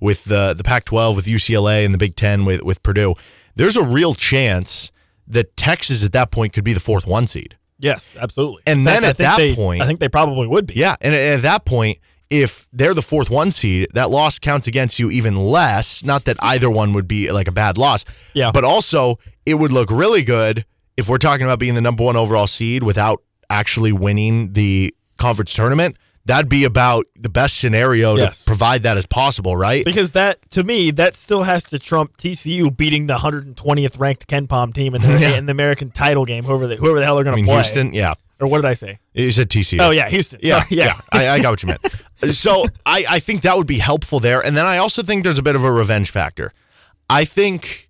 with 0.00 0.24
the 0.24 0.54
the 0.54 0.62
Pac-12 0.62 1.16
with 1.16 1.26
UCLA 1.26 1.84
and 1.84 1.92
the 1.92 1.98
Big 1.98 2.14
Ten 2.14 2.44
with 2.44 2.62
with 2.62 2.82
Purdue, 2.84 3.14
there's 3.56 3.76
a 3.76 3.82
real 3.82 4.14
chance 4.14 4.92
that 5.26 5.56
Texas 5.56 6.04
at 6.04 6.12
that 6.12 6.30
point 6.30 6.52
could 6.52 6.64
be 6.64 6.72
the 6.72 6.80
fourth 6.80 7.06
one 7.06 7.26
seed. 7.26 7.56
Yes, 7.78 8.14
absolutely. 8.18 8.62
And 8.66 8.80
In 8.80 8.84
then 8.84 9.02
fact, 9.02 9.10
at 9.10 9.16
that 9.18 9.36
they- 9.38 9.54
point, 9.54 9.82
I 9.82 9.86
think 9.86 10.00
they 10.00 10.08
probably 10.08 10.46
would 10.46 10.66
be. 10.66 10.74
Yeah, 10.74 10.96
and 11.00 11.14
at 11.14 11.42
that 11.42 11.64
point, 11.64 11.98
if 12.30 12.68
they're 12.72 12.92
the 12.94 13.02
fourth 13.02 13.30
one 13.30 13.50
seed, 13.50 13.88
that 13.94 14.10
loss 14.10 14.38
counts 14.38 14.66
against 14.66 14.98
you 14.98 15.10
even 15.10 15.36
less. 15.36 16.04
Not 16.04 16.24
that 16.24 16.36
either 16.40 16.68
one 16.70 16.92
would 16.92 17.08
be 17.08 17.30
like 17.32 17.48
a 17.48 17.52
bad 17.52 17.78
loss. 17.78 18.04
Yeah. 18.34 18.50
But 18.52 18.64
also, 18.64 19.18
it 19.46 19.54
would 19.54 19.72
look 19.72 19.90
really 19.90 20.22
good 20.22 20.66
if 20.98 21.08
we're 21.08 21.18
talking 21.18 21.44
about 21.44 21.58
being 21.58 21.74
the 21.74 21.80
number 21.80 22.04
one 22.04 22.16
overall 22.16 22.46
seed 22.46 22.82
without 22.82 23.22
actually 23.48 23.92
winning 23.92 24.52
the 24.52 24.94
conference 25.16 25.54
tournament. 25.54 25.96
That'd 26.28 26.48
be 26.48 26.64
about 26.64 27.06
the 27.16 27.28
best 27.28 27.58
scenario 27.58 28.14
Yes. 28.16 28.40
to 28.40 28.44
provide 28.46 28.82
that 28.84 28.96
as 28.96 29.06
possible, 29.06 29.56
right? 29.56 29.84
Because 29.84 30.12
that, 30.12 30.48
to 30.52 30.62
me, 30.62 30.90
that 30.92 31.16
still 31.16 31.42
has 31.42 31.64
to 31.64 31.78
trump 31.78 32.16
TCU 32.18 32.70
beating 32.76 33.06
the 33.06 33.16
120th 33.16 33.98
ranked 33.98 34.28
KenPom 34.28 34.72
team 34.74 34.94
in 34.94 35.02
the, 35.02 35.08
Yeah. 35.20 35.36
in 35.38 35.46
the 35.46 35.52
American 35.52 35.90
title 35.90 36.24
game, 36.24 36.44
whoever 36.44 36.66
the, 36.66 36.76
whoever 36.76 36.98
the 37.00 37.04
hell 37.04 37.16
they're 37.16 37.24
going 37.24 37.34
to 37.34 37.42
mean, 37.42 37.46
play. 37.46 37.56
Houston, 37.56 37.92
yeah. 37.92 38.14
Or 38.40 38.46
what 38.46 38.58
did 38.58 38.66
I 38.68 38.74
say? 38.74 39.00
You 39.14 39.32
said 39.32 39.48
TCU. 39.48 39.80
Oh, 39.80 39.90
yeah, 39.90 40.08
Houston. 40.08 40.38
Yeah, 40.42 40.60
Oh, 40.62 40.66
yeah. 40.70 40.84
yeah. 40.84 41.00
I, 41.10 41.28
I 41.30 41.40
got 41.40 41.50
what 41.50 41.62
you 41.64 41.66
meant. 41.68 41.80
So 42.32 42.64
I, 42.84 43.04
I 43.08 43.18
think 43.20 43.42
that 43.42 43.56
would 43.56 43.68
be 43.68 43.78
helpful 43.78 44.18
there. 44.20 44.40
And 44.44 44.56
then 44.56 44.66
I 44.66 44.78
also 44.78 45.02
think 45.04 45.22
there's 45.22 45.38
a 45.38 45.42
bit 45.42 45.54
of 45.54 45.62
a 45.62 45.70
revenge 45.70 46.10
factor. 46.10 46.52
I 47.08 47.24
think 47.24 47.88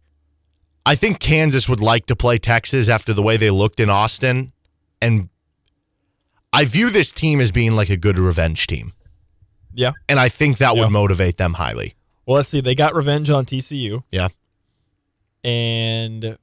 I 0.84 0.94
think 0.96 1.18
Kansas 1.18 1.66
would 1.66 1.80
like 1.80 2.04
to 2.06 2.14
play 2.14 2.36
Texas 2.38 2.90
after 2.90 3.14
the 3.14 3.22
way 3.22 3.38
they 3.38 3.50
looked 3.50 3.80
in 3.80 3.88
Austin. 3.88 4.52
And 5.00 5.30
I 6.58 6.64
view 6.64 6.90
this 6.90 7.12
team 7.12 7.40
as 7.40 7.52
being 7.52 7.72
like 7.76 7.88
a 7.88 7.96
good 7.96 8.18
revenge 8.18 8.66
team. 8.66 8.92
Yeah. 9.72 9.92
And 10.08 10.18
I 10.18 10.28
think 10.28 10.58
that 10.58 10.74
Yeah. 10.74 10.82
would 10.82 10.90
motivate 10.90 11.36
them 11.36 11.54
highly. 11.54 11.94
Well, 12.26 12.36
let's 12.36 12.48
see. 12.48 12.60
They 12.60 12.74
got 12.74 12.94
revenge 12.96 13.30
on 13.30 13.46
TCU, 13.46 14.02
Yeah. 14.10 14.28
and 15.44 16.36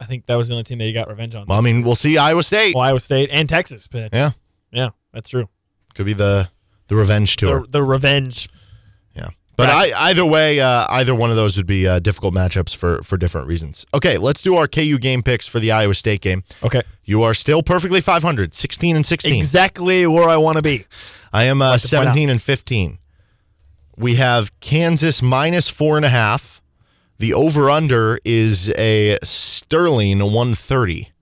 I 0.00 0.04
think 0.04 0.26
that 0.26 0.36
was 0.36 0.48
the 0.48 0.54
only 0.54 0.64
team 0.64 0.78
they 0.78 0.92
got 0.92 1.08
revenge 1.08 1.34
on. 1.34 1.46
Well, 1.46 1.58
I 1.58 1.60
mean, 1.60 1.82
we'll 1.82 1.94
see 1.94 2.18
Iowa 2.18 2.42
State. 2.42 2.74
Well, 2.74 2.84
Iowa 2.84 3.00
State 3.00 3.30
and 3.32 3.48
Texas. 3.48 3.88
But 3.90 4.10
Yeah. 4.12 4.30
yeah, 4.72 4.90
that's 5.12 5.28
true. 5.28 5.48
Could 5.94 6.06
be 6.06 6.12
the 6.12 6.48
the 6.88 6.94
revenge 6.94 7.34
tour. 7.36 7.62
The, 7.62 7.68
the 7.72 7.82
revenge. 7.82 8.48
But 9.56 9.70
I, 9.70 9.90
either 10.10 10.24
way, 10.24 10.60
uh, 10.60 10.86
either 10.90 11.14
one 11.14 11.30
of 11.30 11.36
those 11.36 11.56
would 11.56 11.66
be 11.66 11.86
uh, 11.88 11.98
difficult 11.98 12.34
matchups 12.34 12.76
for 12.76 13.02
for 13.02 13.16
different 13.16 13.46
reasons. 13.48 13.86
Okay, 13.94 14.18
let's 14.18 14.42
do 14.42 14.56
our 14.56 14.68
KU 14.68 14.98
game 14.98 15.22
picks 15.22 15.48
for 15.48 15.60
the 15.60 15.72
Iowa 15.72 15.94
State 15.94 16.20
game. 16.20 16.44
Okay. 16.62 16.82
You 17.04 17.22
are 17.22 17.32
still 17.34 17.62
perfectly 17.62 18.00
500, 18.02 18.52
16 18.52 18.96
and 18.96 19.06
16. 19.06 19.34
Exactly 19.34 20.06
where 20.06 20.28
I 20.28 20.36
want 20.36 20.56
to 20.56 20.62
be. 20.62 20.84
I 21.32 21.44
am 21.44 21.62
uh, 21.62 21.70
Like 21.70 21.80
to 21.82 21.88
point 21.88 22.08
out. 22.08 22.14
17 22.14 22.30
and 22.30 22.42
15. 22.42 22.98
We 23.96 24.16
have 24.16 24.58
Kansas 24.60 25.22
minus 25.22 25.68
four 25.70 25.96
and 25.96 26.04
a 26.04 26.10
half. 26.10 26.60
The 27.18 27.32
over 27.32 27.70
under 27.70 28.18
is 28.26 28.68
a 28.76 29.16
sterling 29.22 30.18
130. 30.18 31.12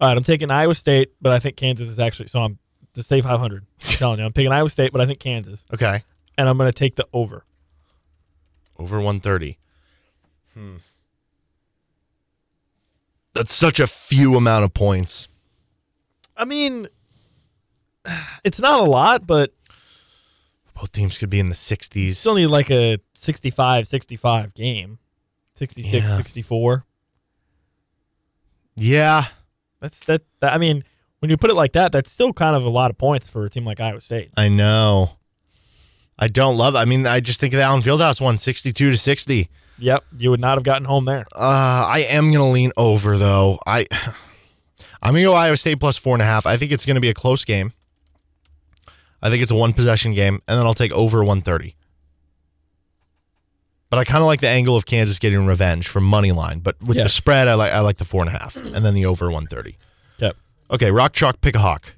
All 0.00 0.08
right, 0.08 0.16
I'm 0.16 0.22
taking 0.22 0.52
Iowa 0.52 0.74
State, 0.74 1.12
but 1.20 1.32
I 1.32 1.40
think 1.40 1.56
Kansas 1.56 1.88
is 1.88 1.98
actually 1.98 2.28
so 2.28 2.40
I'm 2.40 2.58
to 2.94 3.02
stay 3.02 3.20
500. 3.20 3.64
I'm 3.84 3.90
telling 3.96 4.20
you, 4.20 4.24
I'm 4.24 4.32
picking 4.32 4.52
Iowa 4.52 4.68
State, 4.68 4.92
but 4.92 5.00
I 5.00 5.06
think 5.06 5.18
Kansas, 5.18 5.64
Okay. 5.74 6.02
and 6.38 6.48
I'm 6.48 6.56
going 6.58 6.70
to 6.70 6.78
take 6.78 6.94
the 6.94 7.06
over. 7.12 7.44
Over 8.78 8.96
130. 8.96 9.58
Hmm. 10.54 10.76
That's 13.34 13.54
such 13.54 13.80
a 13.80 13.86
few 13.86 14.36
amount 14.36 14.64
of 14.64 14.72
points. 14.74 15.28
I 16.36 16.44
mean, 16.44 16.88
it's 18.44 18.58
not 18.58 18.80
a 18.80 18.84
lot, 18.84 19.26
but 19.26 19.52
Both 20.74 20.92
teams 20.92 21.18
could 21.18 21.30
be 21.30 21.40
in 21.40 21.48
the 21.48 21.54
60s. 21.54 22.14
still 22.14 22.34
need 22.34 22.46
like 22.46 22.70
a 22.70 22.98
65 23.14 23.86
65 23.86 24.54
game. 24.54 24.98
66 25.54 26.04
Yeah. 26.06 26.16
64. 26.16 26.84
Yeah. 28.76 29.26
That's 29.80 30.00
that, 30.06 30.22
that 30.40 30.52
I 30.54 30.58
mean, 30.58 30.84
when 31.20 31.30
you 31.30 31.36
put 31.38 31.50
it 31.50 31.54
like 31.56 31.72
that, 31.72 31.92
that's 31.92 32.10
still 32.10 32.32
kind 32.32 32.54
of 32.56 32.64
a 32.64 32.68
lot 32.68 32.90
of 32.90 32.98
points 32.98 33.28
for 33.28 33.44
a 33.46 33.50
team 33.50 33.64
like 33.64 33.80
Iowa 33.80 34.00
State. 34.00 34.30
I 34.36 34.48
know. 34.48 35.12
I 36.18 36.28
don't 36.28 36.56
love. 36.56 36.74
I 36.74 36.84
mean, 36.84 37.06
I 37.06 37.20
just 37.20 37.40
think 37.40 37.52
of 37.52 37.58
the 37.58 37.64
Allen 37.64 37.82
Fieldhouse 37.82 38.20
one, 38.20 38.38
62 38.38 38.90
to 38.90 38.96
60. 38.96 39.50
Yep, 39.78 40.04
you 40.18 40.30
would 40.30 40.40
not 40.40 40.56
have 40.56 40.64
gotten 40.64 40.86
home 40.86 41.04
there. 41.04 41.24
Uh, 41.34 41.86
I 41.88 42.06
am 42.08 42.32
gonna 42.32 42.50
lean 42.50 42.72
over 42.76 43.18
though. 43.18 43.58
I 43.66 43.86
I'm 45.02 45.12
gonna 45.12 45.22
go 45.22 45.34
Iowa 45.34 45.56
State 45.56 45.78
plus 45.78 45.96
four 45.96 46.14
and 46.14 46.22
a 46.22 46.24
half. 46.24 46.46
I 46.46 46.56
think 46.56 46.72
it's 46.72 46.86
gonna 46.86 47.00
be 47.00 47.10
a 47.10 47.14
close 47.14 47.44
game. 47.44 47.72
I 49.20 49.28
think 49.28 49.42
it's 49.42 49.50
a 49.50 49.56
one 49.56 49.72
possession 49.72 50.14
game, 50.14 50.40
and 50.48 50.58
then 50.58 50.66
I'll 50.66 50.74
take 50.74 50.92
over 50.92 51.18
130. 51.18 51.74
But 53.90 53.96
but 53.96 53.98
I 53.98 54.04
kind 54.04 54.22
of 54.22 54.26
like 54.26 54.40
the 54.40 54.48
angle 54.48 54.76
of 54.76 54.84
Kansas 54.86 55.18
getting 55.18 55.46
revenge 55.46 55.88
from 55.88 56.04
money 56.04 56.32
line. 56.32 56.58
But 56.60 56.76
with 56.82 56.96
the 56.96 57.08
spread, 57.08 57.48
I 57.48 57.54
like 57.54 57.72
I 57.72 57.80
like 57.80 57.98
the 57.98 58.04
four 58.04 58.22
and 58.22 58.28
a 58.28 58.38
half, 58.38 58.56
and 58.56 58.84
then 58.84 58.94
the 58.94 59.06
over 59.06 59.30
one 59.30 59.46
thirty. 59.46 59.78
Yep. 60.18 60.36
Okay, 60.70 60.90
Rock 60.90 61.12
Chalk 61.12 61.40
Pick 61.40 61.54
a 61.54 61.60
Hawk. 61.60 61.95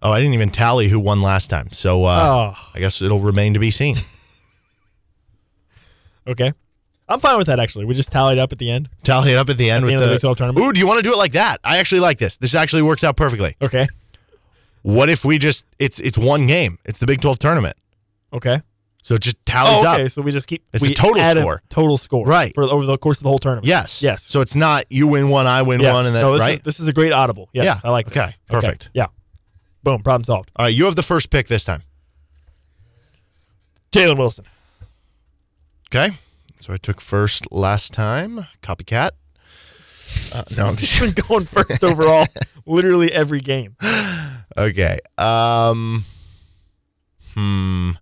Oh, 0.00 0.12
I 0.12 0.20
didn't 0.20 0.34
even 0.34 0.50
tally 0.50 0.88
who 0.88 1.00
won 1.00 1.20
last 1.22 1.48
time, 1.50 1.70
so 1.72 2.04
uh, 2.04 2.54
Oh. 2.56 2.70
I 2.74 2.78
guess 2.78 3.02
it'll 3.02 3.18
remain 3.20 3.54
to 3.54 3.60
be 3.60 3.70
seen. 3.70 3.96
Okay. 6.26 6.52
I'm 7.08 7.20
fine 7.20 7.38
with 7.38 7.46
that 7.46 7.58
actually. 7.58 7.86
We 7.86 7.94
just 7.94 8.12
tallied 8.12 8.38
up 8.38 8.52
at 8.52 8.58
the 8.58 8.70
end. 8.70 8.90
Tally 9.02 9.32
it 9.32 9.36
up 9.36 9.48
at 9.48 9.56
the 9.56 9.70
end 9.70 9.84
At 9.84 9.88
the 9.88 9.94
with 9.94 9.94
end 9.94 10.02
of 10.02 10.08
the 10.10 10.14
the, 10.14 10.16
Big 10.16 10.20
12 10.20 10.36
tournament? 10.36 10.66
Ooh, 10.66 10.72
do 10.74 10.78
you 10.80 10.86
want 10.86 10.98
to 10.98 11.02
do 11.02 11.10
it 11.12 11.16
like 11.16 11.32
that? 11.32 11.58
I 11.64 11.78
actually 11.78 12.00
like 12.00 12.18
this. 12.18 12.36
This 12.36 12.54
actually 12.54 12.82
works 12.82 13.02
out 13.02 13.16
perfectly. 13.16 13.56
Okay. 13.62 13.88
What 14.82 15.08
if 15.08 15.24
we 15.24 15.38
just 15.38 15.64
it's 15.78 15.98
it's 16.00 16.18
one 16.18 16.46
game? 16.46 16.78
It's 16.84 16.98
the 16.98 17.06
Big 17.06 17.20
Twelve 17.20 17.38
tournament, 17.38 17.76
Okay. 18.32 18.60
so 19.02 19.14
it 19.16 19.22
just 19.22 19.44
tallies 19.44 19.84
Oh, 19.86 19.92
okay. 19.94 20.04
up. 20.04 20.10
So 20.10 20.22
we 20.22 20.30
just 20.30 20.46
keep 20.46 20.62
It's 20.72 20.82
we 20.82 20.92
a 20.92 20.94
total 20.94 21.20
add 21.20 21.36
a 21.36 21.40
score. 21.40 21.62
total 21.70 21.96
score. 21.96 22.26
Right. 22.26 22.54
For 22.54 22.64
over 22.64 22.84
the 22.86 22.96
course 22.98 23.18
of 23.18 23.22
the 23.24 23.28
whole 23.30 23.38
tournament. 23.38 23.66
Yes. 23.66 24.02
Yes. 24.02 24.22
So 24.22 24.40
it's 24.42 24.54
not 24.54 24.84
you 24.90 25.06
win 25.08 25.30
one, 25.30 25.46
I 25.46 25.62
win 25.62 25.80
Yes. 25.80 25.92
one, 25.94 26.06
and 26.06 26.14
then 26.14 26.22
no, 26.22 26.32
this 26.32 26.40
right. 26.42 26.54
Is, 26.58 26.60
this 26.60 26.80
is 26.80 26.88
a 26.88 26.92
great 26.92 27.12
audible. 27.12 27.48
Yes. 27.52 27.64
Yeah. 27.64 27.80
I 27.82 27.90
like 27.90 28.06
Okay. 28.08 28.26
this. 28.26 28.38
Perfect. 28.48 28.90
Yeah. 28.92 29.06
Boom. 29.82 30.02
Problem 30.02 30.24
solved. 30.24 30.50
All 30.56 30.66
right, 30.66 30.74
you 30.74 30.84
have 30.84 30.96
the 30.96 31.02
first 31.02 31.30
pick 31.30 31.48
this 31.48 31.64
time. 31.64 31.82
Jalen 33.92 34.18
Wilson. 34.18 34.44
Okay. 35.88 36.10
So 36.60 36.72
I 36.72 36.76
took 36.76 37.00
first 37.00 37.50
last 37.52 37.92
time. 37.92 38.46
Copycat. 38.62 39.10
Uh, 40.32 40.42
no, 40.56 40.66
I'm 40.66 40.76
just 40.78 41.00
been 41.00 41.12
going 41.12 41.46
first 41.46 41.84
overall, 41.84 42.26
literally 42.66 43.12
every 43.12 43.40
game. 43.40 43.76
okay. 44.56 44.98
Um. 45.16 46.04
Hmm. 47.34 47.92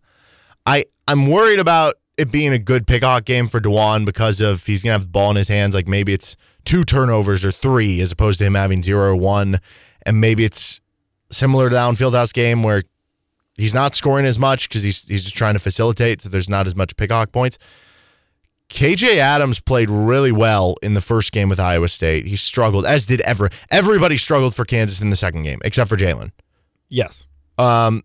I 0.65 0.87
I'm 1.07 1.31
worried 1.31 1.59
about 1.61 1.95
it 2.17 2.33
being 2.33 2.53
a 2.53 2.59
good 2.59 2.87
pickhawk 2.87 3.25
game 3.25 3.49
for 3.49 3.61
Dajuan 3.61 4.05
because 4.05 4.41
of 4.41 4.65
he's 4.65 4.83
gonna 4.83 4.93
have 4.93 5.03
the 5.03 5.09
ball 5.09 5.31
in 5.31 5.37
his 5.37 5.49
hands. 5.49 5.75
Like 5.75 5.87
maybe 5.87 6.13
it's 6.13 6.37
two 6.65 6.83
turnovers 6.85 7.45
or 7.45 7.53
three 7.53 8.01
as 8.01 8.11
opposed 8.11 8.39
to 8.39 8.45
him 8.45 8.55
having 8.55 8.83
zero 8.83 9.11
or 9.11 9.17
one, 9.17 9.61
and 10.05 10.21
maybe 10.21 10.45
it's 10.45 10.81
similar 11.31 11.69
to 11.69 11.75
the 11.75 11.81
downfield 11.81 12.15
house 12.15 12.33
game 12.33 12.63
where 12.63 12.83
he's 13.57 13.75
not 13.75 13.95
scoring 13.95 14.27
as 14.27 14.39
much 14.39 14.69
because 14.69 14.83
he's 14.83 15.07
he's 15.07 15.23
just 15.25 15.37
trying 15.37 15.55
to 15.55 15.61
facilitate, 15.61 16.23
so 16.23 16.29
there's 16.29 16.49
not 16.49 16.67
as 16.67 16.75
much 16.77 16.97
pickhawk 16.97 17.33
points. 17.33 17.59
KJ 18.69 19.19
Adams 19.19 19.61
played 19.61 19.89
really 19.89 20.33
well 20.33 20.75
in 20.83 20.95
the 20.95 21.01
first 21.01 21.31
game 21.31 21.49
with 21.49 21.61
Iowa 21.61 21.87
State. 21.87 22.27
He 22.27 22.35
struggled, 22.37 22.85
as 22.85 23.07
did 23.07 23.21
ever. 23.21 23.49
Everybody 23.71 24.17
struggled 24.17 24.57
for 24.57 24.65
Kansas 24.65 25.01
in 25.01 25.11
the 25.11 25.17
second 25.17 25.45
game, 25.45 25.61
except 25.65 25.89
for 25.89 25.97
Jalen. 25.97 26.33
Yes. 26.89 27.29
Um, 27.59 28.03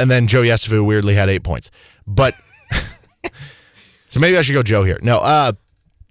and 0.00 0.10
then 0.10 0.26
Joe 0.26 0.42
Yesufu 0.42 0.84
weirdly 0.84 1.14
had 1.14 1.28
eight 1.28 1.44
points. 1.44 1.70
But 2.04 2.34
so 4.08 4.20
maybe 4.20 4.36
I 4.36 4.42
should 4.42 4.54
go 4.54 4.62
Joe 4.62 4.82
here. 4.82 4.98
No, 5.02 5.18
uh, 5.18 5.52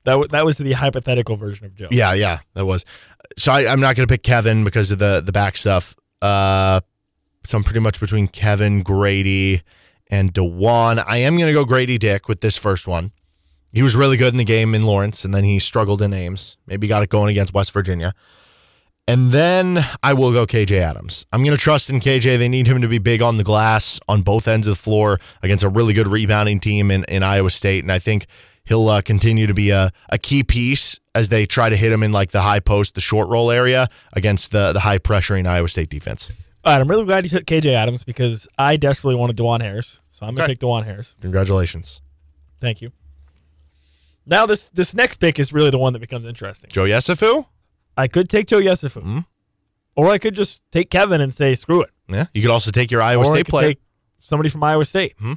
That 0.05 0.11
w- 0.13 0.27
that 0.29 0.45
was 0.45 0.57
the 0.57 0.71
hypothetical 0.73 1.35
version 1.35 1.65
of 1.65 1.75
Joe. 1.75 1.87
yeah, 1.91 2.13
yeah, 2.13 2.39
that 2.53 2.65
was. 2.65 2.85
So 3.37 3.51
I, 3.51 3.69
I'm 3.71 3.79
not 3.81 3.95
going 3.95 4.07
to 4.07 4.11
pick 4.11 4.23
Kevin 4.23 4.63
because 4.63 4.89
of 4.91 4.99
the 4.99 5.21
the 5.25 5.31
back 5.33 5.57
stuff. 5.57 5.95
Uh, 6.21 6.81
so 7.43 7.57
I'm 7.57 7.63
pretty 7.63 7.79
much 7.79 7.99
between 7.99 8.27
Kevin, 8.27 8.83
Gradey, 8.83 9.61
and 10.09 10.33
Dajuan. 10.33 11.03
I 11.07 11.17
am 11.17 11.35
going 11.35 11.47
to 11.47 11.53
go 11.53 11.65
Gradey 11.65 11.99
Dick 11.99 12.27
with 12.27 12.41
this 12.41 12.57
first 12.57 12.87
one. 12.87 13.11
He 13.71 13.83
was 13.83 13.95
really 13.95 14.17
good 14.17 14.33
in 14.33 14.37
the 14.37 14.45
game 14.45 14.73
in 14.73 14.83
Lawrence, 14.83 15.25
and 15.25 15.33
then 15.33 15.43
he 15.43 15.59
struggled 15.59 16.01
in 16.01 16.13
Ames. 16.13 16.57
Maybe 16.65 16.87
got 16.87 17.03
it 17.03 17.09
going 17.09 17.29
against 17.29 17.53
West 17.53 17.71
Virginia. 17.71 18.13
And 19.07 19.31
then 19.31 19.85
I 20.01 20.13
will 20.13 20.31
go 20.31 20.47
KJ 20.47 20.79
Adams. 20.79 21.27
I'm 21.31 21.43
going 21.43 21.55
to 21.55 21.61
trust 21.61 21.89
in 21.91 21.99
KJ. 21.99 22.39
They 22.39 22.49
need 22.49 22.65
him 22.65 22.81
to 22.81 22.87
be 22.87 22.97
big 22.97 23.21
on 23.21 23.37
the 23.37 23.43
glass 23.43 23.99
on 24.07 24.23
both 24.23 24.47
ends 24.47 24.65
of 24.65 24.71
the 24.71 24.81
floor 24.81 25.19
against 25.43 25.63
a 25.63 25.69
really 25.69 25.93
good 25.93 26.07
rebounding 26.07 26.59
team 26.59 26.89
in, 26.89 27.03
in 27.03 27.21
Iowa 27.21 27.51
State. 27.51 27.83
And 27.83 27.91
I 27.91 27.99
think 27.99 28.25
he'll 28.65 28.87
uh, 28.89 29.01
continue 29.01 29.47
to 29.47 29.53
be 29.53 29.69
a, 29.69 29.91
a 30.09 30.17
key 30.17 30.43
piece 30.43 30.99
as 31.13 31.29
they 31.29 31.45
try 31.45 31.69
to 31.69 31.75
hit 31.75 31.91
him 31.91 32.03
in 32.03 32.11
like 32.11 32.31
the 32.31 32.41
high 32.41 32.59
post, 32.59 32.95
the 32.95 33.01
short 33.01 33.27
roll 33.29 33.51
area 33.51 33.87
against 34.13 34.51
the, 34.51 34.73
the 34.73 34.79
high 34.81 34.97
pressuring 34.99 35.47
Iowa 35.47 35.67
State 35.69 35.89
defense. 35.89 36.31
All 36.63 36.73
right, 36.73 36.81
I'm 36.81 36.87
really 36.89 37.05
glad 37.05 37.23
you 37.23 37.29
took 37.29 37.45
KJ 37.45 37.73
Adams 37.73 38.03
because 38.03 38.47
I 38.57 38.75
desperately 38.77 39.15
wanted 39.15 39.37
Dajuan 39.37 39.61
Harris, 39.61 40.01
so 40.09 40.25
I'm 40.25 40.33
gonna 40.33 40.45
Okay. 40.45 40.53
take 40.53 40.59
Dajuan 40.59 40.83
Harris. 40.85 41.15
Congratulations. 41.21 42.01
Thank 42.59 42.81
you. 42.81 42.91
Now 44.25 44.45
this 44.47 44.69
this 44.69 44.93
next 44.95 45.17
pick 45.17 45.37
is 45.39 45.53
really 45.53 45.69
the 45.69 45.77
one 45.77 45.93
that 45.93 45.99
becomes 45.99 46.25
interesting. 46.25 46.69
Joe 46.73 46.83
Yesufu? 46.85 47.45
I 47.95 48.07
could 48.07 48.27
take 48.29 48.47
Joe 48.47 48.59
Yesufu, 48.59 49.01
Hmm? 49.03 49.19
or 49.95 50.09
I 50.09 50.17
could 50.17 50.35
just 50.35 50.61
take 50.71 50.89
Kevin 50.89 51.21
and 51.21 51.33
say 51.33 51.53
screw 51.55 51.81
it. 51.81 51.91
Yeah. 52.09 52.25
You 52.33 52.41
could 52.41 52.51
also 52.51 52.71
take 52.71 52.89
your 52.91 53.01
Iowa 53.01 53.23
or 53.23 53.31
I 53.33 53.35
State 53.35 53.45
could 53.45 53.49
player. 53.51 53.67
take 53.69 53.79
somebody 54.17 54.49
from 54.49 54.63
Iowa 54.63 54.85
State. 54.85 55.13
Hmm? 55.19 55.33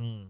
Hmm. 0.00 0.22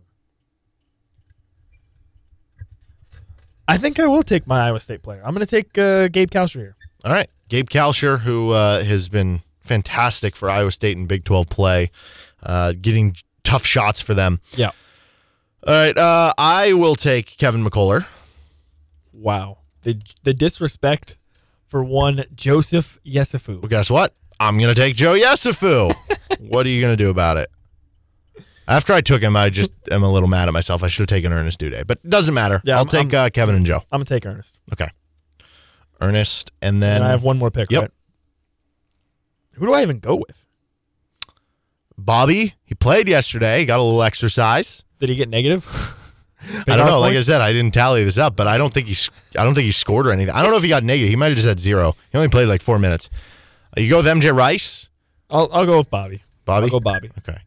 I 3.66 3.78
think 3.78 3.98
I 3.98 4.06
will 4.06 4.22
take 4.22 4.46
my 4.46 4.66
Iowa 4.66 4.80
State 4.80 5.02
player. 5.02 5.22
I'm 5.24 5.34
going 5.34 5.46
to 5.46 5.50
take 5.50 5.76
uh, 5.78 6.08
Gabe 6.08 6.30
Kalscheur 6.30 6.60
here. 6.60 6.76
All 7.04 7.12
right. 7.12 7.28
Gabe 7.48 7.68
Kalscheur, 7.68 8.20
who 8.20 8.50
uh, 8.50 8.82
has 8.82 9.08
been 9.08 9.42
fantastic 9.60 10.36
for 10.36 10.50
Iowa 10.50 10.70
State 10.70 10.96
in 10.96 11.06
Big 11.06 11.24
12 11.24 11.48
play, 11.48 11.90
uh, 12.42 12.74
getting 12.80 13.16
tough 13.42 13.64
shots 13.64 14.00
for 14.00 14.14
them. 14.14 14.40
Yeah. 14.52 14.70
All 15.66 15.74
right. 15.74 15.96
Uh, 15.96 16.32
I 16.36 16.74
will 16.74 16.94
take 16.94 17.38
Kevin 17.38 17.64
McCullar. 17.64 18.06
Wow. 19.14 19.58
The 19.82 20.00
the 20.22 20.34
disrespect 20.34 21.16
for 21.66 21.84
one 21.84 22.24
Joseph 22.34 22.98
Yesufu. 23.06 23.60
Well, 23.60 23.68
guess 23.68 23.90
what? 23.90 24.14
I'm 24.40 24.58
going 24.58 24.74
to 24.74 24.80
take 24.80 24.96
Joe 24.96 25.14
Yesufu. 25.14 25.94
what 26.40 26.66
are 26.66 26.68
you 26.68 26.80
going 26.80 26.96
to 26.96 27.02
do 27.02 27.10
about 27.10 27.36
it? 27.36 27.50
After 28.66 28.92
I 28.92 29.00
took 29.00 29.20
him, 29.22 29.36
I 29.36 29.50
just 29.50 29.72
am 29.90 30.02
a 30.02 30.10
little 30.10 30.28
mad 30.28 30.48
at 30.48 30.54
myself. 30.54 30.82
I 30.82 30.86
should 30.86 31.02
have 31.02 31.08
taken 31.16 31.32
Ernest 31.32 31.60
Udeh, 31.60 31.86
but 31.86 31.98
it 32.02 32.08
doesn't 32.10 32.32
matter. 32.34 32.60
Yeah, 32.64 32.74
I'll 32.74 32.78
I'm- 32.80 32.88
take 32.88 33.14
I'm- 33.14 33.26
uh, 33.26 33.30
Kevin 33.30 33.54
and 33.56 33.66
Joe. 33.66 33.82
I'm 33.92 34.00
to 34.00 34.06
take 34.06 34.24
Ernest. 34.26 34.58
Okay. 34.72 34.88
Ernest, 36.00 36.50
and 36.62 36.82
then 36.82 36.96
And 36.96 37.04
I 37.04 37.10
have 37.10 37.22
one 37.22 37.38
more 37.38 37.50
pick, 37.50 37.70
Yep. 37.70 37.82
right? 37.82 37.90
Who 39.54 39.66
do 39.66 39.72
I 39.74 39.82
even 39.82 39.98
go 39.98 40.16
with? 40.16 40.46
Bobby. 41.96 42.54
He 42.64 42.74
played 42.74 43.08
yesterday. 43.08 43.60
He 43.60 43.66
got 43.66 43.78
a 43.78 43.82
little 43.82 44.02
exercise. 44.02 44.82
Did 44.98 45.08
he 45.10 45.14
get 45.14 45.28
negative? 45.28 45.64
I 46.68 46.76
don't 46.76 46.86
know. 46.86 47.00
Like 47.00 47.16
I 47.16 47.20
said, 47.20 47.40
I 47.40 47.52
didn't 47.52 47.72
tally 47.72 48.04
this 48.04 48.18
up, 48.18 48.36
but 48.36 48.46
I 48.46 48.58
don't 48.58 48.72
think 48.72 48.86
he's. 48.88 49.08
I 49.38 49.44
don't 49.44 49.54
think 49.54 49.64
he 49.64 49.72
scored 49.72 50.06
or 50.06 50.10
anything. 50.12 50.34
I 50.34 50.42
don't 50.42 50.50
know 50.50 50.56
if 50.56 50.62
he 50.62 50.68
got 50.68 50.82
negative. 50.84 51.08
He 51.08 51.16
might 51.16 51.26
have 51.28 51.36
just 51.36 51.46
had 51.48 51.58
zero. 51.60 51.94
He 52.10 52.18
only 52.18 52.28
played 52.28 52.48
like 52.48 52.60
four 52.62 52.78
minutes. 52.78 53.08
Uh, 53.76 53.80
you 53.80 53.88
go 53.88 53.98
with 53.98 54.06
MJ 54.06 54.34
Rice, 54.36 54.88
I'll, 55.30 55.48
I'll 55.52 55.64
go 55.66 55.78
with 55.78 55.88
Bobby. 55.90 56.22
Bobby. 56.44 56.64
I'll 56.64 56.70
go 56.70 56.80
Bobby. 56.80 57.10
Okay. 57.18 57.38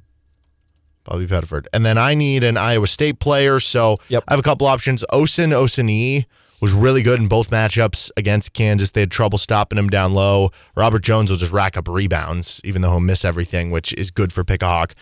Bobby 1.08 1.26
Pettiford. 1.26 1.66
And 1.74 1.86
then 1.86 1.98
I 1.98 2.14
need 2.14 2.44
an 2.44 2.58
Iowa 2.58 2.88
State 2.88 3.20
player. 3.20 3.60
So 3.60 3.98
I 4.12 4.22
have 4.30 4.40
a 4.40 4.44
couple 4.44 4.68
options. 4.68 5.04
Osun 5.12 5.52
Osunniyi 5.54 6.26
was 6.60 6.74
really 6.74 7.02
good 7.04 7.20
in 7.20 7.28
both 7.28 7.50
matchups 7.50 8.12
against 8.18 8.54
Kansas. 8.54 8.92
They 8.92 9.02
had 9.02 9.12
trouble 9.12 9.38
stopping 9.38 9.78
him 9.78 9.90
down 9.90 10.14
low. 10.14 10.52
Robert 10.76 11.04
Jones 11.04 11.30
will 11.30 11.38
just 11.38 11.52
rack 11.52 11.78
up 11.78 11.88
rebounds, 11.88 12.60
even 12.64 12.82
though 12.82 12.90
he'll 12.90 13.00
miss 13.00 13.24
everything, 13.24 13.72
which 13.72 13.94
is 13.94 14.12
good 14.12 14.34
for 14.34 14.44
Pickahawk. 14.44 14.94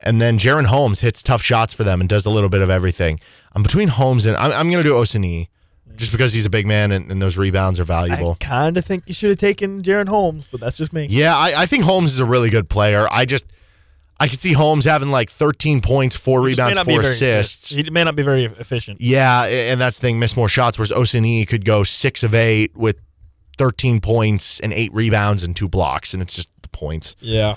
And 0.00 0.20
then 0.20 0.38
Jaren 0.38 0.66
Holmes 0.66 1.00
hits 1.00 1.22
tough 1.22 1.42
shots 1.42 1.72
for 1.72 1.84
them 1.84 2.00
and 2.00 2.08
does 2.08 2.26
a 2.26 2.30
little 2.30 2.50
bit 2.50 2.60
of 2.60 2.70
everything. 2.70 3.18
I'm 3.52 3.62
between 3.62 3.88
Holmes 3.88 4.26
and 4.26 4.36
I'm, 4.36 4.52
I'm 4.52 4.70
going 4.70 4.82
to 4.82 4.88
do 4.88 4.94
Osini 4.94 5.48
just 5.96 6.12
because 6.12 6.32
he's 6.32 6.44
a 6.44 6.50
big 6.50 6.66
man 6.66 6.92
and, 6.92 7.10
and 7.10 7.22
those 7.22 7.36
rebounds 7.36 7.80
are 7.80 7.84
valuable. 7.84 8.32
I 8.40 8.44
kind 8.44 8.76
of 8.76 8.84
think 8.84 9.04
you 9.06 9.14
should 9.14 9.30
have 9.30 9.38
taken 9.38 9.82
Jaren 9.82 10.08
Holmes, 10.08 10.48
but 10.50 10.60
that's 10.60 10.76
just 10.76 10.92
me. 10.92 11.06
Yeah, 11.10 11.34
I, 11.36 11.62
I 11.62 11.66
think 11.66 11.84
Holmes 11.84 12.12
is 12.12 12.20
a 12.20 12.24
really 12.24 12.50
good 12.50 12.68
player. 12.68 13.08
I 13.10 13.24
just 13.24 13.46
I 14.18 14.28
could 14.28 14.40
see 14.40 14.52
Holmes 14.52 14.84
having 14.84 15.10
like 15.10 15.28
13 15.30 15.82
points, 15.82 16.16
four 16.16 16.40
He 16.40 16.46
rebounds, 16.46 16.78
four 16.78 17.02
very 17.02 17.12
assists. 17.12 17.70
He 17.70 17.82
may 17.90 18.04
not 18.04 18.16
be 18.16 18.22
very 18.22 18.44
efficient. 18.44 19.00
Yeah, 19.00 19.44
and 19.44 19.80
that's 19.80 19.98
the 19.98 20.06
thing, 20.06 20.18
miss 20.18 20.36
more 20.36 20.48
shots, 20.48 20.78
whereas 20.78 20.90
Osunniyi 20.90 21.46
could 21.46 21.64
go 21.64 21.84
six 21.84 22.22
of 22.22 22.34
eight 22.34 22.74
with 22.76 22.96
13 23.58 24.00
points 24.00 24.58
and 24.60 24.72
eight 24.72 24.92
rebounds 24.94 25.44
and 25.44 25.54
two 25.54 25.68
blocks, 25.68 26.14
and 26.14 26.22
it's 26.22 26.34
just 26.34 26.48
the 26.62 26.68
points. 26.68 27.14
Yeah. 27.20 27.56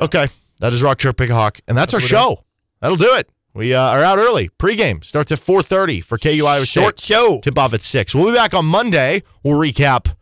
Okay, 0.00 0.28
that 0.60 0.72
is 0.72 0.82
Rock 0.82 0.98
Chalk 0.98 1.16
Pick 1.16 1.30
a 1.30 1.34
Hawk, 1.34 1.60
and 1.68 1.76
that's, 1.76 1.92
That's 1.92 2.10
our 2.12 2.18
what 2.18 2.28
it 2.28 2.36
show. 2.38 2.44
That'll 2.80 2.96
do 2.96 3.14
it. 3.16 3.30
We 3.52 3.72
uh, 3.72 3.80
are 3.80 4.02
out 4.02 4.18
early. 4.18 4.48
Pregame 4.58 5.04
starts 5.04 5.30
at 5.30 5.38
4:30 5.38 6.02
for 6.02 6.18
KU 6.18 6.44
Iowa 6.44 6.66
State. 6.66 6.80
Short 6.80 7.00
show. 7.00 7.38
Tip 7.38 7.56
off 7.56 7.72
at 7.72 7.82
six. 7.82 8.12
We'll 8.14 8.26
be 8.26 8.34
back 8.34 8.52
on 8.52 8.66
Monday. 8.66 9.22
We'll 9.44 9.56
recap 9.56 10.16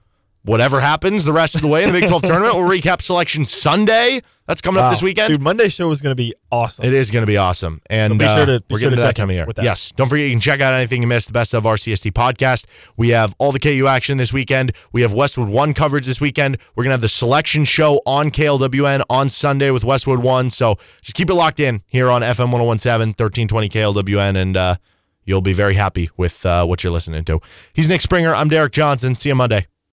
whatever 0.45 0.80
happens 0.80 1.24
the 1.24 1.32
rest 1.32 1.55
of 1.55 1.62
the 1.62 1.68
way 1.68 1.84
in 1.84 1.93
the 1.93 2.01
Big 2.01 2.09
12 2.09 2.22
tournament. 2.22 2.55
We'll 2.57 2.68
recap 2.68 3.01
Selection 3.03 3.47
Sunday. 3.47 4.20
That's 4.47 4.61
coming 4.61 4.82
up 4.82 4.90
this 4.93 5.03
weekend. 5.03 5.32
Dude, 5.32 5.40
Monday's 5.40 5.72
show 5.72 5.88
is 5.93 6.03
going 6.03 6.11
to 6.11 6.16
be 6.16 6.34
awesome. 6.51 6.84
It 6.84 6.93
is 6.93 7.12
going 7.12 7.22
to 7.22 7.28
be 7.28 7.36
awesome. 7.36 7.80
And 7.88 8.12
So 8.14 8.18
be 8.18 8.24
uh, 8.24 8.36
sure 8.36 8.47
to- 8.47 8.61
be 8.61 8.74
we're 8.74 8.80
sure 8.80 8.90
getting 8.90 8.97
to 8.97 9.03
to 9.03 9.07
that 9.07 9.14
time 9.16 9.30
of 9.30 9.36
year. 9.36 9.47
Yes. 9.62 9.93
Don't 9.95 10.09
forget 10.09 10.26
you 10.26 10.32
can 10.32 10.40
check 10.40 10.61
out 10.61 10.74
anything 10.74 11.01
you 11.01 11.07
missed, 11.09 11.28
the 11.28 11.32
best 11.32 11.55
of 11.55 11.64
our 11.64 11.76
CST 11.76 12.11
podcast. 12.12 12.66
We 12.97 13.11
have 13.11 13.34
all 13.38 13.53
the 13.53 13.61
KU 13.61 13.86
action 13.86 14.18
this 14.18 14.32
weekend. 14.32 14.72
We 14.93 15.03
have 15.03 15.12
Westwood 15.12 15.49
One 15.49 15.74
coverage 15.74 16.07
this 16.07 16.20
weekend. 16.20 16.59
We're 16.74 16.82
going 16.82 16.90
to 16.90 16.95
have 16.95 17.01
the 17.03 17.09
selection 17.09 17.64
show 17.64 18.01
on 18.05 18.30
KLWN 18.30 19.03
on 19.09 19.28
Sunday 19.28 19.70
with 19.70 19.84
Westwood 19.84 20.18
One. 20.24 20.51
So 20.51 20.76
just 21.03 21.14
keep 21.14 21.30
it 21.30 21.34
locked 21.34 21.61
in 21.61 21.82
here 21.86 22.11
on 22.11 22.22
FM 22.22 22.51
1017, 22.51 23.14
1320 23.16 23.68
KLWN, 23.68 24.36
and 24.36 24.57
uh, 24.57 24.74
you'll 25.24 25.40
be 25.40 25.53
very 25.53 25.74
happy 25.74 26.11
with 26.16 26.45
uh, 26.45 26.66
what 26.66 26.82
you're 26.82 26.93
listening 26.93 27.24
to. 27.26 27.40
He's 27.74 27.88
Nick 27.88 28.01
Springer. 28.01 28.34
I'm 28.34 28.49
Derek 28.49 28.72
Johnson. 28.72 29.14
See 29.14 29.28
you 29.28 29.36
Monday. 29.36 29.66